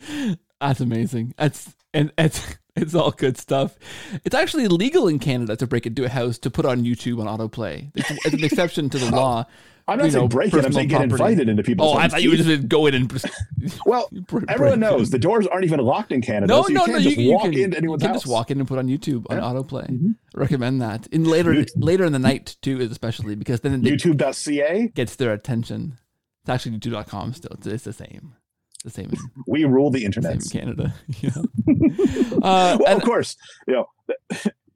That's 0.60 0.80
amazing. 0.80 1.34
That's 1.38 1.74
and 1.94 2.12
it's 2.18 2.56
it's 2.76 2.94
all 2.94 3.10
good 3.12 3.36
stuff. 3.38 3.76
It's 4.24 4.34
actually 4.34 4.68
legal 4.68 5.08
in 5.08 5.18
Canada 5.18 5.56
to 5.56 5.66
break 5.66 5.86
into 5.86 6.04
a 6.04 6.08
house 6.08 6.38
to 6.38 6.50
put 6.50 6.64
on 6.66 6.84
YouTube 6.84 7.24
on 7.24 7.26
autoplay. 7.38 7.90
It's, 7.94 8.10
it's 8.10 8.34
an 8.34 8.44
exception 8.44 8.90
to 8.90 8.98
the 8.98 9.10
law. 9.14 9.44
I'm 9.86 9.96
not 9.98 10.10
saying 10.12 10.24
know, 10.24 10.28
break 10.28 10.52
it. 10.52 10.64
I'm 10.66 10.70
saying 10.72 10.88
get 10.88 10.98
property. 10.98 11.12
invited 11.14 11.48
into 11.48 11.62
people's 11.62 11.94
Oh, 11.94 11.96
I 11.96 12.02
homes. 12.02 12.12
thought 12.12 12.22
you 12.22 12.36
just 12.36 12.68
go 12.68 12.84
in 12.86 12.94
and. 12.94 13.10
just- 13.10 13.24
Well, 13.86 14.10
everyone 14.48 14.80
knows 14.80 15.08
the 15.08 15.18
doors 15.18 15.46
aren't 15.46 15.64
even 15.64 15.80
locked 15.80 16.12
in 16.12 16.20
Canada. 16.20 16.46
No, 16.52 16.62
so 16.62 16.68
you 16.68 16.74
no, 16.74 16.80
can't 16.84 16.98
no. 16.98 17.02
just 17.02 17.16
you, 17.16 17.32
walk 17.32 17.44
you 17.46 17.50
can, 17.52 17.60
into 17.62 17.76
anyone's 17.78 18.02
you 18.02 18.08
can 18.08 18.14
house. 18.14 18.22
just 18.24 18.30
walk 18.32 18.50
in 18.50 18.58
and 18.58 18.68
put 18.68 18.78
on 18.78 18.86
YouTube 18.86 19.24
on 19.30 19.38
Yeah. 19.38 19.42
autoplay. 19.44 19.88
Mhm. 19.90 20.16
Recommend 20.34 20.82
that 20.82 21.06
in 21.06 21.24
later 21.24 21.54
You- 21.54 21.64
later 21.76 22.04
in 22.04 22.12
the 22.12 22.18
night 22.18 22.56
too, 22.60 22.80
especially 22.82 23.34
because 23.34 23.60
then 23.60 23.82
YouTube.ca. 23.82 24.88
gets 24.94 25.16
their 25.16 25.32
attention. 25.32 25.96
It's 26.42 26.50
actually 26.50 26.78
YouTube.com 26.78 27.32
still. 27.32 27.56
It's 27.64 27.84
the 27.84 27.92
same. 27.94 28.34
The 28.84 28.90
same 28.90 29.10
in, 29.10 29.18
We 29.46 29.64
rule 29.64 29.90
the 29.90 30.04
internet. 30.04 30.34
in 30.34 30.40
Canada. 30.40 30.94
You 31.20 31.30
know? 31.34 31.44
uh, 32.42 32.78
well, 32.80 32.86
and- 32.86 32.96
of 32.98 33.02
course, 33.02 33.36
you 33.66 33.74
know, 33.74 33.86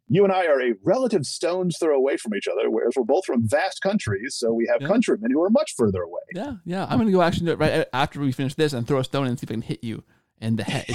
you 0.09 0.25
and 0.25 0.33
I 0.33 0.47
are 0.47 0.61
a 0.61 0.75
relative 0.85 1.25
stone's 1.25 1.79
throw 1.79 1.97
away 1.97 2.17
from 2.19 2.35
each 2.35 2.47
other, 2.49 2.69
whereas 2.71 2.93
we're 2.97 3.05
both 3.05 3.25
from 3.25 3.49
vast 3.49 3.81
countries, 3.81 4.35
so 4.37 4.53
we 4.53 4.69
have 4.71 4.83
Yeah. 4.83 4.89
countrymen 4.89 5.31
who 5.31 5.43
are 5.43 5.49
much 5.51 5.75
further 5.77 6.03
away. 6.03 6.21
Yeah, 6.35 6.55
yeah. 6.67 6.87
I'm 6.91 6.99
gonna 6.99 7.13
go 7.13 7.23
actually 7.23 7.47
do 7.47 7.53
it 7.53 7.59
right 7.59 7.87
after 7.93 8.21
we 8.21 8.33
finish 8.33 8.55
this 8.55 8.73
and 8.75 8.87
throw 8.87 8.99
a 8.99 9.05
stone 9.05 9.27
and 9.27 9.39
see 9.39 9.45
if 9.45 9.51
I 9.51 9.55
can 9.55 9.63
hit 9.63 9.83
you 9.83 10.03
in 10.41 10.57
the 10.57 10.65
head. 10.65 10.91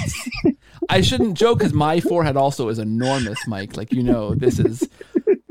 I 0.90 1.00
shouldn't 1.00 1.36
joke 1.38 1.58
because 1.58 1.72
my 1.72 2.00
forehead 2.00 2.36
also 2.36 2.68
is 2.68 2.78
enormous, 2.78 3.38
Mike. 3.48 3.76
Like 3.76 3.92
you 3.92 4.02
know, 4.04 4.34
this 4.34 4.58
is 4.60 4.86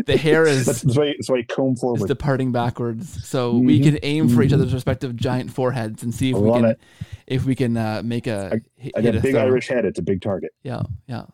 the 0.07 0.17
hair 0.17 0.43
is 0.47 0.65
That's, 0.65 0.81
that's 0.81 0.97
why, 0.97 1.05
that's 1.07 1.29
why 1.29 1.43
comb 1.43 1.75
forward. 1.75 2.07
departing 2.07 2.51
backwards. 2.51 3.25
So 3.27 3.57
we 3.57 3.79
can 3.79 3.99
aim 4.01 4.29
for 4.29 4.41
each 4.41 4.53
other's 4.53 4.73
respective 4.73 5.15
giant 5.15 5.51
foreheads 5.51 6.01
and 6.01 6.13
see 6.13 6.31
if 6.31 6.35
I 6.35 6.39
we 6.39 6.51
can 6.51 6.65
it. 6.65 6.79
if 7.27 7.45
we 7.45 7.53
can 7.53 7.77
uh, 7.77 8.01
make 8.03 8.25
a 8.25 8.59
hit, 8.75 8.93
got 8.95 9.05
a 9.05 9.19
big 9.19 9.33
throw. 9.33 9.41
Irish 9.41 9.67
head. 9.67 9.85
It's 9.85 9.99
a 9.99 10.03
big 10.03 10.21
target. 10.21 10.53
Yeah, 10.63 10.81
yeah. 11.07 11.25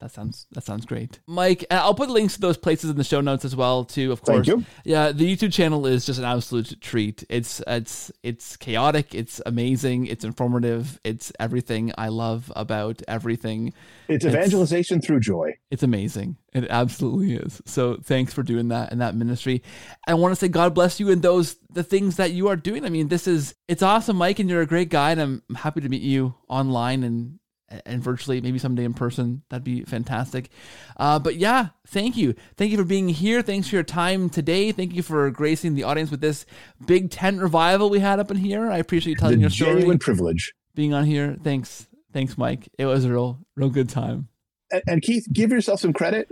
That 0.00 0.12
sounds 0.12 0.46
that 0.52 0.62
sounds 0.62 0.86
great, 0.86 1.18
Mike. 1.26 1.64
Uh, 1.72 1.80
I'll 1.82 1.92
put 1.94 2.08
links 2.08 2.34
to 2.34 2.40
those 2.40 2.56
places 2.56 2.88
in 2.88 2.96
the 2.96 3.02
show 3.02 3.20
notes 3.20 3.44
as 3.44 3.56
well, 3.56 3.84
too. 3.84 4.12
Of 4.12 4.22
course, 4.22 4.46
Thank 4.46 4.60
you. 4.60 4.64
yeah. 4.84 5.10
The 5.10 5.24
YouTube 5.36 5.52
channel 5.52 5.86
is 5.88 6.06
just 6.06 6.20
an 6.20 6.24
absolute 6.24 6.80
treat. 6.80 7.24
It's 7.28 7.60
it's 7.66 8.12
it's 8.22 8.56
chaotic. 8.56 9.12
It's 9.12 9.40
amazing. 9.44 10.06
It's 10.06 10.24
informative. 10.24 11.00
It's 11.02 11.32
everything 11.40 11.92
I 11.98 12.08
love 12.08 12.52
about 12.54 13.02
everything. 13.08 13.72
It's 14.06 14.24
It's- 14.24 14.32
evangelization 14.38 15.00
through 15.00 15.18
joy. 15.18 15.56
It's 15.72 15.82
amazing. 15.82 16.36
It 16.54 16.68
absolutely 16.70 17.34
is. 17.34 17.60
So 17.66 17.96
thanks 18.00 18.32
for 18.32 18.44
doing 18.44 18.68
that 18.68 18.92
and 18.92 19.00
that 19.00 19.16
ministry. 19.16 19.64
I 20.06 20.14
want 20.14 20.30
to 20.30 20.36
say 20.36 20.46
God 20.46 20.74
bless 20.74 21.00
you 21.00 21.10
and 21.10 21.22
those 21.22 21.56
the 21.72 21.82
things 21.82 22.14
that 22.18 22.30
you 22.30 22.46
are 22.46 22.56
doing. 22.56 22.84
I 22.84 22.88
mean, 22.88 23.08
this 23.08 23.26
is 23.26 23.56
it's 23.66 23.82
awesome, 23.82 24.16
Mike, 24.16 24.38
and 24.38 24.48
you're 24.48 24.62
a 24.62 24.66
great 24.66 24.90
guy, 24.90 25.10
and 25.10 25.20
I'm 25.20 25.42
happy 25.56 25.80
to 25.80 25.88
meet 25.88 26.02
you 26.02 26.34
online 26.48 27.02
and 27.02 27.40
and 27.86 28.02
virtually, 28.02 28.40
maybe 28.40 28.58
someday 28.58 28.84
in 28.84 28.94
person. 28.94 29.42
That'd 29.48 29.64
be 29.64 29.82
fantastic. 29.82 30.50
Uh, 30.96 31.18
but 31.18 31.36
yeah, 31.36 31.68
thank 31.86 32.16
you, 32.16 32.34
thank 32.56 32.70
you 32.70 32.78
for 32.78 32.84
being 32.84 33.08
here. 33.08 33.42
Thanks 33.42 33.68
for 33.68 33.76
your 33.76 33.82
time 33.82 34.30
today. 34.30 34.72
Thank 34.72 34.94
you 34.94 35.02
for 35.02 35.30
gracing 35.30 35.74
the 35.74 35.84
audience 35.84 36.10
with 36.10 36.20
this 36.20 36.46
big 36.86 37.10
tent 37.10 37.40
revival 37.40 37.90
we 37.90 37.98
had 38.00 38.18
up 38.18 38.30
in 38.30 38.36
here. 38.38 38.70
I 38.70 38.78
appreciate 38.78 39.10
you 39.12 39.16
telling 39.16 39.36
The 39.36 39.40
your 39.42 39.50
story, 39.50 39.74
genuine 39.74 39.98
privilege. 39.98 40.54
being 40.74 40.94
on 40.94 41.04
here. 41.04 41.36
Thanks, 41.42 41.86
thanks, 42.12 42.38
Mike. 42.38 42.68
It 42.78 42.86
was 42.86 43.04
a 43.04 43.10
real, 43.10 43.38
real 43.54 43.70
good 43.70 43.88
time. 43.88 44.28
And, 44.70 44.82
and 44.86 45.02
Keith, 45.02 45.26
give 45.32 45.50
yourself 45.50 45.80
some 45.80 45.92
credit. 45.92 46.28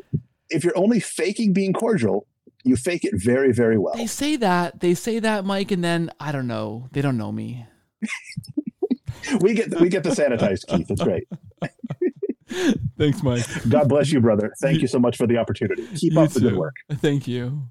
If 0.48 0.64
you're 0.64 0.76
only 0.78 1.00
faking 1.00 1.52
being 1.52 1.72
cordial, 1.72 2.26
you 2.64 2.76
fake 2.76 3.04
it 3.04 3.12
very, 3.14 3.52
very 3.52 3.78
well. 3.78 3.94
They 3.94 4.06
say 4.06 4.36
that. 4.36 4.80
They 4.80 4.94
say 4.94 5.18
that, 5.20 5.44
Mike, 5.44 5.70
and 5.70 5.82
then 5.84 6.10
I 6.18 6.32
don't 6.32 6.46
know. 6.46 6.88
They 6.92 7.00
don't 7.02 7.16
know 7.16 7.30
me. 7.32 7.66
We 9.40 9.55
get 9.55 9.81
we 9.81 9.89
get 9.89 10.03
the 10.03 10.11
sanitized 10.11 10.66
Keith. 10.66 10.90
It's 10.90 11.03
great. 11.03 11.27
Thanks, 12.98 13.23
Mike. 13.23 13.44
God 13.69 13.89
bless 13.89 14.12
you, 14.12 14.20
brother. 14.20 14.53
Thank 14.61 14.81
you 14.81 14.86
so 14.89 14.98
much 14.98 15.16
for 15.16 15.27
the 15.27 15.36
opportunity. 15.36 15.86
Keep 15.97 16.12
You 16.12 16.20
up 16.20 16.31
the 16.31 16.40
good 16.40 16.57
work. 16.57 16.77
Thank 16.93 17.27
you. 17.27 17.69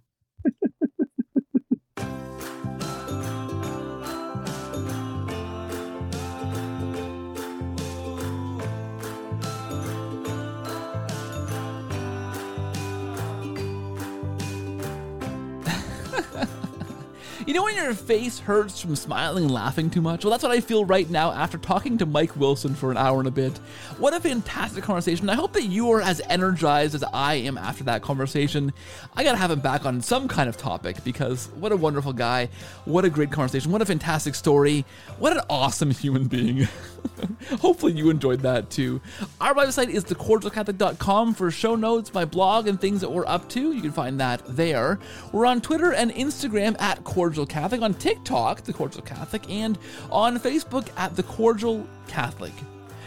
You 17.46 17.54
know 17.54 17.62
when 17.62 17.76
your 17.76 17.94
face 17.94 18.40
hurts 18.40 18.82
from 18.82 18.96
smiling 18.96 19.44
and 19.44 19.54
laughing 19.54 19.92
too 19.92 20.02
much? 20.02 20.24
Well, 20.24 20.32
that's 20.32 20.42
what 20.42 20.52
I 20.52 20.62
feel 20.62 20.84
right 20.84 21.08
now 21.08 21.32
after 21.32 21.60
talking 21.60 21.96
to 22.00 22.08
Mike 22.08 22.36
Wilson 22.36 22.74
for 22.74 22.90
an 22.90 22.98
hour 22.98 23.20
and 23.20 23.28
a 23.28 23.32
bit. 23.32 23.56
What 24.00 24.16
a 24.16 24.20
fantastic 24.20 24.84
conversation. 24.84 25.30
I 25.30 25.36
hope 25.36 25.54
that 25.54 25.66
you 25.66 25.92
are 25.92 26.02
as 26.02 26.24
energized 26.28 26.96
as 26.96 27.04
I 27.04 27.36
am 27.36 27.60
after 27.60 27.84
that 27.84 28.02
conversation. 28.02 28.74
I 29.16 29.24
gotta 29.24 29.38
have 29.38 29.52
him 29.52 29.60
back 29.60 29.86
on 29.86 30.02
some 30.02 30.28
kind 30.28 30.50
of 30.50 30.58
topic 30.58 31.04
because 31.04 31.50
what 31.50 31.72
a 31.72 31.78
wonderful 31.78 32.14
guy. 32.14 32.50
What 32.86 33.06
a 33.06 33.12
great 33.12 33.32
conversation. 33.32 33.72
What 33.72 33.84
a 33.84 33.86
fantastic 33.86 34.34
story. 34.34 34.84
What 35.20 35.32
an 35.34 35.44
awesome 35.48 35.92
human 35.92 36.28
being. 36.28 36.68
Hopefully 37.62 37.94
you 37.94 38.10
enjoyed 38.10 38.40
that 38.40 38.72
too. 38.72 39.02
Our 39.40 39.54
website 39.54 39.90
is 39.90 40.04
thecordialcatholic.com 40.06 41.36
for 41.36 41.52
show 41.52 41.76
notes, 41.76 42.12
my 42.12 42.26
blog, 42.26 42.68
and 42.68 42.82
things 42.82 43.02
that 43.02 43.12
we're 43.12 43.28
up 43.28 43.48
to. 43.50 43.72
You 43.72 43.82
can 43.82 43.92
find 43.92 44.20
that 44.20 44.42
there. 44.48 44.98
We're 45.32 45.46
on 45.46 45.62
Twitter 45.62 45.94
and 45.94 46.12
Instagram 46.12 46.82
at 46.82 47.04
Cordial 47.04 47.35
Catholic, 47.44 47.82
on 47.82 47.96
TikTok, 47.96 48.62
The 48.62 48.74
Cordial 48.74 49.02
Catholic, 49.02 49.50
and 49.50 49.80
on 50.12 50.40
Facebook 50.40 50.90
at 50.96 51.16
The 51.16 51.24
Cordial 51.24 51.88
Catholic. 52.08 52.54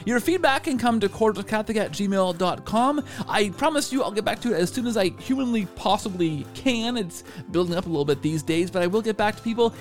Your 0.04 0.18
feedback 0.20 0.64
can 0.64 0.78
come 0.78 0.98
to 1.00 1.08
cordialcatholic 1.08 1.76
at 1.76 1.92
gmail.com. 1.92 3.04
I 3.28 3.50
promise 3.50 3.92
you 3.92 4.02
I'll 4.02 4.10
get 4.10 4.24
back 4.24 4.40
to 4.40 4.54
it 4.54 4.58
as 4.58 4.72
soon 4.72 4.86
as 4.86 4.96
I 4.96 5.10
humanly 5.10 5.66
possibly 5.76 6.46
can. 6.54 6.96
It's 6.96 7.24
building 7.50 7.76
up 7.76 7.86
a 7.86 7.88
little 7.88 8.04
bit 8.04 8.22
these 8.22 8.42
days, 8.42 8.70
but 8.70 8.82
I 8.82 8.86
will 8.86 9.02
get 9.02 9.16
back 9.16 9.36
to 9.36 9.42
people 9.42 9.74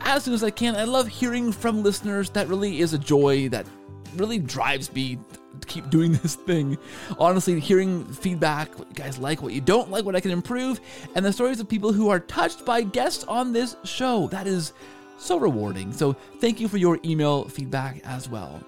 as 0.00 0.24
soon 0.24 0.34
as 0.34 0.42
I 0.42 0.50
can. 0.50 0.74
I 0.74 0.84
love 0.84 1.08
hearing 1.08 1.52
from 1.52 1.82
listeners. 1.82 2.30
That 2.30 2.48
really 2.48 2.80
is 2.80 2.94
a 2.94 2.98
joy 2.98 3.48
that 3.50 3.66
really 4.14 4.38
drives 4.38 4.92
me 4.92 5.18
to 5.60 5.66
keep 5.66 5.90
doing 5.90 6.12
this 6.22 6.34
thing. 6.34 6.78
Honestly, 7.18 7.58
hearing 7.60 8.04
feedback, 8.06 8.78
what 8.78 8.88
you 8.88 8.94
guys 8.94 9.18
like, 9.18 9.42
what 9.42 9.52
you 9.52 9.60
don't 9.60 9.90
like, 9.90 10.04
what 10.04 10.16
I 10.16 10.20
can 10.20 10.30
improve, 10.30 10.80
and 11.14 11.24
the 11.24 11.32
stories 11.32 11.60
of 11.60 11.68
people 11.68 11.92
who 11.92 12.08
are 12.08 12.20
touched 12.20 12.64
by 12.64 12.82
guests 12.82 13.24
on 13.24 13.52
this 13.52 13.76
show. 13.84 14.28
That 14.28 14.46
is 14.46 14.72
so 15.18 15.38
rewarding. 15.38 15.92
So 15.92 16.14
thank 16.40 16.60
you 16.60 16.68
for 16.68 16.76
your 16.76 16.98
email 17.04 17.44
feedback 17.48 18.00
as 18.04 18.28
well. 18.28 18.60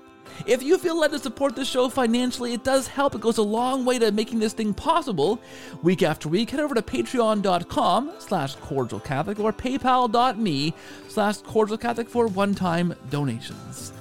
If 0.45 0.63
you 0.63 0.77
feel 0.77 0.99
led 0.99 1.13
to 1.13 1.19
support 1.19 1.57
this 1.57 1.69
show 1.69 1.89
financially, 1.89 2.53
it 2.53 2.63
does 2.63 2.87
help. 2.89 3.15
It 3.15 3.21
goes 3.21 3.39
a 3.39 3.43
long 3.43 3.85
way 3.85 3.99
to 3.99 4.13
making 4.13 4.39
this 4.39 4.53
thing 4.53 4.75
possible. 4.75 5.41
Week 5.83 6.03
after 6.03 6.29
week, 6.29 6.51
head 6.51 6.61
over 6.61 6.75
to 6.75 6.83
patreon.com 6.83 8.13
slash 8.19 8.57
cordial 8.57 9.01
Catholic 9.01 9.41
or 9.41 9.53
paypal.me 9.53 10.75
slash 11.09 11.39
cordial 11.39 11.79
Catholic 11.79 12.09
for 12.09 12.27
one-time 12.27 12.95
donations. 13.09 13.93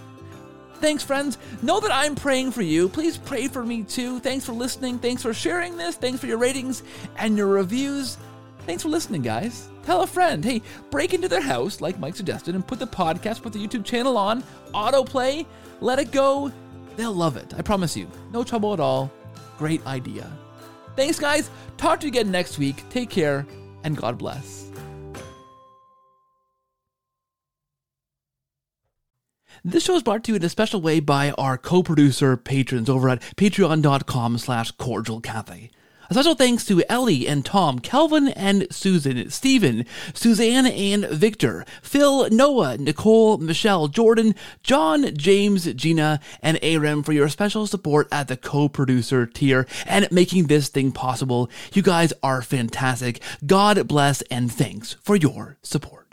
Thanks, 0.79 1.03
friends. 1.03 1.37
Know 1.61 1.79
that 1.79 1.91
I'm 1.91 2.15
praying 2.15 2.51
for 2.51 2.61
you. 2.61 2.89
Please 2.89 3.17
pray 3.17 3.47
for 3.47 3.65
me 3.65 3.83
too. 3.83 4.19
Thanks 4.19 4.45
for 4.45 4.51
listening. 4.51 4.99
Thanks 4.99 5.21
for 5.21 5.33
sharing 5.33 5.77
this. 5.77 5.95
Thanks 5.95 6.19
for 6.19 6.27
your 6.27 6.37
ratings 6.37 6.83
and 7.17 7.37
your 7.37 7.47
reviews. 7.47 8.17
Thanks 8.65 8.83
for 8.83 8.89
listening, 8.89 9.21
guys. 9.21 9.69
Tell 9.83 10.01
a 10.01 10.07
friend. 10.07 10.43
Hey, 10.43 10.61
break 10.89 11.13
into 11.13 11.27
their 11.27 11.41
house, 11.41 11.81
like 11.81 11.99
Mike 11.99 12.15
suggested, 12.15 12.55
and 12.55 12.65
put 12.65 12.79
the 12.79 12.87
podcast, 12.87 13.41
put 13.41 13.53
the 13.53 13.65
YouTube 13.65 13.85
channel 13.85 14.17
on, 14.17 14.43
autoplay, 14.73 15.45
let 15.81 15.99
it 15.99 16.11
go. 16.11 16.51
They'll 16.95 17.13
love 17.13 17.37
it. 17.37 17.53
I 17.57 17.61
promise 17.61 17.95
you. 17.95 18.07
No 18.31 18.43
trouble 18.43 18.73
at 18.73 18.79
all. 18.79 19.11
Great 19.57 19.85
idea. 19.85 20.31
Thanks, 20.95 21.19
guys. 21.19 21.49
Talk 21.77 21.99
to 21.99 22.07
you 22.07 22.11
again 22.11 22.31
next 22.31 22.57
week. 22.57 22.83
Take 22.89 23.09
care, 23.09 23.45
and 23.83 23.95
God 23.95 24.17
bless. 24.17 24.64
This 29.67 29.83
show 29.83 29.95
is 29.95 30.03
brought 30.03 30.23
to 30.25 30.31
you 30.31 30.35
in 30.35 30.43
a 30.43 30.49
special 30.49 30.79
way 30.79 30.99
by 30.99 31.31
our 31.31 31.57
co-producer 31.57 32.37
patrons 32.37 32.87
over 32.87 33.09
at 33.09 33.19
patreon.com 33.35 34.37
slash 34.37 34.69
cordial 34.69 35.21
Catholic. 35.21 35.71
A 36.07 36.13
special 36.13 36.35
thanks 36.35 36.65
to 36.65 36.83
Ellie 36.87 37.27
and 37.27 37.43
Tom, 37.43 37.79
Kelvin 37.79 38.27
and 38.27 38.67
Susan, 38.69 39.27
Stephen, 39.31 39.87
Susanne 40.13 40.67
and 40.67 41.05
Victor, 41.05 41.65
Phil, 41.81 42.29
Noah, 42.29 42.77
Nicole, 42.77 43.39
Michelle, 43.39 43.87
Jordan, 43.87 44.35
John, 44.61 45.15
James, 45.17 45.65
Gina, 45.73 46.19
and 46.43 46.59
Aram 46.61 47.01
for 47.01 47.13
your 47.13 47.27
special 47.27 47.65
support 47.65 48.07
at 48.11 48.27
the 48.27 48.37
co-producer 48.37 49.25
tier 49.25 49.65
and 49.87 50.07
making 50.11 50.45
this 50.45 50.69
thing 50.69 50.91
possible. 50.91 51.49
You 51.73 51.81
guys 51.81 52.13
are 52.21 52.43
fantastic. 52.43 53.19
God 53.43 53.87
bless 53.87 54.21
and 54.29 54.51
thanks 54.51 54.93
for 55.01 55.15
your 55.15 55.57
support. 55.63 56.04